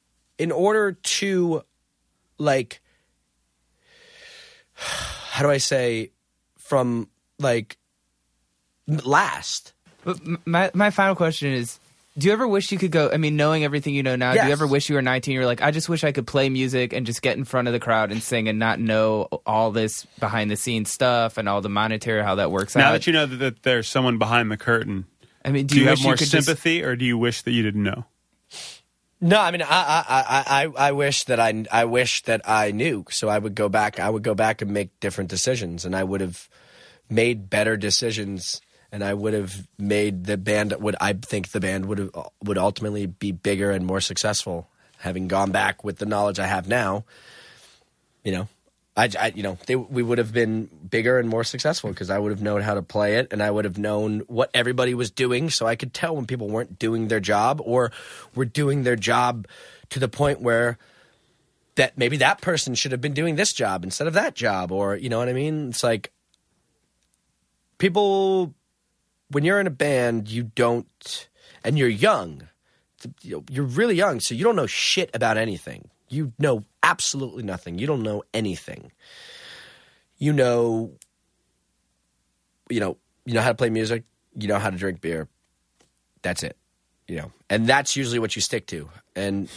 in 0.41 0.51
order 0.51 0.93
to, 0.93 1.63
like, 2.39 2.81
how 4.75 5.43
do 5.43 5.51
I 5.51 5.59
say, 5.59 6.13
from 6.59 7.09
like 7.39 7.77
last. 8.87 9.75
But 10.03 10.19
my 10.47 10.71
my 10.73 10.91
final 10.91 11.15
question 11.15 11.53
is: 11.53 11.79
Do 12.17 12.27
you 12.27 12.33
ever 12.33 12.49
wish 12.49 12.73
you 12.73 12.79
could 12.79 12.91
go? 12.91 13.11
I 13.13 13.19
mean, 13.19 13.37
knowing 13.37 13.65
everything 13.65 13.95
you 13.95 14.03
know 14.03 14.17
now, 14.17 14.33
do 14.33 14.47
you 14.47 14.53
ever 14.53 14.67
wish 14.67 14.89
you 14.89 14.95
were 14.95 15.03
19? 15.03 15.35
You're 15.35 15.45
like, 15.45 15.61
I 15.61 15.71
just 15.71 15.91
wish 15.91 16.05
I 16.05 16.13
could 16.13 16.27
play 16.27 16.49
music 16.49 16.95
and 16.95 17.05
just 17.05 17.21
get 17.21 17.37
in 17.37 17.45
front 17.45 17.69
of 17.69 17.75
the 17.75 17.81
crowd 17.81 18.11
and 18.11 18.23
sing 18.23 18.49
and 18.49 18.59
not 18.59 18.81
know 18.81 19.29
all 19.45 19.71
this 19.73 20.07
behind 20.19 20.51
the 20.51 20.57
scenes 20.57 20.91
stuff 20.91 21.37
and 21.37 21.49
all 21.49 21.61
the 21.61 21.69
monetary 21.69 22.23
how 22.23 22.37
that 22.37 22.51
works 22.51 22.75
now 22.75 22.83
out. 22.83 22.87
Now 22.87 22.93
that 22.93 23.07
you 23.07 23.13
know 23.13 23.27
that, 23.27 23.37
that 23.37 23.63
there's 23.63 23.89
someone 23.89 24.17
behind 24.17 24.51
the 24.51 24.57
curtain, 24.57 25.05
I 25.45 25.51
mean, 25.51 25.67
do, 25.67 25.75
do 25.75 25.81
you, 25.83 25.89
have 25.89 26.03
more 26.03 26.13
you 26.13 26.19
could 26.19 26.29
just- 26.29 26.47
sympathy 26.47 26.83
or 26.83 26.97
do 26.97 27.05
you 27.05 27.19
wish 27.19 27.43
that 27.43 27.53
you 27.53 27.63
didn't 27.63 27.83
know? 27.83 28.07
No, 29.21 29.39
I 29.39 29.51
mean, 29.51 29.63
I, 29.63 29.67
I, 29.69 30.45
I, 30.49 30.69
I, 30.89 30.93
wish 30.93 31.25
that 31.25 31.39
I, 31.39 31.65
I 31.71 31.85
wish 31.85 32.23
that 32.23 32.49
I 32.49 32.71
knew. 32.71 33.05
So 33.11 33.29
I 33.29 33.39
would 33.39 33.55
go 33.55 33.69
back. 33.69 34.01
I 34.01 34.09
would 34.09 34.23
go 34.23 34.35
back 34.35 34.63
and 34.63 34.71
make 34.71 34.99
different 34.99 35.29
decisions, 35.29 35.85
and 35.85 35.95
I 35.95 36.05
would 36.05 36.23
have 36.23 36.49
made 37.11 37.51
better 37.51 37.77
decisions, 37.77 38.63
and 38.91 39.05
I 39.05 39.13
would 39.13 39.35
have 39.35 39.69
made 39.79 40.25
the 40.25 40.39
band. 40.39 40.75
Would 40.81 40.97
I 41.03 41.13
think 41.13 41.51
the 41.51 41.61
band 41.61 41.85
would 41.87 41.99
have 41.99 42.11
would 42.43 42.57
ultimately 42.57 43.05
be 43.07 43.31
bigger 43.31 43.71
and 43.71 43.85
more 43.85 44.01
successful, 44.01 44.69
having 44.99 45.29
gone 45.29 45.51
back 45.51 45.85
with 45.85 45.99
the 45.99 46.07
knowledge 46.07 46.39
I 46.39 46.47
have 46.47 46.67
now. 46.67 47.05
You 48.25 48.33
know, 48.33 48.49
I, 49.01 49.09
I 49.19 49.33
you 49.35 49.43
know, 49.43 49.57
they, 49.67 49.77
we 49.77 50.03
would 50.03 50.19
have 50.19 50.33
been 50.33 50.69
bigger 50.89 51.19
and 51.19 51.29
more 51.29 51.45
successful 51.45 51.91
because 51.91 52.11
I 52.11 52.19
would 52.19 52.33
have 52.33 52.43
known 52.43 52.61
how 52.61 52.75
to 52.75 52.83
play 52.83 53.17
it, 53.17 53.29
and 53.33 53.43
I 53.43 53.51
would 53.51 53.65
have 53.65 53.79
known 53.79 54.21
what 54.27 54.51
everybody 54.53 54.95
was 54.95 55.11
doing, 55.11 55.49
so 55.49 55.67
I 55.67 55.75
could 55.77 55.95
tell 55.95 56.15
when 56.15 56.27
people 56.27 56.49
weren't 56.49 56.79
doing 56.79 57.09
their 57.09 57.21
job 57.21 57.63
or 57.65 57.93
were 58.35 58.45
doing 58.45 58.83
their 58.83 58.97
job 58.97 59.47
to 59.91 59.99
the 59.99 60.09
point 60.09 60.43
where 60.43 60.77
that 61.77 61.97
maybe 61.97 62.19
that 62.19 62.43
person 62.43 62.75
should 62.75 62.93
have 62.93 63.01
been 63.01 63.15
doing 63.15 63.37
this 63.37 63.53
job 63.55 63.85
instead 63.85 64.07
of 64.07 64.15
that 64.15 64.35
job, 64.35 64.71
or 64.71 64.97
you 64.97 65.09
know 65.09 65.19
what 65.19 65.29
I 65.29 65.33
mean? 65.33 65.71
It's 65.71 65.83
like 65.83 66.13
people 67.79 68.55
when 69.31 69.45
you're 69.45 69.61
in 69.61 69.67
a 69.67 69.71
band, 69.71 70.29
you 70.29 70.43
don't, 70.43 71.29
and 71.65 71.79
you're 71.79 71.89
young. 71.89 72.49
You're 73.23 73.65
really 73.65 73.95
young, 73.95 74.21
so 74.21 74.35
you 74.35 74.45
don't 74.45 74.57
know 74.57 74.67
shit 74.67 75.09
about 75.15 75.39
anything. 75.39 75.89
You 76.11 76.33
know 76.39 76.65
absolutely 76.83 77.45
nothing. 77.45 77.79
You 77.79 77.87
don't 77.87 78.03
know 78.03 78.23
anything. 78.35 78.93
You 80.19 80.33
know, 80.35 80.93
you 82.69 82.81
know, 82.81 82.99
you 83.25 83.35
know 83.35 83.41
how 83.41 83.49
to 83.49 83.55
play 83.55 83.71
music. 83.71 84.05
You 84.39 84.49
know 84.49 84.59
how 84.59 84.71
to 84.71 84.77
drink 84.77 85.01
beer. 85.01 85.29
That's 86.23 86.43
it. 86.43 86.57
You 87.09 87.17
know, 87.17 87.33
and 87.49 87.67
that's 87.67 87.97
usually 87.97 88.19
what 88.19 88.37
you 88.37 88.43
stick 88.43 88.67
to. 88.67 88.91
And 89.17 89.49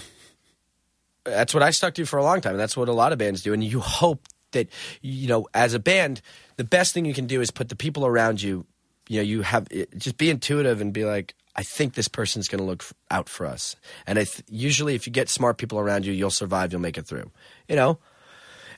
that's 1.24 1.54
what 1.54 1.64
I 1.64 1.72
stuck 1.72 1.96
to 1.96 2.06
for 2.06 2.18
a 2.18 2.24
long 2.24 2.42
time. 2.42 2.54
And 2.54 2.60
that's 2.60 2.78
what 2.78 2.88
a 2.88 2.94
lot 2.94 3.12
of 3.12 3.20
bands 3.20 3.42
do. 3.42 3.54
And 3.54 3.64
you 3.64 3.80
hope 3.80 4.28
that, 4.52 4.70
you 5.02 5.28
know, 5.28 5.48
as 5.54 5.74
a 5.74 5.80
band, 5.80 6.22
the 6.58 6.64
best 6.64 6.94
thing 6.94 7.06
you 7.06 7.14
can 7.14 7.28
do 7.28 7.42
is 7.42 7.52
put 7.52 7.70
the 7.70 7.76
people 7.76 8.06
around 8.06 8.42
you, 8.42 8.66
you 9.08 9.18
know, 9.18 9.24
you 9.24 9.42
have 9.42 9.68
just 9.98 10.18
be 10.18 10.30
intuitive 10.30 10.82
and 10.82 10.94
be 10.94 11.06
like, 11.06 11.36
I 11.56 11.64
think 11.64 11.94
this 11.94 12.08
person's 12.08 12.48
going 12.48 12.60
to 12.60 12.66
look 12.66 12.82
f- 12.82 12.94
out 13.12 13.30
for 13.30 13.46
us. 13.46 13.76
And 14.08 14.18
I 14.18 14.24
th- 14.24 14.44
usually, 14.50 14.96
if 14.96 15.06
you 15.06 15.14
get 15.14 15.30
smart 15.30 15.58
people 15.58 15.80
around 15.80 16.06
you, 16.06 16.12
you'll 16.14 16.32
survive, 16.32 16.72
you'll 16.72 16.82
make 16.82 16.98
it 16.98 17.06
through, 17.06 17.32
you 17.68 17.76
know? 17.76 18.00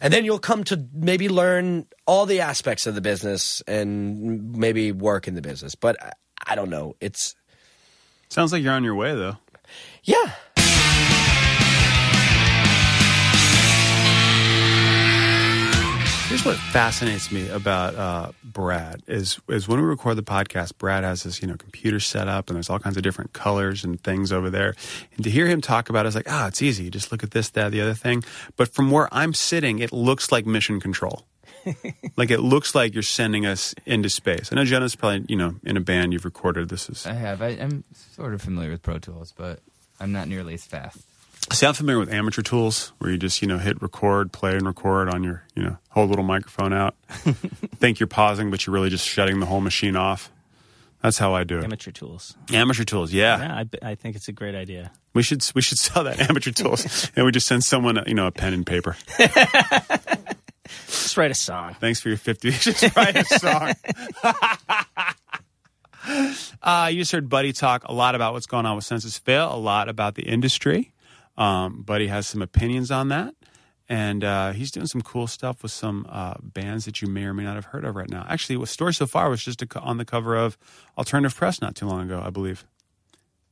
And 0.02 0.14
then 0.14 0.26
you'll 0.26 0.40
come 0.40 0.66
to 0.66 0.86
maybe 0.94 1.30
learn 1.30 1.86
all 2.06 2.26
the 2.26 2.42
aspects 2.42 2.86
of 2.86 2.96
the 2.96 3.02
business 3.02 3.62
and 3.66 4.52
maybe 4.58 4.92
work 4.92 5.28
in 5.28 5.36
the 5.36 5.42
business. 5.42 5.74
But 5.74 6.02
I, 6.04 6.12
I 6.48 6.56
don't 6.56 6.70
know. 6.70 6.96
It's, 7.00 7.34
Sounds 8.30 8.52
like 8.52 8.62
you're 8.62 8.74
on 8.74 8.84
your 8.84 8.96
way 8.96 9.16
though. 9.16 9.38
yeah. 10.04 10.34
Here's 16.28 16.44
what 16.44 16.58
fascinates 16.58 17.32
me 17.32 17.48
about 17.50 17.96
uh, 17.96 18.32
Brad 18.44 19.04
is 19.06 19.40
is 19.48 19.68
when 19.68 19.80
we 19.80 19.86
record 19.86 20.18
the 20.18 20.24
podcast, 20.24 20.76
Brad 20.80 21.04
has 21.04 21.22
this 21.22 21.40
you 21.40 21.48
know 21.48 21.56
computer 21.56 22.00
set 22.00 22.28
up 22.28 22.50
and 22.50 22.56
there's 22.56 22.68
all 22.68 22.80
kinds 22.80 22.98
of 22.98 23.04
different 23.04 23.34
colors 23.34 23.84
and 23.84 24.02
things 24.04 24.32
over 24.32 24.50
there. 24.50 24.74
And 25.16 25.24
to 25.24 25.30
hear 25.30 25.46
him 25.46 25.62
talk 25.62 25.88
about 25.88 26.06
it, 26.06 26.08
it's 26.08 26.16
like, 26.16 26.30
ah, 26.30 26.48
it's 26.48 26.64
easy. 26.64 26.86
You 26.86 26.90
just 26.90 27.12
look 27.12 27.22
at 27.22 27.30
this, 27.30 27.52
that, 27.52 27.72
the 27.72 27.80
other 27.80 27.94
thing. 27.94 28.24
But 28.58 28.74
from 28.74 28.90
where 28.90 29.08
I'm 29.12 29.36
sitting, 29.36 29.78
it 29.78 29.94
looks 29.94 30.32
like 30.32 30.48
mission 30.48 30.80
control. 30.80 31.28
like 32.18 32.32
it 32.32 32.40
looks 32.40 32.74
like 32.74 32.96
you're 32.96 33.04
sending 33.04 33.46
us 33.46 33.76
into 33.86 34.10
space. 34.10 34.50
I 34.52 34.56
know 34.56 34.66
Jonah's 34.66 34.96
probably 34.96 35.26
you 35.30 35.36
know 35.36 35.56
in 35.64 35.78
a 35.78 35.82
band 35.82 36.12
you've 36.12 36.26
recorded. 36.26 36.70
This 36.70 36.90
is 36.90 37.06
I 37.06 37.14
have. 37.14 37.44
I, 37.44 37.50
I'm 37.50 37.84
sort 37.94 38.34
of 38.34 38.42
familiar 38.42 38.72
with 38.72 38.82
Pro 38.82 38.98
Tools, 38.98 39.32
but 39.38 39.60
I'm 40.00 40.12
not 40.12 40.28
nearly 40.28 40.56
as 40.56 40.66
fast. 40.66 41.06
See, 41.52 41.66
I'm 41.66 41.74
familiar 41.74 42.00
with 42.00 42.12
amateur 42.12 42.42
tools 42.42 42.92
where 42.98 43.12
you 43.12 43.18
just, 43.18 43.42
you 43.42 43.48
know, 43.48 43.58
hit 43.60 43.82
record, 43.82 44.32
play 44.32 44.54
and 44.56 44.66
record 44.66 45.14
on 45.14 45.24
your, 45.24 45.44
you 45.56 45.64
know, 45.64 45.78
whole 45.90 46.06
little 46.08 46.24
microphone 46.24 46.74
out. 46.74 46.96
Think 47.10 48.00
you're 48.00 48.08
pausing, 48.08 48.50
but 48.52 48.66
you're 48.66 48.74
really 48.74 48.90
just 48.90 49.08
shutting 49.08 49.40
the 49.40 49.46
whole 49.46 49.62
machine 49.62 49.96
off. 49.96 50.32
That's 51.02 51.20
how 51.20 51.36
I 51.36 51.44
do 51.44 51.60
it. 51.60 51.64
Amateur 51.64 51.92
tools. 51.92 52.36
Amateur 52.52 52.84
tools, 52.84 53.14
yeah. 53.14 53.38
Yeah, 53.40 53.64
I, 53.84 53.92
I 53.92 53.96
think 53.96 54.16
it's 54.16 54.28
a 54.28 54.32
great 54.32 54.56
idea. 54.56 54.92
We 55.14 55.22
should 55.22 55.46
we 55.54 55.62
should 55.62 55.78
sell 55.78 56.04
that 56.06 56.20
amateur 56.30 56.52
tools, 56.52 57.12
and 57.16 57.26
we 57.26 57.32
just 57.32 57.46
send 57.46 57.64
someone, 57.64 58.04
you 58.08 58.16
know, 58.16 58.26
a 58.28 58.32
pen 58.32 58.54
and 58.54 58.66
paper. 58.66 58.98
Just 60.88 61.16
write 61.16 61.30
a 61.30 61.36
song. 61.36 61.76
Thanks 61.80 62.00
for 62.02 62.10
your 62.10 62.18
fifty. 62.18 62.50
just 62.50 62.96
write 62.96 63.16
a 63.16 63.24
song. 63.26 63.74
uh, 66.64 66.90
you 66.92 67.00
just 67.00 67.12
heard 67.12 67.30
Buddy 67.30 67.54
talk 67.54 67.84
a 67.86 67.94
lot 67.94 68.16
about 68.16 68.34
what's 68.34 68.48
going 68.48 68.66
on 68.66 68.76
with 68.76 68.84
Senses 68.84 69.18
Fail, 69.18 69.54
a 69.54 69.58
lot 69.58 69.88
about 69.90 70.16
the 70.16 70.24
industry. 70.24 70.92
Um, 71.38 71.86
he 71.88 72.08
has 72.08 72.28
some 72.28 72.42
opinions 72.42 72.92
on 72.92 73.10
that, 73.10 73.36
and 73.90 74.24
uh, 74.24 74.52
he's 74.54 74.72
doing 74.72 74.88
some 74.88 75.02
cool 75.02 75.28
stuff 75.28 75.62
with 75.64 75.72
some 75.72 76.06
uh, 76.10 76.36
bands 76.42 76.86
that 76.86 77.02
you 77.02 77.08
may 77.08 77.26
or 77.26 77.34
may 77.34 77.44
not 77.44 77.56
have 77.56 77.66
heard 77.66 77.86
of 77.86 77.96
right 77.96 78.10
now. 78.10 78.26
Actually, 78.30 78.58
what 78.58 78.70
story 78.70 78.94
so 78.94 79.06
far 79.06 79.30
was 79.30 79.44
just 79.44 79.62
a, 79.62 79.80
on 79.80 79.98
the 79.98 80.06
cover 80.06 80.36
of 80.36 80.58
Alternative 80.98 81.36
Press 81.36 81.62
not 81.62 81.76
too 81.76 81.88
long 81.88 82.02
ago, 82.02 82.22
I 82.26 82.30
believe. 82.30 82.66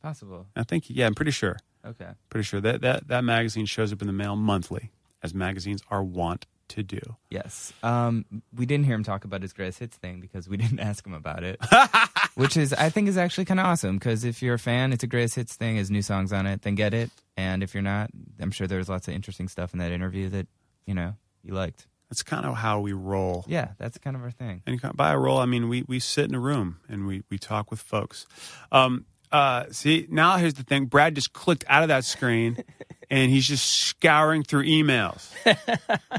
Possible. 0.02 0.48
I 0.56 0.64
think, 0.64 0.86
yeah, 0.88 1.06
I'm 1.06 1.16
pretty 1.16 1.32
sure. 1.32 1.58
Okay. 1.86 2.10
Pretty 2.30 2.44
sure 2.46 2.62
that 2.62 2.82
that 2.82 3.08
that 3.10 3.24
magazine 3.24 3.66
shows 3.66 3.92
up 3.92 4.02
in 4.02 4.08
the 4.08 4.14
mail 4.14 4.36
monthly, 4.36 4.92
as 5.22 5.34
magazines 5.34 5.82
are 5.90 6.04
wont 6.04 6.46
to 6.70 6.84
do. 6.84 7.02
Yes. 7.30 7.74
Um, 7.84 8.26
we 8.56 8.66
didn't 8.66 8.86
hear 8.86 8.96
him 8.96 9.04
talk 9.04 9.26
about 9.26 9.42
his 9.42 9.54
greatest 9.54 9.80
hits 9.80 9.98
thing 9.98 10.20
because 10.20 10.48
we 10.48 10.58
didn't 10.58 10.80
ask 10.82 11.06
him 11.06 11.14
about 11.14 11.44
it, 11.44 11.60
which 12.36 12.58
is 12.58 12.74
I 12.74 12.90
think 12.90 13.08
is 13.08 13.18
actually 13.18 13.46
kind 13.46 13.60
of 13.60 13.66
awesome. 13.66 13.98
Because 13.98 14.24
if 14.24 14.42
you're 14.42 14.56
a 14.56 14.60
fan, 14.60 14.94
it's 14.94 15.04
a 15.04 15.08
greatest 15.08 15.36
hits 15.36 15.56
thing. 15.56 15.78
Has 15.78 15.92
new 15.92 16.02
songs 16.02 16.34
on 16.34 16.46
it, 16.46 16.62
then 16.62 16.76
get 16.76 16.94
it. 16.94 17.10
And 17.38 17.64
if 17.64 17.74
you're 17.74 17.84
not, 17.84 18.10
I'm 18.40 18.52
sure 18.52 18.68
there's 18.68 18.90
lots 18.90 19.08
of 19.08 19.14
interesting 19.14 19.48
stuff 19.48 19.74
in 19.74 19.80
that 19.80 19.92
interview 19.92 20.30
that 20.30 20.48
you 20.86 20.94
know 20.94 21.16
you 21.44 21.54
liked. 21.54 21.88
That's 22.10 22.22
kind 22.22 22.46
of 22.46 22.56
how 22.56 22.80
we 22.80 22.94
roll. 22.94 23.44
Yeah, 23.48 23.70
that's 23.80 23.98
kind 23.98 24.16
of 24.16 24.22
our 24.22 24.30
thing. 24.30 24.62
And 24.68 24.80
by 24.96 25.14
a 25.14 25.18
roll, 25.18 25.40
I 25.40 25.46
mean 25.46 25.68
we 25.68 25.84
we 25.88 26.00
sit 26.00 26.26
in 26.26 26.36
a 26.36 26.40
room 26.40 26.78
and 26.88 27.08
we 27.08 27.24
we 27.30 27.38
talk 27.38 27.72
with 27.72 27.80
folks. 27.80 28.28
Um, 28.72 29.06
uh, 29.32 29.66
see, 29.72 30.06
now 30.12 30.38
here's 30.38 30.54
the 30.54 30.64
thing. 30.64 30.86
Brad 30.86 31.16
just 31.16 31.34
clicked 31.34 31.66
out 31.68 31.82
of 31.82 31.90
that 31.90 32.06
screen, 32.06 32.64
and 33.10 33.32
he's 33.32 33.48
just 33.48 33.66
scouring 33.66 34.44
through 34.44 34.64
emails 34.66 35.28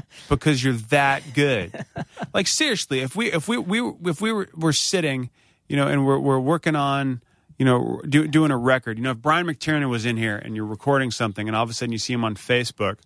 because 0.29 0.61
you're 0.61 0.73
that 0.73 1.23
good. 1.33 1.85
Like 2.33 2.47
seriously, 2.47 2.99
if 2.99 3.15
we 3.15 3.31
if 3.31 3.47
we 3.47 3.57
we 3.57 3.93
if 4.03 4.19
we 4.19 4.33
were, 4.33 4.49
were 4.53 4.73
sitting, 4.73 5.29
you 5.67 5.75
know, 5.75 5.87
and 5.87 6.05
we're 6.05 6.19
we're 6.19 6.39
working 6.39 6.75
on. 6.75 7.21
You 7.57 7.63
know, 7.63 8.01
do, 8.09 8.27
doing 8.27 8.51
a 8.51 8.57
record. 8.57 8.97
You 8.97 9.05
know, 9.05 9.11
if 9.11 9.19
Brian 9.19 9.47
McTernan 9.47 9.89
was 9.89 10.05
in 10.05 10.17
here 10.17 10.35
and 10.35 10.57
you're 10.57 10.65
recording 10.65 11.09
something, 11.09 11.47
and 11.47 11.55
all 11.55 11.63
of 11.63 11.69
a 11.69 11.73
sudden 11.73 11.93
you 11.93 11.97
see 11.97 12.11
him 12.11 12.25
on 12.25 12.35
Facebook, 12.35 12.97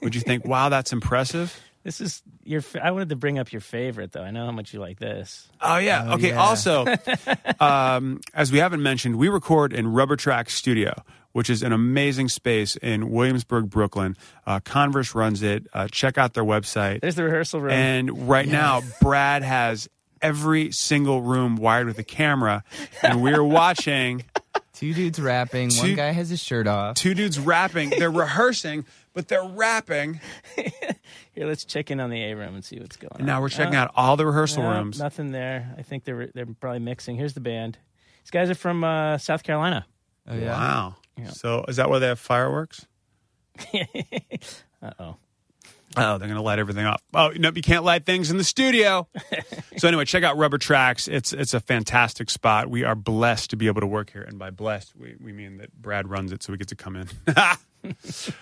would 0.00 0.14
you 0.14 0.22
think, 0.22 0.46
"Wow, 0.46 0.70
that's 0.70 0.94
impressive"? 0.94 1.60
This 1.84 2.02
is 2.02 2.22
your. 2.44 2.62
I 2.82 2.90
wanted 2.90 3.08
to 3.10 3.16
bring 3.16 3.38
up 3.38 3.50
your 3.50 3.62
favorite, 3.62 4.12
though. 4.12 4.22
I 4.22 4.30
know 4.30 4.44
how 4.44 4.52
much 4.52 4.74
you 4.74 4.80
like 4.80 4.98
this. 4.98 5.48
Oh 5.60 5.78
yeah. 5.78 6.12
okay. 6.14 6.28
yeah. 6.30 6.40
Also, 6.42 6.84
um, 7.60 8.20
as 8.34 8.52
we 8.52 8.58
haven't 8.58 8.82
mentioned, 8.82 9.16
we 9.16 9.28
record 9.28 9.72
in 9.72 9.90
Rubber 9.90 10.16
Track 10.16 10.50
Studio, 10.50 11.02
which 11.32 11.48
is 11.48 11.62
an 11.62 11.72
amazing 11.72 12.28
space 12.28 12.76
in 12.76 13.10
Williamsburg, 13.10 13.70
Brooklyn. 13.70 14.16
Uh, 14.46 14.60
Converse 14.60 15.14
runs 15.14 15.42
it. 15.42 15.66
Uh, 15.72 15.88
check 15.88 16.18
out 16.18 16.34
their 16.34 16.44
website. 16.44 17.00
There's 17.00 17.14
the 17.14 17.24
rehearsal 17.24 17.60
room. 17.60 17.72
And 17.72 18.28
right 18.28 18.48
now, 18.48 18.82
Brad 19.00 19.42
has 19.42 19.88
every 20.22 20.72
single 20.72 21.22
room 21.22 21.56
wired 21.56 21.86
with 21.86 21.98
a 21.98 22.04
camera, 22.04 22.64
and 23.02 23.22
we're 23.22 23.42
watching 23.44 24.24
Two 24.74 24.94
dudes 24.94 25.20
rapping. 25.20 25.70
Two- 25.70 25.80
One 25.80 25.94
guy 25.96 26.10
has 26.12 26.28
his 26.28 26.40
shirt 26.40 26.68
off. 26.68 26.94
two 26.96 27.12
dudes 27.14 27.36
rapping. 27.40 27.90
They're 27.90 28.12
rehearsing, 28.12 28.84
but 29.12 29.26
they're 29.26 29.42
rapping. 29.44 30.20
Here, 31.32 31.46
let's 31.48 31.64
check 31.64 31.90
in 31.90 31.98
on 31.98 32.10
the 32.10 32.22
A 32.22 32.34
room 32.36 32.54
and 32.54 32.64
see 32.64 32.78
what's 32.78 32.96
going 32.96 33.10
on. 33.20 33.26
Now 33.26 33.40
we're 33.40 33.48
checking 33.48 33.74
Uh, 33.74 33.80
out 33.82 33.90
all 33.96 34.16
the 34.16 34.24
rehearsal 34.26 34.62
no, 34.62 34.70
rooms. 34.70 35.00
Nothing 35.00 35.32
there. 35.32 35.74
I 35.76 35.82
think 35.82 36.04
they're 36.04 36.28
they're 36.32 36.46
probably 36.46 36.78
mixing. 36.78 37.16
Here's 37.16 37.32
the 37.34 37.40
band. 37.40 37.76
These 38.22 38.30
guys 38.30 38.50
are 38.50 38.54
from 38.54 38.84
uh, 38.84 39.18
South 39.18 39.42
Carolina. 39.42 39.84
Oh 40.28 40.36
yeah. 40.36 40.52
Wow. 40.52 40.94
So 41.32 41.64
is 41.66 41.76
that 41.76 41.90
where 41.90 41.98
they 41.98 42.06
have 42.06 42.20
fireworks? 42.20 42.86
Uh 44.80 44.90
oh. 45.00 45.16
Oh, 45.96 46.18
they're 46.18 46.28
going 46.28 46.34
to 46.34 46.42
light 46.42 46.58
everything 46.58 46.84
up. 46.84 47.02
Oh, 47.14 47.32
no, 47.36 47.50
you 47.54 47.62
can't 47.62 47.84
light 47.84 48.04
things 48.04 48.30
in 48.30 48.36
the 48.36 48.44
studio. 48.44 49.08
so 49.78 49.88
anyway, 49.88 50.04
check 50.04 50.22
out 50.22 50.36
Rubber 50.36 50.58
Tracks. 50.58 51.08
It's 51.08 51.32
it's 51.32 51.54
a 51.54 51.60
fantastic 51.60 52.30
spot. 52.30 52.68
We 52.68 52.84
are 52.84 52.94
blessed 52.94 53.50
to 53.50 53.56
be 53.56 53.66
able 53.66 53.80
to 53.80 53.86
work 53.86 54.10
here, 54.10 54.22
and 54.22 54.38
by 54.38 54.50
blessed, 54.50 54.94
we, 54.96 55.16
we 55.20 55.32
mean 55.32 55.58
that 55.58 55.72
Brad 55.72 56.08
runs 56.08 56.30
it, 56.32 56.42
so 56.42 56.52
we 56.52 56.58
get 56.58 56.68
to 56.68 56.76
come 56.76 56.96
in. 56.96 57.08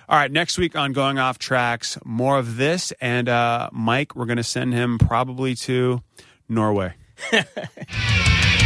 All 0.08 0.18
right, 0.18 0.30
next 0.30 0.58
week 0.58 0.74
on 0.74 0.92
Going 0.92 1.18
Off 1.18 1.38
Tracks, 1.38 1.98
more 2.04 2.38
of 2.38 2.56
this, 2.56 2.92
and 3.00 3.28
uh, 3.28 3.70
Mike, 3.72 4.16
we're 4.16 4.26
going 4.26 4.38
to 4.38 4.42
send 4.42 4.72
him 4.74 4.98
probably 4.98 5.54
to 5.56 6.02
Norway. 6.48 6.94